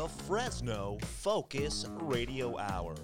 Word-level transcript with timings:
the 0.00 0.08
Fresno 0.08 0.96
Focus 1.18 1.84
Radio 2.00 2.56
Hour. 2.58 2.94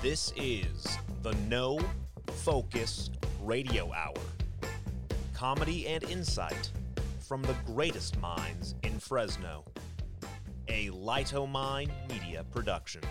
This 0.00 0.32
is 0.38 0.96
the 1.22 1.34
No 1.48 1.78
Focus 2.36 3.10
Radio 3.42 3.92
Hour. 3.92 4.14
Comedy 5.34 5.86
and 5.86 6.02
insight 6.04 6.72
from 7.28 7.42
the 7.42 7.54
greatest 7.66 8.18
minds 8.20 8.74
in 8.84 8.98
Fresno. 8.98 9.64
A 10.68 10.88
Lightomine 10.88 11.90
Media 12.08 12.42
production. 12.54 13.02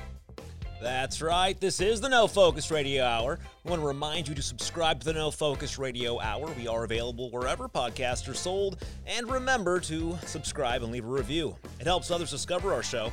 That's 0.81 1.21
right, 1.21 1.59
this 1.59 1.79
is 1.79 2.01
the 2.01 2.09
No 2.09 2.27
Focus 2.27 2.69
Radio 2.69 3.05
Hour. 3.05 3.39
I 3.65 3.69
want 3.69 3.81
to 3.81 3.87
remind 3.87 4.27
you 4.27 4.35
to 4.35 4.41
subscribe 4.41 4.99
to 4.99 5.05
the 5.05 5.13
No 5.13 5.31
Focus 5.31 5.79
Radio 5.79 6.19
Hour. 6.19 6.51
We 6.59 6.67
are 6.67 6.83
available 6.83 7.31
wherever 7.31 7.69
podcasts 7.69 8.27
are 8.29 8.33
sold. 8.33 8.83
And 9.07 9.31
remember 9.31 9.79
to 9.79 10.17
subscribe 10.25 10.83
and 10.83 10.91
leave 10.91 11.05
a 11.05 11.07
review. 11.07 11.55
It 11.79 11.87
helps 11.87 12.11
others 12.11 12.29
discover 12.29 12.73
our 12.73 12.83
show. 12.83 13.09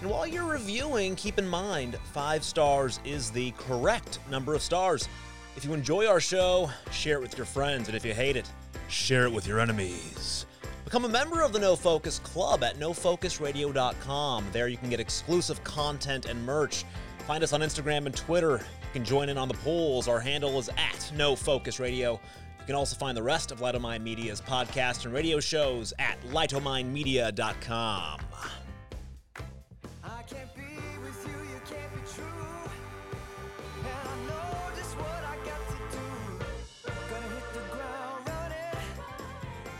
And 0.00 0.10
while 0.10 0.26
you're 0.26 0.44
reviewing, 0.44 1.16
keep 1.16 1.38
in 1.38 1.48
mind 1.48 1.98
five 2.12 2.44
stars 2.44 3.00
is 3.04 3.30
the 3.30 3.52
correct 3.52 4.18
number 4.30 4.54
of 4.54 4.60
stars. 4.60 5.08
If 5.56 5.64
you 5.64 5.72
enjoy 5.72 6.06
our 6.06 6.20
show, 6.20 6.70
share 6.92 7.16
it 7.16 7.22
with 7.22 7.36
your 7.36 7.46
friends. 7.46 7.88
And 7.88 7.96
if 7.96 8.04
you 8.04 8.12
hate 8.12 8.36
it, 8.36 8.48
share 8.88 9.24
it 9.24 9.32
with 9.32 9.46
your 9.46 9.60
enemies. 9.60 10.44
Become 10.88 11.04
a 11.04 11.08
member 11.10 11.42
of 11.42 11.52
the 11.52 11.58
No 11.58 11.76
Focus 11.76 12.18
Club 12.20 12.64
at 12.64 12.78
nofocusradio.com. 12.78 14.46
There 14.52 14.68
you 14.68 14.78
can 14.78 14.88
get 14.88 15.00
exclusive 15.00 15.62
content 15.62 16.24
and 16.24 16.42
merch. 16.46 16.86
Find 17.26 17.44
us 17.44 17.52
on 17.52 17.60
Instagram 17.60 18.06
and 18.06 18.16
Twitter. 18.16 18.52
You 18.52 18.92
can 18.94 19.04
join 19.04 19.28
in 19.28 19.36
on 19.36 19.48
the 19.48 19.54
polls. 19.58 20.08
Our 20.08 20.18
handle 20.18 20.58
is 20.58 20.70
at 20.78 21.12
No 21.14 21.36
Focus 21.36 21.78
Radio. 21.78 22.12
You 22.12 22.64
can 22.64 22.74
also 22.74 22.96
find 22.96 23.14
the 23.14 23.22
rest 23.22 23.50
of 23.52 23.60
Lightomine 23.60 24.00
Media's 24.00 24.40
podcast 24.40 25.04
and 25.04 25.12
radio 25.12 25.40
shows 25.40 25.92
at 25.98 26.18
lightominemedia.com. 26.30 28.20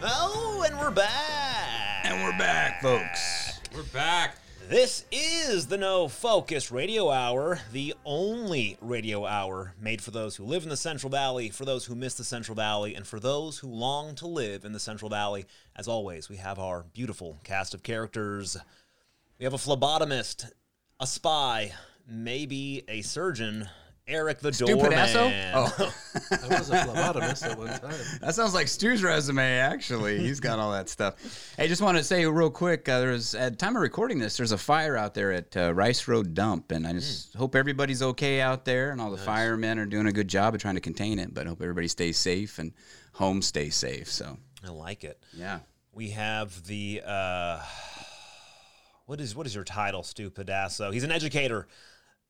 Oh, 0.00 0.64
and 0.64 0.78
we're 0.78 0.92
back. 0.92 2.04
And 2.04 2.22
we're 2.22 2.38
back, 2.38 2.80
folks. 2.80 3.58
We're 3.74 3.82
back. 3.82 4.36
This 4.68 5.04
is 5.10 5.66
the 5.66 5.76
No 5.76 6.06
Focus 6.06 6.70
Radio 6.70 7.10
Hour, 7.10 7.58
the 7.72 7.94
only 8.04 8.78
radio 8.80 9.26
hour 9.26 9.74
made 9.80 10.00
for 10.00 10.12
those 10.12 10.36
who 10.36 10.44
live 10.44 10.62
in 10.62 10.68
the 10.68 10.76
Central 10.76 11.10
Valley, 11.10 11.48
for 11.48 11.64
those 11.64 11.86
who 11.86 11.96
miss 11.96 12.14
the 12.14 12.22
Central 12.22 12.54
Valley, 12.54 12.94
and 12.94 13.08
for 13.08 13.18
those 13.18 13.58
who 13.58 13.66
long 13.66 14.14
to 14.16 14.28
live 14.28 14.64
in 14.64 14.72
the 14.72 14.78
Central 14.78 15.08
Valley. 15.08 15.46
As 15.74 15.88
always, 15.88 16.28
we 16.28 16.36
have 16.36 16.60
our 16.60 16.84
beautiful 16.92 17.36
cast 17.42 17.74
of 17.74 17.82
characters. 17.82 18.56
We 19.40 19.44
have 19.46 19.54
a 19.54 19.56
phlebotomist, 19.56 20.48
a 21.00 21.08
spy, 21.08 21.72
maybe 22.06 22.84
a 22.86 23.02
surgeon, 23.02 23.68
Eric 24.08 24.38
the 24.40 24.52
Stupid 24.52 24.92
asso? 24.92 25.18
Doorman. 25.20 25.52
Oh, 25.54 25.66
I 26.30 26.58
was 26.58 26.70
a 26.70 26.76
phlebotomist 26.78 27.44
at 27.44 27.58
one 27.58 27.68
time. 27.68 27.94
that 28.20 28.34
sounds 28.34 28.54
like 28.54 28.66
Stu's 28.66 29.02
resume, 29.02 29.58
actually. 29.58 30.18
He's 30.18 30.40
got 30.40 30.58
all 30.58 30.72
that 30.72 30.88
stuff. 30.88 31.54
Hey, 31.56 31.68
just 31.68 31.82
want 31.82 31.98
to 31.98 32.02
say 32.04 32.24
real 32.26 32.50
quick 32.50 32.88
uh, 32.88 33.00
there's, 33.00 33.34
at 33.34 33.58
time 33.58 33.76
of 33.76 33.82
recording 33.82 34.18
this, 34.18 34.36
there's 34.36 34.52
a 34.52 34.58
fire 34.58 34.96
out 34.96 35.14
there 35.14 35.32
at 35.32 35.56
uh, 35.56 35.74
Rice 35.74 36.08
Road 36.08 36.34
Dump. 36.34 36.72
And 36.72 36.86
I 36.86 36.92
just 36.94 37.34
hope 37.34 37.54
everybody's 37.54 38.02
okay 38.02 38.40
out 38.40 38.64
there 38.64 38.90
and 38.90 39.00
all 39.00 39.10
the 39.10 39.18
firemen 39.18 39.78
are 39.78 39.86
doing 39.86 40.06
a 40.06 40.12
good 40.12 40.28
job 40.28 40.54
of 40.54 40.60
trying 40.60 40.76
to 40.76 40.80
contain 40.80 41.18
it. 41.18 41.34
But 41.34 41.46
I 41.46 41.50
hope 41.50 41.60
everybody 41.60 41.88
stays 41.88 42.18
safe 42.18 42.58
and 42.58 42.72
home 43.12 43.42
stays 43.42 43.76
safe. 43.76 44.10
So, 44.10 44.38
I 44.64 44.70
like 44.70 45.04
it. 45.04 45.22
yeah. 45.34 45.60
We 45.92 46.10
have 46.10 46.64
the 46.66 47.02
uh, 47.04 47.60
what 49.06 49.20
is 49.20 49.34
what 49.34 49.46
is 49.46 49.54
your 49.54 49.64
title, 49.64 50.02
Stu 50.02 50.30
Pedasso? 50.30 50.92
He's 50.92 51.02
an 51.02 51.10
educator, 51.10 51.66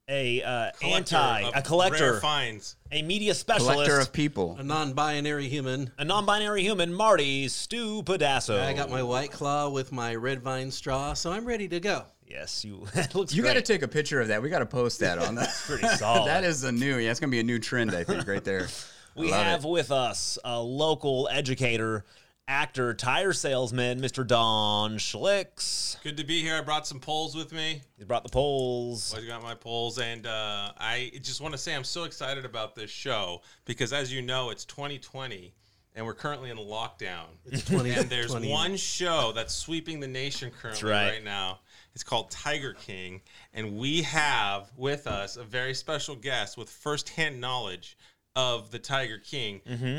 a 0.08 0.42
uh, 0.42 0.70
anti, 0.82 1.42
of 1.42 1.52
a 1.54 1.62
collector, 1.62 2.12
Rare 2.12 2.20
finds. 2.20 2.76
a 2.90 3.02
media 3.02 3.34
specialist, 3.34 3.74
Collector 3.74 4.00
of 4.00 4.12
people. 4.12 4.56
A 4.58 4.62
non-binary 4.62 5.48
human. 5.48 5.90
a 5.98 6.04
non-binary 6.04 6.62
human, 6.62 6.92
Marty 6.92 7.48
Stu 7.48 8.02
Pedasso. 8.02 8.60
I 8.60 8.72
got 8.72 8.90
my 8.90 9.02
white 9.02 9.30
claw 9.32 9.68
with 9.68 9.92
my 9.92 10.14
red 10.14 10.40
vine 10.42 10.70
straw, 10.70 11.12
so 11.12 11.30
I'm 11.32 11.44
ready 11.44 11.68
to 11.68 11.80
go. 11.80 12.04
yes, 12.26 12.64
you. 12.64 12.86
it 12.94 13.14
looks 13.14 13.34
You 13.34 13.42
got 13.42 13.54
to 13.54 13.62
take 13.62 13.82
a 13.82 13.88
picture 13.88 14.20
of 14.20 14.28
that. 14.28 14.42
We 14.42 14.48
got 14.48 14.60
to 14.60 14.66
post 14.66 15.00
that 15.00 15.18
on 15.18 15.34
that. 15.34 15.54
pretty 15.66 15.88
solid. 15.88 16.28
that 16.28 16.44
is 16.44 16.64
a 16.64 16.72
new, 16.72 16.96
yeah, 16.96 17.10
it's 17.10 17.20
going 17.20 17.30
to 17.30 17.34
be 17.34 17.40
a 17.40 17.44
new 17.44 17.58
trend, 17.58 17.94
I 17.94 18.04
think, 18.04 18.26
right 18.26 18.44
there. 18.44 18.68
We 19.14 19.32
Love 19.32 19.44
have 19.44 19.64
it. 19.64 19.68
with 19.68 19.90
us 19.90 20.38
a 20.44 20.60
local 20.60 21.28
educator, 21.32 22.04
actor, 22.48 22.94
tire 22.94 23.32
salesman, 23.32 24.00
Mr. 24.00 24.26
Don 24.26 24.96
Schlicks. 24.96 26.02
Good 26.02 26.16
to 26.16 26.24
be 26.24 26.40
here. 26.40 26.56
I 26.56 26.62
brought 26.62 26.86
some 26.86 26.98
poles 26.98 27.36
with 27.36 27.52
me. 27.52 27.82
He 27.98 28.04
brought 28.04 28.24
the 28.24 28.30
poles. 28.30 29.14
I 29.14 29.24
got 29.24 29.42
my 29.42 29.54
poles, 29.54 29.98
and 29.98 30.26
uh, 30.26 30.72
I 30.78 31.12
just 31.22 31.40
want 31.40 31.52
to 31.52 31.58
say 31.58 31.74
I'm 31.74 31.84
so 31.84 32.04
excited 32.04 32.44
about 32.44 32.74
this 32.74 32.90
show 32.90 33.42
because, 33.66 33.92
as 33.92 34.12
you 34.12 34.22
know, 34.22 34.50
it's 34.50 34.64
2020 34.64 35.54
and 35.94 36.06
we're 36.06 36.14
currently 36.14 36.48
in 36.50 36.56
lockdown. 36.56 37.26
It's 37.44 37.64
20. 37.64 37.90
and 37.90 38.08
there's 38.08 38.30
20. 38.30 38.48
one 38.48 38.76
show 38.76 39.32
that's 39.34 39.52
sweeping 39.52 39.98
the 39.98 40.06
nation 40.06 40.50
currently 40.50 40.88
right. 40.88 41.10
right. 41.14 41.24
now. 41.24 41.58
It's 41.92 42.04
called 42.04 42.30
Tiger 42.30 42.74
King, 42.74 43.20
and 43.52 43.76
we 43.76 44.02
have 44.02 44.70
with 44.76 45.08
us 45.08 45.36
a 45.36 45.42
very 45.42 45.74
special 45.74 46.14
guest 46.14 46.56
with 46.56 46.70
firsthand 46.70 47.40
knowledge 47.40 47.98
of 48.36 48.70
the 48.70 48.78
Tiger 48.78 49.18
King. 49.18 49.60
Mm-hmm. 49.68 49.98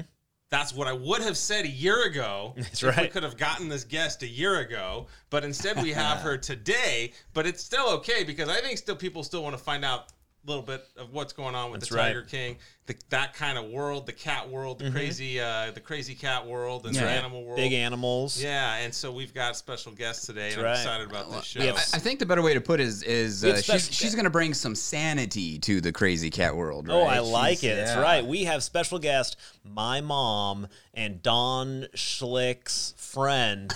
That's 0.51 0.73
what 0.73 0.87
I 0.87 0.93
would 0.93 1.21
have 1.21 1.37
said 1.37 1.65
a 1.65 1.69
year 1.69 2.05
ago. 2.05 2.53
That's 2.57 2.83
if 2.83 2.97
We 2.97 3.07
could 3.07 3.23
have 3.23 3.37
gotten 3.37 3.69
this 3.69 3.83
guest 3.83 4.23
a 4.23 4.27
year 4.27 4.59
ago, 4.59 5.07
but 5.29 5.43
instead 5.43 5.81
we 5.81 5.91
have 5.91 6.17
her 6.21 6.37
today. 6.37 7.13
But 7.33 7.45
it's 7.45 7.63
still 7.63 7.89
okay 7.97 8.23
because 8.23 8.49
I 8.49 8.59
think 8.61 8.77
still 8.77 8.95
people 8.95 9.23
still 9.23 9.43
want 9.43 9.57
to 9.57 9.63
find 9.63 9.85
out 9.85 10.11
a 10.45 10.49
little 10.49 10.63
bit 10.63 10.85
of 10.97 11.13
what's 11.13 11.33
going 11.33 11.53
on 11.53 11.71
with 11.71 11.81
That's 11.81 11.91
the 11.91 11.97
right. 11.97 12.07
Tiger 12.07 12.23
King, 12.23 12.57
the, 12.89 12.95
that 13.09 13.35
kind 13.35 13.55
of 13.55 13.65
world, 13.69 14.07
the 14.07 14.11
cat 14.13 14.49
world, 14.49 14.79
the 14.79 14.89
crazy, 14.89 15.39
uh, 15.39 15.69
the 15.71 15.79
crazy 15.79 16.15
cat 16.15 16.45
world, 16.47 16.87
and 16.87 16.95
Yeah. 16.95 17.03
the 17.03 17.09
animal 17.11 17.43
world. 17.43 17.57
Big 17.57 17.71
animals. 17.71 18.41
Yeah, 18.41 18.77
and 18.77 18.91
so 18.93 19.11
we've 19.11 19.31
got 19.33 19.55
special 19.55 19.91
guests 19.91 20.25
today, 20.25 20.53
and 20.53 20.63
right. 20.63 20.71
I'm 20.71 20.75
excited 20.75 21.07
about 21.09 21.31
this 21.31 21.45
show. 21.45 21.59
we 21.59 21.67
have- 21.67 21.75
I 21.77 21.97
I 21.97 21.99
think 21.99 22.17
the 22.19 22.25
better 22.25 22.41
way 22.41 22.55
to 22.55 22.61
put 22.61 22.79
it 22.79 22.87
is, 22.87 23.03
is 23.03 23.45
uh, 23.45 23.61
she's, 23.61 23.93
she's 23.93 24.15
going 24.15 24.23
to 24.23 24.31
bring 24.31 24.55
some 24.55 24.73
sanity 24.73 25.59
to 25.59 25.79
the 25.81 25.91
crazy 25.91 26.31
cat 26.31 26.55
world. 26.55 26.87
Right? 26.87 26.95
Oh, 26.95 27.03
I 27.03 27.19
like 27.19 27.59
She's- 27.59 27.73
it. 27.73 27.85
That's 27.85 27.97
right. 27.97 28.25
We 28.25 28.45
have 28.45 28.63
special 28.63 28.97
guest, 28.97 29.35
my 29.63 30.01
mom 30.01 30.67
and 30.95 31.21
Don 31.21 31.85
Schlick's 31.95 32.95
friend, 32.97 33.71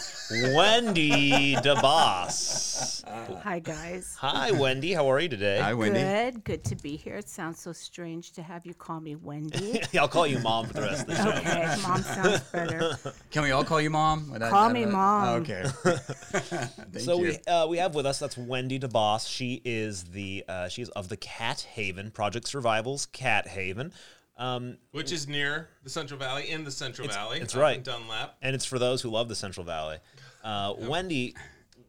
Wendy 0.55 1.55
Debbas. 1.61 3.03
Hi, 3.43 3.59
guys. 3.59 4.15
Hi, 4.19 4.51
Wendy. 4.51 4.93
How 4.93 5.09
are 5.11 5.19
you 5.19 5.29
today? 5.29 5.59
Hi, 5.59 5.73
Wendy. 5.73 5.99
Good. 5.99 6.43
Good 6.43 6.63
to 6.65 6.75
be 6.75 6.95
here. 6.95 7.15
It 7.17 7.29
sounds 7.29 7.59
so 7.59 7.71
strange 7.73 8.31
to 8.33 8.41
have 8.41 8.65
you 8.65 8.73
call 8.73 8.99
me 9.03 9.15
Wendy. 9.15 9.81
I'll 9.99 10.07
call 10.07 10.25
you 10.25 10.39
mom 10.39 10.67
for 10.67 10.73
the 10.73 10.81
rest 10.81 11.01
of 11.01 11.07
the 11.07 11.15
show. 11.15 11.29
Okay, 11.29 11.75
mom 11.83 12.01
sounds 12.01 12.39
better. 12.51 12.97
Can 13.31 13.43
we 13.43 13.51
all 13.51 13.63
call 13.63 13.81
you 13.81 13.89
mom? 13.89 14.31
Would 14.31 14.41
Call 14.41 14.67
that- 14.67 14.73
me 14.73 14.85
that- 14.85 14.91
Mom. 14.91 15.27
Okay. 15.41 15.63
Thank 15.83 16.99
So 16.99 17.17
you. 17.19 17.23
we 17.45 17.51
uh, 17.51 17.67
we 17.67 17.77
have 17.77 17.95
with 17.95 18.05
us 18.05 18.19
that's 18.19 18.37
Wendy 18.37 18.79
Debbas. 18.79 19.27
She 19.27 19.61
is 19.65 20.03
the 20.05 20.43
uh, 20.47 20.67
she's 20.69 20.89
of 20.89 21.09
the 21.09 21.17
Cat 21.17 21.61
Haven 21.73 22.11
Project 22.11 22.47
Survival's 22.47 23.05
Cat 23.07 23.47
Haven, 23.47 23.91
um, 24.37 24.77
which 24.91 25.11
is 25.11 25.27
near 25.27 25.69
the 25.83 25.89
Central 25.89 26.19
Valley, 26.19 26.49
in 26.49 26.63
the 26.63 26.71
Central 26.71 27.07
Valley. 27.07 27.39
it's 27.39 27.55
right. 27.55 27.83
Dunlap. 27.83 28.35
and 28.41 28.55
it's 28.55 28.65
for 28.65 28.79
those 28.79 29.01
who 29.01 29.09
love 29.09 29.27
the 29.29 29.35
Central 29.35 29.65
Valley. 29.65 29.97
Uh, 30.43 30.73
Wendy 30.77 31.35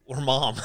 or 0.07 0.21
mom, 0.21 0.57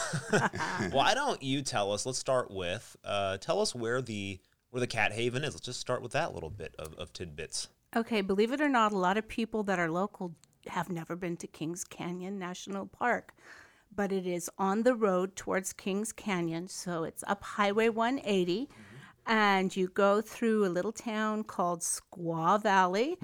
why 0.91 1.13
don't 1.13 1.41
you 1.41 1.61
tell 1.61 1.91
us? 1.93 2.05
Let's 2.05 2.19
start 2.19 2.51
with 2.51 2.95
uh, 3.03 3.37
tell 3.37 3.61
us 3.61 3.73
where 3.73 4.01
the 4.01 4.39
where 4.71 4.79
the 4.79 4.87
Cat 4.87 5.13
Haven 5.13 5.43
is. 5.43 5.53
Let's 5.53 5.65
just 5.65 5.79
start 5.79 6.01
with 6.01 6.11
that 6.13 6.33
little 6.33 6.49
bit 6.49 6.75
of, 6.77 6.93
of 6.95 7.13
tidbits. 7.13 7.69
Okay, 7.95 8.21
believe 8.21 8.51
it 8.51 8.61
or 8.61 8.69
not, 8.69 8.91
a 8.91 8.97
lot 8.97 9.17
of 9.17 9.27
people 9.27 9.63
that 9.63 9.79
are 9.79 9.89
local 9.89 10.35
have 10.67 10.89
never 10.89 11.15
been 11.15 11.37
to 11.37 11.47
Kings 11.47 11.83
Canyon 11.83 12.37
National 12.37 12.85
Park, 12.85 13.33
but 13.95 14.11
it 14.11 14.27
is 14.27 14.49
on 14.57 14.83
the 14.83 14.93
road 14.93 15.35
towards 15.35 15.73
Kings 15.73 16.11
Canyon. 16.11 16.67
So 16.67 17.03
it's 17.03 17.23
up 17.27 17.43
Highway 17.43 17.89
180, 17.89 18.69
and 19.25 19.75
you 19.75 19.87
go 19.87 20.21
through 20.21 20.65
a 20.65 20.69
little 20.69 20.91
town 20.91 21.43
called 21.43 21.81
Squaw 21.81 22.61
Valley, 22.61 23.17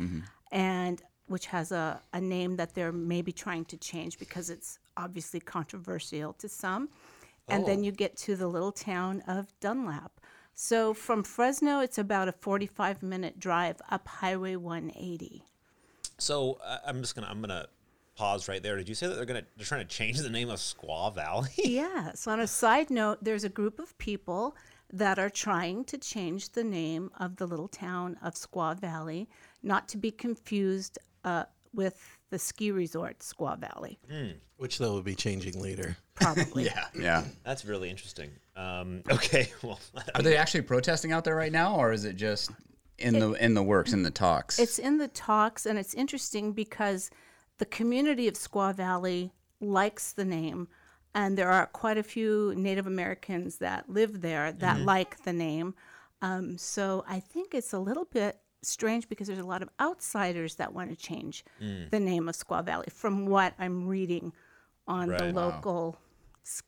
and 0.51 1.01
which 1.27 1.47
has 1.47 1.71
a, 1.71 2.01
a 2.13 2.21
name 2.21 2.55
that 2.55 2.73
they're 2.73 2.91
maybe 2.91 3.31
trying 3.31 3.65
to 3.65 3.77
change 3.77 4.17
because 4.17 4.49
it's 4.49 4.79
obviously 4.97 5.39
controversial 5.39 6.33
to 6.33 6.47
some. 6.49 6.89
And 7.47 7.65
then 7.67 7.79
oh. 7.79 7.83
you 7.83 7.91
get 7.91 8.17
to 8.17 8.35
the 8.35 8.47
little 8.47 8.71
town 8.71 9.21
of 9.27 9.47
Dunlap. 9.59 10.19
So 10.55 10.93
from 10.93 11.23
Fresno, 11.23 11.81
it's 11.81 11.97
about 11.97 12.29
a 12.29 12.31
45 12.31 13.03
minute 13.03 13.39
drive 13.39 13.81
up 13.91 14.07
Highway 14.07 14.55
180. 14.55 15.43
So 16.17 16.57
uh, 16.63 16.77
I'm 16.87 17.01
just 17.01 17.13
gonna 17.13 17.27
I'm 17.27 17.41
gonna 17.41 17.67
pause 18.15 18.47
right 18.47 18.63
there. 18.63 18.77
Did 18.77 18.87
you 18.87 18.95
say 18.95 19.07
that 19.07 19.15
they're 19.15 19.25
gonna 19.25 19.43
they're 19.57 19.65
trying 19.65 19.85
to 19.85 19.93
change 19.93 20.17
the 20.19 20.29
name 20.29 20.49
of 20.49 20.59
Squaw 20.59 21.13
Valley? 21.13 21.49
Yes. 21.57 22.25
On 22.25 22.39
a 22.39 22.47
side 22.47 22.89
note, 22.89 23.19
there's 23.21 23.43
a 23.43 23.49
group 23.49 23.79
of 23.79 23.97
people 23.97 24.55
that 24.93 25.19
are 25.19 25.29
trying 25.29 25.83
to 25.85 25.97
change 25.97 26.53
the 26.53 26.63
name 26.63 27.11
of 27.19 27.35
the 27.35 27.45
little 27.45 27.67
town 27.67 28.17
of 28.23 28.35
Squaw 28.35 28.79
Valley, 28.79 29.27
not 29.61 29.89
to 29.89 29.97
be 29.97 30.09
confused 30.09 30.97
uh, 31.25 31.43
with 31.73 32.14
the 32.29 32.39
ski 32.39 32.71
resort 32.71 33.19
Squaw 33.19 33.57
Valley. 33.57 33.99
Which 34.57 34.77
though 34.77 34.93
will 34.93 35.01
be 35.01 35.15
changing 35.15 35.61
later. 35.61 35.97
Probably. 36.15 36.63
Yeah, 36.65 36.85
yeah. 36.97 37.23
That's 37.43 37.65
really 37.65 37.89
interesting. 37.89 38.31
Um, 38.55 39.03
okay, 39.09 39.49
well, 39.61 39.79
Are 40.15 40.21
they 40.21 40.37
actually 40.37 40.61
protesting 40.61 41.11
out 41.11 41.23
there 41.23 41.35
right 41.35 41.51
now, 41.51 41.75
or 41.75 41.91
is 41.91 42.05
it 42.05 42.15
just 42.15 42.51
in 42.97 43.19
the 43.19 43.33
in 43.33 43.53
the 43.53 43.63
works 43.63 43.93
in 43.93 44.03
the 44.03 44.11
talks? 44.11 44.59
It's 44.59 44.79
in 44.79 44.97
the 44.97 45.09
talks, 45.09 45.65
and 45.65 45.77
it's 45.77 45.93
interesting 45.93 46.53
because 46.53 47.09
the 47.57 47.65
community 47.65 48.27
of 48.27 48.35
Squaw 48.35 48.73
Valley 48.73 49.31
likes 49.59 50.13
the 50.13 50.25
name, 50.25 50.67
and 51.13 51.37
there 51.37 51.51
are 51.51 51.67
quite 51.67 51.97
a 51.97 52.03
few 52.03 52.53
Native 52.55 52.87
Americans 52.87 53.57
that 53.57 53.89
live 53.89 54.21
there 54.21 54.51
that 54.53 54.81
like 54.81 55.23
the 55.23 55.33
name. 55.33 55.75
Um, 56.21 56.57
so 56.57 57.03
I 57.07 57.19
think 57.19 57.53
it's 57.53 57.73
a 57.73 57.79
little 57.79 58.05
bit 58.05 58.39
strange 58.69 59.07
because 59.09 59.27
there's 59.27 59.39
a 59.39 59.43
lot 59.45 59.61
of 59.61 59.69
outsiders 59.79 60.55
that 60.55 60.73
want 60.73 60.89
to 60.89 60.95
change 60.95 61.43
the 61.59 61.99
name 61.99 62.27
of 62.29 62.35
Squaw 62.35 62.63
Valley, 62.63 62.87
from 62.93 63.25
what 63.25 63.53
I'm 63.59 63.87
reading 63.87 64.33
on 64.87 65.07
the 65.07 65.13
Right. 65.15 65.33
Wow. 65.33 65.45
local 65.47 65.97
s- 66.45 66.61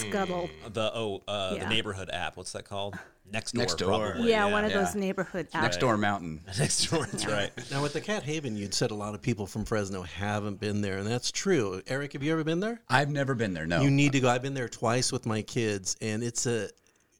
scuttle. 0.00 0.50
the 0.72 0.90
oh, 0.94 1.22
uh, 1.28 1.54
the 1.58 1.66
neighborhood 1.66 2.10
app. 2.12 2.36
What's 2.36 2.52
that 2.52 2.64
called? 2.64 2.96
Next 3.32 3.52
door. 3.52 3.60
Next 3.62 3.78
Door. 3.78 3.88
probably, 4.12 4.28
Yeah, 4.30 4.44
one 4.52 4.66
of 4.66 4.70
yeah. 4.70 4.82
those 4.84 4.94
neighborhood 4.94 5.48
apps. 5.52 5.62
Next 5.62 5.80
door 5.80 5.96
mountain. 5.96 6.42
Next 6.58 6.90
door. 6.90 7.06
That's 7.10 7.24
right. 7.26 7.50
Now, 7.70 7.82
with 7.82 7.94
the 7.94 8.00
Cat 8.02 8.22
Haven, 8.22 8.54
you'd 8.54 8.74
said 8.74 8.90
a 8.90 8.94
lot 8.94 9.14
of 9.14 9.22
people 9.22 9.46
from 9.46 9.64
Fresno 9.64 10.02
haven't 10.02 10.60
been 10.60 10.82
there, 10.82 10.98
and 10.98 11.06
that's 11.06 11.32
true. 11.32 11.80
Eric, 11.86 12.12
have 12.12 12.22
you 12.22 12.32
ever 12.32 12.44
been 12.44 12.60
there? 12.60 12.82
I've 12.90 13.08
never 13.08 13.34
been 13.34 13.54
there. 13.54 13.66
No. 13.66 13.80
You 13.80 13.90
need 13.90 14.12
to 14.12 14.20
go. 14.20 14.28
I've 14.28 14.42
been 14.42 14.52
there 14.52 14.68
twice 14.68 15.10
with 15.10 15.24
my 15.24 15.40
kids, 15.40 15.96
and 16.02 16.22
it's 16.22 16.44
a 16.44 16.68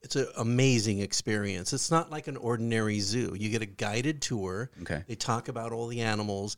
it's 0.04 0.16
an 0.16 0.26
amazing 0.36 1.00
experience. 1.00 1.72
It's 1.72 1.90
not 1.90 2.10
like 2.10 2.28
an 2.28 2.36
ordinary 2.36 3.00
zoo. 3.00 3.34
You 3.38 3.48
get 3.48 3.62
a 3.62 3.66
guided 3.66 4.20
tour. 4.20 4.70
Okay. 4.82 5.02
They 5.08 5.14
talk 5.14 5.48
about 5.48 5.72
all 5.72 5.86
the 5.86 6.02
animals, 6.02 6.56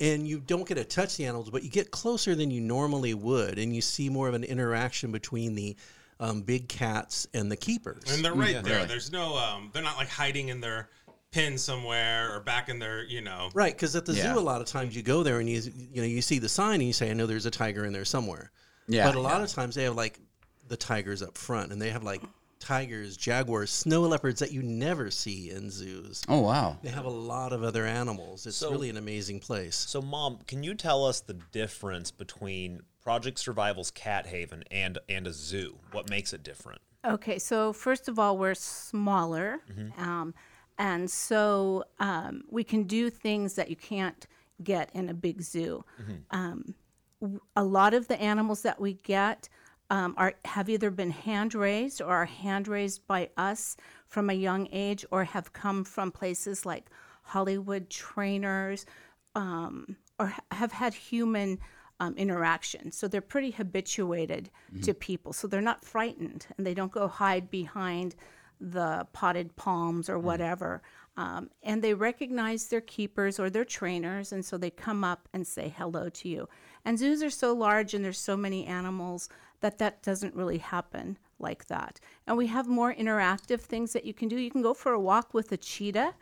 and 0.00 0.26
you 0.26 0.40
don't 0.40 0.66
get 0.68 0.74
to 0.74 0.84
touch 0.84 1.16
the 1.16 1.24
animals, 1.24 1.50
but 1.50 1.62
you 1.62 1.70
get 1.70 1.92
closer 1.92 2.34
than 2.34 2.50
you 2.50 2.60
normally 2.60 3.14
would, 3.14 3.58
and 3.58 3.74
you 3.74 3.80
see 3.80 4.08
more 4.08 4.28
of 4.28 4.34
an 4.34 4.42
interaction 4.44 5.12
between 5.12 5.54
the 5.54 5.76
um, 6.18 6.42
big 6.42 6.68
cats 6.68 7.26
and 7.32 7.50
the 7.50 7.56
keepers. 7.56 8.02
And 8.12 8.24
they're 8.24 8.34
right 8.34 8.54
Yeah, 8.56 8.60
there. 8.62 8.84
There's 8.86 9.10
no, 9.12 9.36
um, 9.38 9.70
they're 9.72 9.82
not 9.82 9.96
like 9.96 10.08
hiding 10.08 10.48
in 10.48 10.60
their 10.60 10.90
pen 11.32 11.56
somewhere 11.56 12.34
or 12.34 12.40
back 12.40 12.68
in 12.68 12.80
their, 12.80 13.04
you 13.04 13.20
know. 13.20 13.50
Right, 13.54 13.72
because 13.72 13.94
at 13.94 14.04
the 14.04 14.12
Yeah. 14.14 14.34
zoo, 14.34 14.38
a 14.38 14.40
lot 14.40 14.60
of 14.60 14.66
times 14.66 14.96
you 14.96 15.02
go 15.02 15.22
there 15.22 15.38
and 15.38 15.48
you 15.48 15.60
you 15.92 16.02
know 16.02 16.06
you 16.08 16.20
see 16.20 16.38
the 16.40 16.48
sign 16.48 16.74
and 16.80 16.82
you 16.88 16.92
say, 16.92 17.08
"I 17.10 17.14
know 17.14 17.26
there's 17.26 17.46
a 17.46 17.50
tiger 17.52 17.84
in 17.84 17.92
there 17.92 18.04
somewhere." 18.04 18.50
Yeah, 18.88 19.06
but 19.06 19.14
a 19.14 19.20
lot 19.20 19.40
of 19.40 19.48
times 19.48 19.76
they 19.76 19.84
have 19.84 19.94
like 19.94 20.18
the 20.66 20.76
tigers 20.76 21.22
up 21.22 21.38
front, 21.38 21.70
and 21.72 21.80
they 21.80 21.90
have 21.90 22.02
like 22.02 22.20
tigers, 22.60 23.16
jaguars, 23.16 23.70
snow 23.70 24.02
leopards 24.02 24.38
that 24.40 24.52
you 24.52 24.62
never 24.62 25.10
see 25.10 25.50
in 25.50 25.70
zoos. 25.70 26.22
Oh 26.28 26.40
wow. 26.40 26.76
They 26.82 26.90
have 26.90 27.06
a 27.06 27.10
lot 27.10 27.52
of 27.52 27.62
other 27.64 27.84
animals. 27.86 28.46
It's 28.46 28.56
So- 28.58 28.70
really 28.70 28.90
an 28.90 28.96
amazing 28.96 29.40
place. 29.40 29.74
So, 29.76 30.00
Mom, 30.00 30.38
can 30.46 30.62
you 30.62 30.74
tell 30.74 31.04
us 31.04 31.20
the 31.20 31.34
difference 31.34 32.10
between 32.10 32.82
Project 33.02 33.38
Survival's 33.38 33.90
Cat 33.90 34.26
Haven 34.26 34.62
and 34.70 34.98
and 35.08 35.26
a 35.26 35.32
zoo? 35.32 35.78
What 35.92 36.08
makes 36.10 36.32
it 36.32 36.42
different? 36.42 36.80
Okay, 37.04 37.38
so 37.38 37.72
first 37.72 38.08
of 38.08 38.18
all, 38.18 38.36
we're 38.36 38.54
smaller, 38.54 39.60
um, 39.96 40.34
and 40.78 41.10
so 41.10 41.84
um, 41.98 42.42
we 42.50 42.62
can 42.62 42.82
do 42.84 43.08
things 43.08 43.54
that 43.54 43.70
you 43.70 43.76
can't 43.76 44.26
get 44.62 44.90
in 44.94 45.08
a 45.08 45.14
big 45.14 45.40
zoo. 45.40 45.82
Um, 46.30 46.74
w- 47.22 47.40
a 47.56 47.64
lot 47.64 47.94
of 47.94 48.08
the 48.08 48.20
animals 48.20 48.60
that 48.62 48.78
we 48.78 48.92
get 49.02 49.48
um, 49.90 50.14
are 50.16 50.34
have 50.44 50.68
either 50.68 50.90
been 50.90 51.10
hand 51.10 51.54
raised 51.54 52.00
or 52.00 52.08
are 52.08 52.24
hand 52.24 52.68
raised 52.68 53.06
by 53.06 53.30
us 53.36 53.76
from 54.06 54.30
a 54.30 54.34
young 54.34 54.68
age, 54.72 55.04
or 55.10 55.24
have 55.24 55.52
come 55.52 55.84
from 55.84 56.10
places 56.10 56.64
like 56.64 56.86
Hollywood 57.22 57.90
trainers, 57.90 58.86
um, 59.34 59.96
or 60.18 60.28
ha- 60.28 60.42
have 60.52 60.72
had 60.72 60.94
human 60.94 61.58
um, 62.00 62.14
interaction. 62.16 62.90
So 62.90 63.06
they're 63.06 63.20
pretty 63.20 63.50
habituated 63.50 64.50
to 64.82 64.94
people. 64.94 65.32
So 65.32 65.46
they're 65.46 65.60
not 65.60 65.84
frightened 65.84 66.46
and 66.56 66.66
they 66.66 66.74
don't 66.74 66.90
go 66.90 67.06
hide 67.06 67.50
behind 67.50 68.16
the 68.58 69.06
potted 69.12 69.54
palms 69.56 70.08
or 70.08 70.18
whatever. 70.18 70.82
Um, 71.16 71.50
and 71.62 71.82
they 71.82 71.92
recognize 71.92 72.68
their 72.68 72.80
keepers 72.80 73.38
or 73.38 73.50
their 73.50 73.64
trainers. 73.64 74.32
And 74.32 74.44
so 74.44 74.56
they 74.56 74.70
come 74.70 75.04
up 75.04 75.28
and 75.34 75.46
say 75.46 75.72
hello 75.76 76.08
to 76.08 76.28
you. 76.28 76.48
And 76.84 76.98
zoos 76.98 77.22
are 77.22 77.30
so 77.30 77.52
large 77.52 77.92
and 77.92 78.02
there's 78.02 78.18
so 78.18 78.36
many 78.36 78.64
animals 78.64 79.28
that 79.60 79.78
that 79.78 80.02
doesn't 80.02 80.34
really 80.34 80.58
happen 80.58 81.18
like 81.38 81.66
that. 81.66 82.00
And 82.26 82.36
we 82.36 82.46
have 82.48 82.68
more 82.68 82.94
interactive 82.94 83.60
things 83.60 83.92
that 83.92 84.04
you 84.04 84.14
can 84.14 84.28
do. 84.28 84.36
You 84.36 84.50
can 84.50 84.62
go 84.62 84.74
for 84.74 84.92
a 84.92 85.00
walk 85.00 85.34
with 85.34 85.52
a 85.52 85.56
cheetah. 85.56 86.14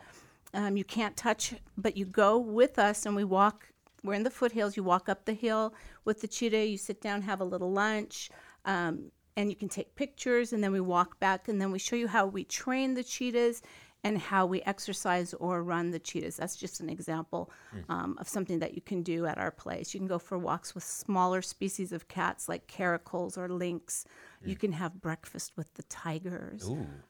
Um, 0.54 0.76
you 0.76 0.84
can't 0.84 1.16
touch, 1.16 1.54
but 1.76 1.96
you 1.96 2.04
go 2.04 2.38
with 2.38 2.78
us 2.78 3.06
and 3.06 3.14
we 3.14 3.24
walk. 3.24 3.68
We're 4.02 4.14
in 4.14 4.22
the 4.22 4.30
foothills. 4.30 4.76
You 4.76 4.84
walk 4.84 5.08
up 5.08 5.24
the 5.24 5.32
hill 5.34 5.74
with 6.04 6.20
the 6.20 6.28
cheetah. 6.28 6.66
You 6.66 6.78
sit 6.78 7.00
down, 7.00 7.22
have 7.22 7.40
a 7.40 7.44
little 7.44 7.72
lunch, 7.72 8.30
um, 8.64 9.10
and 9.36 9.50
you 9.50 9.56
can 9.56 9.68
take 9.68 9.94
pictures. 9.94 10.52
And 10.52 10.62
then 10.62 10.72
we 10.72 10.80
walk 10.80 11.18
back, 11.20 11.48
and 11.48 11.60
then 11.60 11.70
we 11.72 11.78
show 11.78 11.96
you 11.96 12.08
how 12.08 12.26
we 12.26 12.44
train 12.44 12.94
the 12.94 13.04
cheetahs 13.04 13.62
and 14.04 14.18
how 14.18 14.46
we 14.46 14.62
exercise 14.62 15.34
or 15.34 15.62
run 15.62 15.90
the 15.90 15.98
cheetahs. 15.98 16.36
That's 16.36 16.56
just 16.56 16.80
an 16.80 16.88
example 16.88 17.50
hmm. 17.70 17.90
um, 17.90 18.18
of 18.18 18.28
something 18.28 18.60
that 18.60 18.74
you 18.74 18.80
can 18.80 19.02
do 19.02 19.26
at 19.26 19.38
our 19.38 19.50
place. 19.50 19.92
You 19.92 20.00
can 20.00 20.06
go 20.06 20.18
for 20.18 20.38
walks 20.38 20.74
with 20.74 20.84
smaller 20.84 21.42
species 21.42 21.92
of 21.92 22.08
cats 22.08 22.48
like 22.48 22.66
caracals 22.68 23.36
or 23.36 23.48
lynx. 23.48 24.04
You 24.44 24.54
hmm. 24.54 24.60
can 24.60 24.72
have 24.72 25.00
breakfast 25.00 25.52
with 25.56 25.72
the 25.74 25.82
tigers. 25.84 26.68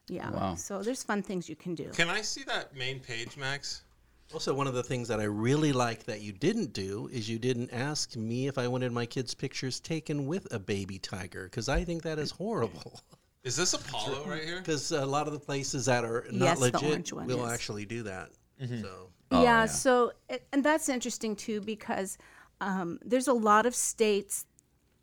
Yeah. 0.08 0.30
Wow. 0.30 0.54
So 0.54 0.82
there's 0.82 1.02
fun 1.02 1.22
things 1.22 1.48
you 1.48 1.56
can 1.56 1.74
do. 1.74 1.90
Can 1.90 2.08
I 2.08 2.22
see 2.22 2.42
that 2.44 2.74
main 2.74 3.00
page, 3.00 3.36
Max? 3.36 3.82
Also, 4.34 4.52
one 4.52 4.66
of 4.66 4.74
the 4.74 4.82
things 4.82 5.08
that 5.08 5.20
I 5.20 5.24
really 5.24 5.72
like 5.72 6.04
that 6.04 6.20
you 6.20 6.32
didn't 6.32 6.74
do 6.74 7.08
is 7.10 7.30
you 7.30 7.38
didn't 7.38 7.72
ask 7.72 8.14
me 8.14 8.46
if 8.46 8.58
I 8.58 8.68
wanted 8.68 8.92
my 8.92 9.06
kids' 9.06 9.34
pictures 9.34 9.80
taken 9.80 10.26
with 10.26 10.52
a 10.52 10.58
baby 10.58 10.98
tiger 10.98 11.44
because 11.44 11.68
I 11.68 11.84
think 11.84 12.02
that 12.02 12.18
is 12.18 12.32
hmm. 12.32 12.44
horrible. 12.44 13.00
Is 13.48 13.56
this 13.56 13.72
Apollo 13.72 14.24
right 14.26 14.44
here? 14.44 14.58
Because 14.58 14.92
a 14.92 15.06
lot 15.06 15.26
of 15.26 15.32
the 15.32 15.38
places 15.40 15.86
that 15.86 16.04
are 16.04 16.26
not 16.30 16.44
Yes, 16.44 16.58
the 16.58 16.64
legit 16.66 16.82
orange 16.90 17.12
one 17.14 17.26
will 17.26 17.46
is. 17.46 17.52
actually 17.52 17.86
do 17.86 18.02
that. 18.02 18.28
So 18.60 19.08
Oh, 19.30 19.42
yeah, 19.42 19.60
yeah. 19.60 19.66
so 19.66 20.12
it- 20.28 20.46
and 20.52 20.62
that's 20.62 20.88
interesting 20.90 21.34
too 21.34 21.60
because 21.62 22.18
um, 22.60 22.98
there's 23.02 23.28
a 23.28 23.32
lot 23.32 23.64
of 23.66 23.74
states 23.74 24.44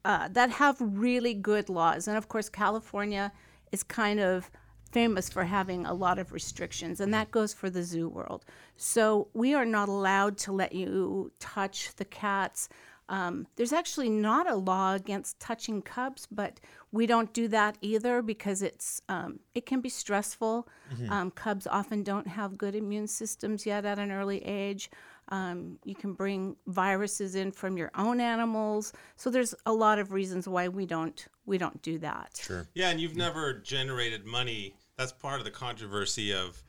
uh, 0.04 0.28
that 0.30 0.52
have 0.52 0.78
really 0.80 1.34
good 1.34 1.70
laws, 1.70 2.08
and 2.08 2.16
of 2.18 2.28
course 2.28 2.48
California 2.50 3.32
is 3.72 3.82
kind 3.82 4.20
of 4.20 4.52
famous 4.92 5.28
for 5.30 5.44
having 5.46 5.86
a 5.88 5.94
lot 5.94 6.20
of 6.20 6.32
restrictions, 6.32 7.00
and 7.00 7.12
that 7.14 7.32
goes 7.32 7.52
for 7.54 7.70
the 7.72 7.82
zoo 7.82 8.08
world. 8.08 8.46
So 8.78 9.30
we 9.34 9.56
are 9.56 9.66
not 9.66 9.90
allowed 9.90 10.38
to 10.40 10.52
let 10.52 10.74
you 10.74 11.32
touch 11.40 11.96
the 11.96 12.06
cats. 12.06 12.70
Um, 13.10 13.48
there's 13.56 13.74
actually 13.74 14.10
not 14.10 14.50
a 14.50 14.56
law 14.56 14.94
against 14.94 15.40
touching 15.40 15.82
cubs, 15.82 16.28
but 16.32 16.60
we 16.96 17.06
don't 17.06 17.34
do 17.34 17.50
that 17.50 17.78
either 17.82 18.22
because 18.22 18.62
it's 18.62 19.02
um, 19.10 19.40
it 19.54 19.66
can 19.66 19.82
be 19.82 19.90
stressful. 19.90 20.68
Um, 21.10 21.30
cubs 21.30 21.68
often 21.68 22.04
don't 22.04 22.26
have 22.26 22.58
good 22.58 22.74
immune 22.74 23.08
systems 23.08 23.66
yet 23.66 23.86
at 23.86 24.00
an 24.00 24.12
early 24.12 24.44
age. 24.46 24.90
Um, 25.30 25.78
you 25.84 25.94
can 25.94 26.14
bring 26.14 26.56
viruses 26.68 27.36
in 27.36 27.52
from 27.52 27.78
your 27.78 27.92
own 27.96 28.22
animals, 28.22 28.94
so 29.18 29.30
there's 29.30 29.54
a 29.66 29.74
lot 29.74 30.00
of 30.00 30.14
reasons 30.14 30.48
why 30.48 30.70
we 30.70 30.86
don't 30.86 31.28
we 31.46 31.58
don't 31.58 31.82
do 31.82 31.98
that. 32.00 32.40
Sure. 32.42 32.66
Yeah, 32.74 32.92
and 32.92 33.02
you've 33.02 33.18
never 33.18 33.54
generated 33.54 34.26
money. 34.26 34.76
That's 34.98 35.12
part 35.12 35.40
of 35.40 35.46
the 35.46 35.52
controversy 35.52 36.34
of. 36.34 36.62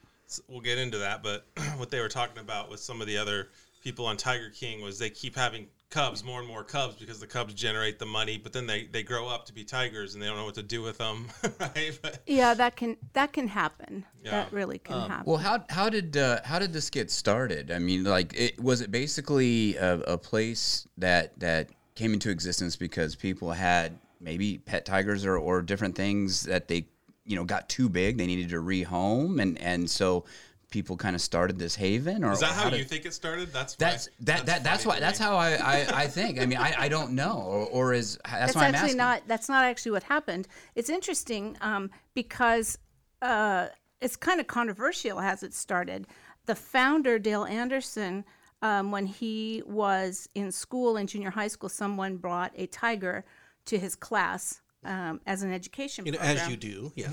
We'll 0.48 0.60
get 0.60 0.78
into 0.78 0.98
that, 0.98 1.22
but 1.22 1.46
what 1.76 1.92
they 1.92 2.00
were 2.00 2.08
talking 2.08 2.38
about 2.38 2.68
with 2.68 2.80
some 2.80 3.00
of 3.00 3.06
the 3.06 3.16
other 3.16 3.50
people 3.80 4.06
on 4.06 4.16
Tiger 4.16 4.50
King 4.50 4.82
was 4.82 4.98
they 4.98 5.08
keep 5.08 5.36
having 5.36 5.68
cubs, 5.90 6.24
more 6.24 6.40
and 6.40 6.48
more 6.48 6.64
cubs, 6.64 6.96
because 6.96 7.20
the 7.20 7.26
cubs 7.26 7.54
generate 7.54 7.98
the 7.98 8.06
money. 8.06 8.38
But 8.38 8.52
then 8.52 8.66
they 8.66 8.86
they 8.86 9.02
grow 9.02 9.28
up 9.28 9.46
to 9.46 9.52
be 9.52 9.64
tigers, 9.64 10.14
and 10.14 10.22
they 10.22 10.26
don't 10.26 10.36
know 10.36 10.44
what 10.44 10.54
to 10.54 10.62
do 10.62 10.82
with 10.82 10.98
them, 10.98 11.28
right? 11.60 11.98
But, 12.00 12.22
Yeah, 12.26 12.54
that 12.54 12.76
can 12.76 12.96
that 13.12 13.32
can 13.32 13.48
happen. 13.48 14.04
Yeah. 14.22 14.30
That 14.32 14.52
really 14.52 14.78
can 14.78 15.08
happen. 15.08 15.24
Well, 15.26 15.38
how 15.38 15.64
how 15.70 15.88
did 15.88 16.16
uh, 16.16 16.40
how 16.44 16.58
did 16.58 16.72
this 16.72 16.90
get 16.90 17.10
started? 17.10 17.70
I 17.70 17.78
mean, 17.78 18.04
like, 18.04 18.34
it, 18.34 18.60
was 18.60 18.80
it 18.80 18.90
basically 18.90 19.76
a, 19.76 19.98
a 20.00 20.18
place 20.18 20.86
that 20.98 21.38
that 21.40 21.70
came 21.94 22.12
into 22.12 22.30
existence 22.30 22.76
because 22.76 23.16
people 23.16 23.52
had 23.52 23.98
maybe 24.20 24.58
pet 24.58 24.84
tigers 24.84 25.24
or, 25.24 25.36
or 25.36 25.62
different 25.62 25.94
things 25.94 26.42
that 26.42 26.68
they 26.68 26.86
you 27.24 27.36
know 27.36 27.44
got 27.44 27.68
too 27.68 27.88
big, 27.88 28.18
they 28.18 28.26
needed 28.26 28.48
to 28.50 28.62
rehome, 28.62 29.40
and 29.42 29.58
and 29.60 29.90
so 29.90 30.24
people 30.70 30.96
kind 30.96 31.14
of 31.14 31.22
started 31.22 31.58
this 31.58 31.74
haven. 31.76 32.24
Or 32.24 32.32
is 32.32 32.40
that 32.40 32.50
how 32.52 32.68
did- 32.70 32.78
you 32.78 32.84
think 32.84 33.06
it 33.06 33.14
started? 33.14 33.52
That's 33.52 33.74
That's 33.76 34.08
why- 34.08 34.12
that, 34.20 34.46
that 34.46 34.64
that's 34.64 34.84
funny 34.84 34.96
why 34.96 35.00
that's 35.00 35.18
how 35.18 35.36
I, 35.36 35.52
I, 35.54 35.86
I 36.02 36.06
think. 36.06 36.40
I 36.40 36.46
mean, 36.46 36.58
I, 36.58 36.74
I 36.78 36.88
don't 36.88 37.12
know, 37.12 37.40
or, 37.46 37.66
or 37.66 37.92
is 37.94 38.18
that's, 38.24 38.32
that's 38.38 38.54
why 38.56 38.62
I'm 38.66 38.74
actually 38.74 38.84
asking. 38.86 38.96
not 38.98 39.22
that's 39.26 39.48
not 39.48 39.64
actually 39.64 39.92
what 39.92 40.02
happened 40.02 40.48
it's 40.74 40.90
interesting 40.90 41.56
um, 41.60 41.90
because 42.14 42.78
uh, 43.22 43.68
it's 44.00 44.16
kind 44.16 44.40
of 44.40 44.46
controversial 44.46 45.20
as 45.20 45.42
it 45.42 45.54
started 45.54 46.06
the 46.46 46.54
founder 46.54 47.18
dale 47.18 47.44
anderson 47.44 48.24
um, 48.62 48.90
when 48.90 49.06
he 49.06 49.62
was 49.66 50.28
in 50.34 50.50
school 50.52 50.96
in 50.96 51.06
junior 51.06 51.30
high 51.30 51.48
school 51.48 51.68
someone 51.68 52.16
brought 52.16 52.52
a 52.56 52.66
tiger 52.66 53.24
to 53.64 53.78
his 53.78 53.94
class 53.96 54.60
um, 54.84 55.20
as 55.26 55.42
an 55.42 55.52
education 55.52 56.06
You 56.06 56.12
know, 56.12 56.18
program. 56.18 56.36
as 56.38 56.48
you 56.50 56.56
do, 56.56 56.92
yeah. 56.94 57.08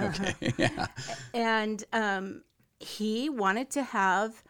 Okay 0.00 0.52
yeah. 0.56 0.86
and 1.34 1.84
um, 1.92 2.42
he 2.80 3.28
wanted 3.28 3.70
to 3.70 3.82
have 3.82 4.42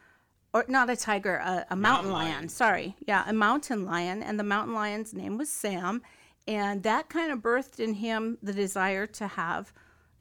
or 0.52 0.64
not 0.66 0.90
a 0.90 0.96
tiger 0.96 1.36
a, 1.36 1.66
a 1.70 1.76
mountain, 1.76 2.12
lion. 2.12 2.32
lion. 2.32 2.48
sorry. 2.48 2.96
Yeah 3.06 3.24
a 3.26 3.32
mountain 3.32 3.84
lion. 3.84 4.22
And 4.22 4.38
the 4.38 4.44
mountain 4.44 4.74
lion's 4.74 5.12
name 5.12 5.36
was 5.36 5.50
sam. 5.50 6.02
And 6.48 6.82
that 6.84 7.08
kind 7.08 7.30
of 7.30 7.40
birthed 7.40 7.80
in 7.80 7.94
him 7.94 8.38
the 8.42 8.52
desire 8.52 9.06
to 9.06 9.26
have 9.26 9.72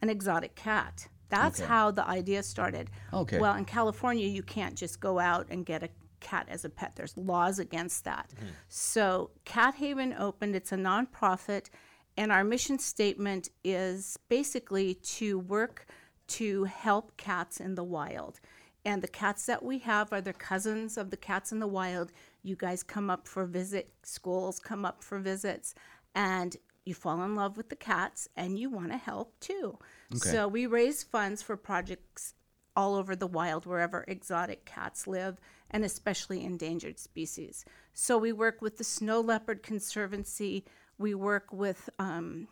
an 0.01 0.09
exotic 0.09 0.55
cat. 0.55 1.07
That's 1.29 1.59
how 1.59 1.91
the 1.91 2.07
idea 2.07 2.41
started. 2.41 2.89
Okay. 3.13 3.39
well 3.39 3.55
in 3.55 3.65
california 3.65 4.27
you 4.27 4.43
can't 4.43 4.75
just 4.75 4.99
go 4.99 5.19
out 5.19 5.47
and 5.49 5.65
get 5.65 5.83
a 5.83 5.89
cat 6.19 6.47
as 6.49 6.65
a 6.65 6.69
pet. 6.69 6.93
There's 6.95 7.15
laws 7.17 7.59
against 7.59 8.03
that. 8.05 8.29
Mm-hmm. 8.35 8.47
So 8.67 9.31
cat 9.45 9.75
haven 9.75 10.13
opened. 10.17 10.55
It's 10.55 10.71
a 10.71 10.77
nonprofit. 10.77 11.69
And 12.17 12.31
our 12.31 12.43
mission 12.43 12.79
statement 12.79 13.49
is 13.63 14.17
basically 14.27 14.95
to 14.95 15.39
work 15.39 15.85
to 16.29 16.63
help 16.65 17.15
cats 17.17 17.59
in 17.59 17.75
the 17.75 17.83
wild. 17.83 18.39
And 18.85 19.01
the 19.01 19.07
cats 19.07 19.45
that 19.47 19.63
we 19.63 19.79
have 19.79 20.13
are 20.13 20.21
the 20.21 20.33
cousins 20.33 20.97
of 20.97 21.09
the 21.09 21.17
cats 21.17 21.51
in 21.51 21.59
the 21.59 21.67
wild. 21.67 22.11
You 22.43 22.55
guys 22.55 22.81
come 22.81 23.09
up 23.09 23.27
for 23.27 23.45
visit, 23.45 23.91
schools 24.03 24.59
come 24.59 24.85
up 24.85 25.03
for 25.03 25.19
visits, 25.19 25.75
and 26.15 26.55
you 26.85 26.93
fall 26.93 27.21
in 27.23 27.35
love 27.35 27.57
with 27.57 27.69
the 27.69 27.75
cats 27.75 28.29
and 28.35 28.57
you 28.57 28.69
want 28.69 28.91
to 28.91 28.97
help 28.97 29.39
too. 29.39 29.77
So 30.15 30.47
we 30.47 30.65
raise 30.65 31.03
funds 31.03 31.41
for 31.41 31.55
projects 31.57 32.33
all 32.75 32.95
over 32.95 33.15
the 33.15 33.27
wild, 33.27 33.65
wherever 33.65 34.05
exotic 34.07 34.65
cats 34.65 35.05
live, 35.05 35.37
and 35.69 35.83
especially 35.83 36.43
endangered 36.43 36.97
species. 36.97 37.65
So 37.93 38.17
we 38.17 38.31
work 38.31 38.61
with 38.61 38.77
the 38.77 38.83
Snow 38.83 39.19
Leopard 39.19 39.61
Conservancy. 39.61 40.63
We 40.97 41.13
work 41.13 41.51
with 41.51 41.89
um, 41.99 42.47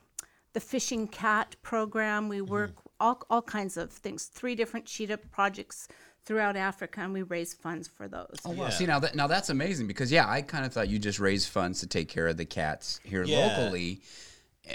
the 0.58 0.62
Fishing 0.62 1.08
Cat 1.08 1.56
program. 1.62 2.30
We 2.30 2.40
mm-hmm. 2.40 2.52
work 2.52 2.72
all, 3.00 3.22
all 3.30 3.44
kinds 3.44 3.78
of 3.78 3.92
things, 3.92 4.26
three 4.26 4.56
different 4.56 4.88
cheetah 4.88 5.20
projects 5.20 5.88
throughout 6.26 6.56
Africa, 6.56 7.02
and 7.02 7.14
we 7.14 7.22
raise 7.22 7.54
funds 7.54 7.88
for 7.88 8.08
those. 8.08 8.38
Oh 8.44 8.50
wow! 8.54 8.70
See 8.70 8.88
now 8.88 8.98
that 9.02 9.14
now 9.14 9.28
that's 9.28 9.52
amazing 9.52 9.86
because 9.86 10.12
yeah, 10.12 10.28
I 10.28 10.42
kind 10.42 10.66
of 10.66 10.74
thought 10.74 10.90
you 10.90 10.98
just 10.98 11.20
raise 11.20 11.46
funds 11.46 11.80
to 11.82 11.88
take 11.88 12.10
care 12.10 12.28
of 12.28 12.38
the 12.38 12.46
cats 12.46 13.00
here 13.04 13.24
Yeah. 13.24 13.56
locally. 13.56 14.02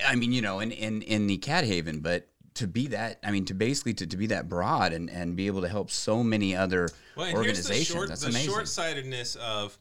I 0.07 0.15
mean, 0.15 0.31
you 0.31 0.41
know, 0.41 0.61
in 0.61 0.71
in 0.71 1.03
in 1.03 1.27
the 1.27 1.39
cat 1.39 1.65
haven, 1.65 1.99
but 1.99 2.29
to 2.55 2.69
be 2.69 2.87
that, 2.89 3.19
I 3.25 3.33
mean, 3.33 3.45
to 3.47 3.55
basically 3.55 3.95
to, 3.95 4.07
to 4.07 4.17
be 4.17 4.29
that 4.29 4.49
broad 4.49 4.93
and 4.93 5.11
and 5.11 5.35
be 5.35 5.49
able 5.49 5.63
to 5.63 5.69
help 5.69 5.91
so 5.91 6.23
many 6.23 6.55
other 6.55 6.91
Well, 7.17 7.27
and 7.27 7.37
here's 7.39 7.67
the 7.67 7.73
organizations, 7.73 7.87
short, 7.89 8.09
that's 8.09 8.21
the 8.21 8.29
amazing. 8.29 8.51
short-sightedness 8.53 9.35
of 9.35 9.77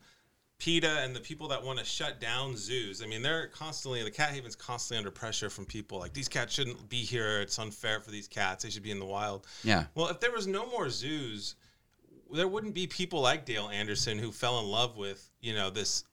PETA 0.62 1.00
and 1.00 1.16
the 1.16 1.20
people 1.20 1.48
that 1.48 1.64
want 1.64 1.80
to 1.80 1.86
shut 1.86 2.22
down 2.22 2.56
zoos. 2.56 3.02
I 3.02 3.08
mean, 3.08 3.24
they're 3.24 3.48
constantly 3.48 4.04
the 4.04 4.12
cat 4.12 4.30
haven's 4.30 4.56
constantly 4.56 5.00
under 5.00 5.10
pressure 5.10 5.50
from 5.50 5.66
people 5.66 5.98
like 5.98 6.14
these 6.14 6.30
cats 6.30 6.54
shouldn't 6.54 6.88
be 6.88 6.98
here. 6.98 7.42
It's 7.42 7.58
unfair 7.58 8.00
for 8.00 8.12
these 8.12 8.28
cats. 8.28 8.64
They 8.64 8.70
should 8.70 8.84
be 8.84 8.92
in 8.92 9.00
the 9.00 9.06
wild. 9.06 9.48
Yeah. 9.64 9.86
Well, 9.96 10.10
if 10.10 10.20
there 10.20 10.32
was 10.32 10.46
no 10.46 10.68
more 10.68 10.92
zoos, 10.92 11.56
there 12.32 12.48
wouldn't 12.48 12.76
be 12.76 12.86
people 12.86 13.22
like 13.22 13.44
Dale 13.44 13.70
Anderson 13.70 14.20
who 14.20 14.32
fell 14.32 14.60
in 14.60 14.68
love 14.68 14.98
with 14.98 15.28
you 15.42 15.56
know 15.56 15.72
this 15.72 16.04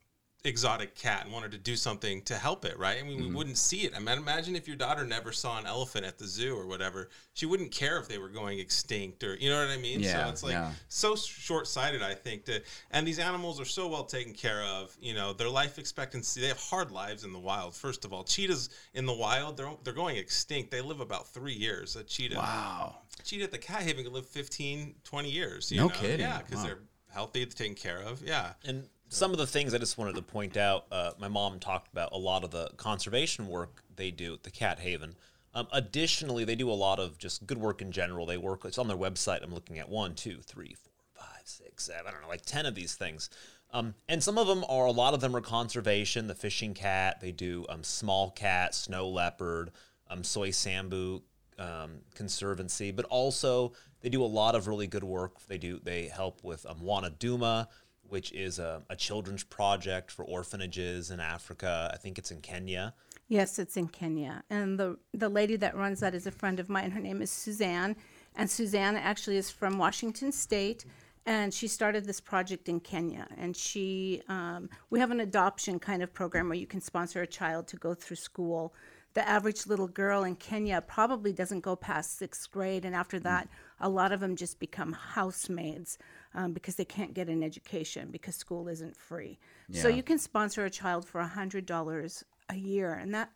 exotic 0.44 0.94
cat 0.94 1.24
and 1.24 1.32
wanted 1.32 1.50
to 1.50 1.58
do 1.58 1.74
something 1.74 2.22
to 2.22 2.34
help 2.36 2.64
it, 2.64 2.78
right? 2.78 2.96
I 2.98 3.02
mean, 3.02 3.18
Mm-hmm. 3.18 3.28
we 3.30 3.34
wouldn't 3.34 3.58
see 3.58 3.78
it. 3.80 3.92
I 3.96 3.98
mean, 3.98 4.16
imagine 4.18 4.54
if 4.54 4.68
your 4.68 4.76
daughter 4.76 5.04
never 5.04 5.32
saw 5.32 5.58
an 5.58 5.66
elephant 5.66 6.06
at 6.06 6.16
the 6.16 6.26
zoo 6.26 6.56
or 6.56 6.66
whatever. 6.66 7.08
She 7.34 7.44
wouldn't 7.44 7.72
care 7.72 7.98
if 7.98 8.06
they 8.06 8.18
were 8.18 8.28
going 8.28 8.60
extinct 8.60 9.24
or, 9.24 9.34
you 9.34 9.50
know 9.50 9.58
what 9.60 9.70
I 9.70 9.76
mean? 9.78 9.98
Yeah, 10.00 10.24
so 10.24 10.30
it's 10.30 10.42
like 10.44 10.52
yeah. 10.52 10.70
so 10.88 11.16
short-sighted, 11.16 12.02
I 12.02 12.14
think. 12.14 12.44
To, 12.44 12.62
and 12.92 13.06
these 13.06 13.18
animals 13.18 13.60
are 13.60 13.64
so 13.64 13.88
well 13.88 14.04
taken 14.04 14.32
care 14.32 14.62
of. 14.62 14.96
You 15.00 15.14
know, 15.14 15.32
their 15.32 15.48
life 15.48 15.78
expectancy, 15.78 16.40
they 16.40 16.48
have 16.48 16.58
hard 16.60 16.92
lives 16.92 17.24
in 17.24 17.32
the 17.32 17.38
wild. 17.40 17.74
First 17.74 18.04
of 18.04 18.12
all, 18.12 18.22
cheetahs 18.22 18.68
in 18.94 19.06
the 19.06 19.14
wild, 19.14 19.56
they're, 19.56 19.70
they're 19.82 19.92
going 19.92 20.16
extinct. 20.16 20.70
They 20.70 20.80
live 20.80 21.00
about 21.00 21.26
three 21.28 21.54
years, 21.54 21.96
a 21.96 22.04
cheetah. 22.04 22.36
wow. 22.36 22.98
Cheetah 23.24 23.44
at 23.44 23.50
the 23.50 23.58
cat 23.58 23.82
haven 23.82 24.04
can 24.04 24.12
live 24.12 24.26
15, 24.26 24.94
20 25.02 25.30
years. 25.30 25.72
You 25.72 25.78
No 25.78 25.88
know? 25.88 25.94
kidding. 25.94 26.20
Yeah, 26.20 26.38
because 26.38 26.58
Wow. 26.58 26.64
they're 26.66 26.78
healthy, 27.12 27.44
they're 27.44 27.52
taken 27.52 27.74
care 27.74 28.00
of. 28.00 28.22
Yeah. 28.22 28.52
And 28.64 28.86
some 29.08 29.32
of 29.32 29.38
the 29.38 29.46
things 29.46 29.74
I 29.74 29.78
just 29.78 29.96
wanted 29.96 30.16
to 30.16 30.22
point 30.22 30.56
out, 30.56 30.86
uh, 30.92 31.12
my 31.18 31.28
mom 31.28 31.58
talked 31.58 31.90
about 31.92 32.12
a 32.12 32.18
lot 32.18 32.44
of 32.44 32.50
the 32.50 32.70
conservation 32.76 33.46
work 33.46 33.82
they 33.96 34.10
do 34.10 34.34
at 34.34 34.42
the 34.42 34.50
Cat 34.50 34.78
Haven. 34.80 35.14
Um, 35.54 35.66
additionally, 35.72 36.44
they 36.44 36.54
do 36.54 36.70
a 36.70 36.72
lot 36.72 36.98
of 36.98 37.18
just 37.18 37.46
good 37.46 37.58
work 37.58 37.80
in 37.80 37.90
general. 37.90 38.26
They 38.26 38.36
work, 38.36 38.64
it's 38.64 38.78
on 38.78 38.86
their 38.86 38.96
website. 38.96 39.42
I'm 39.42 39.54
looking 39.54 39.78
at 39.78 39.88
one, 39.88 40.14
two, 40.14 40.38
three, 40.44 40.74
four, 40.74 40.92
five, 41.14 41.42
six, 41.46 41.84
seven, 41.84 42.06
I 42.06 42.10
don't 42.10 42.22
know, 42.22 42.28
like 42.28 42.44
10 42.44 42.66
of 42.66 42.74
these 42.74 42.94
things. 42.94 43.30
Um, 43.72 43.94
and 44.08 44.22
some 44.22 44.38
of 44.38 44.46
them 44.46 44.64
are, 44.68 44.86
a 44.86 44.92
lot 44.92 45.14
of 45.14 45.20
them 45.20 45.34
are 45.34 45.40
conservation, 45.40 46.26
the 46.26 46.34
fishing 46.34 46.74
cat, 46.74 47.20
they 47.20 47.32
do 47.32 47.66
um, 47.68 47.82
small 47.82 48.30
cat, 48.30 48.74
snow 48.74 49.08
leopard, 49.08 49.70
um, 50.10 50.22
Soysambu 50.22 51.22
um, 51.58 51.90
conservancy, 52.14 52.92
but 52.92 53.04
also 53.06 53.72
they 54.00 54.08
do 54.08 54.22
a 54.22 54.26
lot 54.26 54.54
of 54.54 54.68
really 54.68 54.86
good 54.86 55.04
work. 55.04 55.40
They 55.48 55.58
do, 55.58 55.80
they 55.82 56.08
help 56.08 56.42
with 56.44 56.64
um, 56.66 56.80
Wana 56.80 57.18
Duma, 57.18 57.68
which 58.08 58.32
is 58.32 58.58
a, 58.58 58.82
a 58.88 58.96
children's 58.96 59.44
project 59.44 60.10
for 60.10 60.24
orphanages 60.24 61.10
in 61.10 61.20
Africa. 61.20 61.90
I 61.92 61.96
think 61.96 62.18
it's 62.18 62.30
in 62.30 62.40
Kenya. 62.40 62.94
Yes, 63.28 63.58
it's 63.58 63.76
in 63.76 63.88
Kenya. 63.88 64.42
And 64.48 64.78
the, 64.78 64.96
the 65.12 65.28
lady 65.28 65.56
that 65.56 65.76
runs 65.76 66.00
that 66.00 66.14
is 66.14 66.26
a 66.26 66.30
friend 66.30 66.58
of 66.58 66.68
mine. 66.68 66.90
Her 66.90 67.00
name 67.00 67.20
is 67.20 67.30
Suzanne. 67.30 67.94
And 68.34 68.48
Suzanne 68.48 68.96
actually 68.96 69.36
is 69.36 69.50
from 69.50 69.76
Washington 69.78 70.32
State. 70.32 70.86
And 71.26 71.52
she 71.52 71.68
started 71.68 72.06
this 72.06 72.20
project 72.20 72.70
in 72.70 72.80
Kenya. 72.80 73.26
And 73.36 73.54
she, 73.54 74.22
um, 74.28 74.70
we 74.88 74.98
have 74.98 75.10
an 75.10 75.20
adoption 75.20 75.78
kind 75.78 76.02
of 76.02 76.14
program 76.14 76.48
where 76.48 76.56
you 76.56 76.66
can 76.66 76.80
sponsor 76.80 77.20
a 77.20 77.26
child 77.26 77.68
to 77.68 77.76
go 77.76 77.92
through 77.92 78.16
school. 78.16 78.72
The 79.12 79.28
average 79.28 79.66
little 79.66 79.88
girl 79.88 80.24
in 80.24 80.36
Kenya 80.36 80.80
probably 80.80 81.32
doesn't 81.34 81.60
go 81.60 81.76
past 81.76 82.16
sixth 82.16 82.50
grade. 82.50 82.86
And 82.86 82.94
after 82.94 83.18
that, 83.20 83.48
a 83.78 83.90
lot 83.90 84.12
of 84.12 84.20
them 84.20 84.36
just 84.36 84.58
become 84.58 84.92
housemaids 84.92 85.98
um, 86.34 86.52
because 86.52 86.74
they 86.76 86.84
can't 86.84 87.14
get 87.14 87.28
an 87.28 87.42
education 87.42 88.08
because 88.10 88.34
school 88.36 88.68
isn't 88.68 88.96
free. 88.96 89.38
So 89.72 89.88
you 89.88 90.02
can 90.02 90.18
sponsor 90.18 90.64
a 90.64 90.70
child 90.70 91.06
for 91.06 91.20
$100 91.22 92.22
a 92.50 92.54
year. 92.56 92.92
And 92.94 93.14
that 93.14 93.30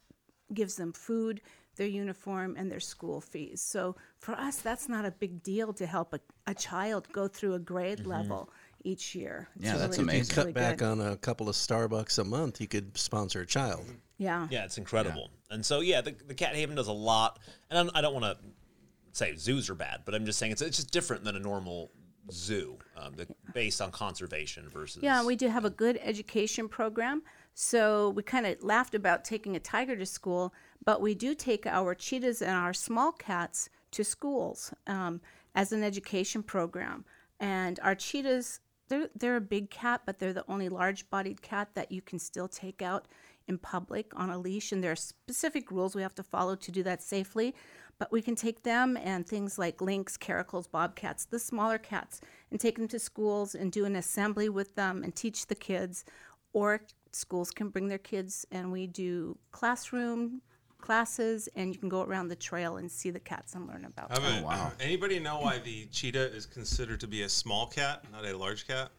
gives 0.54 0.76
them 0.76 0.92
food, 0.92 1.40
their 1.76 1.87
uniform, 1.87 2.54
and 2.58 2.70
their 2.70 2.80
school 2.80 3.20
fees. 3.20 3.61
So 3.62 3.96
for 4.18 4.32
us, 4.32 4.56
that's 4.56 4.88
not 4.88 5.04
a 5.04 5.11
big 5.11 5.42
deal 5.42 5.72
to 5.75 5.87
help 5.87 6.12
a, 6.14 6.20
a 6.46 6.54
child 6.54 7.08
go 7.12 7.28
through 7.28 7.54
a 7.54 7.58
grade 7.58 8.06
level 8.06 8.50
each 8.84 9.14
year. 9.14 9.49
It's 9.56 9.64
Yeah, 9.64 9.76
that's 9.76 9.99
really- 9.99 10.11
amazing. 10.11 10.20
it's 10.22 10.32
Cut 10.34 10.40
really 10.46 10.52
back 10.52 10.78
good. 10.78 10.88
on 10.88 11.00
a 11.00 11.16
couple 11.16 11.49
of 11.49 11.54
Starbucks 11.54 12.18
a 12.18 12.25
month, 12.25 12.61
you 12.61 12.66
could 12.68 12.96
sponsor 12.99 13.40
a 13.40 13.46
child. 13.46 13.84
Yeah. 14.18 14.49
Yeah, 14.50 14.64
it's 14.64 14.78
incredible. 14.78 15.30
And 15.50 15.64
so, 15.64 15.80
yeah, 15.80 16.00
the, 16.00 16.14
the 16.26 16.34
Cat 16.34 16.54
Haven 16.54 16.76
does 16.76 16.88
a 16.88 16.92
lot. 16.92 17.38
And 17.70 17.78
I'm, 17.78 17.90
I 17.94 18.00
don't 18.00 18.12
want 18.14 18.25
to 18.25 18.37
say 19.12 19.37
zoos 19.37 19.68
are 19.70 19.75
bad, 19.75 20.02
but 20.04 20.14
I'm 20.14 20.25
just 20.26 20.38
saying 20.38 20.52
it's, 20.52 20.62
it's 20.62 20.76
just 20.78 20.90
different 20.90 21.25
than 21.25 21.37
a 21.37 21.40
normal 21.40 21.90
zoo 22.31 22.79
um, 22.97 23.14
the, 23.14 23.26
based 23.52 23.81
on 23.81 23.91
conservation 23.91 24.69
versus. 24.69 25.02
Yeah, 25.02 25.25
we 25.25 25.37
do 25.37 25.49
have 25.49 25.64
a 25.64 25.71
good 25.71 25.99
education 26.02 26.69
program. 26.69 27.23
So 27.55 28.11
we 28.11 28.23
kind 28.23 28.47
of 28.47 28.62
laughed 28.62 28.95
about 28.95 29.25
taking 29.25 29.57
a 29.57 29.61
tiger 29.61 29.97
to 29.97 30.07
school, 30.07 30.55
but 30.85 31.00
we 31.00 31.14
do 31.14 31.35
take 31.35 31.67
our 31.67 31.95
cheetahs 31.95 32.41
and 32.41 32.52
our 32.52 32.73
small 32.73 33.12
cats 33.12 33.69
to 33.93 34.05
schools 34.05 34.73
um, 34.87 35.21
as 35.55 35.73
an 35.73 35.83
education 35.83 36.43
program. 36.43 37.05
And 37.41 37.79
our 37.83 37.95
cheetahs, 37.95 38.61
they're, 38.88 39.09
they're 39.14 39.37
a 39.37 39.41
big 39.41 39.69
cat, 39.71 40.02
but 40.07 40.19
they're 40.19 40.33
the 40.33 40.45
only 40.49 40.69
large 40.69 41.09
bodied 41.11 41.43
cat 41.43 41.71
that 41.75 41.93
you 41.93 42.00
can 42.00 42.19
still 42.19 42.49
take 42.49 42.81
out 42.81 43.07
in 43.49 43.59
public 43.59 44.12
on 44.17 44.31
a 44.31 44.38
leash. 44.38 44.73
And 44.73 44.83
there 44.83 44.93
are 44.93 44.97
specific 44.97 45.71
rules 45.71 45.95
we 45.95 46.02
have 46.02 46.14
to 46.14 46.23
follow 46.23 46.55
to 46.57 46.71
do 46.71 46.83
that 46.85 47.02
safely. 47.02 47.55
But 47.99 48.11
we 48.11 48.20
can 48.22 48.34
take 48.34 48.62
them 48.62 48.96
and 48.96 49.26
things 49.26 49.58
like 49.58 49.80
lynx, 49.80 50.16
caracals, 50.16 50.70
bobcats, 50.70 51.25
the 51.25 51.38
smaller 51.38 51.78
cats, 51.78 52.20
and 52.50 52.58
take 52.58 52.76
them 52.76 52.88
to 52.88 52.99
schools 52.99 53.54
and 53.54 53.70
do 53.70 53.84
an 53.84 53.94
assembly 53.96 54.49
with 54.49 54.75
them 54.75 55.04
and 55.04 55.14
teach 55.14 55.46
the 55.46 55.54
kids. 55.54 56.04
Or 56.52 56.82
schools 57.12 57.50
can 57.50 57.68
bring 57.68 57.88
their 57.88 57.99
kids 57.99 58.44
and 58.50 58.72
we 58.72 58.87
do 58.87 59.38
classroom 59.52 60.42
classes 60.80 61.49
and 61.54 61.72
you 61.72 61.78
can 61.78 61.88
go 61.88 62.02
around 62.02 62.26
the 62.26 62.34
trail 62.37 62.76
and 62.78 62.90
see 62.90 63.11
the 63.11 63.20
cats 63.20 63.54
and 63.54 63.68
learn 63.68 63.84
about 63.84 64.11
How 64.11 64.16
them. 64.16 64.38
about- 64.38 64.42
oh, 64.42 64.46
wow. 64.64 64.72
Anybody 64.80 65.20
know 65.20 65.38
why 65.38 65.58
the 65.58 65.87
cheetah 65.87 66.34
is 66.34 66.44
considered 66.44 66.99
to 67.00 67.06
be 67.06 67.22
a 67.22 67.28
small 67.28 67.68
cat, 67.68 68.04
not 68.11 68.26
a 68.26 68.37
large 68.37 68.66
cat? 68.66 68.90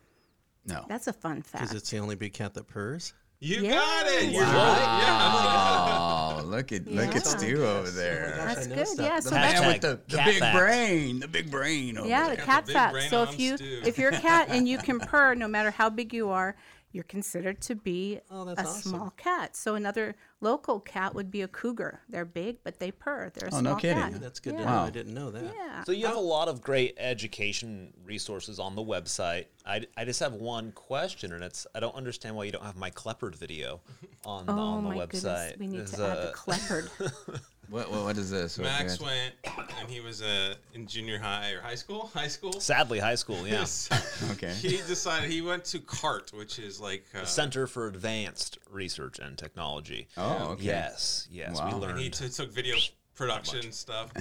No. 0.65 0.85
That's 0.87 1.07
a 1.07 1.13
fun 1.13 1.41
fact. 1.41 1.63
Because 1.65 1.75
it's 1.75 1.89
the 1.89 1.97
only 1.97 2.15
big 2.15 2.31
cat 2.33 2.53
that 2.53 2.67
purrs. 2.67 3.13
You 3.43 3.57
Yeah. 3.61 3.71
got 3.73 4.07
it. 4.07 4.29
You're 4.31 4.43
Wow. 4.45 4.53
right. 4.73 5.01
Yeah. 5.03 6.39
Oh, 6.39 6.43
look 6.45 6.71
at 6.71 6.87
look 6.87 7.07
at 7.09 7.15
Yeah. 7.15 7.19
Stu 7.37 7.65
over 7.65 7.89
there. 7.89 8.35
gosh, 8.37 8.55
That's 8.55 8.67
good. 8.67 8.87
stuff. 8.87 9.05
Yeah, 9.05 9.15
The 9.17 9.21
so 9.21 9.29
that's 9.31 9.59
man 9.59 9.67
with 9.73 9.81
the, 9.81 9.99
the 10.07 10.21
big 10.23 10.39
facts. 10.39 10.57
brain, 10.57 11.19
the 11.19 11.27
big 11.27 11.51
brain. 11.51 11.97
Over 11.97 12.07
Yeah, 12.07 12.27
there. 12.27 12.35
the 12.37 12.41
Got 12.41 12.45
cat 12.45 12.65
the 12.93 12.99
big 12.99 13.09
So 13.09 13.23
if 13.23 13.37
you 13.37 13.57
stew. 13.57 13.81
if 13.85 13.97
you're 13.97 14.11
a 14.11 14.19
cat 14.19 14.47
and 14.49 14.65
you 14.65 14.77
can 14.87 14.97
purr 14.97 15.35
no 15.35 15.49
matter 15.49 15.71
how 15.71 15.89
big 15.89 16.13
you 16.13 16.29
are, 16.29 16.55
you're 16.93 17.03
considered 17.03 17.59
to 17.61 17.75
be 17.75 18.19
Oh, 18.31 18.45
that's 18.45 18.61
a 18.61 18.63
awesome. 18.63 18.91
small 18.91 19.09
cat. 19.17 19.55
So 19.55 19.75
another 19.75 20.15
local 20.41 20.79
cat 20.79 21.13
would 21.15 21.29
be 21.31 21.41
a 21.41 21.47
cougar. 21.47 22.01
They're 22.07 22.23
big, 22.23 22.57
but 22.63 22.79
they 22.79 22.91
purr. 22.91 23.31
They're 23.33 23.49
a 23.49 23.53
Oh, 23.55 23.59
no 23.59 23.71
small 23.71 23.79
kidding. 23.79 23.97
cat. 23.97 24.21
That's 24.21 24.39
good 24.39 24.57
to 24.57 24.63
know. 24.63 24.67
I 24.83 24.89
didn't 24.91 25.13
know 25.13 25.31
that. 25.31 25.43
Yeah. 25.43 25.83
So 25.83 25.91
you 25.91 26.05
have 26.05 26.15
a 26.15 26.19
lot 26.21 26.47
of 26.47 26.61
great 26.61 26.95
education 26.97 27.93
resources 28.05 28.59
on 28.59 28.75
the 28.75 28.83
website. 28.83 29.45
I, 29.65 29.85
I 29.97 30.05
just 30.05 30.19
have 30.19 30.33
one 30.33 30.71
question, 30.71 31.33
and 31.33 31.43
it's 31.43 31.65
I 31.75 31.79
don't 31.79 31.95
understand 31.95 32.35
why 32.35 32.43
you 32.45 32.51
don't 32.51 32.63
have 32.63 32.77
my 32.77 32.91
Cleopard 32.91 33.35
video 33.35 33.81
on 34.25 34.45
the, 34.45 34.53
Oh 34.53 34.57
on 34.59 34.83
the 34.83 34.89
my 34.89 34.95
website. 34.97 35.09
goodness, 35.09 35.53
we 35.59 35.67
need 35.67 35.79
Is, 35.81 35.91
to 35.91 36.05
add 36.07 36.27
the 36.27 36.31
Cleopard. 36.33 36.89
What, 37.69 37.89
what, 37.91 38.03
what 38.03 38.17
is 38.17 38.29
this? 38.29 38.57
What- 38.57 38.65
Max 38.65 38.99
what- 38.99 39.09
went 39.09 39.33
and 39.79 39.89
he 39.89 39.99
was 39.99 40.21
uh, 40.21 40.55
in 40.73 40.85
junior 40.87 41.17
high 41.19 41.51
or 41.51 41.61
high 41.61 41.75
school. 41.75 42.11
High 42.13 42.27
school. 42.27 42.53
Sadly, 42.59 42.99
high 42.99 43.15
school, 43.15 43.47
yeah. 43.47 43.65
Okay. 44.31 44.53
He 44.53 44.77
decided 44.87 45.29
he 45.31 45.41
went 45.41 45.65
to 45.65 45.79
CART, 45.79 46.31
which 46.33 46.59
is 46.59 46.79
like 46.79 47.05
uh, 47.19 47.25
Center 47.25 47.67
for 47.67 47.87
Advanced 47.87 48.57
Research 48.69 49.19
and 49.19 49.37
Technology. 49.37 50.07
Oh, 50.17 50.49
okay. 50.51 50.63
Yes, 50.65 51.27
yes, 51.31 51.57
Wow. 51.57 51.65
we 51.67 51.71
And 51.73 51.81
learned. 51.81 51.93
and 51.95 52.01
he 52.01 52.09
t- 52.09 52.29
took 52.29 52.51
video 52.51 52.75
production 53.15 53.71
stuff. 53.71 54.11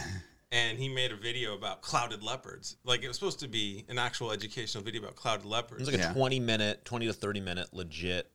And 0.50 0.78
he 0.78 0.88
made 0.88 1.12
a 1.12 1.16
video 1.16 1.54
about 1.56 1.80
clouded 1.80 2.22
leopards. 2.22 2.76
Like 2.84 3.02
it 3.02 3.08
was 3.08 3.16
supposed 3.16 3.40
to 3.40 3.48
be 3.48 3.84
an 3.88 3.98
actual 3.98 4.32
educational 4.32 4.84
video 4.84 5.00
about 5.02 5.16
clouded 5.16 5.46
It 5.46 5.48
leopards. 5.48 5.80
was 5.90 5.96
like 5.98 6.10
a 6.10 6.12
20 6.12 6.40
minute, 6.40 6.84
20 6.84 7.06
to 7.06 7.12
30 7.14 7.40
minute 7.40 7.68
legit, 7.72 8.30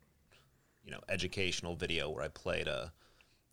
you 0.83 0.89
know, 0.91 0.99
educational 1.09 1.75
video 1.75 2.09
where 2.09 2.23
I 2.23 2.27
played 2.29 2.67
a, 2.67 2.91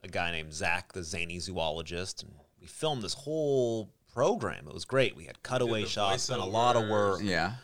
a 0.04 0.08
guy 0.08 0.30
named 0.30 0.52
Zach, 0.52 0.92
the 0.92 1.02
zany 1.02 1.38
zoologist, 1.40 2.23
and 2.23 2.32
we 2.61 2.66
filmed 2.66 3.02
this 3.02 3.14
whole 3.14 3.90
program. 4.12 4.68
It 4.68 4.75
was 4.75 4.84
great. 4.84 5.16
We 5.16 5.25
had 5.25 5.42
cutaway 5.42 5.82
the 5.82 5.88
shots, 5.88 6.25
spent 6.25 6.40
a 6.40 6.44
lot 6.44 6.76
of 6.76 6.88
work. 6.88 7.20
Yeah. 7.23 7.54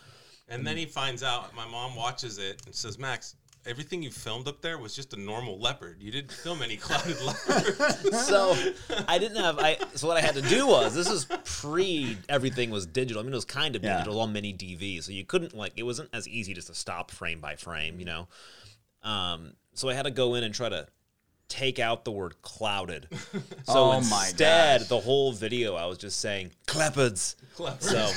And 0.49 0.67
then 0.67 0.75
he 0.75 0.85
finds 0.85 1.23
out, 1.23 1.55
my 1.55 1.65
mom 1.67 1.95
watches 1.95 2.37
it 2.37 2.61
and 2.65 2.75
says, 2.75 2.99
Max, 2.99 3.35
everything 3.65 4.01
you 4.03 4.09
filmed 4.11 4.47
up 4.49 4.59
there 4.61 4.77
was 4.77 4.93
just 4.93 5.13
a 5.13 5.19
normal 5.19 5.59
leopard. 5.59 6.01
You 6.01 6.11
didn't 6.11 6.31
film 6.31 6.61
any 6.61 6.75
clouded 6.75 7.21
leopards. 7.25 8.25
So 8.27 8.55
I 9.07 9.17
didn't 9.17 9.37
have 9.41 9.59
I. 9.59 9.77
So 9.95 10.07
what 10.07 10.17
I 10.17 10.21
had 10.21 10.33
to 10.35 10.41
do 10.41 10.67
was 10.67 10.93
this 10.93 11.09
is 11.09 11.25
pre 11.45 12.17
everything 12.27 12.69
was 12.69 12.85
digital. 12.85 13.21
I 13.21 13.23
mean, 13.23 13.31
it 13.31 13.37
was 13.37 13.45
kind 13.45 13.75
of 13.77 13.83
Yeah. 13.83 13.99
digital, 13.99 14.19
all 14.19 14.27
mini 14.27 14.51
DV. 14.53 15.03
So 15.03 15.11
you 15.13 15.23
couldn't 15.23 15.55
like 15.55 15.73
it 15.77 15.83
wasn't 15.83 16.09
as 16.11 16.27
easy 16.27 16.53
just 16.53 16.67
to 16.67 16.73
stop 16.75 17.11
frame 17.11 17.39
by 17.39 17.55
frame, 17.55 17.99
you 17.99 18.05
know. 18.05 18.27
Um, 19.03 19.53
so 19.73 19.87
I 19.89 19.93
had 19.93 20.03
to 20.03 20.11
go 20.11 20.35
in 20.35 20.43
and 20.43 20.53
try 20.53 20.67
to 20.67 20.87
take 21.51 21.77
out 21.79 22.05
the 22.05 22.11
word 22.11 22.41
clouded. 22.41 23.07
So 23.65 23.73
Oh 23.77 24.01
my 24.09 24.27
instead, 24.29 24.79
gosh. 24.81 24.89
the 24.89 24.99
whole 24.99 25.31
video 25.33 25.75
I 25.75 25.85
was 25.85 25.99
just 25.99 26.19
saying 26.19 26.51
cleopards. 26.65 27.35
So 27.79 27.97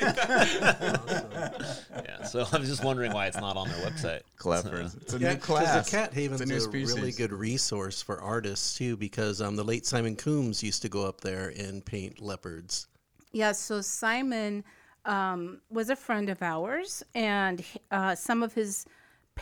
yeah, 0.00 2.24
so 2.24 2.46
I'm 2.52 2.64
just 2.64 2.84
wondering 2.84 3.12
why 3.12 3.26
it's 3.26 3.36
not 3.36 3.56
on 3.56 3.68
their 3.68 3.78
website. 3.90 4.20
Clever. 4.36 4.80
It's 4.80 5.14
a 5.14 5.18
Yeah, 5.18 5.34
new 5.34 5.38
class. 5.38 5.90
the 5.90 5.96
Cat 5.96 6.12
Haven's 6.14 6.40
It's 6.40 6.66
a, 6.66 6.68
a 6.68 6.70
really 6.70 7.12
good 7.12 7.32
resource 7.32 8.02
for 8.02 8.20
artists 8.20 8.76
too, 8.76 8.96
because 8.96 9.40
um, 9.40 9.56
the 9.56 9.64
late 9.64 9.86
Simon 9.86 10.16
Combes 10.16 10.62
used 10.62 10.82
to 10.82 10.88
go 10.88 11.06
up 11.06 11.20
there 11.20 11.52
and 11.58 11.84
paint 11.84 12.20
leopards. 12.20 12.86
Yeah, 13.32 13.52
so 13.52 13.80
Simon 13.80 14.64
um, 15.04 15.60
was 15.70 15.90
a 15.90 15.96
friend 15.96 16.28
of 16.30 16.42
ours, 16.42 17.02
and 17.14 17.62
uh, 17.90 18.14
some 18.14 18.42
of 18.42 18.54
his 18.54 18.86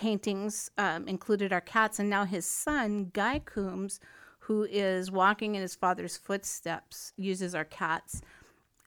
paintings 0.03 0.71
um, 0.79 1.09
included 1.09 1.53
our 1.53 1.61
cats. 1.61 1.99
And 1.99 2.09
now 2.09 2.25
his 2.25 2.47
son, 2.47 3.11
Guy 3.13 3.41
Combes, 3.41 3.99
who 4.41 4.63
is 4.71 5.11
walking 5.11 5.57
in 5.57 5.61
his 5.63 5.75
father's 5.75 6.17
footsteps, 6.17 7.13
uses 7.17 7.53
our 7.55 7.65
cats 7.65 8.23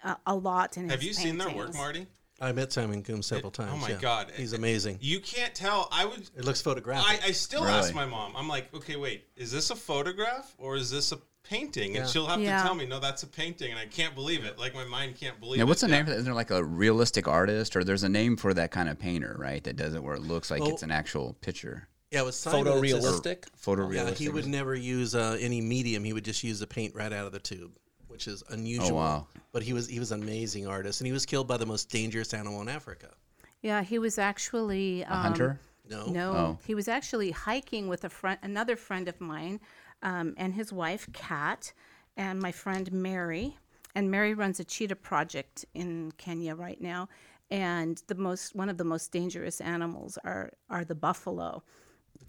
uh, 0.05 0.15
a 0.25 0.33
lot 0.33 0.77
in 0.77 0.89
Have 0.89 1.01
his 1.01 1.07
you 1.09 1.13
seen 1.13 1.37
their 1.37 1.49
work. 1.53 1.73
Marty? 1.73 2.07
I 2.39 2.53
met 2.53 2.71
Simon 2.73 3.03
Combes 3.03 3.27
several 3.27 3.49
It- 3.49 3.53
times. 3.55 3.71
oh 3.73 3.77
my 3.77 3.89
yeah. 3.89 3.97
God. 3.99 4.31
he's 4.35 4.53
It- 4.53 4.57
amazing. 4.57 4.97
You 5.01 5.19
can't 5.19 5.53
tell. 5.53 5.89
I 5.91 6.05
would. 6.05 6.21
It 6.35 6.45
looks 6.45 6.61
photographic. 6.61 7.23
I, 7.23 7.27
I 7.27 7.31
still 7.33 7.61
Really? 7.63 7.73
ask 7.75 7.93
my 7.93 8.05
mom. 8.05 8.33
I'm 8.37 8.47
like, 8.47 8.73
okay, 8.73 8.95
wait, 8.95 9.25
is 9.35 9.51
this 9.51 9.69
a 9.69 9.75
photograph 9.75 10.55
or 10.57 10.75
is 10.77 10.89
this 10.89 11.11
a 11.11 11.17
painting? 11.51 11.97
And 11.97 12.07
she'll 12.09 12.25
have 12.27 12.39
Yeah. 12.41 12.57
to 12.57 12.63
tell 12.63 12.75
me, 12.75 12.85
no, 12.85 12.99
that's 12.99 13.23
a 13.23 13.27
painting, 13.27 13.71
and 13.71 13.79
I 13.79 13.85
can't 13.85 14.15
believe 14.15 14.43
it. 14.45 14.57
Like 14.57 14.73
my 14.73 14.85
mind 14.85 15.15
can't 15.19 15.39
believe 15.39 15.57
Yeah, 15.57 15.63
it. 15.63 15.67
what's 15.67 15.81
the 15.81 15.87
name 15.87 16.05
for 16.05 16.11
that? 16.11 16.15
Isn't 16.17 16.25
there 16.25 16.33
like 16.33 16.51
a 16.51 16.63
realistic 16.63 17.27
artist, 17.27 17.75
or 17.75 17.83
there's 17.83 18.03
a 18.03 18.09
name 18.09 18.37
for 18.37 18.53
that 18.53 18.71
kind 18.71 18.87
of 18.89 18.97
painter, 18.97 19.35
right? 19.37 19.63
That 19.63 19.75
does 19.75 19.93
it 19.93 20.01
where 20.03 20.15
it 20.15 20.21
looks 20.21 20.49
like 20.49 20.61
Well- 20.61 20.71
it's 20.71 20.83
an 20.83 20.91
actual 20.91 21.33
picture, 21.41 21.87
yeah, 22.11 22.21
with 22.23 22.35
Simon, 22.35 22.67
it's 22.67 22.91
just- 22.93 23.23
Photorealistic. 23.23 23.43
photorealistic. 23.63 23.93
Yeah, 23.93 24.11
he 24.15 24.29
would 24.29 24.47
never 24.47 24.75
use 24.75 25.13
uh, 25.15 25.37
any 25.39 25.61
medium. 25.61 26.03
He 26.03 26.13
would 26.13 26.25
just 26.25 26.43
use 26.43 26.59
the 26.59 26.67
paint 26.67 26.95
right 26.95 27.11
out 27.13 27.25
of 27.25 27.31
the 27.33 27.39
tube, 27.39 27.71
which 28.07 28.27
is 28.27 28.43
unusual. 28.49 28.91
Oh, 28.91 28.95
wow. 28.95 29.27
But 29.51 29.63
he 29.63 29.73
was 29.73 29.87
he 29.87 29.99
was 29.99 30.11
an 30.11 30.21
amazing 30.21 30.67
artist, 30.67 31.01
and 31.01 31.05
he 31.07 31.13
was 31.13 31.25
killed 31.25 31.47
by 31.47 31.57
the 31.57 31.65
most 31.65 31.89
dangerous 31.89 32.33
animal 32.33 32.61
in 32.61 32.69
Africa. 32.69 33.09
Yeah, 33.61 33.83
he 33.83 33.99
was 33.99 34.17
actually 34.17 35.01
a 35.03 35.07
um, 35.11 35.21
hunter. 35.21 35.59
No, 35.89 36.05
No, 36.07 36.31
Oh. 36.31 36.57
he 36.65 36.73
was 36.73 36.87
actually 36.87 37.31
hiking 37.31 37.89
with 37.89 38.05
a 38.05 38.09
friend, 38.09 38.39
another 38.41 38.77
friend 38.77 39.09
of 39.09 39.19
mine, 39.19 39.59
um, 40.03 40.33
and 40.37 40.53
his 40.53 40.71
wife 40.73 41.07
Kat, 41.13 41.73
and 42.17 42.39
my 42.39 42.51
friend 42.51 42.91
Mary. 42.91 43.57
And 43.93 44.09
Mary 44.09 44.33
runs 44.33 44.59
a 44.59 44.63
cheetah 44.63 44.95
project 44.95 45.65
in 45.73 46.13
Kenya 46.17 46.55
right 46.55 46.79
now. 46.79 47.09
And 47.49 48.01
the 48.07 48.15
most, 48.15 48.55
one 48.55 48.69
of 48.69 48.77
the 48.77 48.85
most 48.85 49.11
dangerous 49.11 49.59
animals 49.59 50.17
are 50.23 50.51
are 50.69 50.85
the 50.85 50.95
buffalo. 50.95 51.63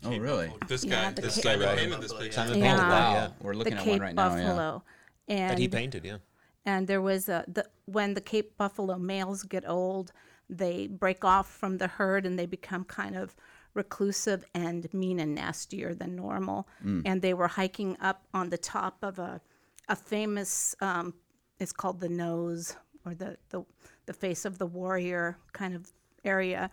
Oh, 0.05 0.17
really? 0.19 0.51
This 0.67 0.85
guy, 0.85 1.13
the 1.13 1.23
this 1.23 1.37
Cape 1.37 1.45
guy 1.45 1.57
that 1.57 1.65
Buffalo. 1.67 1.77
painted 1.83 2.01
this 2.03 2.13
picture. 2.13 2.33
Simon 2.33 2.59
Yeah. 2.59 2.65
painted 2.77 2.89
Wow. 2.89 3.13
yeah. 3.13 3.29
We're 3.41 3.55
looking 3.55 3.75
the 3.75 3.79
at 3.79 3.85
Cape 3.85 3.93
one 3.93 4.01
right 4.01 4.15
now. 4.17 4.35
Yeah. 4.37 4.43
buffalo. 4.43 4.85
And 5.29 5.51
That 5.51 5.59
he 5.59 5.69
painted, 5.69 6.05
yeah. 6.05 6.17
and 6.65 6.89
there 6.89 7.01
was 7.01 7.29
a 7.29 7.45
the 7.47 7.69
when 7.87 8.15
the 8.15 8.21
Cape 8.21 8.57
Buffalo 8.57 8.99
males 8.99 9.45
get 9.45 9.65
old, 9.69 10.13
they 10.51 10.89
break 10.89 11.25
off 11.25 11.49
from 11.49 11.79
the 11.79 11.87
herd 11.87 12.27
and 12.27 12.37
they 12.37 12.47
become 12.47 12.85
kind 12.85 13.15
of 13.17 13.37
reclusive 13.75 14.45
and 14.55 14.93
mean 14.93 15.19
and 15.21 15.35
nastier 15.35 15.95
than 15.95 16.15
normal. 16.17 16.69
And 17.07 17.23
they 17.23 17.35
were 17.35 17.49
hiking 17.49 17.97
up 18.01 18.27
on 18.35 18.51
the 18.51 18.59
top 18.59 18.99
of 19.03 19.19
a 19.19 19.41
a 19.89 19.97
famous 19.97 20.75
um, 20.81 21.15
it's 21.59 21.73
called 21.73 22.01
the 22.01 22.09
nose 22.09 22.77
or 23.05 23.15
the, 23.15 23.37
the 23.51 23.65
the 24.07 24.13
face 24.13 24.45
of 24.45 24.59
the 24.59 24.67
warrior 24.67 25.39
kind 25.53 25.75
of 25.75 25.91
area. 26.25 26.71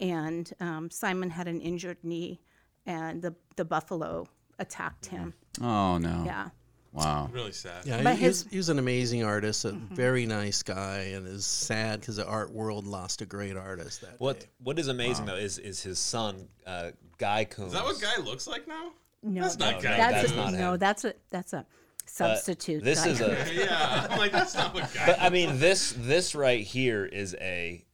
And 0.00 0.50
um, 0.60 0.90
Simon 0.90 1.30
had 1.30 1.46
an 1.48 1.60
injured 1.60 1.98
knee, 2.02 2.40
and 2.86 3.22
the 3.22 3.34
the 3.56 3.64
buffalo 3.64 4.26
attacked 4.58 5.06
him. 5.06 5.34
Oh 5.60 5.98
no. 5.98 6.22
Yeah. 6.24 6.48
Wow. 6.92 7.28
Really 7.32 7.52
sad. 7.52 7.86
Yeah, 7.86 8.02
But 8.02 8.14
he, 8.16 8.22
he 8.22 8.26
was, 8.26 8.36
his- 8.38 8.44
Mm-hmm. 8.44 8.50
he 8.50 8.56
was 8.56 8.68
an 8.68 8.78
amazing 8.80 9.24
artist, 9.24 9.64
a 9.64 9.70
very 9.72 10.26
nice 10.26 10.62
guy, 10.62 11.12
and 11.14 11.26
is 11.26 11.46
sad 11.46 12.00
because 12.00 12.16
the 12.16 12.26
art 12.26 12.50
world 12.52 12.86
lost 12.86 13.20
a 13.22 13.26
great 13.26 13.56
artist 13.56 14.00
that 14.00 14.18
What 14.18 14.40
day. 14.40 14.46
What 14.62 14.78
is 14.78 14.88
amazing 14.88 15.26
though 15.26 15.36
is 15.36 15.58
is 15.58 15.80
his 15.82 15.98
son, 16.00 16.48
uh, 16.66 16.90
Guy 17.18 17.44
Combes. 17.44 17.68
Is 17.74 17.78
that 17.78 17.84
what 17.84 18.00
Guy 18.00 18.20
looks 18.22 18.46
like 18.48 18.66
now? 18.66 18.90
No, 19.22 19.42
That's 19.42 19.58
not 19.58 19.74
No, 19.76 19.80
Guy. 19.82 19.90
no, 19.90 19.96
that's 19.96 20.14
that's 20.22 20.32
a, 20.32 20.36
not 20.36 20.52
no, 20.54 20.72
him. 20.72 20.78
that's 20.78 21.04
a 21.04 21.14
that's 21.30 21.52
a 21.52 21.66
substitute. 22.06 22.82
This 22.82 23.04
guy. 23.04 23.10
is 23.10 23.20
a. 23.20 23.46
yeah, 23.54 24.06
I'm 24.10 24.18
like 24.18 24.32
that's 24.32 24.54
not 24.54 24.74
what 24.74 24.92
Guy. 24.92 25.06
But 25.06 25.20
I 25.20 25.28
mean, 25.30 25.58
this 25.58 25.94
this 25.96 26.34
right 26.34 26.62
here 26.64 27.04
is 27.04 27.36
a 27.40 27.84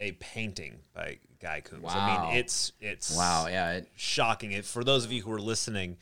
a 0.00 0.12
painting 0.12 0.78
by 0.94 1.18
Guy 1.40 1.60
Combes. 1.60 1.84
I 1.92 1.96
Wow. 1.96 2.28
mean, 2.28 2.38
it's 2.38 2.72
it's 2.80 3.14
Wow. 3.16 3.48
Yeah. 3.48 3.72
It, 3.74 3.88
shocking. 3.96 4.52
It, 4.52 4.64
for 4.64 4.82
those 4.84 5.04
of 5.04 5.12
you 5.12 5.22
who 5.22 5.32
are 5.32 5.40
listening, 5.40 5.96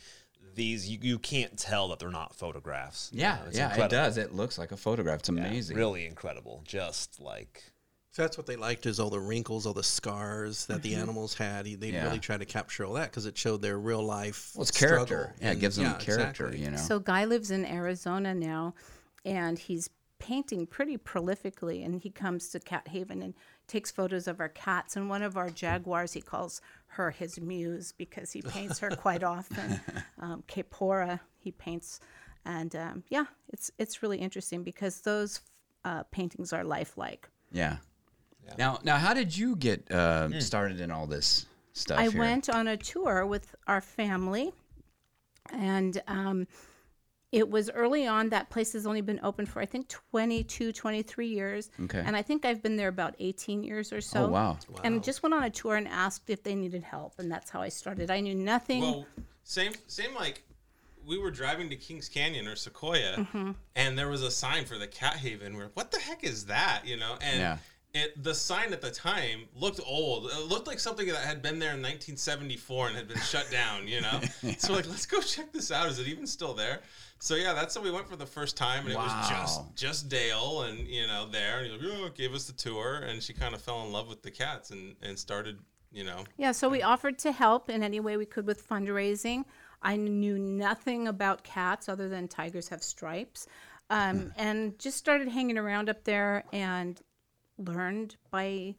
these 0.55 0.89
you, 0.89 0.99
you 1.03 1.19
can't 1.19 1.59
tell 1.59 1.89
that 1.89 1.99
they're 1.99 2.11
not 2.11 2.35
photographs. 2.35 3.11
You 3.13 3.21
yeah. 3.21 3.35
know, 3.37 3.43
it's 3.49 3.59
Yeah. 3.59 3.85
It 3.85 3.91
does. 3.91 4.17
It 4.19 4.35
looks 4.35 4.59
like 4.59 4.73
a 4.73 4.77
photograph. 4.77 5.21
It's 5.21 5.29
Yeah, 5.29 5.47
amazing. 5.47 5.77
really 5.77 6.07
incredible. 6.07 6.63
Just 6.65 7.21
like 7.21 7.63
So 8.11 8.23
that's 8.23 8.39
what 8.39 8.47
they 8.47 8.55
liked 8.57 8.87
is 8.87 9.01
all 9.01 9.11
the 9.11 9.19
wrinkles, 9.19 9.67
all 9.67 9.73
the 9.73 9.83
scars 9.83 10.67
that 10.67 10.83
the 10.83 10.93
mm-hmm. 10.93 11.03
animals 11.03 11.35
had. 11.35 11.65
They 11.65 11.91
Yeah. 11.91 12.05
really 12.05 12.21
tried 12.21 12.41
to 12.41 12.47
capture 12.47 12.85
all 12.85 12.95
that 12.95 13.11
because 13.11 13.27
it 13.27 13.37
showed 13.37 13.61
their 13.61 13.79
real 13.79 14.03
life. 14.05 14.53
Well, 14.55 14.63
it's 14.63 14.71
character. 14.71 15.35
Yeah. 15.41 15.53
It 15.53 15.59
gives 15.61 15.77
them 15.77 15.87
yeah, 15.87 15.99
character. 15.99 16.47
exactly. 16.47 16.65
You 16.65 16.71
know. 16.71 16.77
So 16.77 16.99
Guy 17.01 17.25
lives 17.25 17.51
in 17.51 17.65
Arizona 17.67 18.33
now, 18.35 18.75
and 19.25 19.59
he's 19.59 19.91
painting 20.21 20.67
pretty 20.67 20.97
prolifically. 20.97 21.85
And 21.85 22.01
he 22.01 22.09
comes 22.11 22.49
to 22.51 22.61
Cat 22.61 22.89
Haven 22.89 23.21
and 23.21 23.35
takes 23.67 23.91
photos 23.91 24.29
of 24.29 24.41
our 24.41 24.49
cats. 24.49 24.97
And 24.97 25.09
one 25.11 25.23
of 25.23 25.37
our 25.37 25.51
jaguars, 25.51 26.13
he 26.13 26.21
calls 26.21 26.61
her 26.95 27.11
his 27.11 27.41
muse 27.41 27.93
because 27.93 28.33
he 28.33 28.43
paints 28.43 28.79
her 28.81 28.91
quite 28.91 29.23
often. 29.37 29.81
Um, 30.19 30.43
Capora, 30.49 31.21
he 31.39 31.53
paints, 31.53 32.01
and 32.45 32.75
um, 32.77 33.05
yeah, 33.09 33.25
it's 33.53 33.71
it's 33.79 34.03
really 34.03 34.19
interesting 34.19 34.63
because 34.63 35.01
those 35.03 35.41
uh, 35.85 36.03
paintings 36.11 36.53
are 36.53 36.65
lifelike. 36.65 37.29
yeah. 38.47 38.55
Now, 38.59 38.79
now, 38.85 38.97
how 38.97 39.15
did 39.15 39.37
you 39.37 39.57
get 39.57 39.91
uh, 39.91 40.41
started 40.41 40.81
in 40.81 40.91
all 40.91 41.07
this 41.07 41.47
stuff? 41.73 41.99
I 41.99 42.09
here? 42.09 42.21
went 42.21 42.49
on 42.49 42.69
a 42.69 42.77
tour 42.77 43.27
with 43.27 43.55
our 43.67 43.81
family, 43.81 44.53
and 45.51 46.01
um, 46.09 46.47
it 47.35 47.51
was 47.51 47.69
early 47.71 48.07
on. 48.07 48.29
That 48.31 48.49
place 48.49 48.73
has 48.75 48.87
only 48.87 49.01
been 49.01 49.21
open 49.23 49.45
for, 49.45 49.61
I 49.61 49.67
think, 49.67 49.89
22, 49.89 50.73
23 50.73 51.27
years. 51.27 51.71
Okay. 51.85 52.03
And 52.05 52.17
I 52.17 52.23
think 52.23 52.45
I've 52.45 52.63
been 52.63 52.77
there 52.77 52.89
about 52.89 53.15
18 53.19 53.65
years 53.65 53.93
or 53.93 54.01
so. 54.01 54.27
Oh 54.27 54.29
wow. 54.29 54.59
And 54.85 55.03
just 55.03 55.23
went 55.23 55.35
on 55.35 55.43
a 55.43 55.51
tour 55.51 55.75
and 55.77 55.89
asked 55.89 56.31
if 56.31 56.43
they 56.45 56.55
needed 56.55 56.83
help. 56.85 57.15
And 57.19 57.31
that's 57.31 57.51
how 57.51 57.61
I 57.61 57.69
started. 57.69 58.11
I 58.11 58.21
knew 58.21 58.35
nothing. 58.35 58.81
Well, 58.83 59.07
same 59.43 59.73
same 59.89 60.15
like 60.15 60.43
we 61.07 61.19
were 61.19 61.31
driving 61.31 61.69
to 61.71 61.77
Kings 61.77 62.09
Canyon 62.09 62.47
or 62.49 62.57
Sequoia, 62.57 63.17
Mm-hmm. 63.19 63.51
and 63.77 63.99
there 63.99 64.09
was 64.09 64.23
a 64.23 64.31
sign 64.31 64.65
for 64.65 64.79
the 64.79 64.87
Cat 64.87 65.17
Haven. 65.17 65.55
We're 65.57 65.69
what 65.75 65.91
the 65.91 65.99
heck 66.01 66.25
is 66.25 66.47
that? 66.47 66.83
You 66.87 66.97
know, 66.97 67.17
and 67.21 67.39
Yeah. 67.41 67.59
It 67.95 68.23
the 68.23 68.35
sign 68.35 68.73
at 68.73 68.83
the 68.83 68.91
time 68.91 69.45
looked 69.55 69.81
old. 69.87 70.27
It 70.27 70.49
looked 70.49 70.67
like 70.67 70.81
something 70.81 71.07
that 71.07 71.17
had 71.17 71.41
been 71.41 71.61
there 71.61 71.71
in 71.71 71.81
1974 71.81 72.89
and 72.89 72.97
had 72.97 73.09
been 73.09 73.21
shut 73.21 73.49
down. 73.51 73.87
You 73.87 74.01
know, 74.01 74.21
so 74.59 74.73
like 74.73 74.89
let's 74.89 75.07
go 75.07 75.21
check 75.21 75.53
this 75.53 75.71
out. 75.71 75.87
Is 75.87 75.99
it 76.01 76.09
even 76.09 76.27
still 76.27 76.55
there? 76.55 76.81
So 77.21 77.37
yeah, 77.37 77.55
that's 77.55 77.75
how 77.75 77.81
we 77.81 77.91
went 77.91 78.09
for 78.09 78.17
the 78.17 78.27
first 78.27 78.57
time, 78.57 78.85
and 78.85 78.93
it 78.93 78.97
was 78.97 79.29
just 79.29 79.77
just 79.77 80.09
Dale, 80.09 80.63
and 80.63 80.81
you 80.81 81.07
know 81.07 81.29
there, 81.31 81.61
and 81.61 81.67
he 81.67 81.89
like, 81.89 81.99
oh, 81.99 82.09
gave 82.11 82.35
us 82.35 82.47
the 82.47 82.53
tour, 82.53 83.05
and 83.07 83.23
she 83.23 83.33
kind 83.33 83.55
of 83.55 83.63
fell 83.63 83.83
in 83.87 83.93
love 83.93 84.09
with 84.09 84.23
the 84.23 84.31
cats 84.31 84.71
and 84.71 84.97
and 85.01 85.19
started, 85.19 85.59
you 85.93 86.05
know, 86.05 86.25
Yeah, 86.37 86.53
so 86.53 86.69
we 86.69 86.83
offered 86.83 87.19
to 87.21 87.33
help 87.33 87.71
in 87.71 87.83
any 87.83 88.01
way 88.01 88.17
we 88.17 88.27
could 88.27 88.47
with 88.47 88.69
fundraising. 88.69 89.45
I 89.81 89.97
knew 89.97 90.39
nothing 90.39 91.07
about 91.09 91.45
cats 91.45 91.89
other 91.89 92.09
than 92.09 92.27
tigers 92.27 92.69
have 92.69 92.83
stripes, 92.83 93.47
um, 93.89 94.33
and 94.37 94.79
just 94.79 94.97
started 94.97 95.29
hanging 95.29 95.57
around 95.57 95.89
up 95.89 96.05
there 96.05 96.45
and 96.53 97.01
learned 97.59 98.17
by, 98.31 98.75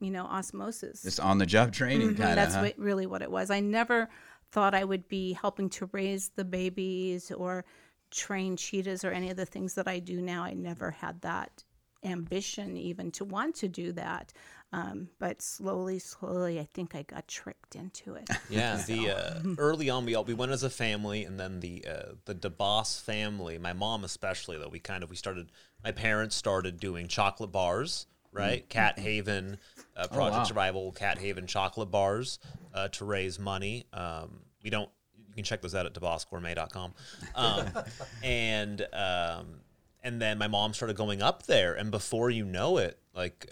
you 0.00 0.10
know, 0.10 0.24
osmosis. 0.24 1.02
Just 1.02 1.20
on 1.20 1.38
the 1.38 1.46
job 1.46 1.72
training 1.72 2.14
Mhm, 2.14 2.16
kind 2.18 2.30
of. 2.30 2.36
That's 2.36 2.56
what, 2.56 2.78
really 2.78 3.06
what 3.06 3.22
it 3.22 3.30
was. 3.30 3.50
I 3.50 3.60
never 3.60 4.08
thought 4.50 4.74
I 4.74 4.84
would 4.84 5.08
be 5.08 5.34
helping 5.34 5.68
to 5.70 5.86
raise 5.92 6.30
the 6.30 6.44
babies 6.44 7.30
or 7.30 7.64
train 8.10 8.56
cheetahs 8.56 9.04
or 9.04 9.10
any 9.10 9.30
of 9.30 9.36
the 9.36 9.44
things 9.44 9.74
that 9.74 9.86
I 9.86 9.98
do 9.98 10.22
now. 10.22 10.42
I 10.42 10.54
never 10.54 10.90
had 10.90 11.20
that 11.20 11.64
ambition 12.04 12.76
even 12.76 13.10
to 13.10 13.24
want 13.24 13.54
to 13.56 13.68
do 13.68 13.92
that. 13.92 14.32
Um, 14.70 15.08
but 15.18 15.40
slowly, 15.40 15.98
slowly, 15.98 16.60
I 16.60 16.68
think 16.74 16.94
I 16.94 17.02
got 17.02 17.26
tricked 17.26 17.74
into 17.74 18.14
it. 18.14 18.28
Yeah, 18.50 18.82
the 18.86 19.10
uh, 19.10 19.40
early 19.58 19.90
on 19.90 20.04
we 20.04 20.14
all 20.14 20.24
we 20.24 20.34
went 20.34 20.52
as 20.52 20.62
a 20.62 20.70
family, 20.70 21.24
and 21.24 21.38
then 21.38 21.60
the 21.60 21.84
uh, 21.88 22.12
the 22.24 22.34
Debbas 22.34 23.00
family, 23.00 23.58
my 23.58 23.72
mom 23.72 24.04
especially, 24.04 24.58
though 24.58 24.68
we 24.68 24.78
kind 24.78 25.02
of 25.02 25.10
we 25.10 25.16
started. 25.16 25.50
My 25.84 25.92
parents 25.92 26.34
started 26.34 26.80
doing 26.80 27.08
chocolate 27.08 27.52
bars, 27.52 28.06
right? 28.32 28.68
Cat 28.68 28.98
Haven, 28.98 29.58
uh, 29.96 30.08
Project 30.08 30.38
wow. 30.38 30.44
Survival, 30.44 30.92
Cat 30.92 31.18
Haven 31.18 31.46
chocolate 31.46 31.90
bars 31.90 32.38
uh, 32.74 32.88
to 32.88 33.04
raise 33.04 33.38
money. 33.38 33.84
Um, 33.92 34.40
we 34.62 34.70
don't. 34.70 34.90
You 35.28 35.34
can 35.34 35.44
check 35.44 35.62
those 35.62 35.74
out 35.74 35.86
at 35.86 35.94
DebbasGourmet.com. 35.94 36.94
Um, 37.34 37.66
and 38.22 38.86
um, 38.92 39.60
and 40.02 40.20
then 40.20 40.38
my 40.38 40.48
mom 40.48 40.74
started 40.74 40.96
going 40.96 41.22
up 41.22 41.44
there, 41.44 41.74
and 41.74 41.90
before 41.90 42.30
you 42.30 42.44
know 42.44 42.78
it, 42.78 42.98
like 43.14 43.50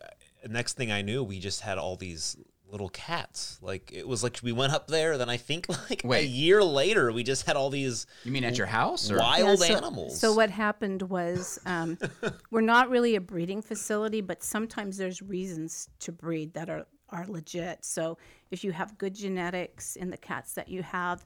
next 0.48 0.74
thing 0.74 0.92
I 0.92 1.02
knew, 1.02 1.22
we 1.22 1.38
just 1.38 1.60
had 1.60 1.78
all 1.78 1.96
these 1.96 2.36
little 2.70 2.88
cats. 2.88 3.58
Like 3.62 3.92
it 3.92 4.06
was 4.06 4.22
like 4.22 4.40
we 4.42 4.52
went 4.52 4.72
up 4.72 4.88
there, 4.88 5.18
then 5.18 5.28
I 5.28 5.36
think 5.36 5.68
like 5.90 6.04
a 6.04 6.24
year 6.24 6.62
later, 6.62 7.12
we 7.12 7.22
just 7.22 7.46
had 7.46 7.56
all 7.56 7.70
these 7.70 8.06
You 8.24 8.32
mean 8.32 8.44
at 8.44 8.58
your 8.58 8.66
house? 8.66 9.10
Or? 9.10 9.18
wild 9.18 9.60
Yeah, 9.60 9.66
so, 9.66 9.76
animals. 9.76 10.20
So 10.20 10.34
what 10.34 10.50
happened 10.50 11.02
was 11.02 11.58
um, 11.66 11.98
we're 12.50 12.60
not 12.60 12.90
really 12.90 13.16
a 13.16 13.20
breeding 13.20 13.62
facility, 13.62 14.20
but 14.20 14.42
sometimes 14.42 14.96
there's 14.96 15.22
reasons 15.22 15.88
to 16.00 16.12
breed 16.12 16.54
that 16.54 16.68
are 16.68 16.86
are 17.10 17.26
legit. 17.26 17.84
So 17.84 18.18
if 18.50 18.64
you 18.64 18.72
have 18.72 18.98
good 18.98 19.14
genetics 19.14 19.96
in 19.96 20.10
the 20.10 20.16
cats 20.16 20.54
that 20.54 20.68
you 20.68 20.82
have, 20.82 21.24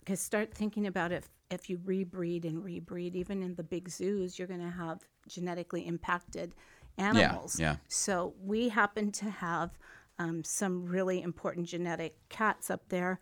because 0.00 0.20
start 0.20 0.52
thinking 0.52 0.86
about 0.86 1.12
if 1.12 1.28
if 1.50 1.68
you 1.68 1.78
rebreed 1.78 2.44
and 2.44 2.62
rebreed, 2.62 3.14
even 3.14 3.42
in 3.42 3.54
the 3.54 3.62
big 3.62 3.88
zoos, 3.88 4.38
you're 4.38 4.48
going 4.48 4.60
to 4.60 4.70
have 4.70 5.00
genetically 5.28 5.86
impacted 5.86 6.54
animals. 6.98 7.58
yeah. 7.58 7.72
yeah. 7.72 7.76
So 7.88 8.34
we 8.42 8.68
happen 8.68 9.12
to 9.12 9.30
have 9.30 9.78
um, 10.18 10.44
some 10.44 10.84
really 10.84 11.22
important 11.22 11.66
genetic 11.66 12.16
cats 12.28 12.70
up 12.70 12.88
there 12.88 13.20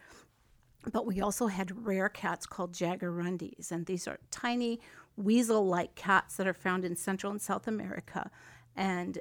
but 0.92 1.06
we 1.06 1.20
also 1.20 1.46
had 1.46 1.86
rare 1.86 2.08
cats 2.08 2.46
called 2.46 2.72
jaguarundis, 2.72 3.70
and 3.70 3.86
these 3.86 4.06
are 4.06 4.18
tiny 4.30 4.80
weasel-like 5.16 5.94
cats 5.94 6.36
that 6.36 6.46
are 6.46 6.54
found 6.54 6.84
in 6.84 6.96
Central 6.96 7.32
and 7.32 7.40
South 7.40 7.66
America. 7.66 8.30
And 8.76 9.18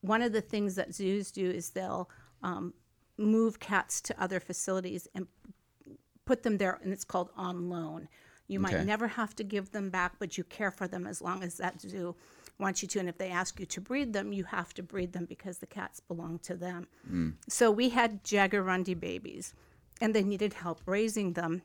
one 0.00 0.22
of 0.22 0.32
the 0.32 0.40
things 0.40 0.76
that 0.76 0.94
zoos 0.94 1.30
do 1.30 1.50
is 1.50 1.70
they'll 1.70 2.08
um, 2.42 2.72
move 3.18 3.58
cats 3.58 4.00
to 4.02 4.22
other 4.22 4.40
facilities 4.40 5.08
and 5.14 5.26
put 6.24 6.42
them 6.42 6.58
there, 6.58 6.78
and 6.82 6.92
it's 6.92 7.04
called 7.04 7.30
on 7.36 7.68
loan. 7.68 8.08
You 8.46 8.58
might 8.60 8.84
never 8.84 9.06
have 9.06 9.36
to 9.36 9.44
give 9.44 9.70
them 9.70 9.90
back, 9.90 10.14
but 10.18 10.36
you 10.36 10.42
care 10.42 10.72
for 10.72 10.88
them 10.88 11.06
as 11.06 11.22
long 11.22 11.44
as 11.44 11.56
that 11.58 11.80
zoo 11.80 12.16
wants 12.60 12.82
you 12.82 12.88
to. 12.88 12.98
And 12.98 13.08
if 13.08 13.18
they 13.18 13.30
ask 13.30 13.58
you 13.58 13.66
to 13.66 13.80
breed 13.80 14.12
them, 14.12 14.32
you 14.32 14.44
have 14.44 14.74
to 14.74 14.82
breed 14.82 15.12
them 15.12 15.24
because 15.24 15.58
the 15.58 15.66
cats 15.66 16.00
belong 16.00 16.38
to 16.40 16.54
them. 16.54 16.88
Mm. 17.10 17.34
So 17.48 17.70
we 17.70 17.88
had 17.88 18.22
Jaguarundi 18.24 18.98
babies, 18.98 19.54
and 20.00 20.14
they 20.14 20.22
needed 20.22 20.54
help 20.54 20.80
raising 20.86 21.32
them. 21.32 21.62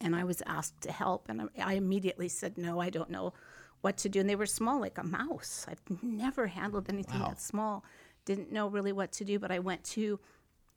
And 0.00 0.14
I 0.14 0.24
was 0.24 0.42
asked 0.46 0.80
to 0.82 0.92
help, 0.92 1.28
and 1.28 1.42
I, 1.42 1.46
I 1.62 1.72
immediately 1.74 2.28
said, 2.28 2.56
No, 2.56 2.80
I 2.80 2.90
don't 2.90 3.10
know 3.10 3.34
what 3.80 3.96
to 3.98 4.08
do. 4.08 4.20
And 4.20 4.28
they 4.28 4.36
were 4.36 4.46
small, 4.46 4.80
like 4.80 4.98
a 4.98 5.04
mouse. 5.04 5.66
I've 5.68 6.02
never 6.02 6.46
handled 6.46 6.88
anything 6.88 7.20
that 7.20 7.40
small, 7.40 7.84
didn't 8.24 8.52
know 8.52 8.68
really 8.68 8.92
what 8.92 9.12
to 9.12 9.24
do. 9.24 9.38
But 9.38 9.50
I 9.50 9.58
went 9.58 9.84
to 9.84 10.18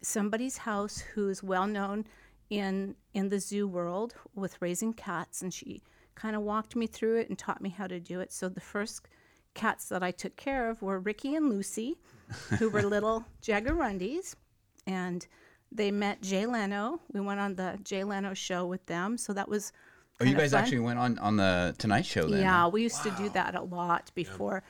somebody's 0.02 0.58
house 0.58 1.00
who's 1.00 1.44
well 1.44 1.68
known 1.68 2.06
in 2.50 2.96
in 3.14 3.30
the 3.30 3.40
zoo 3.40 3.68
world 3.68 4.14
with 4.36 4.62
raising 4.62 4.94
cats 4.94 5.42
and 5.42 5.54
she 5.54 5.82
kind 6.16 6.36
of 6.36 6.42
walked 6.42 6.76
me 6.76 6.86
through 6.86 7.18
it 7.18 7.30
and 7.30 7.38
taught 7.40 7.62
me 7.62 7.70
how 7.70 7.88
to 7.88 8.00
do 8.00 8.20
it 8.20 8.32
so 8.32 8.50
the 8.50 8.60
first 8.60 9.08
cats 9.54 9.90
that 9.90 10.02
i 10.04 10.12
took 10.12 10.36
care 10.36 10.70
of 10.70 10.82
were 10.82 11.00
ricky 11.00 11.36
and 11.36 11.50
lucy 11.50 11.98
who 12.60 12.70
were 12.70 12.82
little 12.96 13.26
jaguarundis 13.42 14.36
and 14.88 15.28
they 15.72 15.92
met 15.92 16.22
jay 16.22 16.46
leno 16.46 17.00
we 17.14 17.20
went 17.20 17.40
on 17.40 17.56
the 17.56 17.78
jay 17.84 18.04
leno 18.04 18.34
show 18.34 18.66
with 18.66 18.86
them 18.86 19.18
so 19.18 19.34
that 19.34 19.48
was 19.50 19.72
Oh, 20.20 20.24
you 20.24 20.36
guys 20.36 20.52
fun. 20.52 20.62
actually 20.62 20.80
went 20.80 21.00
on 21.00 21.18
on 21.18 21.36
the 21.38 21.74
Tonight 21.80 22.06
Show 22.06 22.28
then? 22.30 22.42
Yeah, 22.42 22.68
we 22.68 22.84
used 22.84 23.02
to 23.02 23.10
do 23.18 23.28
that 23.30 23.56
a 23.56 23.64
lot 23.64 24.12
before 24.14 24.62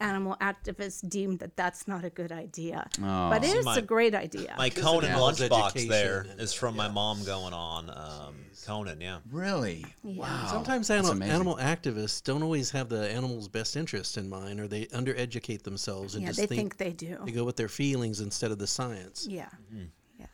animal 0.00 0.36
activists 0.40 1.06
deemed 1.08 1.38
that 1.40 1.56
that's 1.56 1.86
not 1.86 2.04
a 2.04 2.10
good 2.10 2.32
idea. 2.32 2.88
but 2.98 3.44
it 3.44 3.54
is 3.56 3.64
My- 3.64 3.78
a 3.78 3.82
great 3.82 4.14
idea. 4.14 4.54
my 4.56 4.70
Conan 4.70 5.10
lunchbox 5.10 5.72
there 5.74 5.82
is 5.82 5.88
there 5.88 6.20
and- 6.30 6.40
is 6.40 6.52
from 6.52 6.76
my 6.76 6.88
mom 6.88 7.22
going 7.24 7.52
on 7.52 7.90
um, 7.90 8.34
Conan. 8.66 9.00
Yeah. 9.00 9.18
Really? 9.30 9.84
Wow. 10.02 10.46
Sometimes 10.50 10.90
animal, 10.90 11.22
animal 11.22 11.56
activists 11.56 12.22
don't 12.22 12.42
always 12.42 12.70
have 12.70 12.88
the 12.88 13.10
animal's 13.10 13.48
best 13.48 13.76
interest 13.76 14.16
in 14.16 14.28
mind, 14.28 14.60
or 14.60 14.68
they 14.68 14.86
undereducate 14.86 15.62
themselves 15.62 16.14
and 16.14 16.22
yeah, 16.22 16.28
just 16.28 16.40
they 16.40 16.46
think, 16.46 16.76
think 16.76 16.76
they 16.78 17.06
do. 17.06 17.18
they 17.24 17.32
go 17.32 17.44
with 17.44 17.56
their 17.56 17.68
feelings 17.68 18.20
instead 18.20 18.50
of 18.50 18.58
the 18.58 18.66
science. 18.66 19.26
Yeah. 19.28 19.48
Mm-hmm. 19.72 19.84
Yeah. 20.18 20.26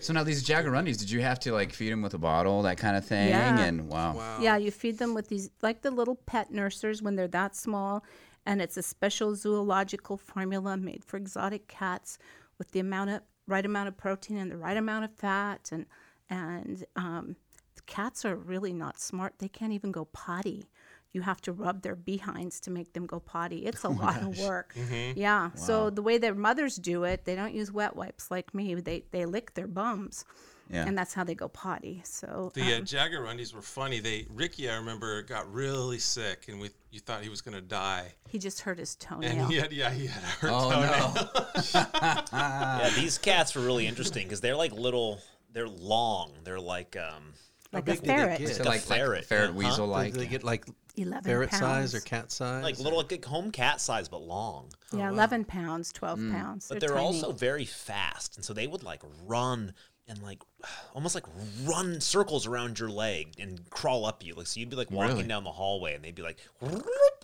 So 0.00 0.12
now 0.12 0.22
these 0.22 0.44
jaguarundis, 0.46 0.96
did 0.98 1.10
you 1.10 1.22
have 1.22 1.40
to 1.40 1.52
like 1.52 1.72
feed 1.72 1.90
them 1.90 2.00
with 2.02 2.14
a 2.14 2.18
bottle, 2.18 2.62
that 2.62 2.78
kind 2.78 2.96
of 2.96 3.04
thing? 3.04 3.30
Yeah. 3.30 3.58
And 3.58 3.88
wow. 3.88 4.38
Yeah, 4.40 4.56
you 4.56 4.70
feed 4.70 4.98
them 4.98 5.12
with 5.12 5.26
these, 5.28 5.50
like 5.60 5.82
the 5.82 5.90
little 5.90 6.14
pet 6.14 6.52
nursers 6.52 7.02
when 7.02 7.16
they're 7.16 7.26
that 7.28 7.56
small. 7.56 8.04
And 8.46 8.62
it's 8.62 8.76
a 8.76 8.82
special 8.82 9.34
zoological 9.34 10.16
formula 10.16 10.76
made 10.76 11.04
for 11.04 11.16
exotic 11.16 11.68
cats 11.68 12.18
with 12.58 12.70
the 12.70 12.80
amount 12.80 13.10
of 13.10 13.22
right 13.46 13.66
amount 13.66 13.88
of 13.88 13.96
protein 13.96 14.38
and 14.38 14.50
the 14.50 14.56
right 14.56 14.76
amount 14.76 15.04
of 15.04 15.12
fat. 15.12 15.68
And, 15.72 15.86
and 16.30 16.84
um, 16.96 17.36
cats 17.86 18.24
are 18.24 18.36
really 18.36 18.72
not 18.72 19.00
smart. 19.00 19.34
They 19.38 19.48
can't 19.48 19.72
even 19.72 19.92
go 19.92 20.04
potty. 20.06 20.66
You 21.12 21.22
have 21.22 21.40
to 21.42 21.52
rub 21.52 21.82
their 21.82 21.96
behinds 21.96 22.60
to 22.60 22.70
make 22.70 22.92
them 22.92 23.06
go 23.06 23.20
potty. 23.20 23.64
It's 23.64 23.84
a 23.84 23.88
lot 24.04 24.22
of 24.22 24.38
work. 24.38 24.74
Yeah. 25.16 25.50
So 25.54 25.90
the 25.90 26.02
way 26.02 26.18
their 26.18 26.34
mothers 26.34 26.76
do 26.76 27.04
it, 27.04 27.24
they 27.24 27.34
don't 27.34 27.54
use 27.54 27.72
wet 27.72 27.96
wipes 27.96 28.30
like 28.30 28.54
me. 28.54 28.74
They 28.74 29.04
they 29.12 29.24
lick 29.24 29.54
their 29.54 29.66
bums, 29.68 30.24
Yeah. 30.68 30.84
and 30.86 30.98
that's 30.98 31.14
how 31.14 31.22
they 31.22 31.34
go 31.36 31.48
potty. 31.48 32.02
So 32.04 32.50
The 32.54 32.74
uh, 32.74 32.78
um, 32.78 32.84
Jaguarundis 32.84 33.54
were 33.54 33.62
funny. 33.62 34.00
They 34.00 34.26
Ricky, 34.30 34.68
I 34.68 34.76
remember, 34.76 35.22
got 35.22 35.52
really 35.52 35.98
sick, 36.00 36.46
and 36.48 36.60
we 36.60 36.70
you 36.90 37.00
thought 37.00 37.22
he 37.22 37.28
was 37.28 37.40
gonna 37.40 37.60
die, 37.60 38.12
he 38.28 38.38
just 38.38 38.60
hurt 38.62 38.78
his 38.78 38.96
and 39.10 39.22
toenail. 39.22 39.46
he 39.46 39.56
had 39.56 39.72
yeah 39.72 39.90
he 39.90 40.06
had 40.06 40.22
a 40.22 40.26
hurt 40.26 40.50
Oh 40.52 40.70
toenail. 40.70 41.30
no. 41.74 41.86
yeah, 42.32 42.90
these 42.96 43.18
cats 43.18 43.54
were 43.54 43.62
really 43.62 43.86
interesting 43.86 44.24
because 44.24 44.40
they're 44.40 44.56
like 44.56 44.72
little. 44.72 45.20
They're 45.52 45.68
long. 45.68 46.32
They're 46.44 46.60
like 46.60 46.96
um, 46.96 47.32
like 47.72 47.84
a 47.84 47.92
big 47.92 48.00
they 48.00 48.06
ferret. 48.08 48.38
get? 48.40 48.48
So 48.56 48.62
a 48.70 48.72
ferret, 48.78 49.10
like 49.20 49.24
ferret 49.24 49.54
weasel 49.54 49.86
Do 49.86 49.92
like. 49.92 50.12
they 50.12 50.26
get 50.26 50.44
like 50.44 50.66
11 50.96 51.22
ferret 51.24 51.50
pounds. 51.50 51.60
size 51.60 51.94
or 51.94 52.00
cat 52.00 52.30
size? 52.30 52.62
like 52.62 52.78
little 52.78 52.98
like 52.98 53.24
home 53.24 53.50
cat 53.50 53.80
size 53.80 54.08
but 54.08 54.20
long. 54.22 54.68
Yeah, 54.92 55.08
11 55.10 55.44
pounds, 55.44 55.92
12 55.92 56.18
Mm. 56.18 56.32
pounds. 56.32 56.66
But 56.68 56.80
they're 56.80 56.88
they're 56.90 56.98
tiny. 56.98 57.06
also 57.06 57.32
very 57.32 57.64
fast, 57.64 58.36
and 58.36 58.44
so 58.44 58.52
they 58.52 58.66
would 58.66 58.82
like 58.82 59.00
run 59.24 59.72
and 60.08 60.22
like 60.22 60.40
almost 60.94 61.14
like 61.14 61.24
run 61.64 62.00
circles 62.00 62.46
around 62.46 62.78
your 62.78 62.88
leg 62.90 63.34
and 63.38 63.68
crawl 63.70 64.04
up 64.06 64.24
you. 64.24 64.34
Like 64.34 64.46
so, 64.46 64.60
you'd 64.60 64.70
be 64.70 64.76
like 64.76 64.90
walking 64.90 65.16
Really? 65.16 65.28
down 65.28 65.44
the 65.44 65.52
hallway, 65.52 65.94
and 65.94 66.04
they'd 66.04 66.14
be 66.14 66.22
like, 66.22 66.38
Well, 66.60 66.82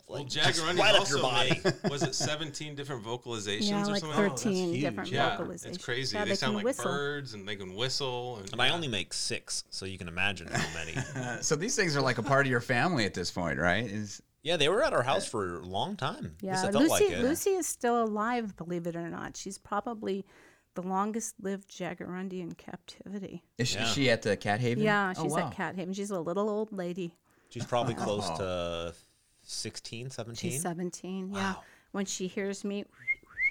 like 0.08 0.28
just 0.28 0.60
Jaguarundis 0.60 0.78
right 0.78 0.94
up 0.94 1.00
also 1.00 1.14
your 1.14 1.22
body. 1.22 1.60
made 1.64 1.74
was 1.90 2.02
it 2.02 2.14
seventeen 2.14 2.74
different 2.74 3.02
vocalizations 3.04 3.70
yeah, 3.70 3.82
or 3.82 3.86
like 3.86 4.00
something? 4.00 4.30
13 4.30 4.52
huge. 4.72 4.80
different 4.82 5.10
Yeah, 5.10 5.36
vocalizations. 5.38 5.66
it's 5.66 5.78
crazy. 5.84 6.16
Yeah, 6.16 6.24
they, 6.24 6.30
they 6.30 6.36
sound 6.36 6.50
can 6.50 6.56
like 6.56 6.64
whistle. 6.64 6.84
birds, 6.84 7.34
and 7.34 7.48
they 7.48 7.56
can 7.56 7.74
whistle. 7.74 8.38
And, 8.40 8.52
And 8.52 8.60
I 8.60 8.70
only 8.70 8.88
make 8.88 9.14
six, 9.14 9.64
so 9.70 9.86
you 9.86 9.96
can 9.98 10.08
imagine 10.08 10.48
how 10.48 10.66
many. 10.74 10.96
So 11.42 11.56
these 11.56 11.74
things 11.76 11.96
are 11.96 12.02
like 12.02 12.18
a 12.18 12.22
part 12.22 12.46
of 12.46 12.50
your 12.50 12.60
family 12.60 13.04
at 13.06 13.14
this 13.14 13.30
point, 13.30 13.58
right? 13.58 13.84
Is 13.86 14.20
yeah, 14.42 14.56
they 14.56 14.68
were 14.68 14.82
at 14.82 14.92
our 14.92 15.02
house 15.04 15.24
for 15.26 15.60
a 15.60 15.64
long 15.64 15.96
time. 15.96 16.16
At 16.16 16.22
least 16.24 16.36
Yeah, 16.42 16.68
it 16.68 16.72
felt 16.72 16.74
Lucy, 16.74 16.90
like 16.90 17.12
it. 17.14 17.22
Lucy 17.22 17.50
is 17.50 17.66
still 17.66 18.02
alive, 18.02 18.56
believe 18.56 18.86
it 18.88 18.96
or 18.96 19.08
not. 19.08 19.36
She's 19.36 19.56
probably 19.56 20.24
the 20.74 20.82
longest 20.82 21.34
lived 21.40 21.70
Jaguarundi 21.70 22.40
in 22.40 22.52
captivity. 22.52 23.42
is 23.58 23.68
she, 23.68 23.78
Yeah. 23.78 23.84
she 23.86 24.10
at 24.10 24.22
the 24.22 24.36
Cat 24.36 24.60
Haven? 24.60 24.82
Yeah, 24.84 25.12
Oh, 25.16 25.22
she's 25.22 25.32
wow. 25.32 25.46
at 25.46 25.52
Cat 25.54 25.76
Haven. 25.76 25.94
She's 25.94 26.10
a 26.10 26.20
little 26.20 26.48
old 26.48 26.72
lady. 26.72 27.14
She's 27.50 27.64
probably 27.66 27.94
close 27.94 28.28
to 28.38 28.94
16, 29.42 30.10
17. 30.10 30.50
She's 30.50 30.62
17. 30.62 31.30
Yeah. 31.32 31.54
When 31.92 32.06
she 32.06 32.26
hears 32.26 32.64
me, 32.64 32.86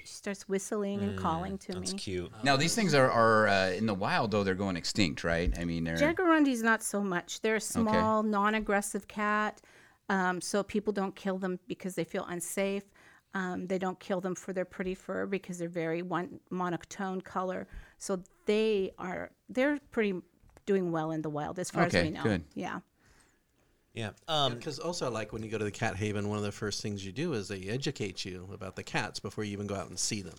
she 0.04 0.14
starts 0.14 0.48
whistling 0.48 1.00
and 1.00 1.16
calling 1.16 1.58
to 1.58 1.68
That's 1.68 1.78
me. 1.80 1.86
That's 1.92 2.02
cute. 2.02 2.32
Now 2.42 2.56
these 2.56 2.74
things 2.74 2.92
are, 2.94 3.08
are 3.08 3.46
uh, 3.46 3.70
in 3.70 3.86
the 3.86 3.94
wild 3.94 4.32
though 4.32 4.42
they're 4.42 4.56
going 4.56 4.74
extinct, 4.76 5.22
right? 5.22 5.56
I 5.56 5.64
mean 5.64 5.84
they're 5.84 5.96
Jaguarundis 5.96 6.62
not 6.64 6.82
so 6.82 7.02
much. 7.04 7.40
They're 7.40 7.56
a 7.56 7.60
small, 7.60 8.24
non-aggressive 8.24 9.06
cat, 9.06 9.60
um, 10.08 10.40
so 10.40 10.64
people 10.64 10.92
don't 10.92 11.14
kill 11.14 11.38
them 11.38 11.60
because 11.68 11.94
they 11.94 12.02
feel 12.02 12.24
unsafe. 12.24 12.82
Um, 13.34 13.66
they 13.66 13.78
don't 13.78 13.98
kill 13.98 14.20
them 14.20 14.34
for 14.34 14.52
their 14.52 14.64
pretty 14.66 14.94
fur 14.94 15.26
because 15.26 15.58
they're 15.58 15.68
very 15.68 16.02
one 16.02 16.40
monotone 16.50 17.20
color. 17.22 17.66
So 17.98 18.22
they 18.46 18.92
are 18.98 19.30
they're 19.48 19.78
pretty 19.90 20.20
doing 20.66 20.92
well 20.92 21.10
in 21.12 21.22
the 21.22 21.30
wild 21.30 21.58
as 21.58 21.70
far 21.70 21.84
as 21.84 21.94
we 21.94 22.10
know. 22.10 22.22
good. 22.22 22.44
Yeah. 22.54 22.80
Yeah. 23.94 24.10
Um, 24.26 24.54
Because 24.54 24.78
also, 24.78 25.10
like 25.10 25.32
when 25.32 25.42
you 25.42 25.50
go 25.50 25.58
to 25.58 25.64
the 25.64 25.70
cat 25.70 25.96
haven, 25.96 26.28
one 26.28 26.38
of 26.38 26.44
the 26.44 26.52
first 26.52 26.80
things 26.82 27.04
you 27.04 27.12
do 27.12 27.34
is 27.34 27.48
they 27.48 27.68
educate 27.68 28.24
you 28.24 28.48
about 28.52 28.74
the 28.74 28.82
cats 28.82 29.20
before 29.20 29.44
you 29.44 29.52
even 29.52 29.66
go 29.66 29.74
out 29.74 29.88
and 29.88 29.98
see 29.98 30.22
them. 30.22 30.38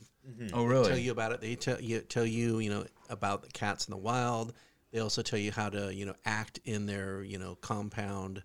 Oh 0.54 0.64
really? 0.66 0.88
Tell 0.90 0.98
you 0.98 1.12
about 1.12 1.32
it. 1.34 1.42
They 1.42 1.56
tell 1.56 1.80
you 1.80 2.00
tell 2.02 2.26
you 2.26 2.60
you 2.60 2.70
know 2.70 2.86
about 3.10 3.44
the 3.44 3.50
cats 3.50 3.88
in 3.88 3.92
the 3.92 3.98
wild. 3.98 4.54
They 4.92 5.00
also 5.00 5.22
tell 5.22 5.40
you 5.40 5.52
how 5.52 5.70
to 5.70 5.94
you 5.94 6.06
know 6.06 6.16
act 6.26 6.60
in 6.66 6.86
their 6.86 7.22
you 7.24 7.38
know 7.38 7.56
compound, 7.62 8.42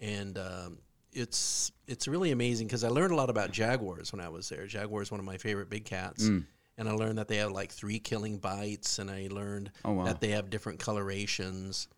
and 0.00 0.38
um, 0.38 0.78
it's 1.16 1.72
it's 1.86 2.06
really 2.06 2.30
amazing 2.30 2.66
because 2.66 2.84
I 2.84 2.88
learned 2.88 3.12
a 3.12 3.16
lot 3.16 3.30
about 3.30 3.50
jaguars 3.50 4.12
when 4.12 4.20
I 4.20 4.28
was 4.28 4.48
there. 4.48 4.66
Jaguar 4.66 5.02
is 5.02 5.10
one 5.10 5.20
of 5.20 5.26
my 5.26 5.38
favorite 5.38 5.70
big 5.70 5.84
cats. 5.84 6.24
Mm. 6.24 6.44
And 6.78 6.88
I 6.90 6.92
learned 6.92 7.16
that 7.16 7.26
they 7.28 7.38
have 7.38 7.52
like 7.52 7.72
three 7.72 7.98
killing 7.98 8.36
bites, 8.36 8.98
and 8.98 9.10
I 9.10 9.28
learned 9.30 9.70
Oh, 9.82 9.92
wow. 9.92 10.04
that 10.04 10.20
they 10.20 10.28
have 10.32 10.50
different 10.50 10.78
colorations. 10.78 11.88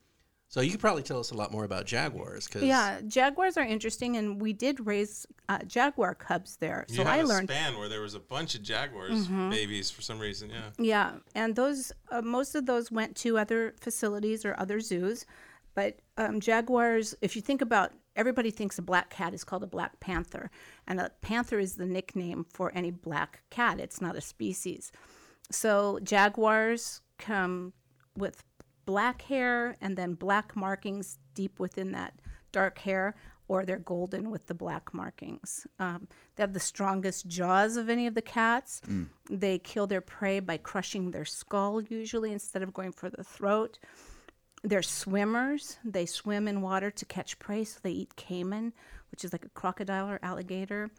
So 0.50 0.60
you 0.62 0.70
could 0.70 0.80
probably 0.80 1.02
tell 1.02 1.18
us 1.18 1.30
a 1.32 1.34
lot 1.34 1.50
more 1.52 1.64
about 1.64 1.84
jaguars, 1.84 2.46
because 2.46 2.62
Yeah, 2.62 3.00
jaguars 3.06 3.56
are 3.56 3.64
interesting, 3.64 4.16
and 4.16 4.40
we 4.40 4.52
did 4.52 4.86
raise 4.86 5.26
uh, 5.48 5.58
jaguar 5.66 6.14
cubs 6.14 6.56
there. 6.56 6.86
So 6.88 6.94
you 6.94 7.04
had 7.04 7.08
I 7.08 7.16
a 7.18 7.26
learned 7.26 7.50
span 7.50 7.76
where 7.76 7.88
there 7.88 8.00
was 8.00 8.14
a 8.14 8.20
bunch 8.20 8.54
of 8.54 8.62
jaguars 8.62 9.26
babies 9.26 9.90
for 9.90 10.00
some 10.00 10.18
reason. 10.20 10.48
Yeah. 10.50 10.70
Yeah, 10.78 11.10
and 11.34 11.56
those 11.56 11.92
uh, 12.10 12.22
most 12.22 12.54
of 12.54 12.64
those 12.64 12.90
went 12.92 13.16
to 13.16 13.36
other 13.36 13.74
facilities 13.80 14.44
or 14.44 14.54
other 14.58 14.78
zoos, 14.80 15.26
but 15.74 15.98
um, 16.16 16.38
jaguars. 16.40 17.14
If 17.20 17.34
you 17.36 17.42
think 17.42 17.60
about, 17.62 17.92
everybody 18.18 18.50
thinks 18.50 18.78
a 18.78 18.82
black 18.82 19.08
cat 19.08 19.32
is 19.32 19.44
called 19.44 19.62
a 19.62 19.66
black 19.66 19.98
panther, 20.00 20.50
and 20.86 21.00
a 21.00 21.10
panther 21.22 21.58
is 21.58 21.76
the 21.76 21.86
nickname 21.86 22.44
for 22.52 22.70
any 22.74 22.90
black 22.90 23.40
cat. 23.48 23.80
It's 23.80 24.02
not 24.02 24.16
a 24.16 24.20
species. 24.20 24.92
So 25.50 25.98
jaguars 26.02 27.00
come 27.16 27.72
with 28.16 28.44
black 28.84 29.22
hair 29.22 29.76
and 29.80 29.96
then 29.96 30.14
black 30.14 30.54
markings 30.56 31.18
deep 31.34 31.58
within 31.58 31.92
that 31.92 32.20
dark 32.52 32.78
hair, 32.78 33.14
or 33.46 33.64
they're 33.64 33.78
golden 33.78 34.30
with 34.30 34.46
the 34.46 34.54
black 34.54 34.92
markings. 34.92 35.66
Um, 35.78 36.08
they 36.36 36.42
have 36.42 36.52
the 36.52 36.60
strongest 36.60 37.28
jaws 37.28 37.76
of 37.76 37.88
any 37.88 38.06
of 38.06 38.14
the 38.14 38.22
cats. 38.22 38.82
They 39.30 39.58
kill 39.58 39.86
their 39.86 40.00
prey 40.02 40.40
by 40.40 40.58
crushing 40.58 41.12
their 41.12 41.24
skull, 41.24 41.80
usually, 41.80 42.32
instead 42.32 42.62
of 42.62 42.74
going 42.74 42.92
for 42.92 43.08
the 43.08 43.24
throat. 43.24 43.78
They're 44.64 44.82
swimmers. 44.82 45.78
They 45.84 46.06
swim 46.06 46.48
in 46.48 46.62
water 46.62 46.90
to 46.90 47.04
catch 47.04 47.38
prey, 47.38 47.64
so 47.64 47.78
they 47.82 47.92
eat 47.92 48.16
caiman, 48.16 48.72
which 49.10 49.24
is 49.24 49.32
like 49.32 49.44
a 49.44 49.50
crocodile 49.50 50.08
or 50.08 50.18
alligator. 50.22 50.90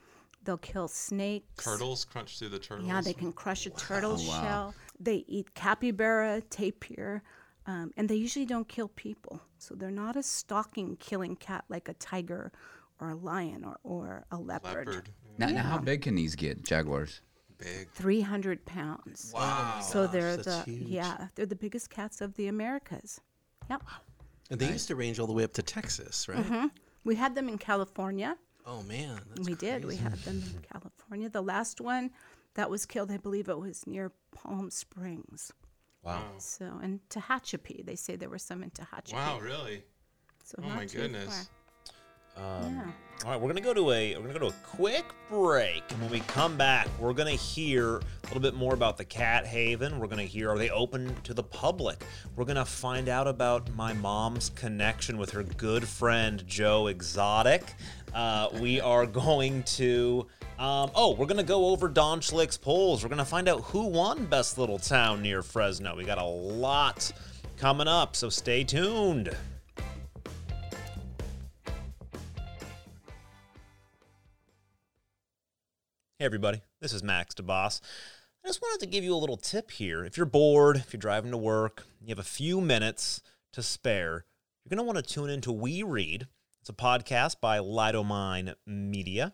They'll 0.43 0.57
kill 0.57 0.87
snakes. 0.87 1.63
Turtles 1.63 2.05
crunch 2.05 2.39
through 2.39 2.49
the 2.49 2.59
turtles. 2.59 2.87
Yeah, 2.87 3.01
they 3.01 3.13
can 3.13 3.33
crush 3.33 3.65
a 3.65 3.71
turtle 3.71 4.17
shell. 4.17 4.73
They 4.99 5.25
eat 5.27 5.53
capybara, 5.53 6.41
tapir, 6.49 7.23
um, 7.65 7.91
and 7.97 8.07
they 8.07 8.15
usually 8.15 8.45
don't 8.45 8.67
kill 8.67 8.87
people. 8.89 9.41
So 9.57 9.75
they're 9.75 9.91
not 9.91 10.15
a 10.15 10.23
stalking, 10.23 10.95
killing 10.97 11.35
cat 11.35 11.65
like 11.67 11.89
a 11.89 11.93
tiger 11.93 12.51
or 12.99 13.11
a 13.11 13.15
lion 13.15 13.65
or, 13.65 13.77
or 13.83 14.25
a 14.31 14.37
leopard. 14.37 14.87
leopard. 14.87 15.09
Now, 15.37 15.47
now 15.47 15.63
how 15.63 15.77
big 15.77 16.01
can 16.01 16.15
these 16.15 16.35
get, 16.35 16.63
jaguars? 16.63 17.21
Big. 17.57 17.89
300 17.91 18.65
pounds. 18.65 19.31
Wow. 19.35 19.81
So 19.81 20.07
they're 20.07 20.37
that's 20.37 20.63
the, 20.63 20.71
huge. 20.71 20.87
yeah, 20.87 21.27
they're 21.35 21.45
the 21.45 21.55
biggest 21.55 21.89
cats 21.89 22.21
of 22.21 22.35
the 22.35 22.47
Americas. 22.47 23.19
Yep. 23.69 23.83
and 24.51 24.59
they 24.59 24.67
used 24.71 24.87
to 24.87 24.95
range 24.95 25.19
all 25.19 25.27
the 25.27 25.33
way 25.33 25.43
up 25.43 25.53
to 25.53 25.61
Texas, 25.63 26.27
right? 26.27 26.37
Mm-hmm. 26.43 26.67
We 27.03 27.15
had 27.15 27.35
them 27.35 27.47
in 27.49 27.57
California. 27.57 28.35
Oh 28.65 28.83
man, 28.83 29.19
that's 29.35 29.47
we 29.47 29.55
did. 29.55 29.85
We 29.85 29.95
had 29.95 30.13
them 30.19 30.43
in 30.53 30.61
California. 30.71 31.29
The 31.29 31.41
last 31.41 31.79
one 31.81 32.11
that 32.55 32.69
was 32.69 32.85
killed, 32.85 33.11
I 33.11 33.17
believe 33.17 33.47
it 33.49 33.57
was 33.59 33.85
near 33.87 34.11
Palm 34.31 34.69
Springs. 34.69 35.51
wow. 36.03 36.23
So, 36.39 36.65
and 36.83 36.99
Tehachapi, 37.09 37.85
they 37.85 37.95
say 37.95 38.15
there 38.15 38.29
were 38.29 38.37
some 38.39 38.63
in 38.63 38.71
Tehachapi. 38.71 39.13
Wow, 39.13 39.39
really? 39.39 39.83
So 40.43 40.55
Oh 40.63 40.69
my 40.69 40.85
goodness. 40.85 41.33
far. 41.33 41.45
Yeah. 42.37 42.91
All 43.25 43.31
right, 43.31 43.41
we're 43.41 43.49
gonna 43.49 43.59
go 43.59 43.73
to 43.73 43.91
a 43.91 44.15
we're 44.15 44.21
gonna 44.21 44.33
go 44.33 44.39
to 44.39 44.55
a 44.55 44.59
quick 44.63 45.03
break, 45.29 45.83
and 45.89 46.01
when 46.01 46.09
we 46.09 46.21
come 46.21 46.55
back, 46.55 46.87
we're 46.99 47.11
gonna 47.11 47.31
hear 47.31 47.97
a 47.97 48.01
little 48.27 48.39
bit 48.39 48.53
more 48.53 48.73
about 48.73 48.95
the 48.95 49.03
Cat 49.03 49.45
Haven. 49.45 49.99
We're 49.99 50.07
gonna 50.07 50.23
hear 50.23 50.49
are 50.49 50.57
they 50.57 50.69
open 50.69 51.13
to 51.23 51.33
the 51.33 51.43
public? 51.43 52.05
We're 52.37 52.45
gonna 52.45 52.63
find 52.63 53.09
out 53.09 53.27
about 53.27 53.69
my 53.75 53.91
mom's 53.91 54.51
connection 54.51 55.17
with 55.17 55.31
her 55.31 55.43
good 55.43 55.85
friend 55.85 56.47
Joe 56.47 56.87
Exotic. 56.87 57.73
Uh, 58.13 58.47
we 58.61 58.79
are 58.79 59.05
going 59.05 59.63
to 59.63 60.25
um, 60.57 60.89
oh, 60.95 61.13
we're 61.13 61.25
gonna 61.25 61.43
go 61.43 61.65
over 61.65 61.89
Don 61.89 62.21
Schlick's 62.21 62.57
polls. 62.57 63.03
We're 63.03 63.09
gonna 63.09 63.25
find 63.25 63.49
out 63.49 63.63
who 63.63 63.87
won 63.87 64.27
Best 64.27 64.57
Little 64.57 64.79
Town 64.79 65.21
near 65.21 65.41
Fresno. 65.41 65.93
We 65.93 66.05
got 66.05 66.19
a 66.19 66.25
lot 66.25 67.11
coming 67.57 67.89
up, 67.89 68.15
so 68.15 68.29
stay 68.29 68.63
tuned. 68.63 69.35
Hey, 76.19 76.25
everybody, 76.25 76.61
this 76.81 76.91
is 76.91 77.01
Max 77.01 77.33
Debbas. 77.33 77.79
I 78.43 78.47
just 78.49 78.61
wanted 78.61 78.81
to 78.81 78.91
give 78.91 79.05
you 79.05 79.15
a 79.15 79.15
little 79.15 79.37
tip 79.37 79.71
here. 79.71 80.03
If 80.03 80.17
you're 80.17 80.25
bored, 80.25 80.75
if 80.75 80.91
you're 80.91 80.99
driving 80.99 81.31
to 81.31 81.37
work, 81.37 81.85
you 82.01 82.09
have 82.09 82.19
a 82.19 82.23
few 82.23 82.59
minutes 82.59 83.21
to 83.53 83.63
spare, 83.63 84.25
you're 84.65 84.69
going 84.69 84.79
to 84.79 84.83
want 84.83 84.97
to 84.97 85.13
tune 85.13 85.29
into 85.29 85.53
We 85.53 85.81
Read. 85.81 86.27
It's 86.59 86.69
a 86.69 86.73
podcast 86.73 87.39
by 87.39 87.59
Lidomine 87.59 88.55
Media. 88.67 89.31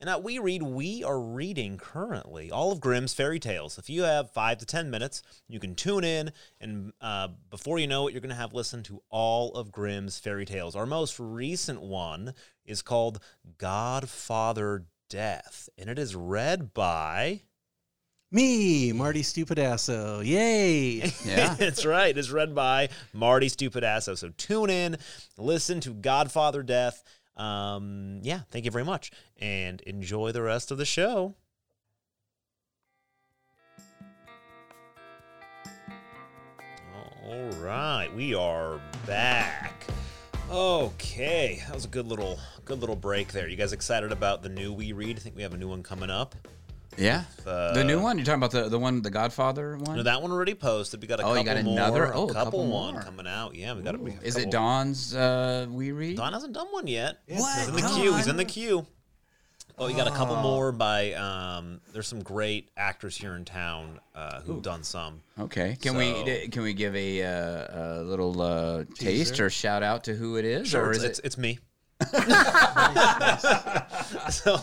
And 0.00 0.08
at 0.08 0.22
We 0.22 0.38
Read, 0.38 0.62
we 0.62 1.02
are 1.02 1.20
reading 1.20 1.76
currently 1.76 2.52
all 2.52 2.70
of 2.70 2.78
Grimm's 2.78 3.14
fairy 3.14 3.40
tales. 3.40 3.76
If 3.76 3.90
you 3.90 4.04
have 4.04 4.30
five 4.30 4.58
to 4.58 4.64
10 4.64 4.90
minutes, 4.90 5.24
you 5.48 5.58
can 5.58 5.74
tune 5.74 6.04
in, 6.04 6.30
and 6.60 6.92
uh, 7.00 7.30
before 7.50 7.80
you 7.80 7.88
know 7.88 8.06
it, 8.06 8.12
you're 8.12 8.20
going 8.20 8.30
to 8.30 8.36
have 8.36 8.54
listened 8.54 8.84
to 8.84 9.02
all 9.10 9.54
of 9.54 9.72
Grimm's 9.72 10.20
fairy 10.20 10.44
tales. 10.44 10.76
Our 10.76 10.86
most 10.86 11.18
recent 11.18 11.82
one 11.82 12.32
is 12.64 12.80
called 12.80 13.20
Godfather 13.58 14.84
Death, 15.08 15.68
and 15.78 15.88
it 15.88 15.98
is 15.98 16.14
read 16.14 16.72
by. 16.74 17.42
me, 18.30 18.92
Marty 18.92 19.22
Stupidasso. 19.22 20.24
Yay! 20.24 21.12
Yeah. 21.24 21.54
That's 21.54 21.84
right. 21.86 22.16
It's 22.16 22.30
read 22.30 22.54
by 22.54 22.90
Marty 23.12 23.48
Stupidasso. 23.48 24.16
So 24.18 24.30
tune 24.36 24.70
in, 24.70 24.98
listen 25.38 25.80
to 25.80 25.90
Godfather 25.94 26.62
Death. 26.62 27.02
Um, 27.36 28.20
yeah, 28.22 28.40
thank 28.50 28.64
you 28.64 28.70
very 28.70 28.84
much, 28.84 29.10
and 29.38 29.80
enjoy 29.82 30.32
the 30.32 30.42
rest 30.42 30.70
of 30.70 30.78
the 30.78 30.84
show. 30.84 31.34
All 37.24 37.50
right, 37.62 38.08
we 38.14 38.34
are 38.34 38.80
back. 39.06 39.84
Okay, 40.50 41.62
that 41.66 41.74
was 41.74 41.84
a 41.84 41.88
good 41.88 42.06
little 42.06 42.38
good 42.64 42.80
little 42.80 42.96
break 42.96 43.32
there. 43.32 43.48
You 43.48 43.56
guys 43.56 43.72
excited 43.74 44.12
about 44.12 44.42
the 44.42 44.48
new 44.48 44.72
We 44.72 44.92
Read? 44.92 45.16
I 45.18 45.20
think 45.20 45.36
we 45.36 45.42
have 45.42 45.52
a 45.52 45.58
new 45.58 45.68
one 45.68 45.82
coming 45.82 46.08
up. 46.10 46.34
Yeah. 46.96 47.24
Uh, 47.46 47.74
the 47.74 47.84
new 47.84 48.00
one? 48.00 48.16
You're 48.18 48.24
talking 48.24 48.40
about 48.42 48.50
the, 48.50 48.68
the 48.68 48.78
one, 48.78 49.02
the 49.02 49.10
Godfather 49.10 49.76
one? 49.76 49.98
No, 49.98 50.02
that 50.02 50.20
one 50.20 50.32
already 50.32 50.54
posted. 50.54 51.00
We 51.00 51.06
got 51.06 51.20
a 51.20 51.22
Oh, 51.24 51.34
you 51.34 51.44
couple 51.44 51.54
got 51.54 51.64
more. 51.64 51.74
another- 51.74 52.14
oh, 52.14 52.22
a 52.22 52.30
a 52.30 52.32
couple, 52.32 52.44
couple 52.60 52.66
one 52.66 52.94
more. 52.94 53.02
coming 53.02 53.26
out. 53.26 53.54
Yeah, 53.54 53.74
we 53.74 53.82
got 53.82 53.94
a. 53.94 53.98
we 53.98 54.12
a 54.12 54.20
Is 54.22 54.36
it 54.36 54.44
couple. 54.44 54.52
Don's 54.52 55.14
uh, 55.14 55.66
We 55.70 55.92
Read? 55.92 56.16
Don 56.16 56.32
hasn't 56.32 56.54
done 56.54 56.66
one 56.70 56.86
yet. 56.86 57.18
What? 57.28 57.58
He's 57.58 57.68
in 57.68 57.74
the 57.76 57.80
Don? 57.82 58.00
queue. 58.00 58.14
He's 58.16 58.26
in 58.26 58.36
the 58.36 58.44
queue. 58.44 58.86
Oh, 59.80 59.86
you 59.86 59.96
got 59.96 60.08
a 60.08 60.10
couple 60.10 60.34
more 60.36 60.72
by. 60.72 61.12
Um, 61.12 61.80
there's 61.92 62.08
some 62.08 62.22
great 62.22 62.68
actors 62.76 63.16
here 63.16 63.36
in 63.36 63.44
town 63.44 64.00
uh, 64.14 64.40
who've 64.40 64.62
done 64.62 64.82
some. 64.82 65.20
Okay. 65.38 65.76
Can 65.80 65.92
So- 65.92 65.98
we 66.24 66.48
can 66.48 66.62
we 66.62 66.74
give 66.74 66.96
a, 66.96 67.22
uh, 67.22 68.00
a 68.00 68.02
little 68.02 68.40
uh, 68.42 68.84
taste 68.94 69.38
or 69.38 69.50
shout 69.50 69.84
out 69.84 70.04
to 70.04 70.14
who 70.14 70.36
it 70.36 70.44
is? 70.44 70.68
Sure, 70.68 70.86
or 70.86 70.90
it's, 70.90 70.98
is 70.98 71.04
it's, 71.04 71.18
it? 71.20 71.24
it's 71.26 71.38
me. 71.38 71.58
so, 74.30 74.60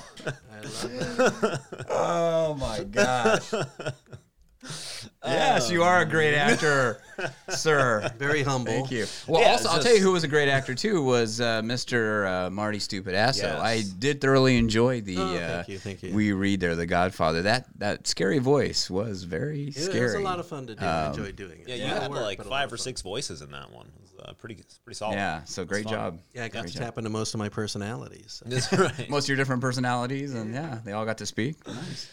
Oh 1.90 2.56
my 2.60 2.84
gosh. 2.84 3.54
yes, 5.26 5.70
you 5.72 5.84
are 5.84 6.02
a 6.02 6.06
great 6.06 6.34
actor, 6.36 7.02
sir. 7.50 8.12
Very 8.18 8.44
humble. 8.44 8.72
Thank 8.72 8.92
you. 8.92 9.06
Well, 9.28 9.42
Yeah, 9.42 9.52
also, 9.52 9.66
it's 9.66 9.74
I'll 9.74 9.82
tell 9.84 9.96
you 9.96 10.02
who 10.02 10.12
was 10.12 10.24
a 10.24 10.28
great 10.28 10.50
actor 10.50 10.74
too 10.76 11.04
was 11.04 11.40
uh, 11.42 11.62
Mr. 11.62 12.48
Uh, 12.48 12.50
Marty 12.50 12.80
Stupidasso. 12.80 13.44
Yes. 13.44 13.60
I 13.60 13.84
did 14.00 14.22
thoroughly 14.22 14.58
enjoy 14.58 15.02
the. 15.02 15.18
Oh, 15.18 15.36
uh, 15.36 15.64
you, 15.68 15.78
thank 15.78 16.04
you. 16.04 16.14
We 16.14 16.32
read 16.32 16.60
there, 16.60 16.76
The 16.76 16.86
Godfather. 16.86 17.42
That 17.44 17.66
that 17.80 18.08
scary 18.08 18.40
voice 18.40 18.90
was 18.90 19.24
very 19.24 19.66
It 19.68 19.76
scary. 19.76 20.00
It 20.00 20.04
was 20.04 20.14
a 20.16 20.20
lot 20.20 20.40
of 20.40 20.48
fun 20.48 20.68
to 20.68 20.76
do. 20.76 20.86
I 20.86 21.10
enjoyed 21.10 21.36
doing 21.36 21.60
it. 21.62 21.68
yeah, 21.68 21.76
you 21.76 21.84
A 21.84 21.88
lot 21.88 21.96
of 21.98 22.02
had 22.04 22.12
work, 22.12 22.22
like 22.22 22.38
but 22.38 22.48
a 22.48 22.50
lot 22.50 22.62
five 22.62 22.74
or 22.74 22.78
six 22.78 23.02
voices 23.02 23.42
in 23.42 23.52
that 23.52 23.72
one. 23.72 23.88
It 23.88 24.02
was 24.02 24.14
uh, 24.30 24.34
pretty, 24.34 24.64
pretty 24.84 24.96
solid. 24.98 25.16
Yeah, 25.16 25.44
so 25.46 25.66
great 25.66 25.84
fun. 25.84 25.94
job. 25.94 26.20
Yeah, 26.34 26.46
I 26.46 26.48
got 26.50 26.62
Great 26.62 26.72
to 26.74 26.78
job. 26.80 26.88
tap 26.88 26.98
into 26.98 27.10
most 27.10 27.34
of 27.34 27.40
my 27.40 27.50
personalities. 27.50 28.42
so. 28.44 28.46
That's 28.50 28.72
right. 28.74 29.10
Most 29.10 29.26
of 29.26 29.30
your 29.30 29.38
different 29.38 29.62
personalities, 29.62 30.34
and 30.34 30.54
yeah, 30.54 30.80
they 30.84 30.92
all 30.94 31.06
got 31.06 31.18
to 31.20 31.26
speak. 31.26 31.56
Nice. 31.68 32.10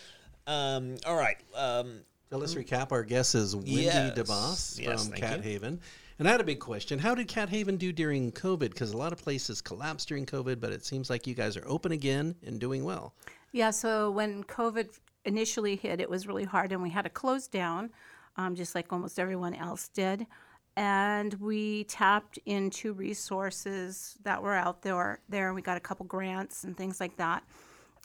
Um, 0.46 0.96
all 1.06 1.14
right. 1.16 1.36
Um, 1.54 2.00
So 2.32 2.38
let's 2.38 2.54
recap. 2.54 2.92
Our 2.92 3.02
guest 3.02 3.34
is 3.34 3.54
Wendy 3.54 3.72
Yes. 3.72 4.16
Debbas 4.16 4.80
Yes, 4.80 5.06
from 5.06 5.16
Cat 5.18 5.36
you. 5.36 5.42
Haven. 5.42 5.78
And 6.18 6.26
I 6.26 6.30
had 6.30 6.40
a 6.40 6.44
big 6.44 6.60
question. 6.60 6.98
How 6.98 7.14
did 7.14 7.28
Cat 7.28 7.50
Haven 7.50 7.76
do 7.76 7.92
during 7.92 8.32
COVID? 8.32 8.70
Because 8.70 8.92
a 8.92 8.96
lot 8.96 9.12
of 9.12 9.22
places 9.22 9.60
collapsed 9.60 10.08
during 10.08 10.24
COVID, 10.24 10.58
but 10.58 10.72
it 10.72 10.82
seems 10.82 11.10
like 11.10 11.26
you 11.26 11.34
guys 11.34 11.58
are 11.58 11.68
open 11.68 11.92
again 11.92 12.34
and 12.46 12.58
doing 12.58 12.84
well. 12.84 13.12
Yeah, 13.52 13.68
so 13.68 14.10
when 14.10 14.44
COVID 14.44 14.98
initially 15.26 15.76
hit, 15.76 16.00
it 16.00 16.08
was 16.08 16.26
really 16.26 16.44
hard, 16.44 16.72
and 16.72 16.82
we 16.82 16.88
had 16.88 17.02
to 17.02 17.10
close 17.10 17.48
down, 17.48 17.90
um, 18.38 18.54
just 18.54 18.74
like 18.74 18.90
almost 18.94 19.18
everyone 19.18 19.54
else 19.54 19.88
did. 19.88 20.26
And 20.74 21.34
we 21.34 21.84
tapped 21.84 22.38
into 22.46 22.94
resources 22.94 24.16
that 24.22 24.42
were 24.42 24.54
out 24.54 24.80
there. 24.80 25.20
There, 25.28 25.52
we 25.52 25.60
got 25.60 25.76
a 25.76 25.80
couple 25.80 26.06
grants 26.06 26.64
and 26.64 26.74
things 26.78 26.98
like 26.98 27.18
that. 27.18 27.44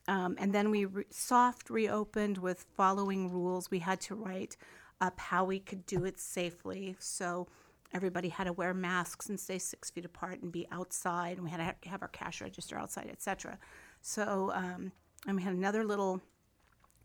Um, 0.07 0.35
and 0.39 0.53
then 0.53 0.71
we 0.71 0.85
re- 0.85 1.05
soft 1.09 1.69
reopened 1.69 2.37
with 2.37 2.65
following 2.75 3.31
rules. 3.31 3.69
We 3.69 3.79
had 3.79 3.99
to 4.01 4.15
write 4.15 4.57
up 5.01 5.19
how 5.19 5.43
we 5.45 5.59
could 5.59 5.85
do 5.85 6.05
it 6.05 6.19
safely. 6.19 6.95
So 6.99 7.47
everybody 7.93 8.29
had 8.29 8.45
to 8.45 8.53
wear 8.53 8.73
masks 8.73 9.29
and 9.29 9.39
stay 9.39 9.59
six 9.59 9.91
feet 9.91 10.05
apart 10.05 10.41
and 10.41 10.51
be 10.51 10.67
outside. 10.71 11.37
And 11.37 11.43
we 11.43 11.49
had 11.49 11.75
to 11.81 11.89
have 11.89 12.01
our 12.01 12.07
cash 12.07 12.41
register 12.41 12.77
outside, 12.77 13.09
etc. 13.11 13.59
So 14.01 14.51
um, 14.53 14.91
and 15.25 15.35
we 15.35 15.43
had 15.43 15.53
another 15.53 15.83
little 15.83 16.21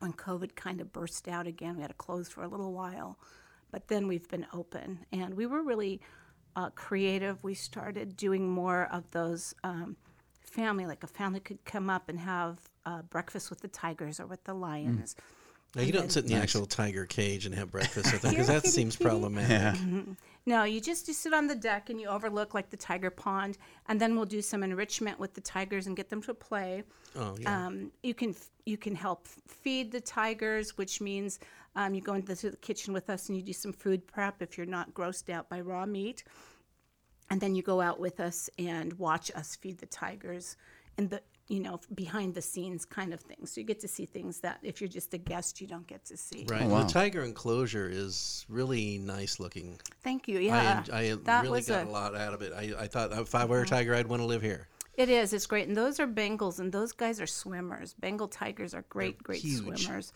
when 0.01 0.13
COVID 0.13 0.55
kind 0.55 0.81
of 0.81 0.93
burst 0.93 1.29
out 1.29 1.47
again. 1.47 1.77
We 1.77 1.83
had 1.83 1.89
to 1.89 1.95
close 1.95 2.29
for 2.29 2.43
a 2.43 2.49
little 2.49 2.73
while, 2.73 3.19
but 3.71 3.89
then 3.89 4.09
we've 4.09 4.29
been 4.29 4.47
open, 4.53 5.07
and 5.13 5.35
we 5.35 5.47
were 5.47 5.63
really 5.63 6.01
uh, 6.57 6.71
creative. 6.71 7.43
We 7.43 7.55
started 7.55 8.17
doing 8.17 8.49
more 8.49 8.89
of 8.93 9.11
those 9.13 9.55
um, 9.65 9.97
family, 10.53 10.87
like 10.87 11.03
a 11.03 11.07
family 11.09 11.41
could 11.41 11.65
come 11.65 11.91
up 11.91 12.09
and 12.09 12.19
have 12.21 12.59
uh, 12.85 13.03
breakfast 13.03 13.51
with 13.51 13.61
the 13.61 13.69
tigers 13.69 14.21
or 14.21 14.27
with 14.27 14.45
the 14.45 14.55
lions. 14.55 15.17
Now, 15.75 15.83
you 15.83 15.93
don't 15.93 16.13
sit 16.13 16.25
in 16.25 16.31
the 16.31 16.37
actual 16.37 16.67
tiger 16.67 17.07
cage 17.07 17.47
and 17.47 17.55
have 17.55 17.71
breakfast 17.71 18.13
with 18.13 18.23
them 18.23 18.33
because 18.33 18.49
Here, 18.49 18.57
that 18.57 18.63
kitty, 18.63 18.75
seems 18.75 18.97
kitty. 18.97 19.09
problematic. 19.09 19.81
No, 20.45 20.65
you 20.65 20.81
just 20.81 21.09
you 21.09 21.15
sit 21.15 21.33
on 21.33 21.47
the 21.47 21.55
deck 21.55 21.89
and 21.89 22.01
you 22.01 22.09
overlook 22.09 22.53
like 22.53 22.69
the 22.69 22.77
tiger 22.77 23.11
pond, 23.11 23.57
and 23.89 24.01
then 24.01 24.15
we'll 24.15 24.27
do 24.27 24.43
some 24.43 24.63
enrichment 24.63 25.19
with 25.19 25.35
the 25.35 25.41
tigers 25.41 25.87
and 25.87 25.97
get 25.97 26.11
them 26.11 26.21
to 26.23 26.35
play. 26.35 26.83
Oh, 27.17 27.37
yeah. 27.41 27.67
Um, 27.67 27.93
you 28.03 28.13
can 28.13 28.35
you 28.67 28.77
can 28.77 28.95
help 28.95 29.27
feed 29.27 29.93
the 29.93 30.01
tigers, 30.01 30.77
which 30.77 31.01
means 31.01 31.39
um, 31.77 31.95
you 31.95 32.01
go 32.03 32.15
into 32.15 32.35
the 32.35 32.57
kitchen 32.57 32.93
with 32.93 33.09
us 33.09 33.29
and 33.29 33.37
you 33.37 33.43
do 33.43 33.53
some 33.53 33.73
food 33.73 34.07
prep 34.07 34.43
if 34.43 34.59
you're 34.59 34.67
not 34.67 34.93
grossed 34.93 35.31
out 35.31 35.49
by 35.49 35.61
raw 35.61 35.87
meat, 35.87 36.25
and 37.33 37.41
then 37.41 37.55
you 37.55 37.63
go 37.63 37.81
out 37.81 37.99
with 37.99 38.21
us 38.21 38.51
and 38.59 38.93
watch 38.99 39.31
us 39.35 39.57
feed 39.57 39.79
the 39.79 39.87
tigers 39.87 40.59
in 40.99 41.09
the 41.09 41.23
you 41.49 41.61
know 41.61 41.81
behind 41.95 42.35
the 42.35 42.43
scenes 42.43 42.85
kind 42.85 43.15
of 43.15 43.21
thing. 43.21 43.47
So 43.47 43.59
you 43.59 43.67
get 43.67 43.81
to 43.81 43.89
see 43.89 44.05
things 44.05 44.41
that 44.41 44.59
if 44.63 44.83
you're 44.83 44.89
just 45.01 45.15
a 45.15 45.19
guest 45.19 45.59
you 45.59 45.67
don't 45.67 45.87
get 45.87 46.05
to 46.07 46.17
see. 46.19 46.45
right. 46.51 46.63
Oh, 46.63 46.69
wow. 46.69 46.83
The 46.83 46.93
tiger 46.93 47.25
enclosure 47.25 47.89
is 47.91 48.45
really 48.51 48.99
nice 48.99 49.41
looking. 49.41 49.81
Thank 50.05 50.29
you. 50.29 50.41
I, 50.41 50.43
Yeah, 50.43 50.85
en- 50.87 50.95
I 50.95 51.15
that 51.25 51.45
really 51.45 51.61
was 51.61 51.69
got 51.69 51.87
a- 51.87 51.89
a, 51.89 51.91
lot 51.91 52.15
out 52.15 52.35
of 52.35 52.43
it. 52.43 52.53
I, 52.53 52.75
I 52.79 52.87
thought 52.87 53.13
if 53.13 53.35
I 53.35 53.47
were 53.47 53.61
a 53.61 53.63
uh-huh. 53.63 53.77
tiger, 53.77 53.95
I'd 53.95 54.09
want 54.09 54.21
to 54.21 54.27
live 54.27 54.43
here. 54.43 54.69
It 54.95 55.09
is. 55.09 55.33
It's 55.33 55.47
great. 55.47 55.69
And 55.69 55.77
those 55.77 55.99
are 56.01 56.07
Bengals, 56.07 56.61
and 56.61 56.71
those 56.71 56.93
guys 56.93 57.19
are 57.19 57.27
swimmers. 57.27 57.95
Bengal 57.95 58.29
tigers 58.29 58.75
are 58.75 58.85
great, 58.91 59.23
great 59.23 59.41
huge. 59.41 59.85
swimmers. 59.85 60.13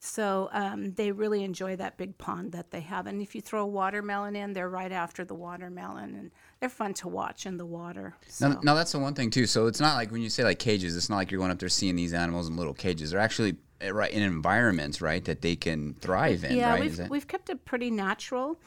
So 0.00 0.48
um, 0.52 0.92
they 0.92 1.10
really 1.10 1.42
enjoy 1.42 1.74
that 1.76 1.96
big 1.96 2.18
pond 2.18 2.52
that 2.52 2.70
they 2.70 2.82
have. 2.82 3.06
And 3.06 3.20
if 3.20 3.34
you 3.34 3.40
throw 3.40 3.62
a 3.62 3.66
watermelon 3.66 4.36
in, 4.36 4.52
they're 4.52 4.68
right 4.68 4.92
after 4.92 5.24
the 5.24 5.34
watermelon, 5.34 6.14
and 6.14 6.30
they're 6.60 6.68
fun 6.68 6.94
to 6.94 7.08
watch 7.08 7.46
in 7.46 7.56
the 7.56 7.66
water. 7.66 8.14
So. 8.28 8.48
Now, 8.48 8.60
now 8.62 8.74
that's 8.74 8.92
the 8.92 9.00
one 9.00 9.14
thing 9.14 9.30
too. 9.30 9.46
So 9.46 9.66
it's 9.66 9.80
not 9.80 9.96
like 9.96 10.12
when 10.12 10.22
you 10.22 10.30
say 10.30 10.44
like 10.44 10.60
cages, 10.60 10.96
it's 10.96 11.10
not 11.10 11.16
like 11.16 11.30
you're 11.32 11.40
going 11.40 11.50
up 11.50 11.58
there 11.58 11.68
seeing 11.68 11.96
these 11.96 12.14
animals 12.14 12.48
in 12.48 12.56
little 12.56 12.74
cages. 12.74 13.10
They're 13.10 13.20
actually 13.20 13.56
uh, 13.84 13.92
right 13.92 14.12
in 14.12 14.22
environments, 14.22 15.00
right, 15.00 15.24
that 15.24 15.42
they 15.42 15.56
can 15.56 15.94
thrive 15.94 16.44
in. 16.44 16.56
yeah, 16.56 16.70
right? 16.70 16.80
we've, 16.80 16.96
that- 16.96 17.10
we've 17.10 17.26
kept 17.26 17.50
it 17.50 17.64
pretty 17.64 17.90
natural. 17.90 18.60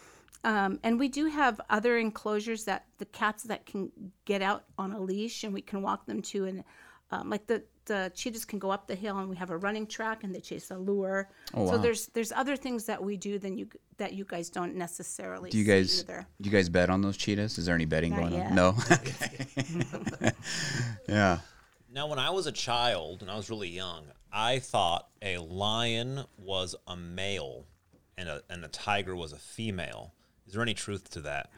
Um, 0.44 0.80
and 0.84 1.00
we 1.00 1.08
do 1.08 1.28
have 1.28 1.62
other 1.70 1.98
enclosures 1.98 2.65
that 2.65 2.86
the 2.98 3.06
cats 3.06 3.44
that 3.44 3.65
can 3.65 3.91
get 4.26 4.41
out 4.41 4.65
on 4.78 4.91
a 4.91 5.00
leash 5.00 5.44
and 5.44 5.54
we 5.54 5.62
can 5.62 5.82
walk 5.82 6.08
them 6.08 6.22
to. 6.24 6.46
And 6.46 6.63
um, 7.12 7.30
like 7.30 7.48
the, 7.48 7.63
the 7.86 8.12
cheetahs 8.15 8.46
can 8.46 8.60
go 8.60 8.70
up 8.70 8.88
the 8.88 8.96
hill 8.96 9.17
and 9.17 9.30
we 9.30 9.36
have 9.36 9.50
a 9.50 9.58
running 9.58 9.88
track 9.88 10.24
and 10.24 10.34
they 10.34 10.39
chase 10.39 10.72
a 10.72 10.78
lure. 10.78 11.30
Oh, 11.54 11.67
so 11.67 11.76
wow. 11.76 11.78
there's 11.78 12.08
there's 12.08 12.32
other 12.32 12.56
things 12.56 12.86
that 12.86 13.04
we 13.04 13.17
do 13.17 13.39
than 13.39 13.58
you 13.58 13.67
that 13.98 14.13
you 14.13 14.26
guys 14.26 14.50
don't 14.50 14.76
necessarily 14.76 15.50
do 15.50 15.58
you 15.58 15.63
see 15.63 15.72
guys 15.72 16.04
either. 16.04 16.28
do 16.41 16.50
you 16.50 16.56
guys 16.56 16.70
bet 16.70 16.89
on 16.89 17.02
those 17.02 17.17
cheetahs? 17.17 17.58
Is 17.58 17.65
there 17.65 17.76
any 17.76 17.86
betting 17.86 18.12
Not 18.12 18.20
going 18.20 18.34
yet. 18.34 18.48
on? 18.48 18.56
No. 18.56 18.76
Yeah. 21.08 21.39
Now, 21.94 22.08
when 22.08 22.20
I 22.20 22.30
was 22.30 22.48
a 22.48 22.54
child 22.54 23.22
and 23.22 23.30
I 23.30 23.36
was 23.36 23.50
really 23.50 23.67
young, 23.67 24.06
I 24.32 24.60
thought 24.60 25.10
a 25.22 25.39
lion 25.39 26.24
was 26.38 26.74
a 26.88 26.96
male 26.96 27.65
and 28.17 28.30
a, 28.30 28.41
and 28.50 28.63
a 28.63 28.70
tiger 28.70 29.13
was 29.13 29.34
a 29.34 29.38
female. 29.38 30.13
Is 30.48 30.54
there 30.54 30.62
any 30.62 30.74
truth 30.74 31.10
to 31.12 31.22
that? 31.22 31.50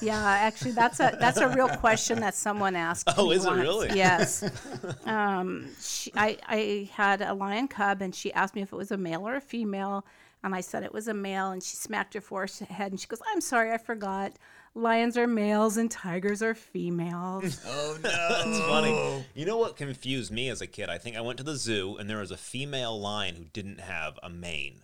Yeah, 0.00 0.22
actually, 0.22 0.72
that's 0.72 1.00
a 1.00 1.16
that's 1.18 1.38
a 1.38 1.48
real 1.48 1.68
question 1.68 2.20
that 2.20 2.34
someone 2.34 2.76
asked. 2.76 3.08
Oh, 3.16 3.28
me 3.28 3.36
is 3.36 3.44
it 3.44 3.52
really? 3.52 3.88
Yes. 3.94 4.44
um, 5.04 5.68
she, 5.80 6.12
I 6.14 6.38
I 6.46 6.90
had 6.92 7.20
a 7.22 7.34
lion 7.34 7.68
cub, 7.68 8.02
and 8.02 8.14
she 8.14 8.32
asked 8.32 8.54
me 8.54 8.62
if 8.62 8.72
it 8.72 8.76
was 8.76 8.90
a 8.90 8.96
male 8.96 9.26
or 9.26 9.36
a 9.36 9.40
female, 9.40 10.04
and 10.44 10.54
I 10.54 10.60
said 10.60 10.82
it 10.82 10.92
was 10.92 11.08
a 11.08 11.14
male, 11.14 11.50
and 11.50 11.62
she 11.62 11.76
smacked 11.76 12.14
her 12.14 12.20
forehead, 12.20 12.92
and 12.92 13.00
she 13.00 13.06
goes, 13.06 13.22
"I'm 13.32 13.40
sorry, 13.40 13.72
I 13.72 13.78
forgot. 13.78 14.32
Lions 14.74 15.18
are 15.18 15.26
males 15.26 15.76
and 15.76 15.90
tigers 15.90 16.42
are 16.42 16.54
females." 16.54 17.60
Oh 17.66 17.98
no, 18.02 18.10
that's 18.10 18.58
funny. 18.60 19.24
You 19.34 19.46
know 19.46 19.58
what 19.58 19.76
confused 19.76 20.32
me 20.32 20.48
as 20.48 20.60
a 20.60 20.66
kid? 20.66 20.88
I 20.88 20.98
think 20.98 21.16
I 21.16 21.20
went 21.20 21.38
to 21.38 21.44
the 21.44 21.56
zoo 21.56 21.96
and 21.98 22.08
there 22.08 22.18
was 22.18 22.30
a 22.30 22.36
female 22.36 22.98
lion 22.98 23.36
who 23.36 23.44
didn't 23.44 23.80
have 23.80 24.18
a 24.22 24.30
mane. 24.30 24.82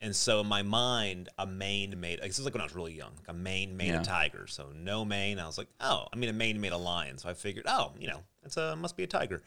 And 0.00 0.14
so 0.14 0.40
in 0.40 0.46
my 0.46 0.62
mind, 0.62 1.30
a 1.38 1.46
mane 1.46 1.98
made 1.98 2.20
this 2.22 2.38
is 2.38 2.44
like 2.44 2.52
when 2.54 2.60
I 2.60 2.64
was 2.64 2.74
really 2.74 2.92
young. 2.94 3.12
Like 3.16 3.28
a 3.28 3.32
mane 3.32 3.76
made 3.76 3.88
Yeah. 3.88 4.02
a 4.02 4.04
tiger. 4.04 4.46
So 4.46 4.66
no 4.74 5.04
mane. 5.04 5.38
I 5.38 5.46
was 5.46 5.56
like, 5.58 5.68
oh, 5.80 6.06
I 6.12 6.16
mean 6.16 6.28
a 6.28 6.34
mane 6.34 6.60
made 6.60 6.72
a 6.72 6.76
lion. 6.76 7.16
So 7.18 7.28
I 7.30 7.34
figured, 7.34 7.64
oh, 7.66 7.92
you 7.98 8.08
know, 8.08 8.20
it's 8.44 8.56
a 8.58 8.76
must 8.76 8.96
be 8.96 9.04
a 9.04 9.06
tiger. 9.06 9.42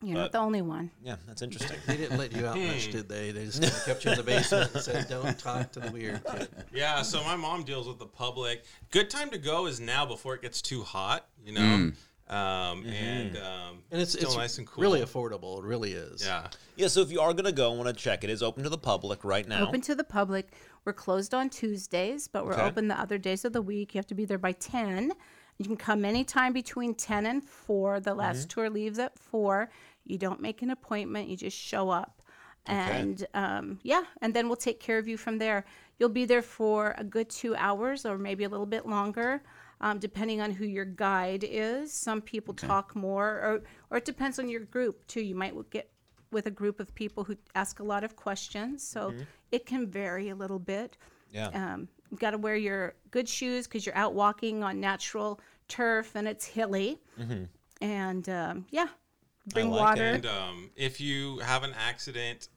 You're 0.00 0.16
not 0.16 0.30
the 0.30 0.38
only 0.38 0.62
one. 0.62 0.92
Yeah, 1.02 1.16
that's 1.26 1.42
interesting. 1.42 1.76
They 1.88 1.96
didn't 1.96 2.18
let 2.18 2.30
you 2.32 2.46
out 2.46 2.56
much, 2.56 2.92
did 2.92 3.08
they? 3.08 3.32
They 3.32 3.46
just 3.46 3.60
kinda 3.60 3.74
kept 3.84 4.04
you 4.04 4.12
in 4.12 4.16
the 4.16 4.22
basement 4.22 4.72
and 4.72 4.80
said, 4.84 5.08
"Don't 5.08 5.36
talk 5.36 5.72
to 5.72 5.80
the 5.80 5.90
weird 5.90 6.24
kid." 6.24 6.48
Yeah, 6.72 7.02
so 7.02 7.20
my 7.24 7.34
mom 7.34 7.64
deals 7.64 7.88
with 7.88 7.98
the 7.98 8.06
public. 8.06 8.64
Good 8.92 9.10
time 9.10 9.28
to 9.30 9.38
go 9.38 9.66
is 9.66 9.80
now 9.80 10.06
before 10.06 10.36
it 10.36 10.42
gets 10.42 10.62
too 10.62 10.84
hot, 10.84 11.26
you 11.44 11.50
know. 11.52 11.60
Mm. 11.60 11.94
Um, 12.28 12.84
And 12.86 13.36
um, 13.38 13.82
And 13.90 14.00
it's 14.02 14.12
still 14.12 14.28
it's 14.28 14.36
nice 14.36 14.58
and 14.58 14.66
cool. 14.66 14.82
really 14.82 15.00
affordable. 15.00 15.58
It 15.58 15.64
really 15.64 15.92
is. 15.92 16.24
yeah. 16.24 16.48
yeah, 16.76 16.88
so 16.88 17.00
if 17.00 17.10
you 17.10 17.20
are 17.20 17.32
gonna 17.32 17.52
go 17.52 17.70
and 17.70 17.78
want 17.78 17.88
to 17.96 18.02
check, 18.02 18.22
it 18.24 18.30
is 18.30 18.42
open 18.42 18.62
to 18.64 18.68
the 18.68 18.78
public 18.78 19.24
right 19.24 19.46
now. 19.48 19.66
Open 19.66 19.80
to 19.82 19.94
the 19.94 20.04
public. 20.04 20.52
We're 20.84 20.92
closed 20.92 21.32
on 21.34 21.48
Tuesdays, 21.50 22.28
but 22.28 22.44
we're 22.44 22.52
Okay. 22.54 22.62
open 22.62 22.88
the 22.88 22.98
other 23.00 23.18
days 23.18 23.44
of 23.44 23.52
the 23.52 23.62
week. 23.62 23.94
You 23.94 23.98
have 23.98 24.06
to 24.08 24.14
be 24.14 24.24
there 24.24 24.38
by 24.38 24.52
10. 24.52 25.12
You 25.58 25.64
can 25.64 25.76
come 25.76 26.04
anytime 26.04 26.52
between 26.52 26.94
10 26.94 27.26
and 27.26 27.42
4. 27.42 28.00
The 28.00 28.14
last 28.14 28.48
tour 28.50 28.70
leaves 28.70 28.98
at 28.98 29.18
4. 29.18 29.70
You 30.04 30.16
don't 30.18 30.40
make 30.40 30.62
an 30.62 30.70
appointment, 30.70 31.28
you 31.28 31.36
just 31.36 31.56
show 31.58 31.90
up. 31.90 32.22
And 32.66 33.26
um, 33.34 33.78
yeah, 33.82 34.02
and 34.20 34.34
then 34.34 34.46
we'll 34.48 34.56
take 34.56 34.78
care 34.80 34.98
of 34.98 35.08
you 35.08 35.16
from 35.16 35.38
there. 35.38 35.64
You'll 35.98 36.10
be 36.10 36.26
there 36.26 36.42
for 36.42 36.94
a 36.98 37.02
good 37.04 37.30
two 37.30 37.56
hours 37.56 38.04
or 38.04 38.18
maybe 38.18 38.44
a 38.44 38.48
little 38.48 38.66
bit 38.66 38.86
longer, 38.86 39.42
um, 39.80 39.98
depending 39.98 40.40
on 40.40 40.50
who 40.50 40.64
your 40.64 40.84
guide 40.84 41.44
is. 41.48 41.92
Some 41.92 42.20
people 42.20 42.54
talk 42.54 42.96
more, 42.96 43.28
or, 43.28 43.62
or 43.90 43.98
it 43.98 44.04
depends 44.04 44.38
on 44.38 44.48
your 44.48 44.60
group 44.60 45.06
too. 45.06 45.20
You 45.20 45.34
might 45.34 45.54
get 45.70 45.90
with 46.30 46.46
a 46.46 46.50
group 46.50 46.78
of 46.80 46.94
people 46.94 47.24
who 47.24 47.36
ask 47.54 47.80
a 47.80 47.84
lot 47.84 48.04
of 48.04 48.16
questions, 48.16 48.82
so 48.86 49.14
it 49.50 49.66
can 49.66 49.86
vary 49.86 50.28
a 50.28 50.34
little 50.34 50.58
bit. 50.58 50.96
Yeah. 51.30 51.48
Um, 51.48 51.88
you 52.10 52.16
got 52.18 52.30
to 52.30 52.38
wear 52.38 52.56
your 52.56 52.94
good 53.10 53.28
shoes 53.28 53.66
because 53.66 53.84
you're 53.84 53.96
out 53.96 54.14
walking 54.14 54.62
on 54.62 54.80
natural 54.80 55.40
turf 55.68 56.16
and 56.16 56.26
it's 56.26 56.46
hilly. 56.46 57.00
And 57.80 58.28
um, 58.28 58.66
yeah, 58.70 58.88
bring 59.52 59.70
like 59.70 59.80
water. 59.80 60.04
And 60.04 60.26
um, 60.26 60.70
if 60.74 61.00
you 61.00 61.38
have 61.38 61.62
an 61.62 61.72
accident, 61.78 62.48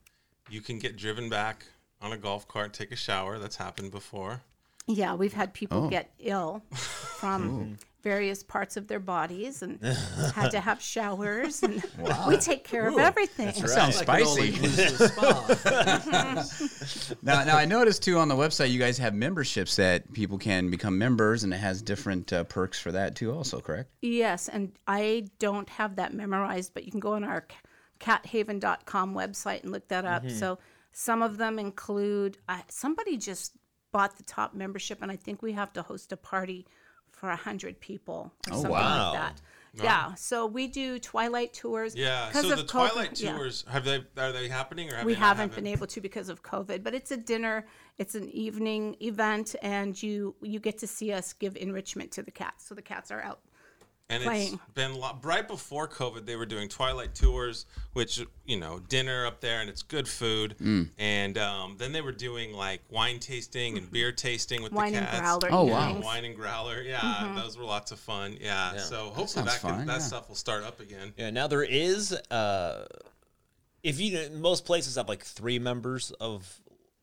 you 0.50 0.62
can 0.62 0.80
get 0.80 0.98
driven 0.98 1.30
back 1.30 1.66
on 2.02 2.12
a 2.12 2.18
golf 2.18 2.48
cart, 2.48 2.74
take 2.74 2.92
a 2.92 2.96
shower. 2.96 3.38
That's 3.40 3.58
happened 3.58 3.92
before. 3.92 4.42
Yeah, 4.88 5.16
we've 5.16 5.34
had 5.34 5.54
people 5.54 5.86
Oh. 5.86 5.90
get 5.90 6.12
ill 6.20 6.64
from 6.72 7.78
various 8.04 8.42
parts 8.42 8.78
of 8.78 8.88
their 8.88 9.00
bodies 9.00 9.62
and 9.62 9.80
had 10.36 10.50
to 10.50 10.60
have 10.60 10.82
showers. 10.82 11.62
And 11.62 11.84
we 12.28 12.38
take 12.38 12.64
care 12.64 12.88
of 12.88 12.98
everything. 12.98 13.46
That 13.48 13.70
Sounds 13.70 13.98
Like 14.08 14.22
an 14.22 14.26
spicy. 14.26 14.52
all-inclusive 14.52 15.12
spa. 15.12 16.46
now, 17.22 17.44
now 17.44 17.58
I 17.58 17.66
noticed 17.66 18.02
too 18.04 18.18
on 18.18 18.28
the 18.28 18.36
website 18.36 18.72
you 18.72 18.80
guys 18.80 18.98
have 18.98 19.14
memberships 19.14 19.76
that 19.76 20.12
people 20.14 20.40
can 20.40 20.72
become 20.72 20.98
members, 20.98 21.44
and 21.44 21.54
it 21.54 21.58
has 21.58 21.82
different 21.84 22.34
uh, 22.34 22.44
perks 22.46 22.80
for 22.80 22.92
that 22.92 23.16
too. 23.16 23.32
Also, 23.34 23.60
correct? 23.62 23.92
Yes, 24.02 24.50
and 24.50 24.72
I 24.88 25.28
don't 25.38 25.70
have 25.70 25.98
that 25.98 26.12
memorized, 26.14 26.74
but 26.74 26.86
you 26.86 26.92
can 26.92 27.00
go 27.00 27.14
on 27.14 27.24
our 27.24 27.46
cathaven.com 28.00 29.14
website 29.14 29.62
and 29.64 29.72
look 29.72 29.88
that 29.90 30.06
up. 30.06 30.28
So 30.30 30.58
some 30.92 31.22
of 31.22 31.38
them 31.38 31.60
include 31.60 32.38
uh, 32.50 32.62
somebody 32.68 33.18
just 33.18 33.54
bought 33.92 34.18
the 34.18 34.24
top 34.24 34.54
membership, 34.54 35.02
and 35.02 35.12
I 35.12 35.16
think 35.16 35.42
we 35.42 35.54
have 35.54 35.74
to 35.74 35.82
host 35.82 36.12
a 36.12 36.18
party 36.18 36.66
for 37.10 37.30
a 37.30 37.36
hundred 37.36 37.80
people 37.80 38.34
or 38.48 38.54
Oh, 38.54 38.56
something 38.56 38.72
wow. 38.72 39.12
like 39.12 39.20
that. 39.22 39.42
Wow. 39.78 39.84
Yeah. 39.84 40.14
So 40.16 40.46
we 40.48 40.68
do 40.68 41.00
twilight 41.00 41.54
tours. 41.54 41.96
Yeah. 41.96 42.30
'cause 42.32 42.42
So 42.44 42.52
of 42.54 42.58
the 42.58 42.64
COVID, 42.64 42.68
Twilight 42.90 43.22
yeah. 43.22 43.38
tours 43.38 43.64
have 43.70 43.86
they 43.86 44.04
are 44.18 44.32
they 44.32 44.48
happening 44.50 44.90
or 44.92 44.96
have 44.96 45.06
we 45.06 45.14
they 45.14 45.20
haven't 45.20 45.50
happened? 45.50 45.64
been 45.66 45.72
able 45.74 45.88
to 45.88 46.02
because 46.02 46.30
of 46.30 46.42
COVID, 46.44 46.84
but 46.84 46.94
it's 46.94 47.12
a 47.12 47.18
dinner. 47.18 47.66
It's 47.98 48.16
an 48.16 48.30
evening 48.30 48.98
event, 49.02 49.56
and 49.62 50.02
you 50.02 50.36
you 50.42 50.60
get 50.60 50.78
to 50.80 50.88
see 50.88 51.12
us 51.14 51.32
give 51.34 51.56
enrichment 51.56 52.12
to 52.14 52.24
the 52.24 52.32
cats. 52.32 52.66
So 52.66 52.76
the 52.76 52.82
cats 52.82 53.12
are 53.12 53.22
out. 53.22 53.42
And 54.12 54.24
playing. 54.24 54.54
it's 54.54 54.74
been 54.74 54.94
lo- 54.96 55.18
right 55.24 55.48
before 55.48 55.88
COVID. 55.88 56.26
They 56.26 56.36
were 56.36 56.46
doing 56.46 56.68
Twilight 56.70 57.16
tours, 57.16 57.66
which 57.94 58.22
you 58.46 58.60
know 58.60 58.80
dinner 58.80 59.26
up 59.26 59.42
there, 59.42 59.62
and 59.62 59.70
it's 59.70 59.82
good 59.82 60.08
food. 60.08 60.56
Mm. 60.62 60.90
And 60.98 61.38
um, 61.38 61.76
then 61.78 61.92
they 61.92 62.02
were 62.02 62.12
doing 62.12 62.54
like 62.54 62.82
wine 62.90 63.20
tasting 63.20 63.78
and 63.78 63.92
beer 63.92 64.12
tasting 64.12 64.62
with 64.62 64.72
Wine 64.72 64.92
the 64.94 65.00
and 65.00 65.08
cats. 65.08 65.22
growler. 65.22 65.48
Oh, 65.52 65.66
Yeah, 65.68 65.74
wow. 65.74 65.86
evenings. 65.88 66.06
wine 66.06 66.26
and 66.26 66.36
growler. 66.36 66.82
Yeah, 66.82 67.34
those 67.36 67.58
were 67.58 67.64
lots 67.66 67.92
of 67.92 68.00
fun. 68.00 68.38
Yeah. 68.40 68.78
So 68.78 69.06
hopefully 69.06 69.28
sounds 69.28 69.62
that, 69.62 69.62
can, 69.62 69.86
that 69.88 69.94
yeah. 69.94 70.00
stuff 70.00 70.28
will 70.30 70.36
start 70.36 70.64
up 70.64 70.80
again. 70.80 71.14
Yeah, 71.18 71.30
now 71.30 71.48
there 71.48 71.64
is 71.64 72.12
uh 72.32 72.86
if 73.84 74.00
you 74.00 74.30
most 74.34 74.66
places 74.66 74.96
have 74.96 75.08
like 75.10 75.24
three 75.24 75.58
members 75.60 76.12
of 76.20 76.60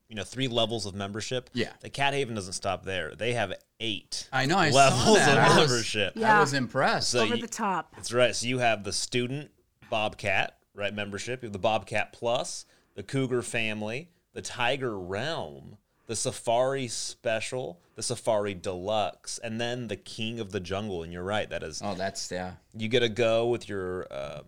you 0.09 0.17
know, 0.17 0.25
three 0.25 0.49
levels 0.49 0.87
of 0.87 0.95
membership. 0.95 1.51
Yeah. 1.53 1.73
The 1.81 1.91
Cat 1.91 2.15
Haven 2.15 2.35
doesn't 2.35 2.55
stop 2.55 2.85
there. 2.85 3.15
They 3.15 3.35
have 3.35 3.53
eight 3.79 4.29
I 4.33 4.47
know. 4.47 4.59
I 4.59 4.71
levels 4.71 5.03
saw 5.05 5.15
that. 5.15 5.37
of 5.39 5.45
I 5.45 5.61
was, 5.61 5.71
membership. 5.71 6.13
Yeah. 6.17 6.39
I 6.39 6.41
was 6.41 6.55
impressed. 6.55 7.11
So 7.11 7.21
Over 7.21 7.37
you- 7.37 7.43
the 7.43 7.49
top. 7.49 7.95
That's 7.95 8.13
right. 8.13 8.35
So 8.35 8.47
you 8.47 8.59
have 8.59 8.85
the 8.85 8.93
student 8.93 9.51
Bobcat, 9.91 10.59
right? 10.75 10.93
Membership. 10.93 11.43
You 11.43 11.47
have 11.47 11.53
the 11.53 11.59
Bobcat 11.59 12.13
Plus, 12.13 12.65
the 12.95 13.03
Cougar 13.03 13.43
Family, 13.43 14.11
the 14.33 14.43
Tiger 14.43 14.99
Realm, 14.99 15.77
the 16.07 16.17
Safari 16.17 16.89
Special, 16.89 17.81
the 17.95 18.03
Safari 18.03 18.55
Deluxe, 18.55 19.39
and 19.39 19.61
then 19.61 19.89
the 19.89 19.97
King 19.97 20.41
of 20.41 20.53
the 20.53 20.61
Jungle. 20.61 21.03
And 21.03 21.13
you're 21.13 21.23
right. 21.23 21.49
That 21.51 21.63
is 21.63 21.83
oh, 21.85 21.95
that's 21.95 22.31
yeah. 22.33 22.53
you 22.75 22.89
get 22.89 23.01
to 23.01 23.11
go 23.11 23.49
with 23.49 23.69
your 23.69 24.07
um, 24.11 24.45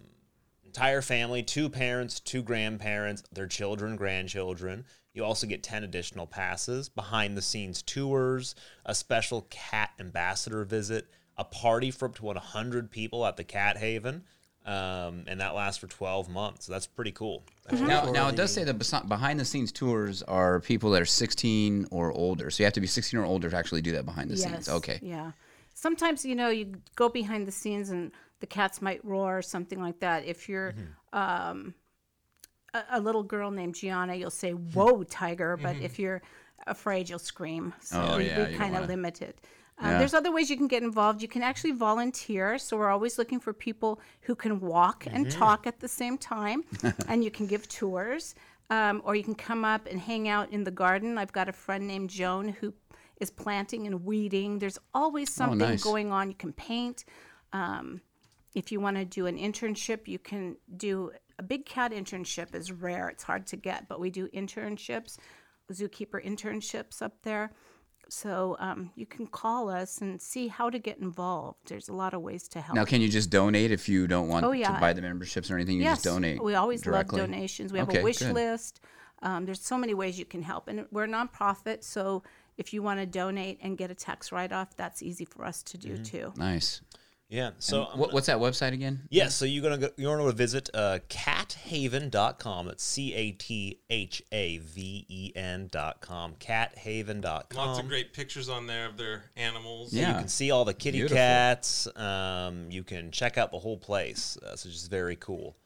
entire 0.65 1.03
family 1.03 1.43
two 1.43 1.69
parents 1.69 2.21
two 2.21 2.43
grandparents 2.45 3.25
their 3.33 3.49
children 3.49 3.97
grandchildren 3.97 4.85
you 5.13 5.25
also 5.25 5.47
get 5.47 5.63
10 5.63 5.85
additional 5.85 6.27
passes 6.27 6.89
behind 6.89 7.37
the 7.37 7.43
scenes 7.43 7.83
tours 7.83 8.55
a 8.87 8.95
special 8.95 9.47
cat 9.51 9.91
ambassador 9.99 10.65
visit 10.65 11.07
a 11.37 11.45
party 11.45 11.91
for 11.91 12.07
up 12.07 12.15
to 12.17 12.25
100 12.25 12.91
people 12.91 13.27
at 13.27 13.37
the 13.37 13.45
cat 13.45 13.77
haven 13.77 14.25
um, 14.67 15.25
and 15.27 15.41
that 15.41 15.55
lasts 15.55 15.79
for 15.79 15.87
12 15.87 16.29
months 16.29 16.67
so 16.67 16.73
that's 16.73 16.87
pretty 16.87 17.13
cool 17.13 17.45
Now, 17.89 18.11
now 18.13 18.29
it 18.29 18.37
does 18.37 18.53
say 18.53 18.65
that 18.65 19.09
behind 19.09 19.39
the 19.41 19.45
scenes 19.45 19.73
tours 19.73 20.23
are 20.25 20.61
people 20.61 20.91
that 20.91 21.03
are 21.03 21.07
16 21.07 21.87
or 21.91 22.13
older. 22.13 22.51
So 22.51 22.63
you 22.63 22.65
have 22.67 22.73
to 22.75 22.81
be 22.81 22.87
16 22.87 23.19
or 23.19 23.25
older 23.25 23.49
to 23.49 23.57
actually 23.57 23.81
do 23.83 23.93
that 23.93 24.05
behind 24.05 24.31
the 24.31 24.37
scenes. 24.37 24.69
Okay. 24.69 24.99
Yeah. 25.03 25.33
Sometimes 25.75 26.25
you 26.25 26.35
know 26.35 26.49
you 26.49 26.75
go 26.97 27.09
behind 27.09 27.47
the 27.47 27.53
scenes 27.53 27.91
and 27.91 28.11
the 28.41 28.47
cats 28.47 28.83
might 28.83 29.05
roar 29.05 29.39
or 29.39 29.43
something 29.43 29.81
like 29.81 30.01
that. 30.01 30.25
If 30.25 30.49
you're 30.49 30.75
um, 31.13 31.75
a, 32.75 32.83
a 32.93 33.01
little 33.01 33.23
girl 33.23 33.51
named 33.51 33.75
Gianna, 33.75 34.15
you'll 34.15 34.31
say 34.31 34.53
"Whoa, 34.53 35.03
tiger!" 35.05 35.57
But 35.57 35.77
if 35.77 35.99
you're 35.99 36.23
afraid, 36.67 37.09
you'll 37.09 37.19
scream. 37.19 37.73
So 37.81 38.01
Oh, 38.01 38.17
we, 38.19 38.27
yeah, 38.27 38.49
you 38.49 38.57
kind 38.57 38.75
of 38.75 38.81
wanna- 38.83 38.87
limit 38.87 39.23
it. 39.23 39.41
Um, 39.79 39.93
Yeah. 39.93 39.99
There's 39.99 40.13
other 40.15 40.31
ways 40.31 40.51
you 40.51 40.57
can 40.59 40.69
get 40.69 40.83
involved. 40.83 41.23
You 41.23 41.29
can 41.29 41.43
actually 41.43 41.73
volunteer. 41.73 42.59
So 42.59 42.77
we're 42.77 42.91
always 42.91 43.17
looking 43.19 43.41
for 43.41 43.53
people 43.55 44.01
who 44.23 44.35
can 44.35 44.61
walk 44.61 45.07
and 45.11 45.31
talk 45.31 45.67
at 45.67 45.81
the 45.81 45.89
same 45.89 46.19
time, 46.19 46.65
and 47.09 47.25
you 47.25 47.31
can 47.31 47.47
give 47.47 47.67
tours. 47.69 48.35
Um, 48.69 49.03
or 49.05 49.17
you 49.17 49.25
can 49.25 49.35
come 49.35 49.65
up 49.65 49.89
and 49.91 49.99
hang 49.99 50.29
out 50.29 50.53
in 50.53 50.63
the 50.63 50.71
garden. 50.71 51.19
I've 51.19 51.33
got 51.33 51.49
a 51.49 51.53
friend 51.53 51.89
named 51.89 52.09
Joan 52.11 52.51
who 52.51 52.73
is 53.21 53.29
planting 53.29 53.87
and 53.89 54.05
weeding. 54.05 54.61
There's 54.61 54.79
always 54.95 55.33
something 55.33 55.59
nice. 55.59 55.83
going 55.83 56.13
on. 56.13 56.29
You 56.29 56.37
can 56.37 56.53
paint. 56.53 57.05
Um, 57.53 58.01
if 58.55 58.71
you 58.71 58.79
want 58.81 58.97
to 58.97 59.05
do 59.05 59.27
an 59.27 59.37
internship, 59.39 60.07
you 60.07 60.19
can 60.21 60.57
do 60.77 61.11
a 61.41 61.43
big 61.43 61.65
cat 61.65 61.91
internship 61.93 62.55
is 62.55 62.71
rare. 62.71 63.09
It's 63.09 63.23
hard 63.23 63.47
to 63.49 63.57
get, 63.57 63.89
but 63.89 63.99
we 63.99 64.11
do 64.11 64.29
internships, 64.29 65.17
zookeeper 65.73 66.23
internships 66.25 67.01
up 67.01 67.15
there. 67.23 67.51
So 68.11 68.57
um, 68.59 68.91
you 68.95 69.07
can 69.07 69.27
call 69.27 69.71
us 69.71 70.01
and 70.03 70.21
see 70.21 70.49
how 70.49 70.69
to 70.69 70.79
get 70.79 70.99
involved. 70.99 71.59
There's 71.69 71.89
a 71.89 71.93
lot 71.95 72.13
of 72.13 72.21
ways 72.21 72.47
to 72.49 72.61
help. 72.61 72.75
Now, 72.77 72.85
can 72.85 73.01
you 73.01 73.09
just 73.09 73.31
donate 73.31 73.71
if 73.71 73.89
you 73.89 74.07
don't 74.07 74.29
want 74.29 74.45
Oh, 74.45 74.53
yeah. 74.53 74.75
to 74.75 74.81
buy 74.81 74.93
the 74.93 75.01
memberships 75.01 75.51
or 75.51 75.55
anything? 75.55 75.77
You 75.77 75.85
yes, 75.85 75.99
just 75.99 76.05
donate. 76.05 76.43
we 76.43 76.55
always 76.57 76.83
directly? 76.83 77.21
love 77.21 77.31
donations. 77.31 77.73
We 77.73 77.79
have 77.79 77.89
Okay, 77.89 78.01
a 78.01 78.05
wish 78.05 78.19
good. 78.19 78.35
list. 78.35 78.81
Um, 79.23 79.47
there's 79.47 79.63
so 79.63 79.79
many 79.79 79.95
ways 79.95 80.19
you 80.19 80.25
can 80.27 80.43
help, 80.43 80.69
and 80.69 80.87
we're 80.91 81.05
a 81.05 81.09
nonprofit. 81.09 81.85
So 81.85 82.23
if 82.59 82.73
you 82.75 82.83
want 82.83 83.01
to 83.01 83.07
donate 83.07 83.59
and 83.63 83.79
get 83.79 83.91
a 83.91 83.95
tax 83.95 84.33
write-off, 84.33 84.77
that's 84.77 85.03
easy 85.03 85.25
for 85.25 85.45
us 85.45 85.63
to 85.65 85.79
do 85.79 85.97
too. 85.97 86.33
Nice. 86.37 86.81
Yeah 87.31 87.53
so 87.59 87.87
I'm 87.87 87.99
What, 87.99 88.13
what's 88.13 88.27
that 88.27 88.37
website 88.39 88.73
again? 88.75 89.01
Yeah, 89.09 89.29
so 89.29 89.45
you're 89.45 89.63
gonna 89.63 89.79
go, 89.79 89.89
you're 89.97 90.17
gonna 90.17 90.33
visit 90.33 90.69
uh, 90.75 90.99
cathaven.com. 91.09 92.67
That's 92.67 92.83
c 92.85 93.15
a 93.15 93.33
t 93.33 93.79
h 93.89 94.23
a 94.33 94.59
v 94.59 95.07
e 95.09 95.33
n 95.35 95.69
dot 95.71 96.01
com. 96.01 96.35
Cathaven.com. 96.39 97.45
Lots 97.55 97.79
of 97.79 97.89
great 97.89 98.13
pictures 98.13 98.49
on 98.49 98.67
there 98.67 98.87
of 98.87 98.97
their 98.97 99.31
animals. 99.37 99.93
Yeah. 99.93 100.09
You 100.13 100.19
can 100.19 100.29
see 100.29 100.51
all 100.51 100.65
the 100.65 100.75
kitty 100.75 100.99
Beautiful. 100.99 101.17
cats. 101.17 101.89
Um, 101.97 102.71
you 102.71 102.83
can 102.83 103.11
check 103.11 103.39
out 103.39 103.53
the 103.53 103.59
whole 103.59 103.79
place. 103.79 104.37
Uh, 104.43 104.57
so 104.57 104.69
it's 104.69 104.79
just 104.79 104.91
very 104.91 105.17
cool. 105.17 105.57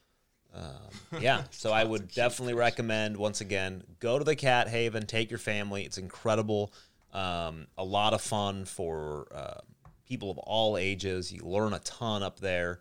Um, 0.54 0.62
yeah, 1.20 1.44
so 1.50 1.72
I 1.72 1.82
would 1.82 2.12
definitely 2.12 2.54
recommend 2.54 3.16
once 3.16 3.40
again 3.40 3.82
go 3.98 4.18
to 4.18 4.24
the 4.24 4.36
Cat 4.36 4.68
Haven, 4.68 5.06
take 5.06 5.30
your 5.30 5.38
family. 5.38 5.84
It's 5.84 5.98
incredible. 5.98 6.72
Um, 7.12 7.66
a 7.78 7.84
lot 7.84 8.12
of 8.12 8.20
fun 8.20 8.64
for 8.64 9.28
uh, 9.34 9.60
people 10.04 10.30
of 10.30 10.38
all 10.38 10.76
ages. 10.76 11.32
You 11.32 11.40
learn 11.44 11.72
a 11.72 11.78
ton 11.80 12.22
up 12.22 12.40
there. 12.40 12.80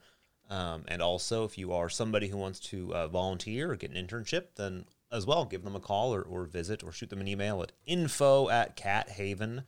Um, 0.50 0.84
and 0.88 1.02
also, 1.02 1.46
if 1.46 1.58
you 1.58 1.74
are 1.74 1.90
somebody 1.90 2.28
who 2.28 2.38
wants 2.38 2.60
to 2.60 2.94
uh, 2.94 3.08
volunteer 3.08 3.72
or 3.72 3.76
get 3.76 3.92
an 3.92 4.08
internship, 4.08 4.56
then 4.56 4.86
as 5.12 5.26
well, 5.26 5.46
give 5.46 5.64
them 5.64 5.76
a 5.76 5.80
call 5.80 6.14
or, 6.14 6.22
or 6.22 6.46
visit 6.46 6.84
or 6.84 6.92
shoot 6.92 7.10
them 7.10 7.22
an 7.22 7.28
email 7.28 7.62
at 7.62 7.72
info 7.86 8.50
at 8.50 8.76
cathaven.com. 8.76 9.64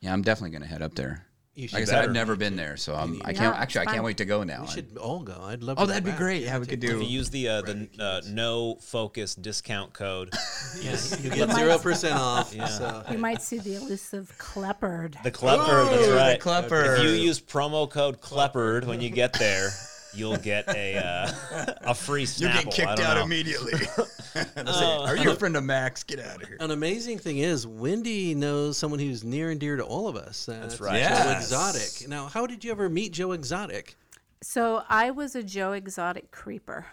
Yeah, 0.00 0.12
I'm 0.12 0.22
definitely 0.22 0.50
going 0.50 0.62
to 0.62 0.68
head 0.68 0.82
up 0.82 0.94
there. 0.94 1.26
You 1.60 1.68
Like 1.72 1.74
I 1.74 1.78
should. 1.80 1.88
said, 1.88 2.04
I've 2.04 2.12
never 2.12 2.36
been 2.36 2.56
there, 2.56 2.76
so 2.76 2.94
I'm, 2.94 3.20
I 3.24 3.32
can't. 3.32 3.54
it's 3.54 3.62
Actually, 3.62 3.86
I 3.88 3.92
can't 3.92 4.04
wait 4.04 4.16
to 4.18 4.24
go 4.24 4.42
now. 4.44 4.62
We 4.62 4.68
should 4.68 4.96
all 4.98 5.20
go. 5.20 5.38
I'd 5.42 5.62
love. 5.62 5.78
Oh, 5.78 5.82
to 5.82 5.88
that'd 5.88 6.04
be 6.04 6.10
back. 6.10 6.18
great. 6.18 6.42
Yeah, 6.42 6.58
we 6.58 6.66
could 6.66 6.82
If 6.82 6.90
do. 6.90 6.98
you 7.00 7.04
use 7.06 7.30
the 7.30 7.48
uh, 7.48 7.62
the 7.62 7.88
uh, 7.98 8.20
no 8.28 8.76
focus 8.80 9.34
discount 9.34 9.92
code, 9.92 10.30
Yeah, 10.82 10.96
you 11.20 11.30
get 11.30 11.50
zero 11.52 11.78
percent 11.78 12.14
off. 12.18 12.52
So. 12.52 13.02
You 13.10 13.18
might 13.18 13.42
see 13.42 13.58
the 13.58 13.74
elusive 13.74 14.32
cleapard. 14.38 15.16
the 15.22 15.30
Klepper, 15.30 15.84
that's 15.90 16.06
the 16.08 16.14
right. 16.14 16.40
Klepper. 16.40 16.96
If 16.96 17.02
you 17.04 17.10
use 17.10 17.40
promo 17.40 17.88
code 17.90 18.20
Kleppard 18.20 18.86
when 18.86 19.00
you 19.00 19.10
get 19.10 19.32
there, 19.34 19.68
you'll 20.14 20.36
get 20.36 20.68
a 20.68 20.96
uh, 20.96 21.74
a 21.82 21.94
free 21.94 22.24
Snapple. 22.26 22.86
I 22.86 22.94
don't 22.94 23.14
know. 23.16 23.22
immediately. 23.22 23.72
Are 24.66 25.16
you 25.16 25.30
a 25.30 25.34
friend 25.34 25.56
of 25.56 25.64
Max? 25.64 26.02
Get 26.04 26.20
out 26.20 26.42
of 26.42 26.48
here. 26.48 26.56
An 26.60 26.70
amazing 26.70 27.18
thing 27.18 27.38
is 27.38 27.66
Wendy 27.66 28.34
knows 28.34 28.76
someone 28.78 29.00
who's 29.00 29.24
near 29.24 29.50
and 29.50 29.58
dear 29.60 29.76
to 29.76 29.84
all 29.84 30.08
of 30.08 30.16
us. 30.16 30.48
Uh, 30.48 30.58
That's 30.60 30.80
right. 30.80 30.92
Joe 30.92 30.98
Yes. 30.98 31.44
Exotic. 31.44 32.08
Now, 32.08 32.26
how 32.26 32.46
did 32.46 32.64
you 32.64 32.70
ever 32.70 32.88
meet 32.88 33.12
Joe 33.12 33.32
Exotic? 33.32 33.96
So 34.42 34.84
I 34.88 35.10
was 35.10 35.34
a 35.34 35.42
Joe 35.42 35.72
Exotic 35.72 36.30
creeper. 36.30 36.86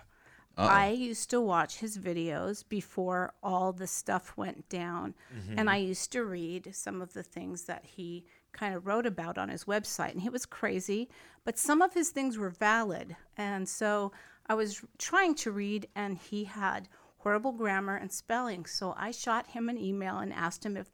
I 0.60 0.90
used 0.90 1.30
to 1.30 1.40
watch 1.40 1.78
his 1.78 2.00
videos 2.00 2.64
before 2.68 3.32
all 3.44 3.72
the 3.72 3.86
stuff 3.86 4.34
went 4.36 4.68
down. 4.70 5.14
And 5.56 5.70
I 5.70 5.78
used 5.78 6.12
to 6.14 6.26
read 6.26 6.74
some 6.74 7.00
of 7.00 7.14
the 7.14 7.22
things 7.22 7.66
that 7.66 7.86
he 7.86 8.26
kind 8.58 8.76
of 8.76 8.88
wrote 8.88 9.06
about 9.06 9.38
on 9.38 9.50
his 9.50 9.66
website. 9.66 10.12
And 10.12 10.22
he 10.22 10.30
was 10.30 10.46
crazy, 10.46 11.10
but 11.44 11.58
some 11.58 11.82
of 11.82 11.94
his 11.94 12.10
things 12.10 12.38
were 12.38 12.50
valid. 12.50 13.16
And 13.38 13.68
so 13.68 14.12
I 14.48 14.56
was 14.56 14.82
trying 14.98 15.36
to 15.36 15.52
read, 15.52 15.88
and 15.96 16.18
he 16.18 16.46
had 16.46 16.88
horrible 17.18 17.52
grammar 17.52 17.96
and 17.96 18.12
spelling. 18.12 18.66
So 18.66 18.94
I 18.98 19.12
shot 19.12 19.48
him 19.48 19.70
an 19.70 19.78
email 19.78 20.18
and 20.18 20.34
asked 20.34 20.66
him 20.66 20.78
if 20.78 20.88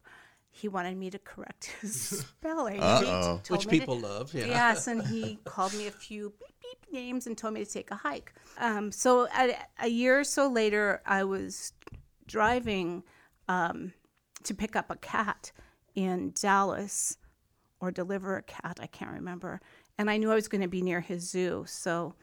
he 0.50 0.68
wanted 0.68 0.96
me 0.96 1.10
to 1.10 1.18
correct 1.18 1.74
his 1.80 2.00
spelling. 2.40 2.76
And 2.80 3.06
Uh-oh. 3.06 3.40
Which 3.48 3.66
me 3.66 3.78
to- 3.78 3.80
people 3.80 3.98
love. 3.98 4.34
Yeah. 4.34 4.46
Yes, 4.46 4.86
and 4.90 5.06
he 5.06 5.38
called 5.44 5.74
me 5.74 5.86
a 5.86 5.90
few 5.90 6.32
beep 6.38 6.54
beep 6.62 6.92
names 6.92 7.26
and 7.26 7.36
told 7.36 7.54
me 7.54 7.64
to 7.64 7.70
take 7.70 7.90
a 7.90 7.96
hike. 7.96 8.32
Um, 8.58 8.90
so 8.92 9.26
a, 9.36 9.56
a 9.80 9.88
year 9.88 10.20
or 10.20 10.24
so 10.24 10.48
later, 10.48 11.02
I 11.06 11.24
was 11.24 11.72
driving 12.26 13.02
um, 13.48 13.92
to 14.44 14.54
pick 14.54 14.76
up 14.76 14.90
a 14.90 14.96
cat 14.96 15.52
in 15.94 16.32
Dallas 16.40 17.16
or 17.84 17.90
deliver 17.90 18.36
a 18.36 18.42
cat, 18.42 18.78
I 18.80 18.86
can't 18.86 19.12
remember. 19.12 19.60
And 19.98 20.10
I 20.10 20.16
knew 20.16 20.32
I 20.32 20.34
was 20.34 20.48
going 20.48 20.62
to 20.62 20.68
be 20.68 20.82
near 20.82 21.00
his 21.00 21.28
zoo. 21.28 21.64
So 21.68 22.14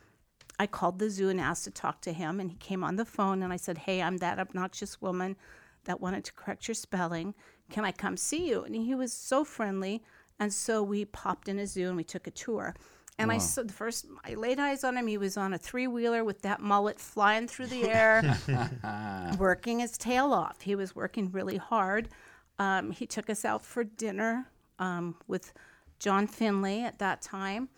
I 0.60 0.68
called 0.68 1.00
the 1.00 1.10
zoo 1.10 1.30
and 1.30 1.40
asked 1.40 1.64
to 1.66 1.72
talk 1.72 2.02
to 2.02 2.14
him. 2.14 2.40
And 2.40 2.50
he 2.50 2.58
came 2.58 2.84
on 2.84 2.96
the 2.96 3.06
phone 3.06 3.44
and 3.44 3.54
I 3.54 3.58
said, 3.58 3.80
Hey, 3.80 4.02
I'm 4.02 4.18
that 4.18 4.40
obnoxious 4.40 5.02
woman 5.02 5.38
that 5.86 6.02
wanted 6.02 6.24
to 6.26 6.34
correct 6.34 6.68
your 6.68 6.76
spelling. 6.76 7.34
Can 7.70 7.86
I 7.86 7.92
come 7.92 8.18
see 8.18 8.50
you? 8.50 8.64
And 8.64 8.76
he 8.76 8.96
was 8.96 9.14
so 9.14 9.44
friendly. 9.44 10.04
And 10.40 10.54
so 10.54 10.84
we 10.84 11.06
popped 11.06 11.48
in 11.48 11.60
a 11.60 11.68
zoo 11.68 11.88
and 11.88 11.98
we 11.98 12.04
took 12.04 12.28
a 12.28 12.32
tour. 12.32 12.76
And 13.18 13.32
I 13.32 13.38
saw 13.38 13.62
the 13.62 13.74
first, 13.74 14.08
I 14.26 14.34
laid 14.34 14.60
eyes 14.60 14.84
on 14.84 14.98
him. 14.98 15.06
He 15.06 15.20
was 15.20 15.38
on 15.38 15.54
a 15.54 15.58
three 15.58 15.86
wheeler 15.86 16.24
with 16.24 16.42
that 16.42 16.60
mullet 16.60 17.00
flying 17.00 17.48
through 17.48 17.68
the 17.68 17.88
air, 17.88 19.36
working 19.40 19.80
his 19.80 19.96
tail 19.96 20.34
off. 20.34 20.62
He 20.62 20.74
was 20.74 20.96
working 20.96 21.32
really 21.32 21.58
hard. 21.58 22.10
Um, 22.58 22.90
he 22.92 23.06
took 23.06 23.30
us 23.30 23.46
out 23.46 23.64
for 23.64 23.84
dinner 23.84 24.48
um, 24.82 25.16
with 25.28 25.54
John 26.00 26.28
Finlay 26.28 26.82
at 26.82 27.00
that 27.00 27.22
time. 27.22 27.70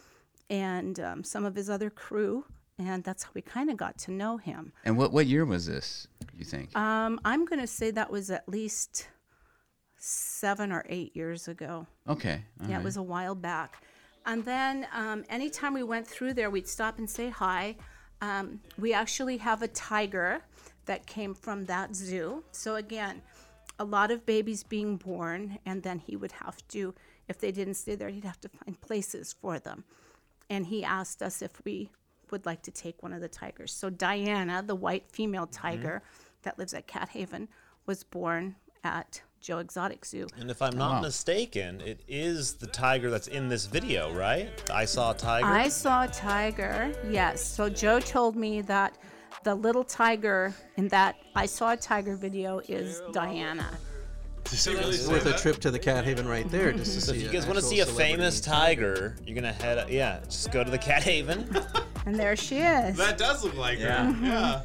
and 0.50 1.00
um, 1.00 1.24
some 1.24 1.46
of 1.46 1.56
his 1.56 1.70
other 1.70 1.90
crew, 1.90 2.46
and 2.78 3.04
that's 3.04 3.24
how 3.24 3.32
we 3.34 3.42
kind 3.42 3.70
of 3.70 3.78
got 3.78 3.98
to 3.98 4.12
know 4.12 4.38
him. 4.38 4.74
And 4.86 4.98
what 4.98 5.12
what 5.14 5.26
year 5.26 5.46
was 5.46 5.66
this? 5.66 6.08
You 6.38 6.46
think? 6.46 6.76
Um, 6.76 7.20
I'm 7.24 7.46
going 7.46 7.62
to 7.62 7.68
say 7.68 7.92
that 7.92 8.10
was 8.12 8.30
at 8.30 8.48
least 8.50 9.08
seven 9.98 10.72
or 10.72 10.84
eight 10.90 11.16
years 11.16 11.48
ago. 11.48 11.88
okay. 12.10 12.44
all 12.62 12.68
Yeah, 12.68 12.76
right. 12.76 12.82
it 12.82 12.84
was 12.84 12.98
a 12.98 13.02
while 13.04 13.36
back. 13.36 13.84
And 14.26 14.44
then 14.46 14.88
um, 14.94 15.24
anytime 15.30 15.74
we 15.74 15.84
went 15.84 16.08
through 16.08 16.34
there, 16.34 16.50
we'd 16.50 16.68
stop 16.68 16.98
and 16.98 17.10
say 17.10 17.30
hi. 17.30 17.76
Um, 18.22 18.60
we 18.78 18.94
actually 18.94 19.38
have 19.38 19.62
a 19.62 19.68
tiger 19.68 20.42
that 20.86 21.06
came 21.06 21.34
from 21.34 21.66
that 21.66 21.96
zoo. 21.96 22.44
So 22.52 22.76
again, 22.76 23.22
a 23.80 23.84
lot 23.84 24.12
of 24.12 24.26
babies 24.26 24.64
being 24.64 24.98
born, 24.98 25.60
and 25.66 25.84
then 25.84 26.00
he 26.00 26.16
would 26.16 26.32
have 26.34 26.66
to, 26.70 26.94
if 27.28 27.40
they 27.40 27.52
didn't 27.52 27.76
stay 27.76 27.96
there, 27.96 28.10
he'd 28.10 28.24
have 28.24 28.42
to 28.42 28.50
find 28.50 28.80
places 28.82 29.34
for 29.34 29.60
them. 29.60 29.84
And 30.50 30.68
he 30.68 30.84
asked 30.84 31.22
us 31.22 31.42
if 31.42 31.64
we 31.66 31.90
would 32.32 32.46
like 32.46 32.62
to 32.64 32.72
take 32.72 33.02
one 33.02 33.14
of 33.14 33.22
the 33.22 33.28
tigers. 33.28 33.74
So 33.74 33.90
Diana, 33.90 34.64
the 34.66 34.76
white 34.76 35.06
female 35.10 35.48
mm-hmm. 35.48 35.62
tiger 35.62 36.04
that 36.44 36.60
lives 36.60 36.74
at 36.74 36.88
Cat 36.88 37.10
Haven, 37.10 37.48
was 37.86 38.04
born 38.04 38.56
at 38.84 39.22
Joe 39.40 39.58
Exotic 39.60 40.06
Zoo. 40.06 40.28
And 40.40 40.50
if 40.50 40.62
I'm 40.62 40.76
oh, 40.76 40.78
not 40.78 41.02
mistaken, 41.02 41.82
it 41.82 42.02
is 42.08 42.54
the 42.54 42.68
tiger 42.68 43.10
that's 43.10 43.28
in 43.28 43.50
this 43.50 43.66
video, 43.66 44.14
right? 44.14 44.50
I 44.72 44.86
saw 44.86 45.12
a 45.12 45.14
tiger. 45.14 45.46
I 45.46 45.68
saw 45.68 46.04
a 46.04 46.08
tiger, 46.08 46.94
yes. 47.10 47.44
So 47.44 47.70
Joe 47.70 48.00
told 48.00 48.36
me 48.36 48.62
that 48.62 48.98
the 49.44 49.56
little 49.56 49.84
tiger 49.84 50.54
in 50.78 50.88
that 50.90 51.16
I 51.36 51.46
saw 51.46 51.72
a 51.74 51.78
tiger 51.78 52.16
video 52.16 52.60
is 52.68 53.02
Diana. 53.12 53.68
Did 54.46 54.68
really 54.68 54.90
It's 54.96 55.06
say 55.06 55.12
worth 55.12 55.26
a 55.26 55.38
trip 55.38 55.60
to 55.62 55.72
the 55.72 55.80
Cat 55.80 56.04
Haven 56.04 56.28
right 56.28 56.50
there 56.52 56.74
just 56.74 56.94
to 56.96 57.02
so 57.02 57.12
see. 57.14 57.20
if 57.20 57.24
you 57.24 57.30
guys 57.32 57.46
want 57.46 57.58
to 57.60 57.64
see 57.66 57.80
a 57.80 57.86
famous 57.86 58.42
tiger, 58.42 59.16
you're 59.26 59.36
gonna 59.36 59.54
head. 59.54 59.90
Yeah, 59.90 60.20
just 60.26 60.52
go 60.52 60.64
to 60.64 60.70
the 60.70 60.78
Cat 60.78 61.04
Haven. 61.04 61.50
And 62.06 62.18
there 62.18 62.36
she 62.36 62.58
is. 62.58 62.98
That 62.98 63.18
does 63.18 63.46
look 63.46 63.56
like 63.56 63.80
Yeah. 63.80 64.12
her. 64.12 64.26
Yeah. 64.28 64.62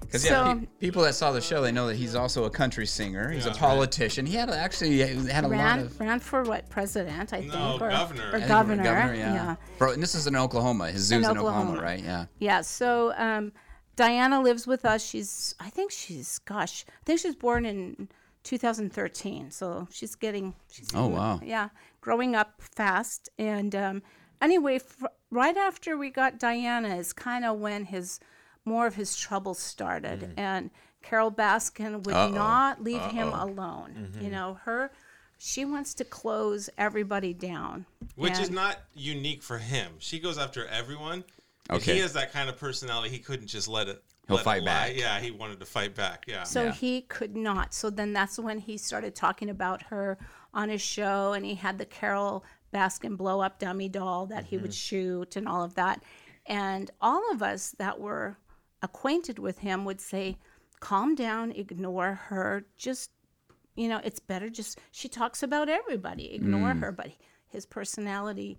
Because 0.00 0.24
yeah, 0.24 0.54
So- 0.54 0.60
pe- 0.60 0.66
people 0.80 1.02
that 1.02 1.14
saw 1.14 1.32
the 1.32 1.40
show, 1.42 1.60
they 1.60 1.70
know 1.70 1.86
that 1.88 1.96
he's 1.96 2.14
also 2.14 2.44
a 2.44 2.50
country 2.50 2.86
singer. 2.86 3.30
He's 3.30 3.44
Yeah. 3.44 3.52
a 3.52 3.54
politician. 3.54 4.24
He 4.24 4.34
had 4.36 4.48
actually 4.48 4.92
he 4.92 5.00
had 5.28 5.44
a 5.44 5.48
lot 5.48 5.80
of. 5.80 6.00
ran 6.00 6.18
for 6.18 6.44
what 6.44 6.66
president? 6.70 7.34
I 7.34 7.40
think. 7.42 7.52
No, 7.52 7.74
or, 7.78 7.90
governor. 7.90 8.30
Or 8.32 8.38
I 8.38 8.42
I 8.44 8.48
governor. 8.48 8.84
yeah. 8.84 9.14
yeah. 9.34 9.56
Bro, 9.76 9.92
and 9.92 10.02
this 10.02 10.14
is 10.14 10.26
in 10.26 10.34
Oklahoma. 10.34 10.90
His 10.90 11.02
zoo's 11.02 11.18
in, 11.28 11.36
Oklahoma. 11.36 11.72
Oklahoma. 11.72 11.82
right? 11.82 12.02
Yeah. 12.02 12.24
Yeah, 12.38 12.62
so 12.62 13.12
um, 13.18 13.52
Diana 13.98 14.40
lives 14.40 14.64
with 14.66 14.84
us. 14.84 15.04
She's, 15.04 15.54
I 15.58 15.70
think 15.70 15.90
she's, 15.90 16.38
gosh, 16.38 16.84
I 16.88 17.02
think 17.04 17.18
she 17.18 17.26
was 17.26 17.34
born 17.36 17.66
in 17.66 18.08
2013. 18.44 19.50
So 19.50 19.88
she's 19.90 20.14
getting, 20.14 20.54
she's, 20.70 20.88
Oh, 20.94 21.08
wow. 21.08 21.40
yeah, 21.42 21.70
growing 22.00 22.36
up 22.36 22.60
fast. 22.60 23.28
And 23.38 23.74
um, 23.74 24.02
anyway, 24.40 24.76
f- 24.76 25.02
right 25.32 25.56
after 25.56 25.96
we 25.96 26.10
got 26.10 26.38
Diana 26.38 26.94
is 26.96 27.12
kind 27.12 27.44
of 27.44 27.58
when 27.58 27.84
his, 27.86 28.20
more 28.64 28.86
of 28.86 28.94
his 28.94 29.16
troubles 29.16 29.58
started. 29.58 30.32
And 30.36 30.70
Carole 31.02 31.32
Baskin 31.32 32.04
would 32.04 32.14
Uh-oh. 32.14 32.30
not 32.30 32.82
leave 32.82 33.02
him 33.02 33.28
alone. 33.32 34.12
You 34.20 34.30
know, 34.30 34.58
her, 34.64 34.92
she 35.38 35.64
wants 35.64 35.92
to 35.94 36.04
close 36.04 36.70
everybody 36.78 37.34
down. 37.34 37.84
Which 38.14 38.38
is 38.38 38.50
not 38.50 38.78
unique 38.94 39.42
for 39.42 39.58
him. 39.58 39.92
She 39.98 40.20
goes 40.20 40.38
after 40.38 40.66
everyone. 40.66 41.24
And 41.68 41.78
Okay. 41.78 41.94
He 41.94 42.00
has 42.00 42.12
that 42.14 42.32
kind 42.32 42.48
of 42.48 42.58
personality. 42.58 43.10
He 43.10 43.18
couldn't 43.18 43.48
just 43.48 43.68
let 43.68 43.88
it. 43.88 44.02
He'll 44.26 44.36
let 44.36 44.42
it 44.42 44.44
fight 44.44 44.62
lie. 44.62 44.66
back. 44.66 44.96
Yeah, 44.96 45.20
he 45.20 45.30
wanted 45.30 45.60
to 45.60 45.66
fight 45.66 45.94
back. 45.94 46.24
Yeah. 46.26 46.44
So 46.44 46.64
Yeah. 46.64 46.72
he 46.72 47.02
could 47.02 47.36
not. 47.36 47.74
So 47.74 47.90
then 47.90 48.12
that's 48.12 48.38
when 48.38 48.58
he 48.58 48.76
started 48.76 49.14
talking 49.14 49.50
about 49.50 49.82
her 49.84 50.18
on 50.54 50.68
his 50.68 50.82
show, 50.82 51.32
and 51.34 51.44
he 51.44 51.54
had 51.54 51.78
the 51.78 51.86
Carole 51.86 52.44
Baskin 52.72 53.16
blow 53.16 53.40
up 53.40 53.58
dummy 53.58 53.88
doll 53.88 54.26
that 54.26 54.44
he 54.44 54.56
would 54.56 54.70
mm-hmm. 54.70 55.20
shoot 55.20 55.36
and 55.36 55.48
all 55.48 55.62
of 55.62 55.74
that. 55.74 56.02
And 56.46 56.90
all 57.00 57.30
of 57.30 57.42
us 57.42 57.74
that 57.78 58.00
were 58.00 58.38
acquainted 58.82 59.38
with 59.38 59.58
him 59.58 59.84
would 59.84 60.00
say, 60.00 60.38
calm 60.80 61.14
down, 61.14 61.50
ignore 61.52 62.14
her, 62.14 62.64
just, 62.76 63.10
you 63.74 63.88
know, 63.88 64.00
it's 64.04 64.20
better 64.20 64.48
just, 64.48 64.80
she 64.90 65.08
talks 65.08 65.42
about 65.42 65.68
everybody, 65.68 66.32
ignore 66.32 66.72
mm. 66.72 66.80
her. 66.80 66.92
But 66.92 67.12
his 67.48 67.66
personality, 67.66 68.58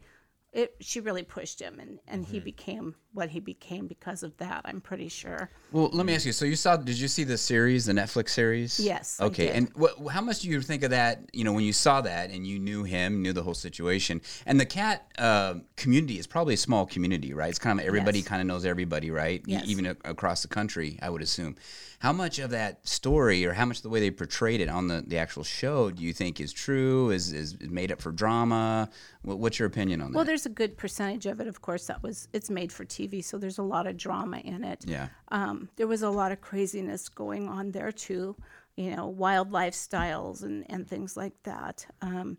it, 0.52 0.76
she 0.80 1.00
really 1.00 1.22
pushed 1.24 1.62
him, 1.62 1.80
and, 1.80 2.00
and 2.08 2.26
he 2.26 2.40
became 2.40 2.96
what 3.14 3.30
he 3.30 3.40
became 3.40 3.86
because 3.88 4.24
of 4.24 4.36
that, 4.38 4.62
I'm 4.66 4.82
pretty 4.82 5.08
sure. 5.08 5.52
Well, 5.72 5.90
let 5.94 6.06
me 6.08 6.16
ask 6.16 6.26
you. 6.26 6.32
So 6.32 6.46
you 6.46 6.56
saw? 6.56 6.76
Did 6.76 6.98
you 7.00 7.08
see 7.08 7.24
the 7.24 7.38
series, 7.38 7.86
the 7.86 7.94
Netflix 7.94 8.30
series? 8.30 8.80
Yes, 8.80 9.20
Okay. 9.22 9.50
And 9.50 9.70
what? 9.76 9.94
How 10.12 10.22
much 10.22 10.40
do 10.40 10.50
you 10.50 10.60
think 10.62 10.82
of 10.84 10.90
that? 10.90 11.22
You 11.34 11.44
know, 11.44 11.54
when 11.54 11.64
you 11.66 11.74
saw 11.74 12.02
that 12.02 12.32
and 12.32 12.48
you 12.48 12.58
knew 12.58 12.84
him, 12.84 13.22
knew 13.22 13.32
the 13.34 13.44
whole 13.44 13.54
situation, 13.54 14.22
and 14.48 14.60
the 14.60 14.66
cat 14.66 15.12
uh, 15.20 15.56
community 15.76 16.18
is 16.18 16.26
probably 16.26 16.56
a 16.56 16.58
small 16.58 16.86
community, 16.88 17.34
right? 17.34 17.50
It's 17.50 17.60
kind 17.60 17.80
of 17.80 17.86
everybody 17.86 18.20
Yes. 18.20 18.28
kind 18.28 18.42
of 18.42 18.48
knows 18.48 18.66
everybody, 18.66 19.12
right? 19.12 19.42
E- 19.42 19.52
Yes. 19.52 19.66
Even 19.68 19.86
a- 19.86 19.98
across 20.06 20.42
the 20.42 20.48
country, 20.48 20.98
I 21.02 21.10
would 21.12 21.22
assume. 21.22 21.58
How 22.00 22.14
much 22.14 22.40
of 22.40 22.52
that 22.52 22.88
story, 22.88 23.46
or 23.46 23.52
how 23.52 23.66
much 23.66 23.78
of 23.78 23.84
the 23.84 23.90
way 23.90 24.00
they 24.00 24.10
portrayed 24.10 24.62
it 24.62 24.70
on 24.70 24.88
the, 24.88 25.04
the 25.06 25.18
actual 25.18 25.44
show, 25.44 25.92
do 25.92 26.02
you 26.02 26.14
think 26.14 26.40
is 26.40 26.54
true? 26.54 27.10
Is 27.12 27.34
is 27.34 27.60
made 27.60 27.92
up 27.92 28.02
for 28.02 28.12
drama? 28.14 28.90
What, 29.22 29.40
what's 29.40 29.60
your 29.60 29.68
opinion 29.68 30.00
on 30.02 30.12
that? 30.12 30.16
Well, 30.16 30.26
there's 30.26 30.46
a 30.46 30.50
good 30.50 30.78
percentage 30.78 31.26
of 31.26 31.42
it, 31.42 31.48
of 31.48 31.62
course, 31.62 31.88
that 31.88 32.02
was 32.02 32.30
it's 32.32 32.50
made 32.50 32.72
for 32.72 32.86
TV, 32.86 33.22
so 33.24 33.38
there's 33.38 33.58
a 33.58 33.64
lot 33.64 33.86
of 33.86 33.98
drama 33.98 34.38
in 34.38 34.64
it. 34.64 34.86
yeah. 34.88 35.10
Um, 35.30 35.70
there 35.76 35.88
was 35.88 36.02
a 36.02 36.10
lot 36.10 36.32
of 36.32 36.40
craziness 36.40 37.10
going 37.10 37.50
on 37.50 37.72
there 37.72 37.92
too, 37.92 38.36
you 38.78 38.96
know, 38.96 39.08
wild 39.08 39.52
lifestyles 39.52 40.44
and 40.44 40.66
and 40.70 40.88
things 40.88 41.18
like 41.18 41.34
that. 41.44 41.86
Um, 42.02 42.38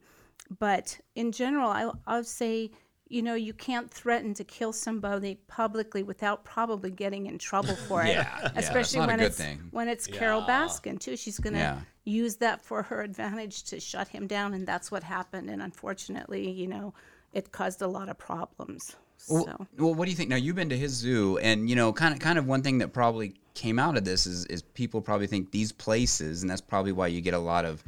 but 0.58 0.98
in 1.14 1.32
general, 1.32 1.68
I 1.70 1.90
I 2.06 2.16
would 2.16 2.26
say. 2.26 2.70
You 3.10 3.22
know, 3.22 3.34
you 3.34 3.52
can't 3.52 3.90
threaten 3.90 4.32
to 4.34 4.44
kill 4.44 4.72
somebody 4.72 5.34
publicly 5.48 6.02
without 6.02 6.44
probably 6.44 6.90
getting 6.90 7.26
in 7.26 7.38
trouble 7.38 7.74
for 7.88 8.02
it. 8.04 8.08
Yeah, 8.10 8.38
yeah, 8.42 8.48
that's 8.54 8.68
especially 8.68 9.00
when 9.00 9.20
it's 9.20 9.36
thing. 9.36 9.68
when 9.72 9.88
it's 9.88 10.06
Carole 10.06 10.42
Baskin 10.42 10.98
too. 10.98 11.16
She's 11.16 11.38
gonna 11.38 11.58
Yeah. 11.58 11.80
use 12.04 12.36
that 12.36 12.62
for 12.62 12.84
her 12.84 13.02
advantage 13.02 13.64
to 13.64 13.80
shut 13.80 14.08
him 14.08 14.26
down, 14.26 14.54
and 14.54 14.66
that's 14.66 14.90
what 14.90 15.02
happened. 15.02 15.50
And 15.50 15.60
unfortunately, 15.60 16.48
you 16.50 16.66
know, 16.68 16.94
it 17.32 17.52
caused 17.52 17.82
a 17.82 17.88
lot 17.88 18.08
of 18.08 18.16
problems. 18.16 18.94
Well, 19.28 19.44
So 19.44 19.66
well, 19.76 19.94
what 19.94 20.04
do 20.06 20.10
you 20.12 20.16
think? 20.16 20.30
Now 20.30 20.36
you've 20.36 20.56
been 20.56 20.70
to 20.70 20.78
his 20.78 20.92
zoo, 20.92 21.36
and 21.38 21.68
you 21.68 21.76
know, 21.76 21.92
kind 21.92 22.14
of, 22.14 22.20
kind 22.20 22.38
of 22.38 22.46
one 22.46 22.62
thing 22.62 22.78
that 22.78 22.92
probably 22.92 23.34
came 23.54 23.78
out 23.80 23.96
of 23.96 24.04
this 24.04 24.24
is, 24.24 24.46
is 24.46 24.62
people 24.62 25.00
probably 25.02 25.26
think 25.26 25.50
these 25.50 25.72
places, 25.72 26.42
and 26.42 26.48
that's 26.50 26.60
probably 26.62 26.92
why 26.92 27.08
you 27.08 27.20
get 27.20 27.34
a 27.34 27.38
lot 27.38 27.64
of, 27.64 27.82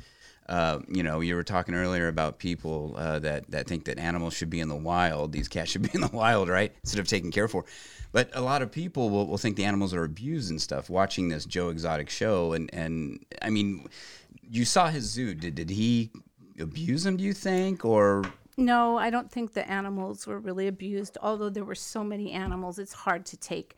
uh, 0.48 0.80
you 0.88 1.02
know, 1.02 1.20
you 1.20 1.34
were 1.34 1.44
talking 1.44 1.74
earlier 1.74 2.08
about 2.08 2.38
people 2.38 2.94
uh, 2.96 3.18
that 3.20 3.50
that 3.50 3.66
think 3.66 3.84
that 3.84 3.98
animals 3.98 4.34
should 4.34 4.50
be 4.50 4.60
in 4.60 4.68
the 4.68 4.76
wild. 4.76 5.32
These 5.32 5.48
cats 5.48 5.70
should 5.70 5.82
be 5.82 5.90
in 5.94 6.00
the 6.00 6.10
wild, 6.12 6.48
right? 6.48 6.72
Instead 6.82 7.00
of 7.00 7.06
taken 7.06 7.30
care 7.30 7.48
for. 7.48 7.64
But 8.12 8.30
a 8.34 8.42
lot 8.42 8.60
of 8.60 8.70
people 8.70 9.08
will, 9.08 9.26
will 9.26 9.38
think 9.38 9.56
the 9.56 9.64
animals 9.64 9.94
are 9.94 10.04
abused 10.04 10.50
and 10.50 10.60
stuff. 10.60 10.90
Watching 10.90 11.28
this 11.28 11.46
Joe 11.46 11.70
Exotic 11.70 12.10
show, 12.10 12.52
and 12.52 12.72
and 12.74 13.24
I 13.40 13.50
mean, 13.50 13.88
you 14.42 14.64
saw 14.64 14.88
his 14.88 15.04
zoo. 15.04 15.34
Did 15.34 15.54
did 15.54 15.70
he 15.70 16.10
abuse 16.58 17.04
them? 17.04 17.16
Do 17.16 17.24
you 17.24 17.32
think, 17.32 17.84
or 17.84 18.24
No, 18.56 18.98
I 18.98 19.10
don't 19.10 19.30
think 19.30 19.54
the 19.54 19.68
animals 19.70 20.26
were 20.26 20.38
really 20.38 20.66
abused. 20.66 21.16
Although 21.22 21.50
there 21.50 21.64
were 21.64 21.74
so 21.74 22.04
many 22.04 22.32
animals, 22.32 22.78
it's 22.78 22.92
hard 22.92 23.24
to 23.26 23.36
take 23.36 23.76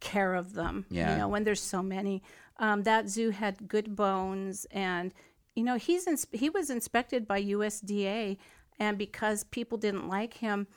care 0.00 0.34
of 0.34 0.54
them. 0.54 0.86
Yeah. 0.90 1.12
You 1.12 1.18
know, 1.18 1.28
when 1.28 1.44
there's 1.44 1.62
so 1.62 1.82
many. 1.82 2.22
Um, 2.58 2.84
that 2.84 3.08
zoo 3.08 3.30
had 3.30 3.68
good 3.68 3.94
bones, 3.94 4.66
and 4.70 5.12
you 5.56 5.64
know 5.64 5.76
he's 5.76 6.06
ins- 6.06 6.26
he 6.32 6.48
was 6.48 6.70
inspected 6.70 7.26
by 7.26 7.42
USDA, 7.42 8.36
and 8.78 8.96
because 8.96 9.42
people 9.42 9.78
didn't 9.78 10.08
like 10.08 10.34
him, 10.34 10.68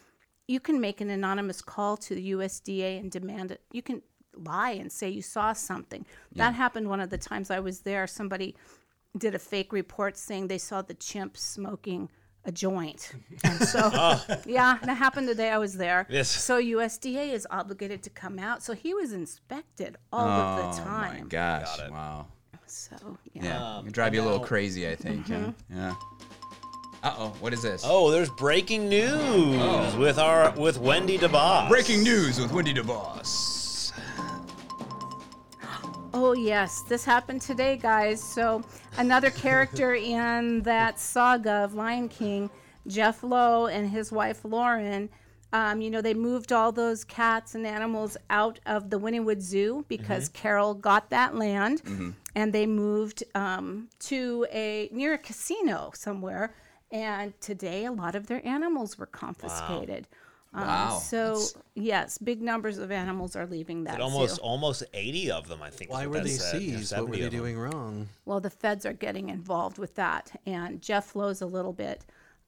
you 0.47 0.59
can 0.59 0.81
make 0.81 1.01
an 1.01 1.11
anonymous 1.11 1.61
call 1.61 1.97
to 1.97 2.15
the 2.15 2.31
USDA 2.31 2.99
and 2.99 3.11
demand 3.11 3.51
it. 3.51 3.61
You 3.71 3.83
can 3.83 4.01
lie 4.35 4.71
and 4.71 4.91
say 4.91 5.09
you 5.09 5.21
saw 5.21 5.53
something. 5.53 6.05
That 6.35 6.53
happened 6.55 6.89
one 6.89 7.01
of 7.01 7.09
the 7.09 7.17
times 7.17 7.51
I 7.51 7.59
was 7.59 7.81
there. 7.81 8.07
Somebody 8.07 8.55
did 9.17 9.35
a 9.35 9.39
fake 9.39 9.73
report 9.73 10.17
saying 10.17 10.47
they 10.47 10.57
saw 10.57 10.81
the 10.81 10.93
chimp 10.93 11.37
smoking 11.37 12.09
a 12.45 12.51
joint. 12.51 13.13
And 13.43 13.61
so, 13.67 13.79
ah. 13.93 14.25
yeah, 14.45 14.77
that 14.83 14.95
happened 14.95 15.27
the 15.27 15.35
day 15.35 15.49
I 15.49 15.57
was 15.57 15.75
there. 15.75 16.07
Yes. 16.09 16.29
So 16.29 16.61
USDA 16.61 17.33
is 17.33 17.47
obligated 17.49 18.03
to 18.03 18.09
come 18.09 18.39
out. 18.39 18.63
So 18.63 18.73
he 18.73 18.93
was 18.93 19.13
inspected 19.13 19.97
all 20.11 20.27
of 20.27 20.75
the 20.75 20.81
time. 20.81 21.17
oh 21.19 21.23
my 21.23 21.29
gosh, 21.29 21.79
wow. 21.89 22.27
So 22.69 22.95
yeah. 23.33 23.43
Yeah, 23.43 23.79
it 23.79 23.91
drive 23.91 24.13
you 24.13 24.21
a 24.21 24.23
little 24.23 24.39
now- 24.39 24.45
crazy, 24.45 24.87
I 24.87 24.95
think. 24.95 25.27
Yeah. 25.27 25.51
yeah. 25.73 25.93
Uh 27.01 27.13
oh, 27.17 27.27
what 27.39 27.53
is 27.53 27.61
this? 27.61 27.83
Oh, 27.85 28.11
there's 28.11 28.29
breaking 28.29 28.89
news 28.89 29.95
with 29.95 30.19
our 30.19 30.51
with 30.51 30.77
Wendy 30.79 31.17
Debbas. 31.17 31.69
Breaking 31.69 32.03
news 32.03 32.39
with 32.39 32.51
Wendy 32.51 32.73
Debbas. 32.73 33.93
Oh 36.13 36.33
yes, 36.33 36.81
this 36.89 37.05
happened 37.05 37.41
today, 37.41 37.77
guys. 37.77 38.21
So 38.21 38.63
another 38.97 39.29
character 39.29 39.93
in 39.95 40.61
that 40.63 40.99
saga 40.99 41.63
of 41.63 41.73
Lion 41.75 42.09
King, 42.09 42.49
Jeff 42.87 43.23
Lowe 43.23 43.67
and 43.67 43.89
his 43.89 44.11
wife 44.11 44.43
Lauren. 44.43 45.09
Um, 45.51 45.81
you 45.81 45.89
know, 45.89 46.01
they 46.01 46.13
moved 46.13 46.51
all 46.51 46.71
those 46.71 47.03
cats 47.03 47.55
and 47.55 47.65
animals 47.65 48.17
out 48.29 48.59
of 48.67 48.91
the 48.91 48.99
Wynnewood 48.99 49.41
Zoo 49.41 49.83
because 49.87 50.29
Carol 50.29 50.75
got 50.75 51.09
that 51.09 51.35
land, 51.35 51.81
and 52.35 52.53
they 52.53 52.65
moved 52.67 53.23
um, 53.35 53.89
to 53.99 54.45
a 54.51 54.89
near 54.91 55.13
a 55.13 55.17
casino 55.17 55.91
somewhere. 55.93 56.55
And 56.91 57.39
today, 57.39 57.85
a 57.85 57.91
lot 57.91 58.15
of 58.15 58.27
their 58.27 58.45
animals 58.47 58.97
were 58.97 59.05
confiscated. 59.05 60.07
Um, 60.07 60.19
Wow. 60.51 60.97
So 60.97 61.39
yes, 61.75 62.17
big 62.17 62.41
numbers 62.41 62.79
of 62.79 62.91
animals 62.91 63.35
are 63.35 63.45
leaving 63.45 63.83
that 63.83 63.99
But 63.99 64.01
almost 64.01 64.37
zoo. 64.37 64.41
almost 64.41 64.83
80 64.95 65.29
of 65.29 65.47
them, 65.47 65.61
I 65.61 65.69
think. 65.69 65.91
Why 65.91 66.07
were 66.07 66.21
they 66.21 66.29
said. 66.29 66.59
Seized? 66.59 66.91
What 66.97 67.07
were 67.07 67.15
they 67.17 67.21
of 67.21 67.31
them. 67.31 67.39
doing 67.39 67.59
wrong? 67.59 68.07
Well, 68.25 68.39
the 68.39 68.49
feds 68.49 68.83
are 68.83 68.93
getting 68.93 69.29
involved 69.29 69.77
with 69.77 69.93
that, 69.95 70.31
and 70.47 70.81
Jeff 70.81 71.15
Lowe's 71.15 71.41
a 71.43 71.45
little 71.45 71.73
bit 71.73 72.03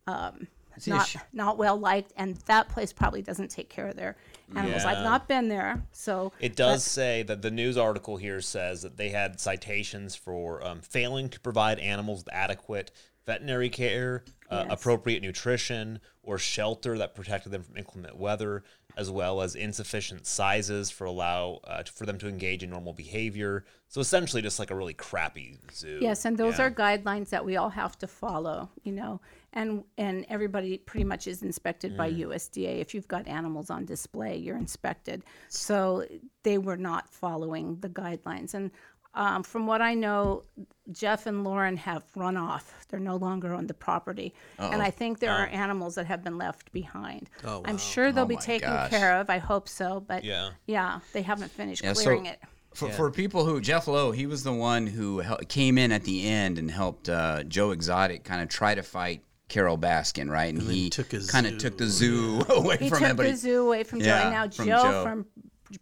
um, 0.08 0.48
not 0.88 1.16
not 1.34 1.58
well 1.58 1.78
liked, 1.78 2.14
and 2.18 2.36
that 2.48 2.70
place 2.70 2.94
probably 2.94 3.22
doesn't 3.22 3.50
take 3.50 3.70
care 3.70 3.88
of 3.88 3.96
their 3.96 4.16
animals. 4.56 4.84
I've 4.86 5.04
not 5.04 5.28
been 5.28 5.48
there, 5.48 5.84
so 5.92 6.34
It 6.40 6.56
does 6.56 6.84
say 6.84 7.24
that 7.24 7.42
the 7.42 7.52
news 7.52 7.78
article 7.78 8.18
here 8.18 8.42
says 8.42 8.82
that 8.82 8.98
they 8.98 9.10
had 9.10 9.40
citations 9.40 10.16
for 10.16 10.66
um, 10.66 10.82
failing 10.82 11.30
to 11.30 11.40
provide 11.40 11.80
animals 11.80 12.26
with 12.26 12.34
adequate 12.34 12.92
veterinary 13.26 13.70
care, 13.70 14.24
uh, 14.52 14.66
Yes. 14.68 14.80
appropriate 14.80 15.22
nutrition, 15.24 16.00
or 16.24 16.38
shelter 16.38 16.98
that 16.98 17.16
protected 17.16 17.52
them 17.52 17.64
from 17.64 17.78
inclement 17.78 18.16
weather, 18.18 18.64
as 18.98 19.10
well 19.10 19.42
as 19.42 19.56
insufficient 19.56 20.28
sizes 20.28 20.92
for 20.92 21.06
allow 21.06 21.60
uh, 21.64 21.82
for 21.84 22.06
them 22.06 22.18
to 22.20 22.28
engage 22.28 22.62
in 22.62 22.70
normal 22.70 22.94
behavior. 22.94 23.64
So 23.88 24.02
essentially, 24.02 24.42
just 24.42 24.60
like 24.60 24.70
a 24.70 24.76
really 24.76 24.94
crappy 24.94 25.58
zoo. 25.74 25.98
Yes, 26.02 26.26
and 26.26 26.38
those 26.38 26.60
Yeah. 26.60 26.66
are 26.66 26.72
guidelines 26.72 27.30
that 27.30 27.44
we 27.46 27.56
all 27.58 27.70
have 27.70 27.98
to 28.00 28.08
follow, 28.08 28.70
you 28.84 28.92
know. 28.92 29.22
And 29.54 29.84
and 29.98 30.26
everybody 30.30 30.78
pretty 30.78 31.04
much 31.06 31.28
is 31.28 31.42
inspected 31.42 31.98
by 31.98 32.10
Mm. 32.12 32.18
USDA. 32.20 32.80
If 32.80 32.94
you've 32.94 33.08
got 33.08 33.28
animals 33.28 33.70
on 33.70 33.86
display, 33.86 34.38
you're 34.38 34.58
inspected. 34.58 35.24
So 35.50 36.06
they 36.44 36.58
were 36.58 36.78
not 36.78 37.10
following 37.10 37.80
the 37.82 37.90
guidelines. 37.90 38.54
And 38.54 38.72
um, 39.14 39.44
from 39.44 39.68
what 39.68 39.82
I 39.82 39.94
know, 39.94 40.44
Jeff 40.92 41.26
and 41.26 41.44
Lauren 41.44 41.78
have 41.78 42.04
run 42.16 42.38
off. 42.38 42.74
They're 42.90 43.00
no 43.00 43.16
longer 43.16 43.54
on 43.54 43.68
the 43.68 43.74
property, 43.74 44.34
and 44.60 44.82
I 44.82 44.90
think 44.92 45.20
there 45.20 45.32
are 45.32 45.48
animals 45.48 45.96
that 45.96 46.06
have 46.08 46.24
been 46.24 46.38
left 46.38 46.72
behind. 46.74 47.30
Oh, 47.46 47.62
I'm 47.66 47.78
sure 47.78 48.12
they'll 48.12 48.24
Oh 48.26 48.28
be 48.28 48.36
taken 48.38 48.70
gosh. 48.70 48.90
care 48.90 49.18
of. 49.20 49.30
I 49.30 49.38
hope 49.38 49.70
so, 49.70 50.02
but 50.02 50.24
Yeah. 50.26 50.50
yeah, 50.68 51.00
they 51.14 51.22
haven't 51.22 51.52
finished 51.52 51.84
Yeah, 51.84 51.94
so- 51.94 52.04
clearing 52.04 52.26
it. 52.26 52.40
For, 52.74 52.90
for 52.90 53.12
people 53.12 53.44
who 53.46 53.60
Jeff 53.60 53.88
Lowe, 53.90 54.12
he 54.12 54.26
was 54.26 54.44
the 54.46 54.54
one 54.54 54.88
who 54.88 55.20
hel- 55.20 55.40
came 55.50 55.78
in 55.78 55.92
at 55.92 56.04
the 56.06 56.26
end 56.26 56.58
and 56.58 56.72
helped 56.72 57.10
uh, 57.10 57.44
Joe 57.44 57.72
Exotic 57.72 58.24
kind 58.24 58.42
of 58.42 58.48
try 58.48 58.76
to 58.76 58.82
fight 58.82 59.24
Carole 59.50 59.78
Baskin, 59.78 60.30
right? 60.30 60.54
And, 60.54 60.62
then 60.64 60.74
he 60.74 60.90
kind 60.90 61.48
of 61.48 61.58
took 61.58 61.78
the 61.78 61.88
zoo 61.88 62.42
away 62.50 62.78
He 62.78 62.88
from 62.88 63.00
took 63.00 63.08
him. 63.10 63.16
but 63.18 63.24
the 63.28 63.36
zoo 63.36 63.66
away 63.68 63.84
from 63.84 64.00
Joe, 64.00 64.06
Yeah, 64.06 64.22
and 64.22 64.32
now 64.32 64.50
from 64.50 64.66
Joe, 64.68 64.84
Joe. 64.84 65.04
from 65.04 65.26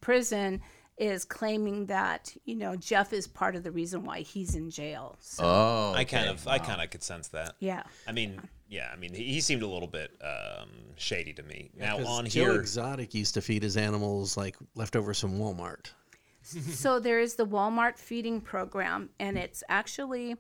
prison 0.02 0.62
is 1.00 1.24
claiming 1.24 1.86
that 1.88 2.36
you 2.46 2.56
know 2.56 2.76
Jeff 2.76 3.14
is 3.14 3.28
part 3.28 3.56
of 3.56 3.64
the 3.64 3.72
reason 3.72 4.04
why 4.04 4.20
he's 4.20 4.56
in 4.56 4.70
jail. 4.70 5.16
So 5.20 5.44
oh, 5.46 5.94
I 5.96 6.04
kind 6.04 6.28
okay. 6.28 6.34
of, 6.34 6.48
I 6.48 6.60
kind 6.60 6.82
of 6.82 6.90
could 6.90 7.04
sense 7.04 7.30
that. 7.30 7.56
yeah, 7.60 7.84
I 8.08 8.12
mean, 8.12 8.42
yeah, 8.68 8.90
I 8.94 8.98
mean, 8.98 9.14
he, 9.14 9.24
he 9.24 9.42
seemed 9.42 9.64
a 9.64 9.68
little 9.68 9.88
bit 9.88 10.12
um, 10.22 10.70
shady 10.96 11.34
to 11.34 11.44
me. 11.44 11.72
Now 11.76 12.06
on 12.06 12.26
Joe 12.26 12.52
here, 12.52 12.60
Exotic 12.60 13.16
used 13.16 13.34
to 13.36 13.42
feed 13.42 13.64
his 13.64 13.78
animals 13.78 14.38
like 14.38 14.58
leftovers 14.76 15.20
from 15.20 15.40
Walmart. 15.40 15.92
so 16.44 17.00
there 17.00 17.20
is 17.20 17.36
the 17.36 17.46
Walmart 17.46 17.98
feeding 17.98 18.42
program, 18.42 19.10
and 19.20 19.38
it's 19.38 19.64
actually, 19.70 20.36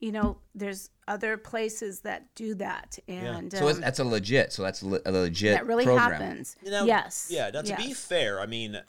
you 0.00 0.12
know, 0.12 0.38
there's 0.54 0.90
other 1.08 1.36
places 1.36 2.00
that 2.00 2.34
do 2.34 2.54
that, 2.54 2.98
and 3.06 3.52
So 3.52 3.68
um, 3.68 3.80
that's 3.80 3.98
a 3.98 4.04
legit. 4.04 4.52
So 4.52 4.62
that's 4.62 4.80
a 4.80 4.86
legit 4.86 5.56
that 5.56 5.66
really 5.66 5.84
program. 5.84 6.12
happens. 6.12 6.56
Now, 6.64 6.84
yes, 6.84 7.28
Yeah. 7.30 7.50
Now, 7.52 7.62
to 7.62 7.76
be 7.76 7.92
fair, 7.92 8.40
I 8.40 8.46
mean, 8.46 8.80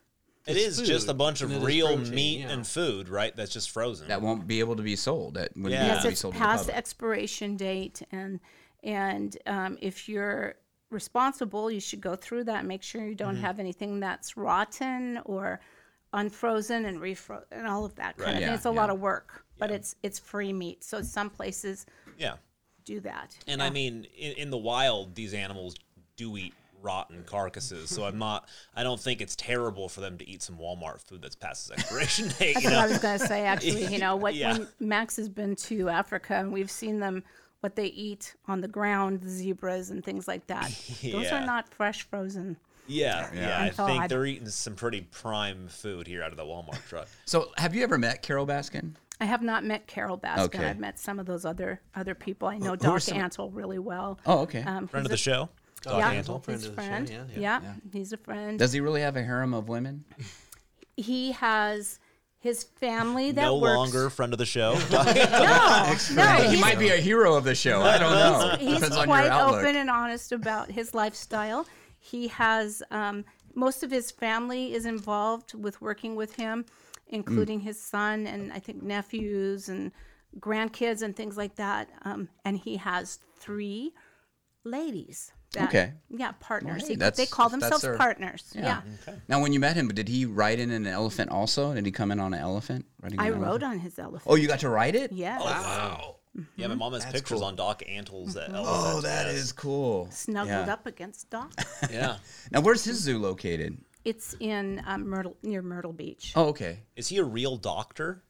it 0.47 0.57
It's 0.57 0.79
is 0.79 0.87
just 0.87 1.07
a 1.07 1.13
bunch 1.13 1.41
and 1.41 1.51
of 1.53 1.63
real 1.63 1.95
protein, 1.95 2.15
meat 2.15 2.39
yeah. 2.41 2.49
and 2.49 2.65
food, 2.65 3.09
right? 3.09 3.35
That's 3.35 3.51
just 3.53 3.69
frozen. 3.69 4.07
That 4.07 4.21
won't 4.21 4.47
be 4.47 4.59
able 4.59 4.75
to 4.75 4.83
be 4.83 4.95
sold. 4.95 5.35
That 5.35 5.51
wouldn't 5.55 5.73
Yeah. 5.73 5.83
be 5.85 5.91
able 5.91 6.01
to 6.03 6.09
be 6.09 6.15
sold 6.15 6.33
to 6.33 6.39
the 6.39 6.45
past 6.45 6.69
expiration 6.69 7.57
date, 7.57 8.01
and 8.11 8.39
and 8.83 9.37
um, 9.45 9.77
if 9.81 10.09
you're 10.09 10.55
responsible, 10.89 11.69
you 11.71 11.79
should 11.79 12.01
go 12.01 12.15
through 12.15 12.45
that. 12.45 12.59
and 12.59 12.67
Make 12.67 12.81
sure 12.83 13.01
you 13.01 13.09
Mm-hmm. 13.09 13.15
don't 13.17 13.35
have 13.37 13.59
anything 13.59 13.99
that's 13.99 14.35
rotten 14.35 15.19
or 15.25 15.61
unfrozen 16.13 16.85
and 16.85 16.99
refro 16.99 17.43
and 17.51 17.67
all 17.67 17.85
of 17.85 17.95
that 17.95 18.17
kind 18.17 18.27
Right. 18.27 18.35
of 18.35 18.41
Yeah, 18.41 18.47
thing. 18.47 18.55
It's 18.55 18.65
a 18.65 18.71
lot 18.71 18.89
of 18.89 18.99
work, 18.99 19.45
but 19.57 19.71
it's 19.71 19.95
it's 20.03 20.19
free 20.19 20.51
meat. 20.53 20.83
So 20.83 21.01
some 21.01 21.29
places 21.29 21.85
yeah. 22.17 22.35
do 22.83 22.99
that. 23.01 23.37
And 23.47 23.61
I 23.63 23.69
mean, 23.69 24.05
in, 24.17 24.33
in 24.33 24.49
the 24.49 24.57
wild, 24.57 25.15
these 25.15 25.33
animals 25.33 25.75
do 26.17 26.35
eat 26.37 26.53
rotten 26.81 27.23
carcasses. 27.23 27.89
So 27.89 28.03
I'm 28.05 28.17
not. 28.17 28.47
I 28.75 28.83
don't 28.83 28.99
think 28.99 29.21
it's 29.21 29.35
terrible 29.35 29.89
for 29.89 30.01
them 30.01 30.17
to 30.17 30.27
eat 30.27 30.41
some 30.41 30.57
Walmart 30.57 31.01
food 31.01 31.21
that's 31.21 31.35
past 31.35 31.69
its 31.71 31.79
expiration 31.81 32.27
date. 32.39 32.53
That's 32.55 32.63
You 32.65 32.71
what 32.71 32.79
I 32.79 32.87
was 32.87 32.97
going 32.99 33.19
to 33.19 33.25
say. 33.27 33.41
Actually, 33.45 33.85
you 33.87 33.99
know, 33.99 34.15
what, 34.15 34.35
Yeah. 34.35 34.53
when 34.53 34.67
Max 34.79 35.15
has 35.17 35.29
been 35.29 35.55
to 35.57 35.89
Africa 35.89 36.35
and 36.35 36.51
we've 36.51 36.71
seen 36.71 36.99
them, 36.99 37.23
what 37.61 37.75
they 37.75 37.85
eat 37.87 38.33
on 38.47 38.61
the 38.61 38.67
ground, 38.67 39.21
the 39.21 39.29
zebras 39.29 39.91
and 39.91 40.03
things 40.03 40.27
like 40.27 40.47
that. 40.47 40.65
Those 41.03 41.25
Yeah. 41.25 41.43
are 41.43 41.45
not 41.45 41.71
fresh 41.73 42.03
frozen. 42.03 42.57
Yeah, 42.87 43.29
yeah. 43.33 43.59
I 43.59 43.65
And 43.67 43.75
think 43.75 44.09
they're 44.09 44.25
eating 44.25 44.49
some 44.49 44.73
pretty 44.75 45.01
prime 45.01 45.67
food 45.67 46.07
here 46.07 46.23
out 46.23 46.31
of 46.31 46.37
the 46.37 46.43
Walmart 46.43 46.83
truck. 46.89 47.07
So 47.25 47.51
have 47.57 47.75
you 47.75 47.83
ever 47.83 47.97
met 47.97 48.21
Carole 48.23 48.47
Baskin? 48.47 48.95
I 49.21 49.25
have 49.25 49.43
not 49.43 49.63
met 49.63 49.85
Carole 49.85 50.17
Baskin. 50.17 50.39
Okay. 50.45 50.65
I've 50.65 50.79
met 50.79 50.97
some 50.99 51.19
of 51.19 51.27
those 51.27 51.45
other 51.45 51.79
other 51.95 52.15
people. 52.15 52.47
I 52.47 52.57
know 52.57 52.69
who 52.69 52.71
are 52.73 52.77
Doc 52.77 53.01
some- 53.01 53.19
Antle 53.19 53.51
really 53.53 53.77
well. 53.77 54.19
Oh, 54.25 54.39
okay. 54.39 54.63
Um, 54.63 54.87
Friend 54.87 55.05
of 55.05 55.09
the 55.11 55.13
a- 55.13 55.17
show, 55.17 55.49
Doc 55.81 55.97
Yeah, 55.97 56.13
Antle. 56.21 56.43
Friend 56.43 56.59
he's 56.59 56.67
a 56.67 56.69
of 56.69 56.75
the 56.75 56.81
show, 56.81 56.87
friend. 56.87 57.09
yeah, 57.09 57.23
Yeah, 57.35 57.59
yeah. 57.63 57.73
he's 57.91 58.13
a 58.13 58.17
friend. 58.17 58.59
Does 58.59 58.71
he 58.73 58.79
really 58.81 59.01
have 59.01 59.15
a 59.17 59.23
harem 59.23 59.53
of 59.53 59.67
women? 59.69 60.05
he 60.97 61.31
has 61.33 61.99
his 62.39 62.63
family 62.63 63.31
that 63.31 63.41
No 63.41 63.57
works. 63.57 63.77
longer 63.77 64.09
friend 64.09 64.33
of 64.33 64.39
the 64.39 64.45
show. 64.45 64.73
No, 64.91 66.23
no, 66.23 66.49
he 66.49 66.59
might 66.59 66.79
be 66.79 66.89
a 66.89 66.97
hero 66.97 67.35
of 67.35 67.43
the 67.43 67.55
show. 67.55 67.81
I 67.81 67.97
don't 67.97 68.11
know. 68.11 68.55
he's 68.59 68.75
Depends 68.75 68.97
on 68.97 69.05
quite 69.07 69.29
open 69.31 69.75
and 69.75 69.89
honest 69.89 70.31
about 70.31 70.69
his 70.71 70.93
lifestyle. 70.93 71.67
He 71.99 72.27
has 72.29 72.81
um, 72.91 73.25
most 73.53 73.83
of 73.83 73.91
his 73.91 74.09
family 74.11 74.73
is 74.73 74.85
involved 74.85 75.53
with 75.53 75.79
working 75.81 76.15
with 76.15 76.35
him, 76.35 76.65
including 77.07 77.59
Mm. 77.59 77.63
his 77.63 77.79
son 77.81 78.25
and 78.27 78.51
I 78.53 78.59
think 78.59 78.81
nephews 78.81 79.69
and 79.69 79.91
grandkids 80.39 81.01
and 81.03 81.15
things 81.15 81.37
like 81.37 81.55
that. 81.55 81.89
Um, 82.03 82.29
and 82.45 82.57
he 82.57 82.77
has 82.77 83.19
three 83.37 83.93
ladies. 84.63 85.31
That, 85.53 85.67
Okay. 85.67 85.93
Yeah, 86.09 86.31
partners. 86.39 86.83
hey, 86.87 86.93
He- 86.93 86.95
they 86.95 87.25
call 87.25 87.49
themselves 87.49 87.81
their- 87.81 87.97
partners. 87.97 88.51
Yeah. 88.55 88.81
Now, 89.27 89.41
when 89.41 89.51
you 89.51 89.59
met 89.59 89.75
him, 89.75 89.89
did 89.89 90.07
he 90.07 90.25
ride 90.25 90.59
in 90.59 90.71
an 90.71 90.87
elephant 90.87 91.29
also? 91.29 91.73
Did 91.73 91.85
he 91.85 91.91
come 91.91 92.09
in 92.11 92.19
on 92.21 92.33
an 92.33 92.39
elephant? 92.39 92.85
riding 93.01 93.19
I 93.19 93.27
an 93.27 93.33
rode 93.33 93.43
elephant? 93.61 93.63
on 93.65 93.79
his 93.79 93.99
elephant. 93.99 94.23
Oh, 94.27 94.35
you 94.35 94.47
got 94.47 94.59
to 94.61 94.69
ride 94.69 94.95
it? 94.95 95.11
Yes. 95.11 95.41
Wow. 95.41 96.15
Yeah, 96.55 96.67
my 96.67 96.75
mom 96.75 96.93
has 96.93 97.01
That's 97.03 97.13
pictures 97.15 97.39
cool. 97.39 97.47
on 97.47 97.57
Doc 97.57 97.83
Antle's 97.85 98.37
uh, 98.37 98.47
Oh, 98.53 98.63
elephant. 98.63 99.03
that 99.03 99.25
yes. 99.25 99.35
is 99.35 99.51
cool. 99.51 100.07
Snuggled 100.11 100.67
Yeah. 100.67 100.73
up 100.73 100.85
against 100.85 101.29
Doc. 101.29 101.51
Yeah. 101.91 102.17
Now, 102.51 102.61
where's 102.61 102.85
his 102.85 102.99
zoo 102.99 103.19
located? 103.19 103.77
it's 104.05 104.35
in 104.39 104.81
um, 104.87 105.05
Myrtle 105.07 105.35
near 105.43 105.61
Myrtle 105.61 105.91
Beach. 105.93 106.31
Oh, 106.35 106.45
okay. 106.45 106.79
Is 106.95 107.09
he 107.09 107.17
a 107.17 107.23
real 107.25 107.57
doctor? 107.57 108.23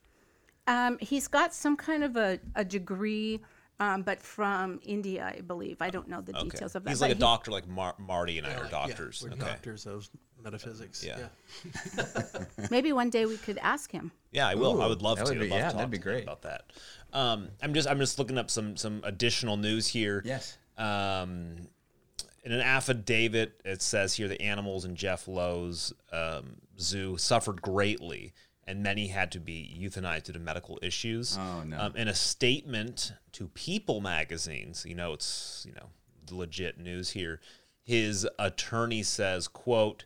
Um, 0.67 0.97
he's 0.99 1.27
got 1.27 1.53
some 1.53 1.77
kind 1.77 2.03
of 2.03 2.15
a, 2.17 2.39
a 2.55 2.65
degree, 2.65 3.41
um, 3.81 4.03
but 4.03 4.21
from 4.21 4.79
India, 4.83 5.33
I 5.35 5.41
believe. 5.41 5.81
I 5.81 5.89
don't 5.89 6.07
know 6.07 6.21
the 6.21 6.37
Okay. 6.37 6.49
details 6.49 6.75
of 6.75 6.83
that. 6.83 6.89
He's 6.91 7.01
like 7.01 7.11
a 7.11 7.15
he- 7.15 7.19
doctor, 7.19 7.49
like 7.51 7.67
Mar- 7.67 7.95
Marty 7.97 8.37
and 8.37 8.45
I 8.45 8.53
are 8.53 8.63
Yeah, 8.65 8.69
doctors. 8.69 9.21
we're 9.23 9.31
okay. 9.31 9.39
doctors 9.39 9.87
of 9.87 10.07
metaphysics. 10.43 11.03
Yeah. 11.03 11.17
Yeah. 11.97 12.05
Maybe 12.71 12.93
one 12.93 13.09
day 13.09 13.25
we 13.25 13.37
could 13.37 13.57
ask 13.57 13.91
him. 13.91 14.11
Yeah, 14.31 14.47
I 14.47 14.55
will. 14.55 14.81
I 14.81 14.87
would 14.87 15.01
love 15.01 15.17
that 15.17 15.25
to. 15.27 15.31
would 15.31 15.39
be- 15.39 15.45
I'd 15.47 15.49
love 15.51 15.59
yeah, 15.59 15.69
to 15.69 15.75
that'd 15.77 15.91
be 15.91 15.97
great. 15.97 16.23
about 16.23 16.43
that. 16.43 16.65
Um, 17.11 17.49
I'm 17.61 17.73
just 17.73 17.89
I'm 17.89 17.99
just 17.99 18.19
looking 18.19 18.37
up 18.37 18.49
some 18.51 18.77
some 18.77 19.01
additional 19.03 19.57
news 19.57 19.87
here. 19.87 20.21
Yes. 20.23 20.57
Um, 20.77 21.67
in 22.43 22.51
an 22.51 22.61
affidavit, 22.61 23.61
it 23.65 23.81
says 23.81 24.13
here 24.15 24.27
the 24.27 24.41
animals 24.41 24.85
in 24.85 24.95
Jeff 24.95 25.27
Lowe's 25.27 25.93
um, 26.11 26.55
zoo 26.79 27.17
suffered 27.17 27.61
greatly, 27.61 28.33
and 28.71 28.81
many 28.81 29.07
had 29.07 29.31
to 29.33 29.39
be 29.39 29.77
euthanized 29.79 30.23
due 30.23 30.33
to 30.33 30.39
medical 30.39 30.79
issues. 30.81 31.37
Oh, 31.37 31.63
no. 31.63 31.77
Um, 31.77 31.95
in 31.97 32.07
a 32.07 32.15
statement 32.15 33.11
to 33.33 33.49
People 33.49 33.99
magazines, 33.99 34.85
you 34.87 34.95
know 34.95 35.13
it's 35.13 35.65
you 35.67 35.73
know 35.73 35.89
legit 36.31 36.79
news 36.79 37.11
here. 37.11 37.41
His 37.83 38.27
attorney 38.39 39.03
says, 39.03 39.47
"quote." 39.47 40.05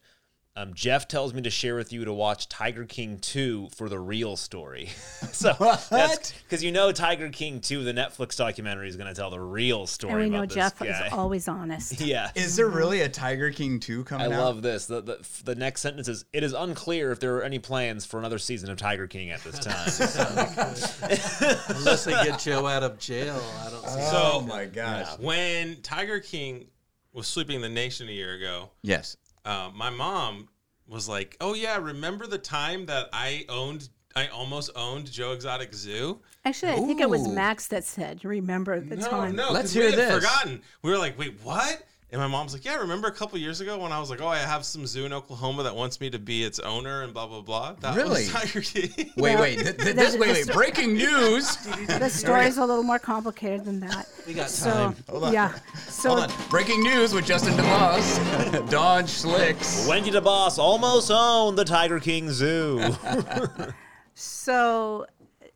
Um, 0.57 0.73
Jeff 0.73 1.05
tells 1.09 1.33
me 1.33 1.41
to 1.41 1.49
share 1.49 1.75
with 1.75 1.91
you 1.91 2.05
to 2.05 2.13
watch 2.13 2.47
Tiger 2.47 2.85
King 2.85 3.17
2 3.19 3.67
for 3.75 3.89
the 3.89 3.99
real 3.99 4.37
story. 4.37 4.87
so 5.33 5.51
that's 5.89 6.31
because 6.43 6.63
you 6.63 6.71
know 6.71 6.93
Tiger 6.93 7.27
King 7.27 7.59
2, 7.59 7.83
the 7.83 7.91
Netflix 7.91 8.37
documentary, 8.37 8.87
is 8.87 8.95
going 8.95 9.09
to 9.09 9.13
tell 9.13 9.29
the 9.29 9.37
real 9.39 9.85
story 9.85 10.13
And 10.13 10.21
we 10.23 10.29
know 10.29 10.37
about 10.43 10.47
this 10.47 10.55
Jeff 10.55 10.79
guy. 10.79 11.07
is 11.07 11.07
always 11.13 11.49
honest. 11.49 11.99
yeah. 11.99 12.31
Is 12.35 12.55
there 12.55 12.69
really 12.69 13.01
a 13.01 13.09
Tiger 13.09 13.51
King 13.51 13.81
2 13.81 14.05
coming 14.05 14.31
I 14.31 14.35
out? 14.35 14.41
love 14.45 14.61
this. 14.61 14.85
The, 14.85 15.01
the 15.01 15.27
the 15.43 15.55
next 15.55 15.81
sentence 15.81 16.07
is: 16.07 16.23
It 16.31 16.41
is 16.41 16.53
unclear 16.53 17.11
if 17.11 17.19
there 17.19 17.35
are 17.35 17.43
any 17.43 17.59
plans 17.59 18.05
for 18.05 18.17
another 18.17 18.39
season 18.39 18.69
of 18.71 18.77
Tiger 18.77 19.07
King 19.07 19.31
at 19.31 19.43
this 19.43 19.59
time. 19.59 19.75
Unless 21.77 22.05
they 22.05 22.11
get 22.13 22.39
Joe 22.39 22.65
out 22.65 22.83
of 22.83 22.97
jail, 22.97 23.41
I 23.65 23.69
don't 23.71 23.81
see. 23.89 23.99
Oh, 24.03 24.39
So- 24.39 24.47
my 24.47 24.67
gosh. 24.67 25.19
When 25.19 25.81
Tiger 25.81 26.21
King 26.21 26.67
was 27.11 27.27
sweeping 27.27 27.59
the 27.59 27.67
nation 27.69 28.07
a 28.07 28.11
year 28.13 28.35
ago, 28.35 28.69
Yes. 28.83 29.17
Uh, 29.45 29.71
my 29.73 29.89
mom 29.89 30.49
was 30.87 31.07
like, 31.07 31.37
"Oh 31.39 31.53
yeah, 31.53 31.77
remember 31.77 32.27
the 32.27 32.37
time 32.37 32.85
that 32.87 33.07
I 33.13 33.45
owned, 33.49 33.89
I 34.15 34.27
almost 34.27 34.69
owned 34.75 35.11
Joe 35.11 35.31
Exotic 35.33 35.73
Zoo." 35.73 36.19
Actually, 36.43 36.73
I 36.73 36.75
think 36.75 37.01
it 37.01 37.09
was 37.09 37.27
Max 37.27 37.67
that 37.67 37.83
said, 37.83 38.23
"Remember 38.25 38.79
the 38.79 38.97
No, 38.97 39.07
time." 39.09 39.35
no, 39.35 39.51
Let's 39.51 39.69
'cause 39.69 39.75
we 39.75 39.81
hear 39.81 39.89
had 39.91 39.99
this. 39.99 40.13
Forgotten. 40.15 40.61
We 40.83 40.91
were 40.91 40.97
like, 40.97 41.17
"Wait, 41.17 41.39
what?" 41.43 41.83
And 42.15 42.21
my 42.21 42.27
mom's 42.27 42.53
like, 42.53 42.63
"Yeah, 42.63 42.75
remember 42.77 43.09
a 43.09 43.11
couple 43.11 43.37
years 43.37 43.59
ago 43.59 43.77
when 43.77 43.91
I 43.91 43.99
was 43.99 44.09
like, 44.09 44.21
oh, 44.21 44.27
I 44.29 44.37
have 44.37 44.63
some 44.63 44.87
zoo 44.87 45.03
in 45.05 45.11
Oklahoma 45.11 45.63
that 45.63 45.75
wants 45.75 45.99
me 45.99 46.09
to 46.11 46.17
be 46.17 46.45
its 46.45 46.59
owner 46.59 47.01
and 47.03 47.13
blah 47.13 47.27
blah 47.27 47.41
blah." 47.41 47.73
That 47.81 47.93
Really? 47.97 48.23
was 48.23 48.31
Tiger 48.31 48.61
King. 48.61 49.11
Wait, 49.17 49.37
wait. 49.37 49.59
Th- 49.59 49.75
th- 49.77 49.95
this, 49.97 50.15
wait, 50.15 50.31
wait. 50.31 50.47
Breaking 50.53 50.93
news. 51.05 51.57
The 51.87 52.07
story's 52.09 52.55
a 52.57 52.65
little 52.65 52.83
more 52.83 52.99
complicated 52.99 53.65
than 53.65 53.81
that. 53.81 54.07
We 54.25 54.33
got 54.33 54.43
time. 54.47 54.95
So, 55.09 55.19
time. 55.19 55.33
yeah. 55.33 55.55
So, 55.89 56.15
Hold 56.15 56.31
on. 56.31 56.49
Breaking 56.49 56.81
news 56.83 57.13
with 57.13 57.25
Justin 57.25 57.53
Debbas. 57.57 58.69
Dodge 58.69 59.09
Slicks. 59.09 59.85
Wendy 59.85 60.09
Debbas 60.11 60.57
almost 60.57 61.11
owned 61.11 61.57
the 61.57 61.65
Tiger 61.65 61.99
King 61.99 62.31
Zoo. 62.31 62.95
so 64.13 65.05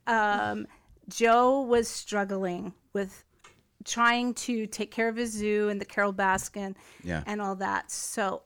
um, 0.08 0.68
Joe 1.08 1.62
was 1.62 1.88
struggling 1.88 2.74
with 2.94 3.24
trying 3.86 4.34
to 4.34 4.68
take 4.68 4.92
care 4.92 5.08
of 5.08 5.16
his 5.16 5.32
zoo 5.32 5.70
and 5.70 5.80
the 5.80 5.86
Carole 5.86 6.14
Baskin 6.14 6.76
Yeah. 7.04 7.24
and 7.26 7.42
all 7.42 7.56
that. 7.56 7.92
So 7.92 8.44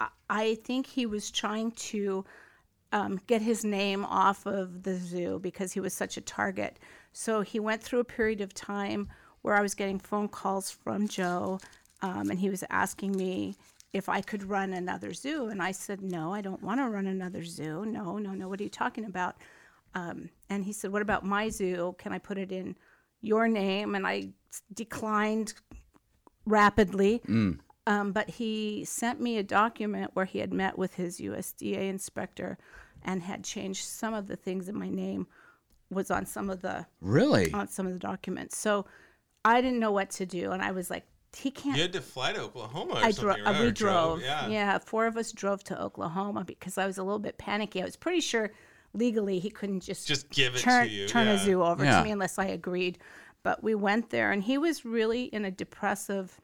I, 0.00 0.08
I 0.30 0.54
think 0.64 0.86
he 0.86 1.06
was 1.06 1.30
trying 1.30 1.72
to 1.72 2.24
um, 2.92 3.20
get 3.26 3.42
his 3.42 3.64
name 3.64 4.04
off 4.04 4.46
of 4.46 4.82
the 4.84 4.94
zoo 4.96 5.40
because 5.42 5.72
he 5.72 5.80
was 5.80 5.92
such 5.92 6.16
a 6.16 6.20
target. 6.20 6.78
So 7.12 7.40
he 7.40 7.58
went 7.58 7.82
through 7.82 8.00
a 8.00 8.04
period 8.04 8.40
of 8.40 8.54
time 8.54 9.08
where 9.42 9.54
I 9.56 9.60
was 9.60 9.74
getting 9.74 9.98
phone 9.98 10.28
calls 10.28 10.70
from 10.70 11.08
Joe, 11.08 11.60
um, 12.02 12.30
and 12.30 12.38
he 12.38 12.50
was 12.50 12.62
asking 12.70 13.16
me 13.16 13.56
if 13.92 14.08
I 14.08 14.20
could 14.20 14.44
run 14.44 14.72
another 14.72 15.12
zoo. 15.12 15.46
And 15.48 15.62
I 15.62 15.72
said, 15.72 16.02
No, 16.02 16.32
I 16.34 16.40
don't 16.40 16.62
want 16.62 16.80
to 16.80 16.88
run 16.88 17.06
another 17.06 17.44
zoo. 17.44 17.84
No, 17.86 18.18
no, 18.18 18.32
no. 18.34 18.48
What 18.48 18.60
are 18.60 18.64
you 18.64 18.68
talking 18.70 19.04
about? 19.04 19.36
Um, 19.94 20.28
and 20.50 20.64
he 20.64 20.72
said, 20.72 20.92
What 20.92 21.02
about 21.02 21.24
my 21.24 21.48
zoo? 21.48 21.94
Can 21.98 22.12
I 22.12 22.18
put 22.18 22.38
it 22.38 22.52
in 22.52 22.76
your 23.22 23.48
name? 23.48 23.94
And 23.94 24.06
I 24.06 24.30
declined 24.72 25.54
rapidly. 26.44 27.22
Um, 27.88 28.12
but 28.12 28.28
he 28.30 28.84
sent 28.84 29.20
me 29.20 29.38
a 29.38 29.42
document 29.44 30.10
where 30.14 30.24
he 30.24 30.40
had 30.40 30.52
met 30.52 30.76
with 30.76 30.94
his 30.94 31.20
USDA 31.20 31.88
inspector 31.88 32.58
and 33.04 33.22
had 33.22 33.44
changed 33.44 33.84
some 33.84 34.12
of 34.14 34.26
the 34.26 34.34
things 34.36 34.68
in 34.68 34.76
my 34.76 34.88
name 34.88 35.28
was 35.88 36.10
on 36.10 36.26
some 36.26 36.50
of 36.50 36.62
the 36.62 36.84
Really? 37.00 37.52
on 37.52 37.68
some 37.68 37.86
of 37.86 37.92
the 37.92 37.98
documents. 38.00 38.58
So 38.58 38.86
I 39.44 39.60
didn't 39.60 39.78
know 39.78 39.92
what 39.92 40.10
to 40.12 40.26
do, 40.26 40.50
and 40.50 40.60
I 40.60 40.72
was 40.72 40.90
like, 40.90 41.04
he 41.36 41.52
can't. 41.52 41.76
You 41.76 41.82
had 41.82 41.92
to 41.92 42.00
fly 42.00 42.32
to 42.32 42.40
Oklahoma 42.40 42.94
or 42.94 42.96
I 42.96 43.12
drove. 43.12 43.36
something, 43.36 43.44
right? 43.44 43.60
we 43.60 43.66
Or 43.66 43.70
drove. 43.70 44.20
Yeah. 44.22 44.48
yeah, 44.48 44.78
four 44.78 45.06
of 45.06 45.16
us 45.16 45.30
drove 45.30 45.62
to 45.64 45.80
Oklahoma 45.80 46.42
because 46.44 46.78
I 46.78 46.86
was 46.86 46.98
a 46.98 47.04
little 47.04 47.20
bit 47.20 47.38
panicky. 47.38 47.80
I 47.80 47.84
was 47.84 47.94
pretty 47.94 48.20
sure 48.20 48.50
legally 48.96 49.38
he 49.38 49.50
couldn't 49.50 49.80
just 49.80 50.06
Just 50.08 50.30
give 50.30 50.54
it 50.56 50.60
turn 50.60 50.86
to 50.86 50.92
you, 50.92 51.06
turn 51.08 51.28
a 51.28 51.38
zoo 51.38 51.62
over 51.62 51.84
Yeah. 51.84 51.98
to 51.98 52.04
me 52.04 52.10
unless 52.10 52.38
I 52.38 52.46
agreed. 52.46 52.98
But 53.42 53.62
we 53.62 53.74
went 53.74 54.10
there, 54.10 54.32
and 54.32 54.42
he 54.42 54.58
was 54.58 54.84
really 54.84 55.24
in 55.24 55.44
a 55.44 55.50
depressive, 55.50 56.40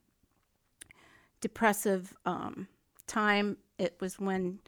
depressive 1.40 2.14
um, 2.24 2.68
time. 3.06 3.56
It 3.78 3.96
was 4.00 4.18
when 4.18 4.60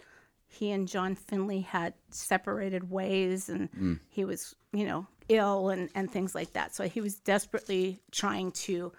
he 0.48 0.70
and 0.70 0.88
John 0.88 1.14
Finlay 1.14 1.60
had 1.60 1.94
separated 2.10 2.90
ways, 2.90 3.48
and 3.48 4.00
he 4.08 4.24
was, 4.24 4.54
you 4.72 4.84
know, 4.84 5.06
ill 5.28 5.68
and 5.70 5.88
and 5.94 6.10
things 6.10 6.34
like 6.34 6.52
that. 6.54 6.74
So 6.74 6.88
he 6.88 7.00
was 7.00 7.16
desperately 7.16 8.00
trying 8.10 8.52
to 8.52 8.92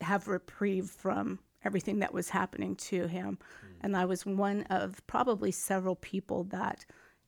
have 0.00 0.28
reprieve 0.28 0.86
from 0.86 1.38
everything 1.64 2.00
that 2.00 2.12
was 2.12 2.28
happening 2.30 2.76
to 2.76 3.06
him. 3.06 3.38
And 3.80 3.96
I 3.96 4.04
was 4.04 4.26
one 4.26 4.62
of 4.64 5.06
probably 5.06 5.50
several 5.50 5.96
people 5.96 6.44
that 6.44 6.84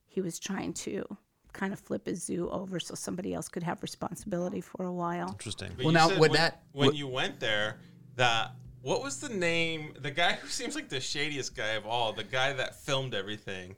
he 0.07 0.21
was 0.21 0.39
trying 0.39 0.73
to 0.73 1.05
kind 1.53 1.73
of 1.73 1.79
flip 1.79 2.05
his 2.05 2.23
zoo 2.23 2.49
over 2.51 2.79
so 2.79 2.95
somebody 2.95 3.33
else 3.33 3.47
could 3.49 3.63
have 3.63 3.81
responsibility 3.81 4.61
for 4.61 4.83
a 4.85 4.91
while. 4.93 5.29
Interesting. 5.29 5.71
But 5.75 5.85
Well, 5.85 5.93
now, 5.93 6.07
said 6.09 6.19
would 6.19 6.31
when, 6.31 6.39
that- 6.39 6.63
when 6.71 6.87
would- 6.87 6.97
you 6.97 7.07
went 7.07 7.39
there, 7.39 7.77
that 8.15 8.51
what 8.81 9.03
was 9.03 9.19
the 9.19 9.29
name? 9.29 9.93
The 9.99 10.11
guy 10.11 10.33
who 10.33 10.47
seems 10.47 10.75
like 10.75 10.87
the 10.89 10.99
shadiest 10.99 11.55
guy 11.55 11.71
of 11.71 11.85
all, 11.85 12.13
the 12.13 12.23
guy 12.23 12.53
that 12.53 12.75
filmed 12.75 13.13
everything. 13.15 13.75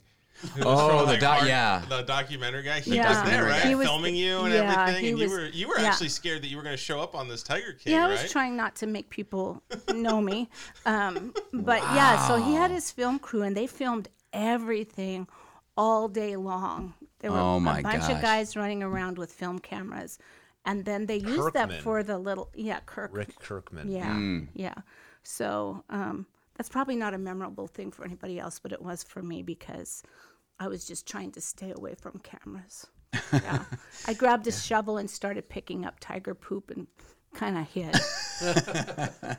Oh, 0.62 1.00
from, 1.04 1.10
the 1.10 1.18
doc- 1.18 1.40
Art- 1.40 1.48
yeah. 1.50 1.84
the 1.90 2.02
documentary 2.04 2.64
guy. 2.64 2.80
He 2.80 2.96
Yeah. 2.96 3.10
was 3.22 3.30
there, 3.30 3.44
right? 3.44 3.62
He 3.64 3.76
was- 3.76 3.88
Filming 3.88 4.16
you 4.16 4.40
and 4.42 4.54
yeah, 4.54 4.82
everything, 4.82 5.04
he 5.04 5.10
and 5.12 5.20
you 5.20 5.30
were 5.30 5.46
you 5.48 5.68
were 5.68 5.78
yeah. 5.80 5.88
actually 5.88 6.08
scared 6.10 6.42
that 6.44 6.48
you 6.48 6.56
were 6.56 6.64
going 6.64 6.74
to 6.78 6.82
show 6.82 7.02
up 7.02 7.14
on 7.14 7.28
this 7.28 7.44
Tiger 7.44 7.74
King, 7.74 7.94
Yeah, 7.94 8.06
I 8.06 8.10
right? 8.10 8.22
was 8.22 8.32
trying 8.32 8.56
not 8.56 8.76
to 8.78 8.88
make 8.88 9.10
people 9.10 9.62
know 9.94 10.22
me. 10.22 10.48
Um, 10.86 11.34
but 11.52 11.82
yeah, 11.82 12.26
so 12.28 12.38
he 12.38 12.54
had 12.54 12.72
his 12.72 12.90
film 12.92 13.20
crew 13.20 13.42
and 13.42 13.56
they 13.58 13.68
filmed 13.68 14.08
everything 14.32 15.28
all 15.84 16.08
day 16.10 16.36
long. 16.36 16.94
There 17.20 17.32
were 17.32 17.38
Oh, 17.40 17.60
my 17.60 17.80
a 17.80 17.84
bunch 17.84 18.02
gosh. 18.08 18.16
of 18.16 18.22
guys 18.22 18.56
running 18.56 18.84
around 18.84 19.18
with 19.18 19.32
film 19.32 19.60
cameras. 19.60 20.20
And 20.66 20.84
then 20.84 21.06
they 21.06 21.18
used 21.18 21.54
that 21.54 21.72
for 21.82 22.04
the 22.04 22.18
little, 22.20 22.50
yeah, 22.54 22.82
Kirk. 22.86 23.12
Rick 23.14 23.40
Kirkham. 23.40 23.88
Yeah, 23.90 24.14
Hmm. 24.14 24.40
yeah. 24.54 24.76
So 25.24 25.84
um, 25.90 26.26
that's 26.56 26.70
probably 26.70 26.96
not 26.98 27.14
a 27.14 27.18
memorable 27.18 27.68
thing 27.68 27.92
for 27.92 28.04
anybody 28.06 28.40
else, 28.40 28.60
but 28.60 28.72
it 28.74 28.82
was 28.82 29.04
for 29.04 29.22
me 29.24 29.42
because 29.42 30.04
I 30.60 30.68
was 30.68 30.86
just 30.86 31.08
trying 31.08 31.32
to 31.32 31.42
stay 31.42 31.72
away 31.76 31.96
from 31.96 32.20
cameras. 32.32 32.88
Yeah, 33.34 33.64
I 34.08 34.14
grabbed 34.14 34.48
a 34.48 34.52
shovel 34.52 34.98
and 34.98 35.10
started 35.10 35.48
picking 35.50 35.86
up 35.86 35.96
tiger 36.00 36.36
poop 36.36 36.72
and 36.72 36.88
kind 37.34 37.58
of 37.58 37.68
hit. 37.70 37.96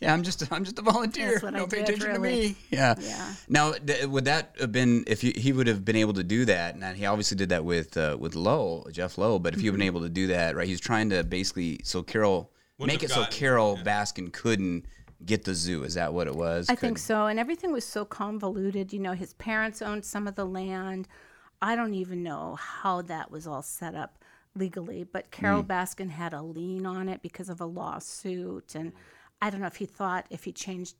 Yeah, 0.00 0.12
I'm 0.12 0.22
just 0.22 0.50
I'm 0.52 0.64
just 0.64 0.78
a 0.78 0.82
volunteer. 0.82 1.30
That's 1.32 1.42
what 1.42 1.54
I 1.54 1.58
Don't 1.58 1.70
pay 1.70 1.78
did, 1.84 1.96
attention 1.96 2.22
really. 2.22 2.42
to 2.42 2.48
me. 2.50 2.56
Yeah. 2.70 2.94
Yeah. 3.00 3.34
Now, 3.48 3.72
th- 3.72 4.06
would 4.06 4.24
that 4.26 4.54
have 4.60 4.72
been 4.72 5.04
if 5.06 5.22
you, 5.24 5.32
he 5.34 5.52
would 5.52 5.66
have 5.66 5.84
been 5.84 5.96
able 5.96 6.12
to 6.14 6.22
do 6.24 6.44
that? 6.46 6.74
And 6.74 6.96
he 6.96 7.06
obviously 7.06 7.36
did 7.36 7.48
that 7.50 7.64
with 7.64 7.96
uh, 7.96 8.16
with 8.18 8.34
Lowe, 8.34 8.86
Jeff 8.92 9.16
Lowe. 9.18 9.38
But 9.38 9.54
if 9.54 9.62
you've 9.62 9.72
Mm-hmm. 9.72 9.78
been 9.80 9.86
able 9.86 10.00
to 10.02 10.08
do 10.08 10.26
that, 10.28 10.54
right? 10.56 10.66
He's 10.68 10.80
trying 10.80 11.10
to 11.10 11.24
basically 11.24 11.80
so 11.84 12.02
Carol 12.02 12.52
Wouldn't 12.78 12.92
make 12.94 13.00
have 13.02 13.10
it 13.10 13.14
so 13.14 13.20
gotten- 13.22 13.38
Carole 13.38 13.76
Baskin 13.78 14.32
couldn't 14.32 14.86
get 15.24 15.44
the 15.44 15.54
zoo. 15.54 15.84
Is 15.84 15.94
that 15.94 16.12
what 16.12 16.26
it 16.26 16.34
was? 16.34 16.66
I 16.68 16.74
think 16.74 16.80
Couldn't- 16.80 16.96
so. 16.98 17.26
And 17.26 17.38
everything 17.38 17.72
was 17.72 17.84
so 17.84 18.04
convoluted. 18.04 18.92
You 18.92 19.00
know, 19.00 19.12
his 19.12 19.34
parents 19.34 19.80
owned 19.82 20.04
some 20.04 20.26
of 20.28 20.34
the 20.34 20.44
land. 20.44 21.08
I 21.60 21.76
don't 21.76 21.94
even 21.94 22.22
know 22.22 22.56
how 22.56 23.02
that 23.02 23.30
was 23.30 23.46
all 23.46 23.62
set 23.62 23.94
up 23.94 24.18
legally, 24.54 25.04
but 25.04 25.30
Carole 25.30 25.62
Baskin 25.62 26.10
had 26.10 26.32
a 26.32 26.42
lien 26.42 26.86
on 26.86 27.08
it 27.08 27.22
because 27.22 27.48
of 27.48 27.60
a 27.60 27.66
lawsuit. 27.66 28.74
And 28.74 28.92
I 29.40 29.50
don't 29.50 29.60
know 29.60 29.66
if 29.66 29.76
he 29.76 29.86
thought 29.86 30.26
if 30.30 30.44
he 30.44 30.52
changed, 30.52 30.96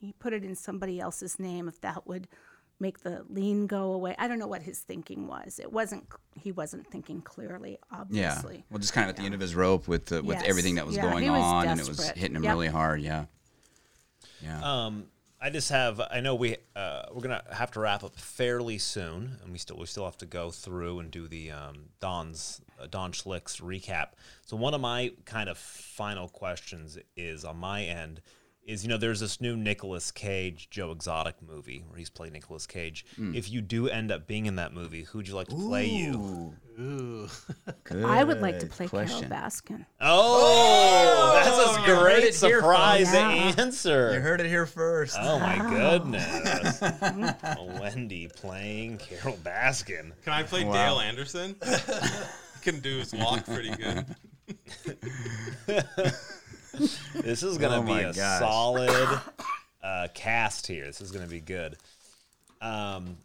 he 0.00 0.12
put 0.18 0.32
it 0.32 0.44
in 0.44 0.54
somebody 0.54 1.00
else's 1.00 1.38
name, 1.38 1.68
if 1.68 1.80
that 1.82 2.06
would 2.06 2.28
make 2.80 3.00
the 3.00 3.24
lien 3.28 3.66
go 3.66 3.92
away. 3.92 4.14
I 4.18 4.28
don't 4.28 4.38
know 4.38 4.46
what 4.46 4.62
his 4.62 4.78
thinking 4.78 5.26
was. 5.26 5.58
It 5.58 5.72
wasn't, 5.72 6.06
he 6.40 6.52
wasn't 6.52 6.86
thinking 6.86 7.20
clearly, 7.22 7.78
obviously. 7.90 8.20
Yeah. 8.22 8.32
obviously. 8.34 8.64
Well, 8.70 8.78
just 8.78 8.92
kind 8.92 9.06
of 9.06 9.10
at 9.10 9.16
the 9.16 9.24
end 9.24 9.34
of 9.34 9.40
his 9.40 9.54
rope 9.56 9.88
with 9.88 10.06
the, 10.06 10.22
with 10.22 10.36
Yes. 10.38 10.46
everything 10.48 10.76
that 10.76 10.86
was 10.86 10.94
Yeah, 10.96 11.10
going 11.10 11.28
was 11.30 11.40
on, 11.42 11.66
and 11.68 11.80
it 11.80 11.88
was 11.88 12.08
hitting 12.10 12.36
him 12.36 12.44
Yep. 12.44 12.52
really 12.52 12.68
hard. 12.68 13.00
Yeah. 13.00 13.24
Yeah. 14.40 14.60
Um, 14.62 15.06
I 15.40 15.50
just 15.50 15.68
have. 15.70 16.00
I 16.10 16.20
know 16.20 16.34
we 16.34 16.56
uh, 16.74 17.02
we're 17.12 17.22
gonna 17.22 17.42
have 17.52 17.70
to 17.72 17.80
wrap 17.80 18.02
up 18.02 18.16
fairly 18.16 18.78
soon, 18.78 19.38
and 19.42 19.52
we 19.52 19.58
still 19.58 19.76
we 19.76 19.86
still 19.86 20.04
have 20.04 20.18
to 20.18 20.26
go 20.26 20.50
through 20.50 20.98
and 20.98 21.10
do 21.10 21.28
the 21.28 21.52
um, 21.52 21.90
Don's 22.00 22.60
uh, 22.80 22.86
Don 22.90 23.12
Schlick's 23.12 23.60
recap. 23.60 24.08
So 24.44 24.56
one 24.56 24.74
of 24.74 24.80
my 24.80 25.12
kind 25.24 25.48
of 25.48 25.56
final 25.56 26.28
questions 26.28 26.98
is 27.16 27.44
on 27.44 27.56
my 27.56 27.84
end 27.84 28.20
is 28.64 28.82
you 28.82 28.88
know 28.88 28.98
there's 28.98 29.20
this 29.20 29.40
new 29.40 29.56
Nicolas 29.56 30.10
Cage 30.10 30.68
Joe 30.70 30.90
Exotic 30.90 31.36
movie 31.40 31.84
where 31.88 31.98
he's 31.98 32.10
playing 32.10 32.32
Nicolas 32.32 32.66
Cage. 32.66 33.06
If 33.16 33.48
you 33.50 33.60
do 33.60 33.88
end 33.88 34.10
up 34.10 34.26
being 34.26 34.46
in 34.46 34.56
that 34.56 34.74
movie, 34.74 35.04
who'd 35.04 35.28
you 35.28 35.34
like 35.34 35.48
to 35.48 35.56
play 35.56 35.86
you? 35.86 36.14
Ooh. 36.14 36.54
I 38.04 38.24
would 38.24 38.40
like 38.40 38.58
to 38.60 38.66
play 38.66 38.86
question. 38.88 39.28
Carole 39.28 39.42
Baskin. 39.44 39.86
Oh, 40.00 41.40
that's 41.42 41.76
a 41.88 41.98
great 42.00 42.18
it 42.24 42.34
here 42.36 42.58
surprise 42.60 43.10
folks. 43.12 43.34
You 43.58 43.62
answer. 43.62 44.20
heard 44.20 44.40
it 44.40 44.46
here 44.46 44.66
first. 44.66 45.16
Oh 45.20 45.38
my 45.38 45.56
goodness. 45.58 46.80
Wendy 47.80 48.28
playing 48.28 48.98
Carole 48.98 49.36
Baskin. 49.38 50.12
Can 50.24 50.32
I 50.32 50.42
play 50.42 50.64
Wow. 50.64 50.72
Dale 50.72 51.00
Anderson? 51.00 51.56
He 51.64 52.60
can 52.72 52.80
do 52.80 52.98
his 52.98 53.12
walk 53.14 53.44
pretty 53.44 53.70
good. 53.70 54.04
This 57.14 57.42
is 57.42 57.58
going 57.58 57.72
to 57.72 57.78
Oh 57.78 57.82
be 57.82 57.88
my 57.88 58.00
a 58.02 58.12
gosh. 58.12 58.38
solid 58.40 59.20
uh, 59.82 60.06
cast 60.14 60.66
here. 60.66 60.84
This 60.86 61.00
is 61.00 61.10
going 61.10 61.24
to 61.24 61.30
be 61.30 61.40
good. 61.40 61.76
Um, 62.60 63.18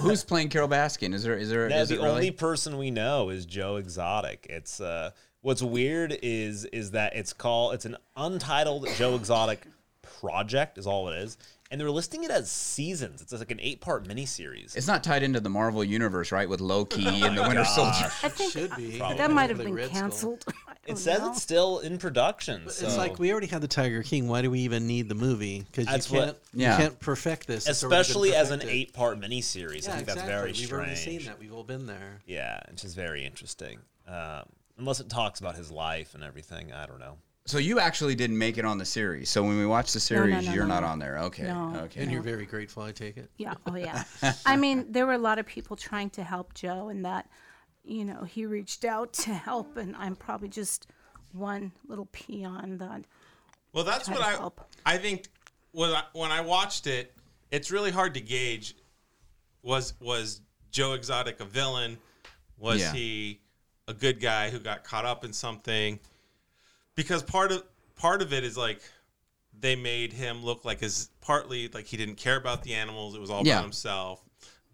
Who's 0.00 0.24
playing 0.24 0.48
Carole 0.48 0.68
Baskin? 0.68 1.14
Is 1.14 1.22
there 1.22 1.36
is 1.36 1.50
there 1.50 1.68
no, 1.70 1.76
is 1.78 1.88
the 1.88 1.96
really? 1.96 2.08
only 2.08 2.30
person 2.30 2.78
we 2.78 2.90
know 2.90 3.30
is 3.30 3.46
Joe 3.46 3.76
Exotic. 3.76 4.46
It's 4.48 4.80
uh, 4.80 5.10
what's 5.40 5.62
weird 5.62 6.16
is 6.22 6.64
is 6.66 6.92
that 6.92 7.16
it's 7.16 7.32
called 7.32 7.74
it's 7.74 7.84
an 7.84 7.96
untitled 8.16 8.88
Joe 8.96 9.14
Exotic 9.16 9.66
project 10.02 10.78
is 10.78 10.86
all 10.86 11.08
it 11.08 11.16
is, 11.18 11.36
and 11.72 11.80
they're 11.80 11.90
listing 11.90 12.22
it 12.22 12.30
as 12.30 12.50
seasons. 12.50 13.22
It's 13.22 13.32
like 13.32 13.50
an 13.50 13.58
eight 13.62 13.80
part 13.80 14.06
miniseries. 14.06 14.76
It's 14.76 14.86
not 14.86 15.02
tied 15.02 15.22
into 15.22 15.40
the 15.40 15.48
Marvel 15.48 15.82
universe, 15.82 16.30
right? 16.30 16.46
With 16.46 16.60
Loki 16.60 17.06
and 17.24 17.36
the 17.36 17.42
Winter 17.42 17.64
Soldier. 17.64 18.12
I 18.22 18.28
think 18.28 18.52
Should 18.52 18.76
be. 18.76 18.98
that 18.98 19.30
might 19.30 19.48
have 19.48 19.58
been 19.58 19.74
Red 19.74 19.90
canceled. 19.90 20.44
It 20.84 20.98
says 20.98 21.20
know. 21.20 21.30
it's 21.30 21.40
still 21.40 21.78
in 21.78 21.96
production. 21.98 22.68
So 22.68 22.84
It's 22.86 22.96
like 22.96 23.20
we 23.20 23.30
already 23.30 23.46
had 23.46 23.60
the 23.60 23.68
Tiger 23.68 24.02
King. 24.02 24.26
Why 24.26 24.42
do 24.42 24.50
we 24.50 24.58
even 24.62 24.88
need 24.88 25.08
the 25.08 25.14
movie? 25.14 25.60
Because 25.70 25.86
you 26.10 26.18
can't, 26.18 26.36
Yeah. 26.52 26.72
you 26.72 26.76
can't 26.78 26.98
perfect 26.98 27.46
this. 27.46 27.68
It's 27.68 27.84
already 27.84 27.98
been 27.98 28.00
especially 28.00 28.34
as 28.34 28.50
an 28.50 28.62
eight 28.64 28.92
part 28.92 29.20
miniseries. 29.20 29.84
Yeah, 29.86 29.92
I 29.92 29.94
think 29.94 30.06
that's 30.08 30.22
exactly. 30.22 30.26
very 30.34 30.46
We've 30.48 30.56
strange. 30.56 30.72
already 30.72 30.96
seen 30.96 31.24
that. 31.26 31.38
We've 31.38 31.52
all 31.54 31.62
been 31.62 31.86
there. 31.86 32.20
Yeah, 32.26 32.58
it's 32.68 32.82
just 32.82 32.96
very 32.96 33.24
interesting. 33.24 33.78
Um, 34.08 34.42
unless 34.76 34.98
it 34.98 35.08
talks 35.08 35.38
about 35.38 35.54
his 35.54 35.70
life 35.70 36.16
and 36.16 36.24
everything, 36.24 36.72
I 36.72 36.86
don't 36.86 36.98
know. 36.98 37.16
So 37.44 37.58
you 37.58 37.80
actually 37.80 38.14
didn't 38.14 38.38
make 38.38 38.56
it 38.56 38.64
on 38.64 38.78
the 38.78 38.84
series. 38.84 39.28
So 39.28 39.42
when 39.42 39.58
we 39.58 39.66
watch 39.66 39.92
the 39.92 40.00
series, 40.00 40.46
no, 40.46 40.52
you're 40.52 40.64
no. 40.64 40.74
not 40.74 40.84
on 40.84 40.98
there. 41.00 41.18
Okay. 41.18 41.42
No. 41.44 41.72
Okay. 41.84 42.02
And 42.02 42.12
you're 42.12 42.22
very 42.22 42.46
grateful, 42.46 42.84
I 42.84 42.92
take 42.92 43.16
it. 43.16 43.30
Yeah. 43.36 43.54
Oh, 43.66 43.74
yeah. 43.74 44.04
I 44.46 44.56
mean, 44.56 44.92
there 44.92 45.06
were 45.06 45.14
a 45.14 45.18
lot 45.18 45.40
of 45.40 45.46
people 45.46 45.76
trying 45.76 46.10
to 46.10 46.22
help 46.22 46.54
Joe, 46.54 46.88
and 46.88 47.04
that, 47.04 47.28
you 47.84 48.04
know, 48.04 48.22
he 48.22 48.46
reached 48.46 48.84
out 48.84 49.12
to 49.14 49.34
help, 49.34 49.76
and 49.76 49.96
I'm 49.96 50.14
probably 50.14 50.48
just 50.48 50.86
one 51.32 51.72
little 51.88 52.06
peon 52.12 52.78
that. 52.78 53.02
Well, 53.72 53.84
that's 53.84 54.08
what 54.08 54.20
I 54.20 54.30
help. 54.32 54.60
I 54.86 54.98
think 54.98 55.28
when 55.72 55.90
I, 55.90 56.04
when 56.12 56.30
I 56.30 56.42
watched 56.42 56.86
it, 56.86 57.12
it's 57.50 57.70
really 57.72 57.90
hard 57.90 58.14
to 58.14 58.20
gauge. 58.20 58.76
Was 59.62 59.94
was 60.00 60.40
Joe 60.70 60.92
Exotic 60.92 61.40
a 61.40 61.44
villain? 61.44 61.98
Was 62.58 62.80
Yeah. 62.80 62.92
he 62.92 63.40
a 63.88 63.94
good 63.94 64.20
guy 64.20 64.50
who 64.50 64.58
got 64.58 64.84
caught 64.84 65.04
up 65.04 65.24
in 65.24 65.32
something? 65.32 65.98
Because 66.94 67.22
part 67.22 67.52
of 67.52 67.62
part 67.96 68.22
of 68.22 68.32
it 68.32 68.44
is 68.44 68.56
like 68.56 68.80
they 69.58 69.76
made 69.76 70.12
him 70.12 70.44
look 70.44 70.64
like 70.64 70.80
his 70.80 71.10
partly 71.20 71.68
like 71.68 71.86
he 71.86 71.96
didn't 71.96 72.16
care 72.16 72.36
about 72.36 72.62
the 72.62 72.74
animals. 72.74 73.14
It 73.14 73.20
was 73.20 73.30
all 73.30 73.46
Yeah. 73.46 73.54
about 73.54 73.64
himself. 73.64 74.22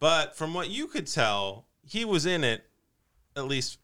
But 0.00 0.36
from 0.36 0.54
what 0.54 0.70
you 0.70 0.86
could 0.86 1.06
tell, 1.06 1.66
he 1.84 2.04
was 2.04 2.26
in 2.26 2.44
it 2.44 2.64
at 3.36 3.46
least 3.46 3.78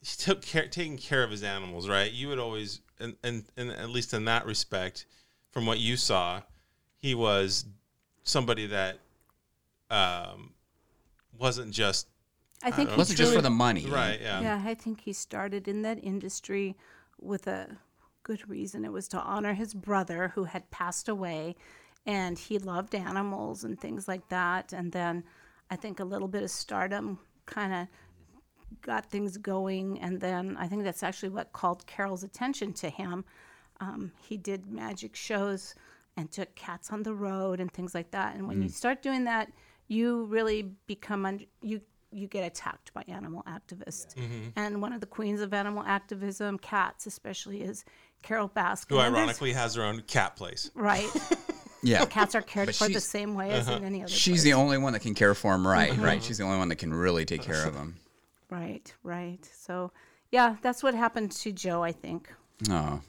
he 0.00 0.16
took 0.16 0.40
care 0.42 0.66
taking 0.68 0.96
care 0.96 1.22
of 1.22 1.30
his 1.30 1.42
animals, 1.42 1.88
right? 1.88 2.10
You 2.10 2.28
would 2.28 2.38
always 2.38 2.80
and, 2.98 3.16
and 3.22 3.44
and 3.56 3.70
at 3.70 3.90
least 3.90 4.12
in 4.14 4.24
that 4.26 4.46
respect, 4.46 5.06
from 5.50 5.66
what 5.66 5.78
you 5.80 5.96
saw, 5.96 6.42
he 6.96 7.14
was 7.14 7.64
somebody 8.22 8.66
that 8.66 8.98
um 9.90 10.52
wasn't 11.38 11.72
just 11.72 12.06
I 12.62 12.70
think 12.70 12.90
It 12.90 12.92
he 12.92 12.98
wasn't 12.98 13.18
just 13.18 13.32
for 13.34 13.40
the 13.40 13.50
money. 13.50 13.86
right, 13.86 14.20
yeah. 14.20 14.40
Yeah, 14.42 14.62
I 14.64 14.74
think 14.74 15.00
he 15.00 15.14
started 15.14 15.66
in 15.66 15.80
that 15.82 16.02
industry 16.04 16.76
with 17.20 17.46
a 17.46 17.78
good 18.22 18.48
reason. 18.48 18.84
It 18.84 18.92
was 18.92 19.08
to 19.08 19.18
honor 19.18 19.54
his 19.54 19.74
brother 19.74 20.32
who 20.34 20.44
had 20.44 20.70
passed 20.70 21.08
away, 21.08 21.56
and 22.06 22.38
he 22.38 22.58
loved 22.58 22.94
animals 22.94 23.64
and 23.64 23.78
things 23.78 24.08
like 24.08 24.28
that. 24.28 24.72
And 24.72 24.92
then 24.92 25.24
I 25.70 25.76
think 25.76 26.00
a 26.00 26.04
little 26.04 26.28
bit 26.28 26.42
of 26.42 26.50
stardom 26.50 27.18
kind 27.46 27.72
of 27.72 27.88
got 28.82 29.10
things 29.10 29.36
going. 29.36 30.00
And 30.00 30.20
then 30.20 30.56
I 30.58 30.66
think 30.66 30.84
that's 30.84 31.02
actually 31.02 31.30
what 31.30 31.52
called 31.52 31.86
Carol's 31.86 32.24
attention 32.24 32.72
to 32.74 32.88
him. 32.88 33.24
Um, 33.80 34.12
he 34.28 34.36
did 34.36 34.66
magic 34.66 35.16
shows 35.16 35.74
and 36.16 36.30
took 36.30 36.54
cats 36.54 36.90
on 36.90 37.02
the 37.02 37.14
road 37.14 37.60
and 37.60 37.72
things 37.72 37.94
like 37.94 38.10
that. 38.10 38.36
And 38.36 38.46
when 38.46 38.62
you 38.62 38.68
start 38.68 39.02
doing 39.02 39.24
that, 39.24 39.50
you 39.88 40.24
really 40.26 40.74
become 40.86 41.24
under, 41.24 41.44
you 41.62 41.80
you 42.12 42.26
get 42.26 42.44
attacked 42.44 42.92
by 42.94 43.02
animal 43.08 43.44
activists. 43.48 44.14
And 44.56 44.80
one 44.82 44.92
of 44.92 45.00
the 45.00 45.06
queens 45.06 45.40
of 45.40 45.52
animal 45.54 45.82
activism, 45.86 46.58
cats 46.58 47.06
especially, 47.06 47.62
is 47.62 47.84
Carole 48.22 48.48
Baskin. 48.48 48.90
Who 48.90 48.98
ironically 48.98 49.52
has 49.52 49.74
her 49.76 49.82
own 49.84 50.02
cat 50.02 50.36
place. 50.36 50.70
right? 50.74 51.08
Yeah. 51.82 52.00
the 52.00 52.10
Cats 52.10 52.34
are 52.34 52.42
cared 52.42 52.66
But 52.66 52.74
for 52.74 52.88
the 52.90 53.00
same 53.00 53.34
way 53.34 53.52
as 53.52 53.66
in 53.66 53.82
any 53.84 54.02
other. 54.02 54.10
She's 54.12 54.32
place. 54.34 54.42
the 54.42 54.52
only 54.52 54.76
one 54.76 54.92
that 54.92 55.00
can 55.00 55.14
care 55.14 55.34
for 55.34 55.52
them 55.54 55.66
right, 55.66 55.90
Mm-hmm. 55.92 56.02
right? 56.02 56.22
She's 56.22 56.36
the 56.36 56.44
only 56.44 56.58
one 56.58 56.68
that 56.68 56.76
can 56.76 56.92
really 56.92 57.24
take 57.24 57.40
care 57.40 57.66
of 57.66 57.72
them. 57.72 57.96
right, 58.50 58.92
right. 59.02 59.38
So, 59.56 59.90
yeah, 60.30 60.56
that's 60.60 60.82
what 60.82 60.94
happened 60.94 61.32
to 61.32 61.52
Joe. 61.52 61.82
I 61.82 61.92
think. 61.92 62.30
Oh. 62.68 63.00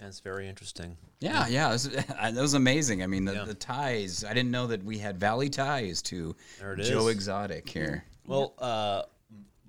That's 0.00 0.18
very 0.20 0.48
interesting. 0.48 0.96
Yeah, 1.20 1.46
yeah, 1.46 1.70
this, 1.70 1.84
that 1.86 2.34
was 2.34 2.54
amazing. 2.54 3.02
I 3.02 3.06
mean, 3.06 3.24
the, 3.26 3.32
Yeah. 3.34 3.44
the 3.44 3.54
ties. 3.54 4.24
I 4.24 4.34
didn't 4.34 4.50
know 4.50 4.66
that 4.66 4.82
we 4.84 4.98
had 4.98 5.18
Valley 5.20 5.48
ties 5.48 6.02
to 6.02 6.34
Joe. 6.82 7.06
Exotic 7.06 7.68
here. 7.68 8.04
Well, 8.26 8.54
uh, 8.58 9.02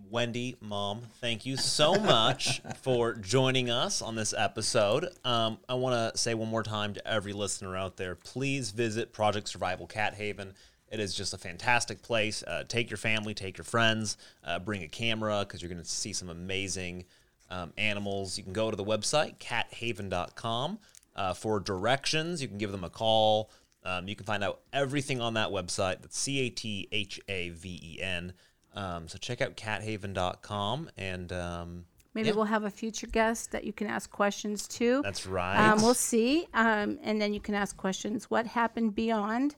Wendy, 0.09 0.55
Mom, 0.61 1.01
thank 1.21 1.45
you 1.45 1.57
so 1.57 1.95
much 1.95 2.61
for 2.81 3.13
joining 3.13 3.69
us 3.69 4.01
on 4.01 4.15
this 4.15 4.33
episode. 4.35 5.09
Um, 5.23 5.59
I 5.67 5.75
want 5.75 6.13
to 6.13 6.17
say 6.17 6.33
one 6.33 6.49
more 6.49 6.63
time 6.63 6.93
to 6.93 7.07
every 7.07 7.33
listener 7.33 7.75
out 7.75 7.97
there 7.97 8.15
please 8.15 8.71
visit 8.71 9.13
Project 9.13 9.49
Survival 9.49 9.85
Cat 9.85 10.15
Haven. 10.15 10.53
It 10.89 10.99
is 10.99 11.13
just 11.13 11.33
a 11.33 11.37
fantastic 11.37 12.01
place. 12.01 12.41
Uh, 12.43 12.63
take 12.67 12.89
your 12.89 12.97
family, 12.97 13.33
take 13.33 13.57
your 13.57 13.65
friends, 13.65 14.17
uh, 14.43 14.57
bring 14.59 14.83
a 14.83 14.87
camera 14.87 15.39
because 15.41 15.61
you're 15.61 15.69
going 15.69 15.83
to 15.83 15.89
see 15.89 16.13
some 16.13 16.29
amazing 16.29 17.03
um, 17.49 17.73
animals. 17.77 18.37
You 18.37 18.43
can 18.43 18.53
go 18.53 18.71
to 18.71 18.77
the 18.77 18.85
website, 18.85 19.37
cathaven.com, 19.39 20.79
uh, 21.15 21.33
for 21.33 21.59
directions. 21.59 22.41
You 22.41 22.47
can 22.47 22.57
give 22.57 22.71
them 22.71 22.85
a 22.85 22.89
call. 22.89 23.51
Um, 23.87 24.07
you 24.07 24.15
can 24.15 24.25
find 24.25 24.43
out 24.43 24.59
everything 24.73 25.21
on 25.21 25.35
that 25.35 25.49
website. 25.49 26.01
That's 26.01 26.17
C 26.19 26.39
A 26.41 26.49
T 26.49 26.87
H 26.91 27.19
A 27.29 27.49
V 27.49 27.79
E 27.81 28.01
N. 28.01 28.33
Um, 28.75 29.07
so 29.07 29.17
check 29.17 29.41
out 29.41 29.55
cathaven.com 29.55 30.89
and 30.97 31.31
um, 31.31 31.85
Maybe 32.13 32.29
Yeah. 32.29 32.35
we'll 32.35 32.45
have 32.45 32.63
a 32.63 32.69
future 32.69 33.07
guest 33.07 33.51
that 33.51 33.63
you 33.63 33.71
can 33.73 33.87
ask 33.87 34.09
questions 34.11 34.67
to. 34.69 35.01
that's 35.03 35.25
right. 35.27 35.57
Um, 35.69 35.81
we'll 35.81 35.93
see. 35.93 36.47
Um, 36.53 36.97
and 37.03 37.21
then 37.21 37.33
you 37.33 37.39
can 37.39 37.53
ask 37.55 37.77
questions. 37.77 38.29
What 38.29 38.45
happened 38.47 38.93
beyond 38.95 39.55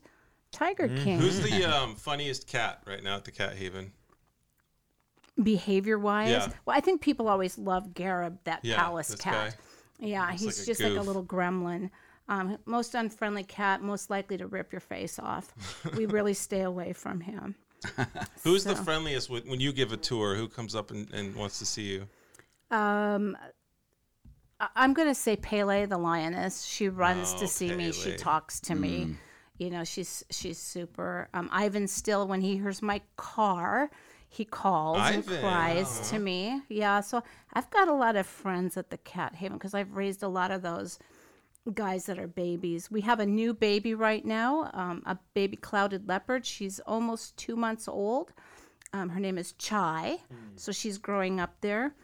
Tiger 0.52 0.86
Mm-hmm. 0.88 1.04
King? 1.04 1.18
Who's 1.18 1.40
the 1.40 1.64
um, 1.64 1.94
funniest 1.96 2.46
cat 2.46 2.82
right 2.86 3.02
now 3.02 3.16
at 3.16 3.24
the 3.24 3.30
Cat 3.30 3.54
Haven? 3.56 3.92
Behavior 5.42 5.98
wise? 5.98 6.30
Yeah. 6.30 6.48
Well, 6.66 6.76
I 6.76 6.80
think 6.80 7.00
people 7.00 7.28
always 7.28 7.56
love 7.56 7.94
Garib, 7.94 8.36
that 8.44 8.60
Yeah, 8.62 8.76
palace 8.76 9.08
this 9.08 9.20
cat. 9.20 9.56
Yeah, 9.98 10.26
Looks 10.28 10.42
he's 10.42 10.58
like 10.58 10.62
a 10.64 10.66
just 10.66 10.80
like 10.82 10.98
a 10.98 11.02
little 11.02 11.24
gremlin. 11.24 11.90
Um, 12.30 12.58
most 12.64 12.94
unfriendly 12.94 13.42
cat, 13.42 13.82
most 13.82 14.08
likely 14.08 14.38
to 14.38 14.46
rip 14.46 14.72
your 14.72 14.80
face 14.80 15.18
off. 15.18 15.52
we 15.96 16.06
really 16.16 16.32
stay 16.32 16.62
away 16.62 16.92
from 16.92 17.20
him. 17.20 17.56
Who's 18.44 18.62
the 18.64 18.76
friendliest 18.76 19.28
when 19.28 19.42
when 19.48 19.58
you 19.60 19.72
give 19.72 19.92
a 19.92 19.96
tour? 19.96 20.36
Who 20.36 20.48
comes 20.48 20.74
up 20.74 20.90
and, 20.90 21.12
and 21.12 21.34
wants 21.34 21.58
to 21.58 21.66
see 21.66 21.82
you? 21.82 22.06
Um, 22.70 23.36
I- 24.60 24.68
I'm 24.76 24.92
going 24.94 25.08
to 25.08 25.14
say 25.14 25.34
Pele 25.36 25.86
the 25.86 25.98
lioness. 25.98 26.62
She 26.64 26.88
runs 26.88 27.34
Oh, 27.36 27.40
to 27.40 27.48
see 27.48 27.74
me. 27.74 27.90
She 27.92 28.16
talks 28.16 28.60
to 28.60 28.74
me. 28.74 29.16
You 29.58 29.70
know, 29.70 29.84
she's 29.84 30.24
she's 30.30 30.58
super. 30.58 31.28
Um, 31.34 31.48
Ivan 31.52 31.88
still, 31.88 32.28
when 32.28 32.40
he 32.42 32.56
hears 32.58 32.80
my 32.80 33.00
car, 33.16 33.90
he 34.28 34.44
calls 34.44 34.98
and 34.98 35.16
Ivan, 35.26 35.40
cries 35.40 36.10
to 36.10 36.18
me. 36.18 36.62
Yeah, 36.68 37.00
so 37.00 37.22
I've 37.54 37.70
got 37.70 37.88
a 37.88 37.92
lot 37.94 38.14
of 38.16 38.26
friends 38.26 38.76
at 38.76 38.90
the 38.90 38.98
Cat 38.98 39.34
Haven 39.34 39.58
because 39.58 39.74
I've 39.74 39.96
raised 39.96 40.22
a 40.22 40.28
lot 40.28 40.50
of 40.50 40.62
those 40.62 40.98
guys 41.74 42.06
that 42.06 42.18
are 42.18 42.26
babies. 42.26 42.90
We 42.90 43.02
have 43.02 43.20
a 43.20 43.26
new 43.26 43.52
baby 43.54 43.94
right 43.94 44.24
now, 44.24 44.70
um, 44.72 45.02
a 45.06 45.18
baby 45.34 45.56
clouded 45.56 46.08
leopard. 46.08 46.46
She's 46.46 46.80
almost 46.80 47.36
two 47.36 47.56
months 47.56 47.86
old. 47.88 48.32
Um, 48.92 49.10
her 49.10 49.20
name 49.20 49.38
is 49.38 49.52
Chai, 49.52 50.18
so 50.56 50.72
she's 50.72 50.98
growing 50.98 51.38
up 51.38 51.54
there. 51.60 51.94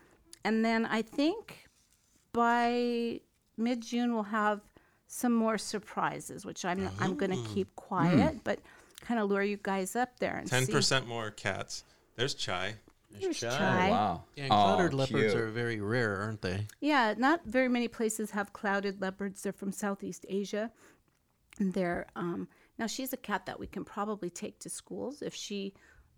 And 0.44 0.64
then 0.64 0.86
I 0.86 1.02
think 1.02 1.68
by 2.32 3.20
mid 3.57 3.80
June 3.80 4.14
we'll 4.14 4.22
have 4.24 4.61
some 5.09 5.32
more 5.34 5.59
surprises, 5.59 6.44
which 6.44 6.64
I'm 6.64 6.88
I'm 7.00 7.16
going 7.16 7.30
to 7.32 7.48
keep 7.54 7.74
quiet, 7.76 8.44
but 8.44 8.61
kind 9.00 9.18
of 9.18 9.28
lure 9.28 9.42
you 9.42 9.59
guys 9.61 9.96
up 9.96 10.18
there 10.20 10.36
and 10.36 10.46
Ten 10.48 10.66
see. 10.66 10.72
percent 10.72 11.07
more 11.09 11.30
cats. 11.30 11.82
There's 12.16 12.34
Chai. 12.34 12.74
Here's 13.20 13.40
Chai. 13.40 13.50
Chai. 13.58 13.90
Wow. 13.90 14.24
Yeah, 14.36 14.44
and 14.44 14.52
Oh, 14.52 14.56
clouded 14.56 14.94
leopards 14.94 15.32
cute. 15.32 15.36
are 15.36 15.48
very 15.50 15.80
rare, 15.80 16.16
aren't 16.20 16.42
they? 16.42 16.66
Yeah, 16.80 17.14
not 17.16 17.44
very 17.46 17.68
many 17.68 17.88
places 17.88 18.30
have 18.32 18.52
clouded 18.52 19.00
leopards. 19.00 19.42
They're 19.42 19.52
from 19.52 19.72
Southeast 19.72 20.24
Asia. 20.28 20.70
And 21.58 21.72
they're 21.72 22.06
um, 22.16 22.48
now 22.78 22.86
she's 22.86 23.12
a 23.12 23.16
cat 23.16 23.46
that 23.46 23.58
we 23.58 23.66
can 23.66 23.84
probably 23.84 24.28
take 24.28 24.58
to 24.60 24.68
schools 24.68 25.22
if 25.22 25.34
she 25.34 25.72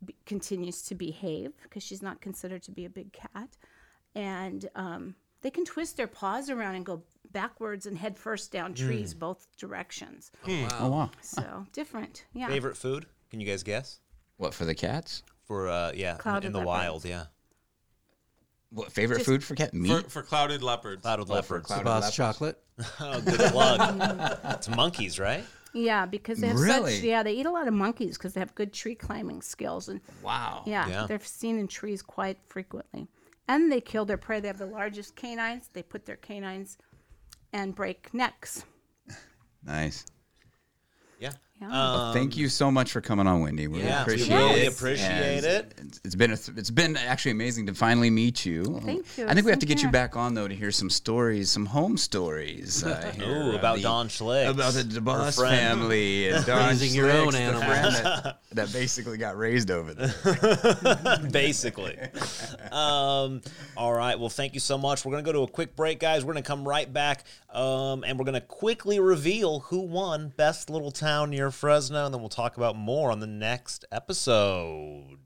b- 0.05 0.14
continues 0.26 0.82
to 0.84 0.94
behave 0.96 1.53
because 1.62 1.82
she's 1.84 2.03
not 2.03 2.20
considered 2.20 2.62
to 2.64 2.72
be 2.72 2.84
a 2.84 2.90
big 2.90 3.12
cat. 3.12 3.57
And 4.16 4.68
um, 4.74 5.14
they 5.42 5.51
can 5.51 5.64
twist 5.64 5.96
their 5.96 6.09
paws 6.09 6.51
around 6.51 6.74
and 6.74 6.84
go 6.84 7.05
backwards 7.30 7.86
and 7.86 7.96
head 7.96 8.18
first 8.18 8.51
down 8.51 8.74
trees 8.74 9.14
both 9.14 9.46
directions. 9.59 10.32
Oh 10.49 10.88
wow. 10.88 11.11
So 11.20 11.66
different, 11.72 12.24
yeah. 12.32 12.49
Favorite 12.49 12.76
food? 12.76 13.07
Can 13.30 13.38
you 13.38 13.46
guys 13.46 13.62
guess? 13.62 14.01
What 14.38 14.55
for 14.55 14.64
the 14.64 14.74
cats? 14.74 15.22
For 15.49 15.68
uh, 15.68 15.92
yeah, 15.94 16.12
in- 16.12 16.18
Clouded 16.18 16.46
in 16.49 16.53
the 16.53 16.59
leopards. 16.59 16.68
wild, 16.68 17.05
yeah. 17.05 17.24
What 18.70 18.92
favorite 18.92 19.16
Just- 19.18 19.26
food 19.26 19.42
for 19.42 19.55
cat? 19.55 19.72
Meat. 19.74 20.05
For, 20.05 20.11
for 20.11 20.22
clouded 20.22 20.62
leopards. 20.62 21.01
Clouded 21.03 21.26
Oh, 21.30 21.32
leopards. 21.34 21.66
clouded 21.66 21.84
Boss 21.84 22.03
leopards. 22.03 22.16
chocolate. 22.16 22.62
Oh, 23.01 23.20
good 23.22 23.40
plug. 23.51 24.38
it's 24.44 24.68
monkeys, 24.68 25.18
right? 25.18 25.42
Yeah, 25.74 26.07
because 26.07 26.38
they 26.38 26.46
have 26.49 26.59
Really? 26.61 26.94
such 26.96 27.05
yeah 27.05 27.22
they 27.22 27.32
eat 27.32 27.44
a 27.46 27.51
lot 27.51 27.66
of 27.68 27.74
monkeys 27.74 28.16
because 28.16 28.34
they 28.34 28.40
have 28.40 28.55
good 28.55 28.72
tree 28.72 28.94
climbing 28.94 29.42
skills 29.42 29.88
and 29.88 30.01
Wow. 30.22 30.62
Yeah, 30.66 30.86
Yeah. 30.88 31.07
they're 31.07 31.18
seen 31.20 31.59
in 31.59 31.66
trees 31.66 32.03
quite 32.03 32.38
frequently. 32.46 33.09
And 33.49 33.72
they 33.72 33.80
kill 33.80 34.05
their 34.05 34.16
prey. 34.18 34.40
They 34.40 34.49
have 34.49 34.59
the 34.59 34.66
largest 34.66 35.16
canines. 35.16 35.70
They 35.72 35.82
put 35.82 36.05
their 36.07 36.16
canines 36.16 36.76
and 37.53 37.74
break 37.74 38.12
necks. 38.12 38.64
Nice. 39.64 40.05
Yeah. 41.61 41.68
Yeah. 41.70 42.12
Thank 42.12 42.36
you 42.36 42.48
so 42.48 42.70
much 42.70 42.92
for 42.92 43.00
coming 43.00 43.26
on, 43.26 43.40
Wendy. 43.40 43.66
We 43.66 43.80
Yeah, 43.80 44.04
we 44.06 44.12
appreciate 44.14 44.36
really 44.36 44.61
it. 44.61 44.72
appreciate 44.72 45.44
it. 45.44 45.74
It's, 45.78 46.00
it's 46.04 46.14
been 46.14 46.30
a, 46.30 46.38
it's 46.56 46.70
been 46.70 46.96
actually 46.96 47.32
amazing 47.32 47.66
to 47.66 47.74
finally 47.74 48.11
meet 48.11 48.46
you. 48.46 48.80
Thank 48.84 49.18
you. 49.18 49.26
I 49.26 49.34
think 49.34 49.44
we 49.44 49.50
have 49.50 49.59
to 49.61 49.66
Same 49.66 49.76
get 49.76 49.82
you 49.82 49.90
back 49.90 50.16
on 50.16 50.34
though 50.34 50.46
to 50.46 50.54
hear 50.54 50.70
some 50.70 50.88
stories, 50.88 51.50
some 51.50 51.66
home 51.66 51.96
stories. 51.96 52.84
Uh, 52.98 53.12
Ooh, 53.26 53.56
about 53.56 53.76
the- 53.76 53.82
Don 53.82 54.09
Schlick. 54.09 54.48
about 54.48 54.72
the 54.74 54.84
Debbas 54.84 55.36
family 55.40 56.28
and 56.30 56.44
Don 56.46 56.68
Raising 56.68 56.94
your 56.94 57.11
own 57.11 57.28
Schlicks, 57.28 57.32
the 57.32 57.38
animals. 57.38 57.64
friend 57.64 57.94
that, 57.96 58.38
that 58.52 58.72
basically 58.72 59.18
got 59.18 59.36
raised 59.36 59.70
over 59.70 59.92
there. 59.94 61.18
basically. 61.30 61.98
um, 62.70 63.40
all 63.76 63.92
right. 63.92 64.18
Well, 64.18 64.28
thank 64.28 64.54
you 64.54 64.61
so 64.61 64.78
much. 64.78 65.04
We're 65.04 65.12
going 65.12 65.24
to 65.24 65.28
go 65.28 65.32
to 65.38 65.42
a 65.42 65.48
quick 65.52 65.76
break, 65.76 65.98
guys. 66.00 66.24
We're 66.24 66.32
going 66.34 66.42
to 66.44 66.48
come 66.48 66.66
right 66.66 66.90
back 66.92 67.24
um, 67.52 68.04
and 68.04 68.18
we're 68.18 68.24
going 68.24 68.34
to 68.34 68.40
quickly 68.40 69.00
reveal 69.00 69.61
who 69.61 69.80
won 69.80 70.32
Best 70.36 70.70
Little 70.70 70.90
Town 70.90 71.30
near 71.30 71.47
Fresno. 71.51 72.05
And 72.05 72.14
then 72.14 72.20
we'll 72.20 72.28
talk 72.28 72.57
about 72.57 72.76
more 72.76 73.11
on 73.11 73.20
the 73.20 73.26
next 73.26 73.84
episode. 73.90 75.18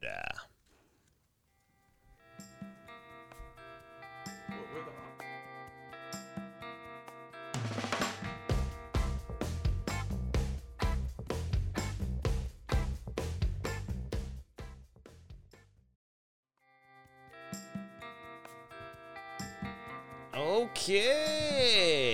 Okay. 20.35 22.12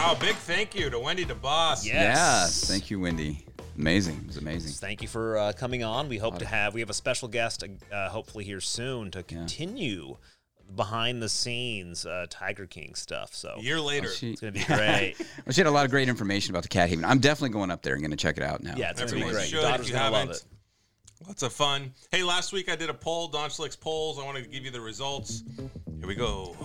Oh, 0.00 0.16
big 0.20 0.36
thank 0.36 0.76
you 0.76 0.90
to 0.90 0.98
Wendy 1.00 1.24
Debbas. 1.24 1.84
Yes. 1.84 1.86
Yes, 1.86 2.64
thank 2.68 2.88
you, 2.88 3.00
Wendy. 3.00 3.44
Amazing, 3.76 4.16
it 4.22 4.26
was 4.28 4.36
amazing. 4.36 4.72
Thank 4.72 5.02
you 5.02 5.08
for 5.08 5.36
uh, 5.36 5.52
coming 5.52 5.82
on. 5.82 6.08
We 6.08 6.18
hope 6.18 6.38
to 6.38 6.46
have 6.46 6.72
we 6.72 6.80
have 6.80 6.90
a 6.90 6.94
special 6.94 7.26
guest 7.26 7.64
uh, 7.92 8.08
hopefully 8.08 8.44
here 8.44 8.60
soon 8.60 9.10
to 9.10 9.24
continue 9.24 10.16
behind 10.76 11.20
the 11.20 11.28
scenes 11.28 12.06
uh, 12.06 12.26
Tiger 12.30 12.66
King 12.66 12.94
stuff. 12.94 13.34
So 13.34 13.56
A 13.58 13.60
year 13.60 13.80
later. 13.80 14.08
She, 14.08 14.32
it's 14.32 14.40
gonna 14.40 14.52
be 14.52 14.64
great. 14.66 15.14
well, 15.18 15.52
she 15.52 15.60
had 15.60 15.66
a 15.66 15.70
lot 15.70 15.84
of 15.84 15.90
great 15.90 16.08
information 16.08 16.52
about 16.52 16.62
the 16.62 16.68
Cat 16.68 16.88
Haven. 16.88 17.04
I'm 17.04 17.18
definitely 17.18 17.50
going 17.50 17.70
up 17.70 17.82
there 17.82 17.94
and 17.94 18.02
going 18.02 18.10
to 18.12 18.16
check 18.16 18.36
it 18.36 18.42
out 18.44 18.62
now. 18.62 18.74
Yeah, 18.76 18.90
it's 18.90 19.00
gonna 19.00 19.24
be 19.24 19.30
great. 19.30 19.46
should 19.46 19.54
Your 19.54 19.62
if 19.62 19.68
daughter's 19.68 19.88
you 19.88 19.94
gonna 19.94 20.10
love 20.10 20.30
it. 20.30 20.44
Lots 21.26 21.42
of 21.42 21.52
fun. 21.52 21.92
Hey, 22.12 22.22
last 22.22 22.52
week 22.52 22.70
I 22.70 22.76
did 22.76 22.88
a 22.90 22.94
poll, 22.94 23.26
Don 23.28 23.50
Schlick's 23.50 23.74
polls. 23.74 24.20
I 24.20 24.24
wanted 24.24 24.44
to 24.44 24.48
give 24.48 24.64
you 24.64 24.70
the 24.70 24.80
results. 24.80 25.42
Here 25.98 26.06
we 26.06 26.14
go. 26.14 26.56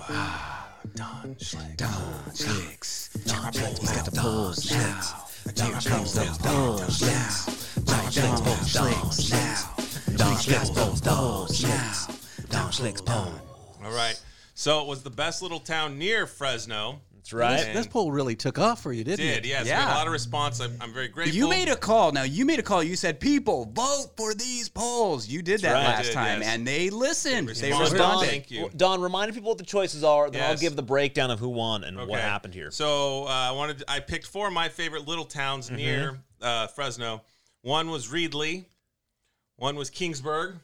Don 0.95 1.35
Schlick. 1.35 1.77
Don 1.77 1.91
Schlicks. 2.33 3.09
Don 3.25 3.51
Schlicks. 3.51 3.79
He's 3.79 3.91
got 3.91 4.05
the 4.05 4.19
polls 4.19 4.71
now. 4.71 5.01
Here 5.43 5.91
comes 5.91 6.13
the 6.13 6.25
polls 6.43 7.01
now. 7.01 7.83
Don 7.85 8.11
Schlicks 8.11 8.41
polls 8.43 9.31
now. 9.31 10.17
Don 10.17 10.35
Schlicks 10.35 10.73
polls 10.73 11.63
now. 11.63 12.07
Don 12.49 12.71
Schlicks 12.71 13.05
polls. 13.05 13.39
All 13.83 13.91
right. 13.91 14.21
So 14.55 14.81
it 14.81 14.87
was 14.87 15.03
the 15.03 15.09
best 15.09 15.41
little 15.41 15.59
town 15.59 15.97
near 15.97 16.27
Fresno. 16.27 17.01
That's 17.23 17.31
right. 17.33 17.59
And 17.67 17.77
This 17.77 17.87
poll 17.87 18.11
really 18.11 18.35
took 18.35 18.59
off 18.59 18.83
for 18.83 18.91
you, 18.91 19.05
didn't 19.05 19.19
did, 19.25 19.45
it? 19.45 19.47
yes. 19.47 19.65
Yeah. 19.65 19.85
We 19.85 19.91
a 19.93 19.95
lot 19.95 20.07
of 20.07 20.11
response. 20.13 20.59
I'm, 20.59 20.75
I'm 20.81 20.93
very 20.93 21.07
grateful. 21.07 21.33
You 21.37 21.47
made 21.47 21.69
a 21.69 21.75
call. 21.77 22.11
Now 22.11 22.23
you 22.23 22.43
made 22.45 22.59
a 22.59 22.63
call. 22.63 22.83
You 22.83 22.97
said, 22.97 23.21
"People 23.21 23.71
vote 23.73 24.07
for 24.17 24.33
these 24.33 24.67
polls." 24.67 25.25
You 25.29 25.41
did 25.41 25.61
that 25.61 25.71
right. 25.73 25.83
Last 25.83 26.07
did, 26.07 26.13
time, 26.13 26.41
yes. 26.41 26.49
and 26.49 26.67
they 26.67 26.89
listened. 26.89 27.47
They, 27.47 27.53
They 27.53 27.69
responded. 27.69 27.93
responded. 27.93 28.29
Thank 28.29 28.51
you. 28.51 28.69
Don, 28.75 28.99
remind 29.01 29.33
people 29.33 29.47
what 29.49 29.57
the 29.57 29.63
choices 29.63 30.03
are. 30.03 30.29
Then 30.29 30.43
I'll 30.43 30.57
give 30.57 30.75
the 30.75 30.83
breakdown 30.83 31.31
of 31.31 31.39
who 31.39 31.47
won 31.49 31.85
and 31.85 31.95
what 31.97 32.19
happened 32.19 32.53
here. 32.53 32.71
So 32.71 33.23
uh, 33.23 33.29
I 33.29 33.51
wanted. 33.51 33.77
To, 33.79 33.85
I 33.89 34.01
picked 34.01 34.27
four 34.27 34.47
of 34.47 34.53
my 34.53 34.67
favorite 34.67 35.07
little 35.07 35.25
towns 35.25 35.67
Mm-hmm. 35.67 35.75
near 35.77 36.19
uh, 36.41 36.67
Fresno. 36.67 37.21
One 37.61 37.89
was 37.89 38.09
Reedley. 38.09 38.65
One 39.55 39.77
was 39.77 39.89
Kingsburg. 39.89 40.55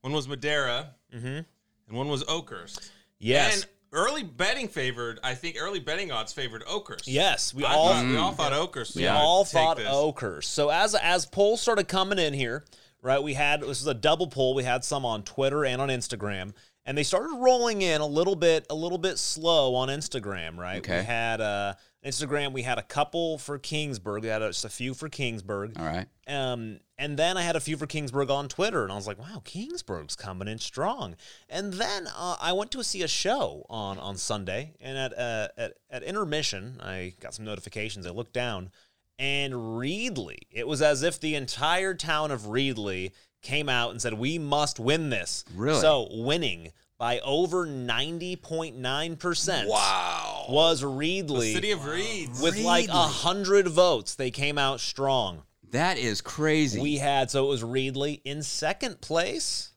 One 0.00 0.14
was 0.14 0.26
Madera. 0.26 0.94
Mm-hmm. 1.14 1.26
And 1.26 1.46
one 1.90 2.08
was 2.08 2.24
Oakhurst. 2.26 2.90
yes. 3.18 3.62
And 3.62 3.66
early 3.92 4.22
betting 4.22 4.68
favored. 4.68 5.18
I 5.22 5.34
think 5.34 5.56
early 5.58 5.80
betting 5.80 6.10
odds 6.12 6.32
favored 6.32 6.62
Oakhurst. 6.66 7.06
yes. 7.06 7.54
We 7.54 7.64
I 7.64 7.72
all 7.74 7.88
thought- 7.92 8.06
we 8.06 8.16
all 8.16 8.32
thought 8.32 8.52
Oakhurst. 8.52 8.96
We 8.96 9.02
would 9.02 9.10
all 9.10 9.44
thought 9.44 9.76
this. 9.78 9.88
Oakhurst. 9.88 10.52
So 10.52 10.70
as 10.70 10.94
as 10.94 11.26
polls 11.26 11.60
started 11.60 11.88
coming 11.88 12.18
in 12.18 12.34
here, 12.34 12.64
right? 13.02 13.22
We 13.22 13.34
had 13.34 13.60
this 13.60 13.68
was 13.68 13.86
a 13.86 13.94
double 13.94 14.26
poll. 14.26 14.54
We 14.54 14.64
had 14.64 14.84
some 14.84 15.04
on 15.04 15.22
Twitter 15.22 15.64
and 15.64 15.80
on 15.80 15.88
Instagram, 15.88 16.52
and 16.84 16.96
they 16.98 17.02
started 17.02 17.34
rolling 17.38 17.82
in 17.82 18.00
a 18.00 18.06
little 18.06 18.36
bit, 18.36 18.66
a 18.70 18.74
little 18.74 18.98
bit 18.98 19.18
slow 19.18 19.74
on 19.74 19.88
Instagram, 19.88 20.56
right? 20.56 20.78
Okay. 20.78 20.98
We 21.00 21.04
had 21.04 21.40
uh, 21.40 21.74
Instagram. 22.08 22.52
We 22.52 22.62
had 22.62 22.78
a 22.78 22.82
couple 22.82 23.38
for 23.38 23.58
Kingsburg. 23.58 24.22
We 24.22 24.28
had 24.28 24.40
just 24.42 24.64
a 24.64 24.68
few 24.68 24.94
for 24.94 25.08
Kingsburg. 25.08 25.78
All 25.78 25.86
right. 25.86 26.06
Um, 26.26 26.80
and 26.96 27.16
then 27.16 27.36
I 27.36 27.42
had 27.42 27.56
a 27.56 27.60
few 27.60 27.76
for 27.76 27.86
Kingsburg 27.86 28.30
on 28.30 28.48
Twitter, 28.48 28.82
and 28.82 28.92
I 28.92 28.96
was 28.96 29.06
like, 29.06 29.18
"Wow, 29.18 29.42
Kingsburg's 29.44 30.16
coming 30.16 30.48
in 30.48 30.58
strong." 30.58 31.16
And 31.48 31.74
then 31.74 32.08
uh, 32.08 32.36
I 32.40 32.52
went 32.52 32.70
to 32.72 32.82
see 32.82 33.02
a 33.02 33.08
show 33.08 33.64
on 33.70 33.98
on 33.98 34.16
Sunday, 34.16 34.74
and 34.80 34.98
at 34.98 35.18
uh, 35.18 35.48
at 35.56 35.74
at 35.90 36.02
intermission, 36.02 36.80
I 36.82 37.14
got 37.20 37.34
some 37.34 37.44
notifications. 37.44 38.06
I 38.06 38.10
looked 38.10 38.32
down, 38.32 38.70
and 39.18 39.52
Reedley. 39.52 40.38
It 40.50 40.66
was 40.66 40.82
as 40.82 41.02
if 41.02 41.20
the 41.20 41.34
entire 41.34 41.94
town 41.94 42.30
of 42.30 42.42
Reedley 42.42 43.12
came 43.42 43.68
out 43.68 43.90
and 43.92 44.02
said, 44.02 44.14
"We 44.14 44.38
must 44.38 44.80
win 44.80 45.10
this." 45.10 45.44
Really? 45.54 45.80
So 45.80 46.08
winning 46.10 46.72
by 46.98 47.20
over 47.20 47.64
ninety 47.64 48.34
point 48.36 48.76
nine 48.76 49.16
percent. 49.16 49.68
Wow. 49.68 50.46
Was 50.48 50.80
The 50.80 50.86
Reedley 50.88 51.52
city 51.52 51.70
of 51.70 51.84
Reeds. 51.86 52.40
with 52.40 52.58
like 52.58 52.88
a 52.88 52.92
hundred 52.92 53.68
votes? 53.68 54.14
They 54.16 54.30
came 54.30 54.58
out 54.58 54.80
strong. 54.80 55.42
That 55.70 55.98
is 55.98 56.20
crazy. 56.20 56.80
We 56.80 56.96
had 56.96 57.30
so 57.30 57.46
it 57.46 57.48
was 57.48 57.62
Reedley 57.62 58.20
in 58.24 58.42
second 58.42 59.00
place, 59.00 59.72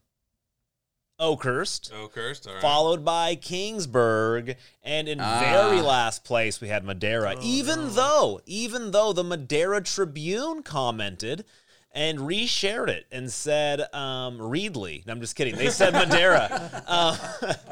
Oakhurst, 1.20 1.92
Oakhurst. 1.94 2.48
All 2.48 2.54
right. 2.54 2.62
followed 2.62 3.06
by 3.06 3.36
Kingsburg, 3.36 4.56
and 4.84 5.08
in 5.08 5.20
Ah. 5.22 5.40
very 5.42 5.82
last 5.82 6.24
place 6.24 6.60
we 6.62 6.70
had 6.70 6.84
Madera. 6.84 7.36
even 7.42 7.94
though, 7.94 8.42
even 8.48 8.92
though 8.92 9.14
the 9.14 9.24
Madera 9.24 9.82
Tribune 9.84 10.64
commented 10.64 11.46
and 11.94 12.20
reshared 12.20 12.90
it 12.90 13.06
and 13.12 13.32
said 13.32 13.82
um, 13.94 14.38
Reedley. 14.40 15.06
No, 15.06 15.14
I'm 15.14 15.22
just 15.22 15.36
kidding. 15.36 15.56
They 15.56 15.70
said 15.70 15.94
Madera. 15.94 16.84
uh, 16.88 17.16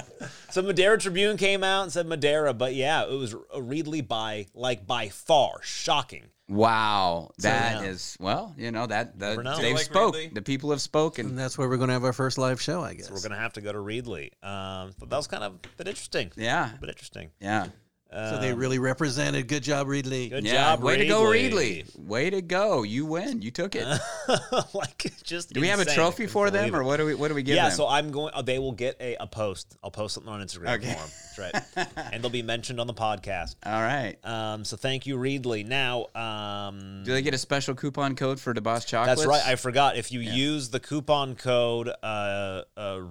so 0.50 0.62
Madera 0.62 0.98
Tribune 0.98 1.38
came 1.38 1.64
out 1.64 1.84
and 1.84 1.92
said 1.92 2.08
Madera, 2.08 2.54
but 2.54 2.74
yeah, 2.76 3.04
it 3.06 3.18
was 3.18 3.34
Reedley 3.56 4.06
by 4.06 4.48
like 4.54 4.86
by 4.86 5.10
far 5.10 5.60
shocking. 5.62 6.26
Wow, 6.50 7.30
that 7.40 7.84
yeah. 7.84 7.90
is 7.90 8.18
well, 8.20 8.56
you 8.58 8.72
know 8.72 8.88
that 8.88 9.20
Never 9.20 9.44
the, 9.44 9.56
they've 9.62 9.76
like 9.76 9.86
spoke. 9.86 10.16
Ridley? 10.16 10.32
The 10.34 10.42
people 10.42 10.72
have 10.72 10.82
spoken. 10.82 11.28
And 11.28 11.38
that's 11.38 11.60
where 11.60 11.70
we're 11.70 11.78
going 11.78 11.90
to 11.90 11.94
have 11.94 12.04
our 12.04 12.14
first 12.14 12.40
live 12.40 12.60
show, 12.60 12.82
I 12.82 12.96
guess. 12.96 13.12
We're 13.12 13.22
gonna 13.22 13.40
have 13.40 13.54
to 13.54 13.62
go 13.62 13.72
to 13.72 13.78
Reedley. 13.78 14.32
Um, 14.44 14.94
but 15.00 15.12
that 15.12 15.18
was 15.18 15.28
kind 15.28 15.44
of 15.44 15.54
a 15.54 15.68
bit 15.78 15.88
interesting. 15.88 16.32
Yeah, 16.36 16.74
A 16.74 16.78
bit 16.80 16.90
interesting. 16.90 17.30
yeah, 17.40 17.68
so 18.12 18.40
they 18.40 18.54
really 18.54 18.80
represented. 18.80 19.48
Good 19.48 19.64
job, 19.64 19.88
Reedley. 19.88 20.30
Good 20.30 20.44
yeah. 20.46 20.54
job, 20.76 20.82
Way 20.84 20.98
to 20.98 21.06
go, 21.06 21.24
Reedley. 21.24 21.86
Reedley. 21.86 22.00
Way 22.08 22.30
to 22.32 22.42
go. 22.42 22.84
You 22.84 23.06
win. 23.06 23.42
You 23.42 23.52
took 23.52 23.76
it. 23.76 23.86
like 24.74 25.12
just. 25.24 25.54
do 25.54 25.62
we 25.62 25.68
have 25.68 25.80
a 25.80 25.86
trophy 25.86 26.26
for 26.28 26.50
them, 26.50 26.70
believe 26.70 26.76
or 26.76 26.84
what 26.84 26.98
do 26.98 27.06
we? 27.06 27.16
What 27.16 27.28
do 27.28 27.36
we 27.36 27.44
give 27.44 27.56
Yeah, 27.56 27.70
them? 27.70 27.78
so 27.78 27.88
I'm 27.88 28.12
going. 28.12 28.34
Oh, 28.36 28.42
they 28.42 28.58
will 28.60 28.72
get 28.72 28.98
a, 29.00 29.16
a 29.20 29.28
post. 29.28 29.78
I'll 29.84 29.92
post 29.92 30.16
something 30.16 30.32
on 30.32 30.42
Instagram 30.42 30.76
Okay. 30.78 30.94
for 30.94 31.00
them. 31.00 31.10
That's 31.54 31.76
right, 31.78 31.88
and 32.14 32.24
they'll 32.24 32.32
be 32.32 32.42
mentioned 32.42 32.80
on 32.80 32.88
the 32.88 32.94
podcast. 32.94 33.56
All 33.66 33.82
right. 33.82 34.16
Um, 34.24 34.66
so 34.66 34.76
thank 34.76 35.06
you, 35.06 35.18
Reedley. 35.18 35.66
Now, 35.66 36.08
um, 36.16 37.04
Do 37.06 37.12
they 37.14 37.22
get 37.22 37.34
a 37.34 37.38
special 37.38 37.76
coupon 37.76 38.16
code 38.16 38.40
for 38.40 38.54
Debbas 38.54 38.86
chocolates? 38.86 39.22
that's 39.22 39.28
right. 39.28 39.46
I 39.46 39.56
forgot. 39.56 39.98
If 39.98 40.12
you 40.12 40.20
use 40.20 40.70
the 40.70 40.80
coupon 40.80 41.36
code 41.36 41.90
uh, 42.02 42.64
uh, 42.76 43.02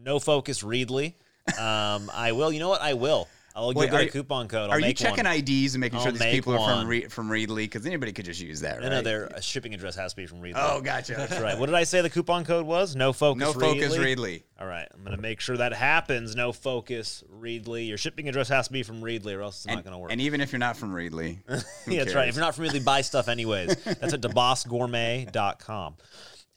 no 0.00 0.18
focus 0.20 0.62
Reedley, 0.62 1.14
um, 1.58 2.10
I 2.14 2.32
will. 2.32 2.52
You 2.52 2.60
know 2.60 2.68
what? 2.68 2.80
I 2.80 2.94
will. 2.94 3.28
I'll 3.56 3.72
Wait, 3.72 3.86
give 3.90 3.94
it 3.94 4.00
a 4.00 4.04
you- 4.04 4.10
coupon 4.10 4.48
code. 4.48 4.68
I'll 4.68 4.76
Are 4.76 4.80
you 4.80 4.92
checking 4.92 5.24
one. 5.24 5.34
IDs 5.34 5.74
and 5.74 5.80
making 5.80 5.98
I'll 5.98 6.04
sure 6.04 6.12
these 6.12 6.20
people 6.22 6.52
are 6.58 6.78
from 6.80 6.86
Re- 6.86 7.06
from 7.06 7.30
Reedley? 7.30 7.64
Because 7.64 7.86
anybody 7.86 8.12
could 8.12 8.26
just 8.26 8.38
use 8.40 8.60
that, 8.60 8.76
No, 8.80 8.82
right? 8.82 8.90
no, 8.96 9.00
their 9.02 9.34
uh, 9.34 9.40
shipping 9.40 9.72
address 9.72 9.94
has 9.96 10.12
to 10.12 10.16
be 10.16 10.26
from 10.26 10.42
Reedley. 10.42 10.52
Oh, 10.56 10.82
gotcha. 10.82 11.14
That's 11.14 11.40
right. 11.40 11.58
What 11.58 11.66
did 11.66 11.74
I 11.74 11.84
say 11.84 12.02
the 12.02 12.10
coupon 12.10 12.44
code 12.44 12.66
was? 12.66 12.94
No 12.94 13.14
focus. 13.14 13.40
No 13.40 13.52
focus, 13.54 13.96
Reedley? 13.96 14.16
Reedley. 14.16 14.42
All 14.60 14.66
right, 14.66 14.86
I'm 14.94 15.02
gonna 15.04 15.16
make 15.16 15.40
sure 15.40 15.56
that 15.56 15.72
happens. 15.72 16.36
No 16.36 16.52
focus, 16.52 17.24
Reedley. 17.34 17.88
Your 17.88 17.96
shipping 17.98 18.28
address 18.28 18.48
has 18.50 18.66
to 18.66 18.72
be 18.74 18.82
from 18.82 19.00
Reedley, 19.00 19.34
or 19.36 19.40
else 19.42 19.64
it's 19.64 19.74
not 19.74 19.84
gonna 19.84 19.98
work. 19.98 20.12
and 20.12 20.20
even 20.20 20.40
if 20.42 20.52
you're 20.52 20.58
not 20.58 20.76
from 20.76 20.92
Reedley, 20.92 21.38
who 21.86 21.92
yeah, 21.92 22.04
that's 22.04 22.14
right. 22.14 22.28
If 22.28 22.34
you're 22.34 22.44
not 22.44 22.54
from 22.54 22.66
Reedley, 22.66 22.84
buy 22.84 23.00
stuff 23.00 23.28
anyways. 23.28 23.74
That's 23.84 24.12
at 24.12 24.20
DebbasGourmet.com. 24.22 25.94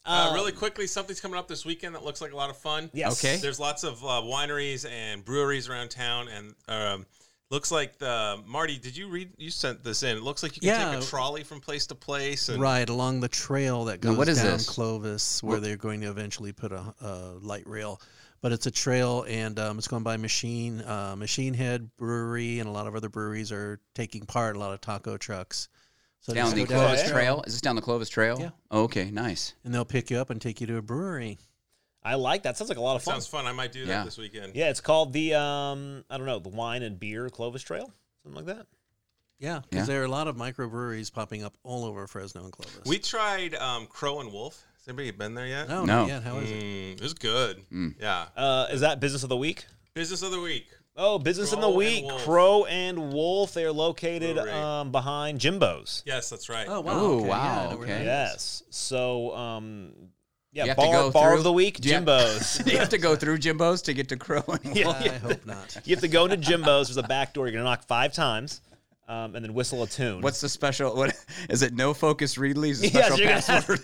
Uh, 0.10 0.32
really 0.34 0.52
quickly, 0.52 0.88
something's 0.88 1.22
coming 1.22 1.38
up 1.38 1.48
this 1.48 1.66
weekend 1.66 1.94
that 1.96 2.04
looks 2.04 2.20
like 2.22 2.32
a 2.32 2.36
lot 2.36 2.50
of 2.50 2.58
fun. 2.58 2.90
Yes. 2.94 3.24
Okay. 3.24 3.38
There's 3.38 3.60
lots 3.60 3.84
of 3.84 4.04
uh, 4.04 4.22
wineries 4.24 4.90
and 4.90 5.24
breweries 5.24 5.70
around 5.70 5.90
town, 5.90 6.28
and 6.30 6.56
um, 6.68 7.06
looks 7.52 7.72
like 7.72 7.98
the 8.00 8.42
Marty. 8.48 8.78
Did 8.78 8.98
you 8.98 9.08
read? 9.10 9.30
You 9.38 9.52
sent 9.52 9.84
this 9.84 10.04
in. 10.04 10.18
It 10.18 10.24
looks 10.24 10.42
like 10.42 10.56
you 10.56 10.62
can 10.62 10.70
Yeah. 10.70 10.96
take 10.96 11.04
a 11.04 11.06
trolley 11.06 11.44
from 11.44 11.62
place 11.62 11.86
to 11.88 11.96
place. 11.96 12.50
And 12.50 12.62
Right 12.62 12.90
along 12.90 13.20
the 13.20 13.28
trail 13.28 13.86
that 13.86 14.04
Now, 14.04 14.10
goes 14.12 14.18
what 14.18 14.28
is 14.30 14.38
down 14.42 14.54
this? 14.54 14.68
Clovis, 14.70 15.44
where 15.44 15.60
they're 15.60 15.78
going 15.78 16.02
to 16.02 16.10
eventually 16.10 16.52
put 16.54 16.72
a, 16.72 16.94
a 17.02 17.14
light 17.42 17.68
rail. 17.68 18.02
But 18.42 18.54
it's 18.54 18.66
a 18.68 18.72
trail, 18.72 19.26
and 19.28 19.60
um, 19.60 19.78
it's 19.78 19.90
going 19.90 20.04
by 20.04 20.16
Machine 20.16 20.82
uh, 20.82 21.16
Machine 21.18 21.54
Head 21.54 21.90
Brewery, 21.98 22.60
and 22.60 22.70
a 22.70 22.72
lot 22.72 22.88
of 22.88 22.96
other 22.96 23.10
breweries 23.10 23.52
are 23.52 23.80
taking 23.94 24.26
part. 24.26 24.56
A 24.56 24.60
lot 24.60 24.74
of 24.74 24.80
taco 24.80 25.18
trucks 25.18 25.68
So 26.30 26.36
Down 26.36 26.52
the 26.54 26.64
go 26.66 26.76
down 26.76 26.88
Clovis 26.96 27.10
Trail. 27.10 27.44
Is 27.48 27.54
this 27.54 27.62
down 27.62 27.76
the 27.76 27.82
Clovis 27.82 28.08
Trail? 28.10 28.38
Yeah. 28.40 28.50
Okay, 28.72 29.10
nice. 29.12 29.54
and 29.64 29.74
they'll 29.74 29.84
pick 29.86 30.10
you 30.12 30.18
up 30.18 30.30
and 30.30 30.40
take 30.42 30.62
you 30.62 30.68
to 30.68 30.78
a 30.78 30.82
brewery. 30.82 31.40
I 32.04 32.16
like 32.16 32.44
that. 32.44 32.56
Sounds 32.56 32.70
like 32.70 32.78
a 32.78 32.82
lot 32.82 32.96
of 32.96 33.04
fun. 33.04 33.16
Sounds 33.16 33.28
fun. 33.28 33.46
I 33.46 33.52
might 33.52 33.72
do 33.72 33.86
that 33.86 33.92
Yeah. 33.92 34.04
this 34.06 34.18
weekend. 34.18 34.56
Yeah, 34.56 34.70
it's 34.70 34.80
called 34.82 35.12
the 35.12 35.34
um 35.34 36.06
I 36.10 36.18
don't 36.18 36.26
know 36.28 36.40
the 36.40 36.50
wine 36.50 36.84
and 36.84 37.00
beer 37.00 37.30
Clovis 37.30 37.62
Trail, 37.64 37.92
something 38.24 38.46
like 38.46 38.56
that. 38.58 38.68
Yeah, 39.40 39.56
Yeah. 39.56 39.62
because 39.70 39.88
there 39.88 40.02
are 40.02 40.06
a 40.06 40.10
lot 40.10 40.28
of 40.28 40.36
microbreweries 40.36 41.12
popping 41.12 41.44
up 41.44 41.58
all 41.64 41.84
over 41.86 42.06
Fresno 42.08 42.44
and 42.44 42.52
Clovis. 42.52 42.82
We 42.86 43.00
tried 43.00 43.56
um, 43.56 43.88
Crow 43.88 44.20
and 44.22 44.32
Wolf. 44.32 44.64
Has 44.78 44.88
anybody 44.88 45.12
been 45.12 45.34
there 45.34 45.48
yet? 45.48 45.68
no, 45.68 45.84
No. 45.84 46.02
not 46.02 46.08
yet. 46.10 46.24
How 46.24 46.38
is 46.38 46.50
it? 46.52 46.64
Mm, 46.64 46.94
it 46.98 47.02
was 47.02 47.14
good. 47.16 47.64
Yeah. 48.00 48.28
Uh, 48.36 48.68
is 48.72 48.82
that 48.82 49.00
business 49.00 49.24
of 49.24 49.30
the 49.30 49.38
week? 49.38 49.66
Business 49.94 50.22
of 50.22 50.32
the 50.32 50.40
week. 50.40 50.68
Oh, 51.02 51.18
business 51.18 51.54
in 51.54 51.62
the 51.62 51.68
Crow 51.72 51.80
and 51.80 52.06
week. 52.06 52.10
Crow 52.26 52.66
and 52.66 53.14
Wolf. 53.14 53.54
They 53.54 53.64
are 53.64 53.72
located 53.72 54.36
Brewery. 54.36 54.52
um, 54.52 54.92
behind 54.92 55.40
Jimbo's. 55.40 56.04
Yes, 56.06 56.30
that's 56.30 56.50
right. 56.50 56.68
Oh 56.70 56.82
wow! 56.82 56.94
Oh, 56.94 57.20
okay, 57.20 57.28
wow, 57.30 57.36
yeah, 57.38 57.52
I 57.68 57.70
know 57.72 57.78
where 57.78 57.88
okay. 57.88 58.04
Yes. 58.06 58.64
So, 58.70 59.36
um, 59.36 59.92
yeah, 60.52 60.66
You 60.66 60.76
bar, 60.76 61.12
bar 61.12 61.30
through- 61.30 61.38
of 61.38 61.44
the 61.44 61.54
week, 61.54 61.80
Do 61.80 61.88
you 61.88 61.96
have- 61.96 62.02
Jimbo's. 62.06 62.58
Do 62.66 62.72
you 62.72 62.78
have 62.80 62.90
to 62.90 62.98
go 62.98 63.16
through 63.16 63.38
Jimbo's 63.38 63.82
to 63.84 63.94
get 63.94 64.10
to 64.10 64.18
Crow 64.18 64.44
and 64.48 64.76
Yeah. 64.76 64.86
Wolf? 64.88 65.02
I 65.02 65.08
hope 65.20 65.46
not. 65.46 65.78
you 65.86 65.96
have 65.96 66.02
to 66.02 66.08
go 66.10 66.26
into 66.26 66.38
Jimbo's. 66.38 66.88
There's 66.90 66.98
a 66.98 67.04
back 67.04 67.34
door. 67.34 67.46
You're 67.48 67.54
gonna 67.54 67.64
knock 67.64 67.84
five 67.86 68.12
times, 68.14 68.60
um, 69.08 69.36
and 69.36 69.46
then 69.46 69.54
whistle 69.54 69.82
a 69.84 69.88
tune. 69.88 70.22
What's 70.22 70.42
the 70.42 70.50
special? 70.50 70.96
What 70.96 71.16
is 71.50 71.62
it? 71.62 71.74
No 71.74 71.94
focus 71.94 72.36
Reedley's 72.36 72.82
Yes, 72.94 72.94
special 72.94 73.20
you're 73.20 73.30
password. 73.30 73.80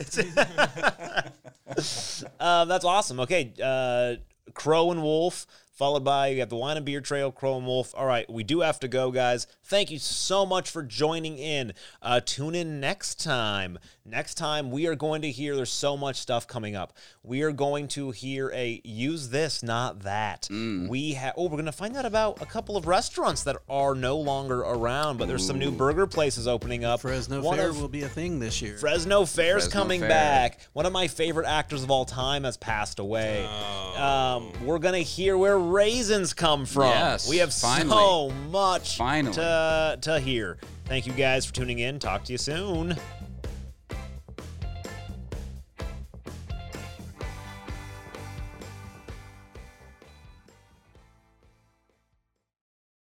Um, 2.40 2.68
that's 2.68 2.86
awesome. 2.86 3.20
Okay, 3.22 3.54
uh, 3.64 4.16
Crow 4.54 4.92
and 4.92 5.02
Wolf, 5.02 5.46
followed 5.76 6.04
by 6.04 6.28
you 6.30 6.40
have 6.40 6.50
the 6.50 6.56
Wine 6.56 6.78
and 6.78 6.86
Beer 6.86 7.02
Trail, 7.02 7.32
Crow 7.32 7.58
and 7.58 7.68
Wolf. 7.68 7.94
All 7.96 8.06
right, 8.06 8.28
we 8.32 8.44
do 8.44 8.62
have 8.62 8.80
to 8.80 8.88
go, 8.88 9.12
guys. 9.12 9.46
Thank 9.64 9.92
you 9.92 10.00
so 10.00 10.46
much 10.46 10.70
for 10.70 10.82
joining 10.84 11.38
in. 11.38 11.74
Uh, 12.02 12.20
tune 12.24 12.56
in 12.56 12.80
next 12.80 13.24
time. 13.24 13.78
Next 14.08 14.36
time, 14.36 14.70
we 14.72 14.86
are 14.88 14.96
going 14.96 15.24
to 15.24 15.32
hear. 15.32 15.56
There's 15.56 15.72
so 15.72 15.98
much 15.98 16.18
stuff 16.18 16.48
coming 16.48 16.76
up. 16.76 16.94
We 17.24 17.42
are 17.42 17.52
going 17.52 17.88
to 17.90 18.12
hear 18.12 18.52
a 18.54 18.80
use 18.84 19.30
this, 19.30 19.64
not 19.64 20.02
that. 20.02 20.48
We 20.52 21.14
have. 21.14 21.34
Oh, 21.38 21.46
we're 21.46 21.50
going 21.52 21.66
to 21.66 21.72
find 21.72 21.98
out 21.98 22.06
about 22.06 22.40
a 22.42 22.46
couple 22.46 22.78
of 22.78 22.86
restaurants 22.86 23.44
that 23.44 23.58
are 23.68 23.96
no 23.96 24.18
longer 24.18 24.60
around, 24.62 25.18
but 25.18 25.28
there's 25.28 25.46
some 25.46 25.58
new 25.58 25.72
burger 25.72 26.06
places 26.06 26.48
opening 26.48 26.86
up. 26.86 27.00
Fresno 27.02 27.42
One 27.42 27.58
Fair 27.58 27.70
of- 27.70 27.82
will 27.82 27.88
be 27.88 28.04
a 28.04 28.08
thing 28.10 28.40
this 28.40 28.62
year. 28.62 28.78
Fresno 28.78 29.26
Fair's 29.26 29.64
Fresno 29.64 29.82
coming 29.82 30.00
Fair. 30.02 30.10
back. 30.10 30.60
One 30.74 30.86
of 30.86 30.94
my 30.94 31.08
favorite 31.08 31.48
actors 31.48 31.82
of 31.82 31.90
all 31.90 32.06
time 32.06 32.44
has 32.44 32.58
passed 32.58 33.00
away. 33.00 33.44
Um, 33.98 34.52
we're 34.64 34.78
gonna 34.80 35.00
hear 35.00 35.36
where 35.38 35.58
raisins 35.66 36.34
come 36.34 36.66
from. 36.66 36.84
Yes, 36.90 37.28
we 37.30 37.38
have 37.38 37.54
so 37.54 38.30
much 38.52 38.98
Finally. 38.98 39.36
to 39.36 39.98
to 40.02 40.20
hear. 40.20 40.58
Thank 40.86 41.08
you 41.08 41.14
guys 41.14 41.46
for 41.46 41.54
tuning 41.54 41.80
in. 41.80 42.00
Talk 42.00 42.24
to 42.26 42.32
you 42.32 42.38
soon. 42.38 42.96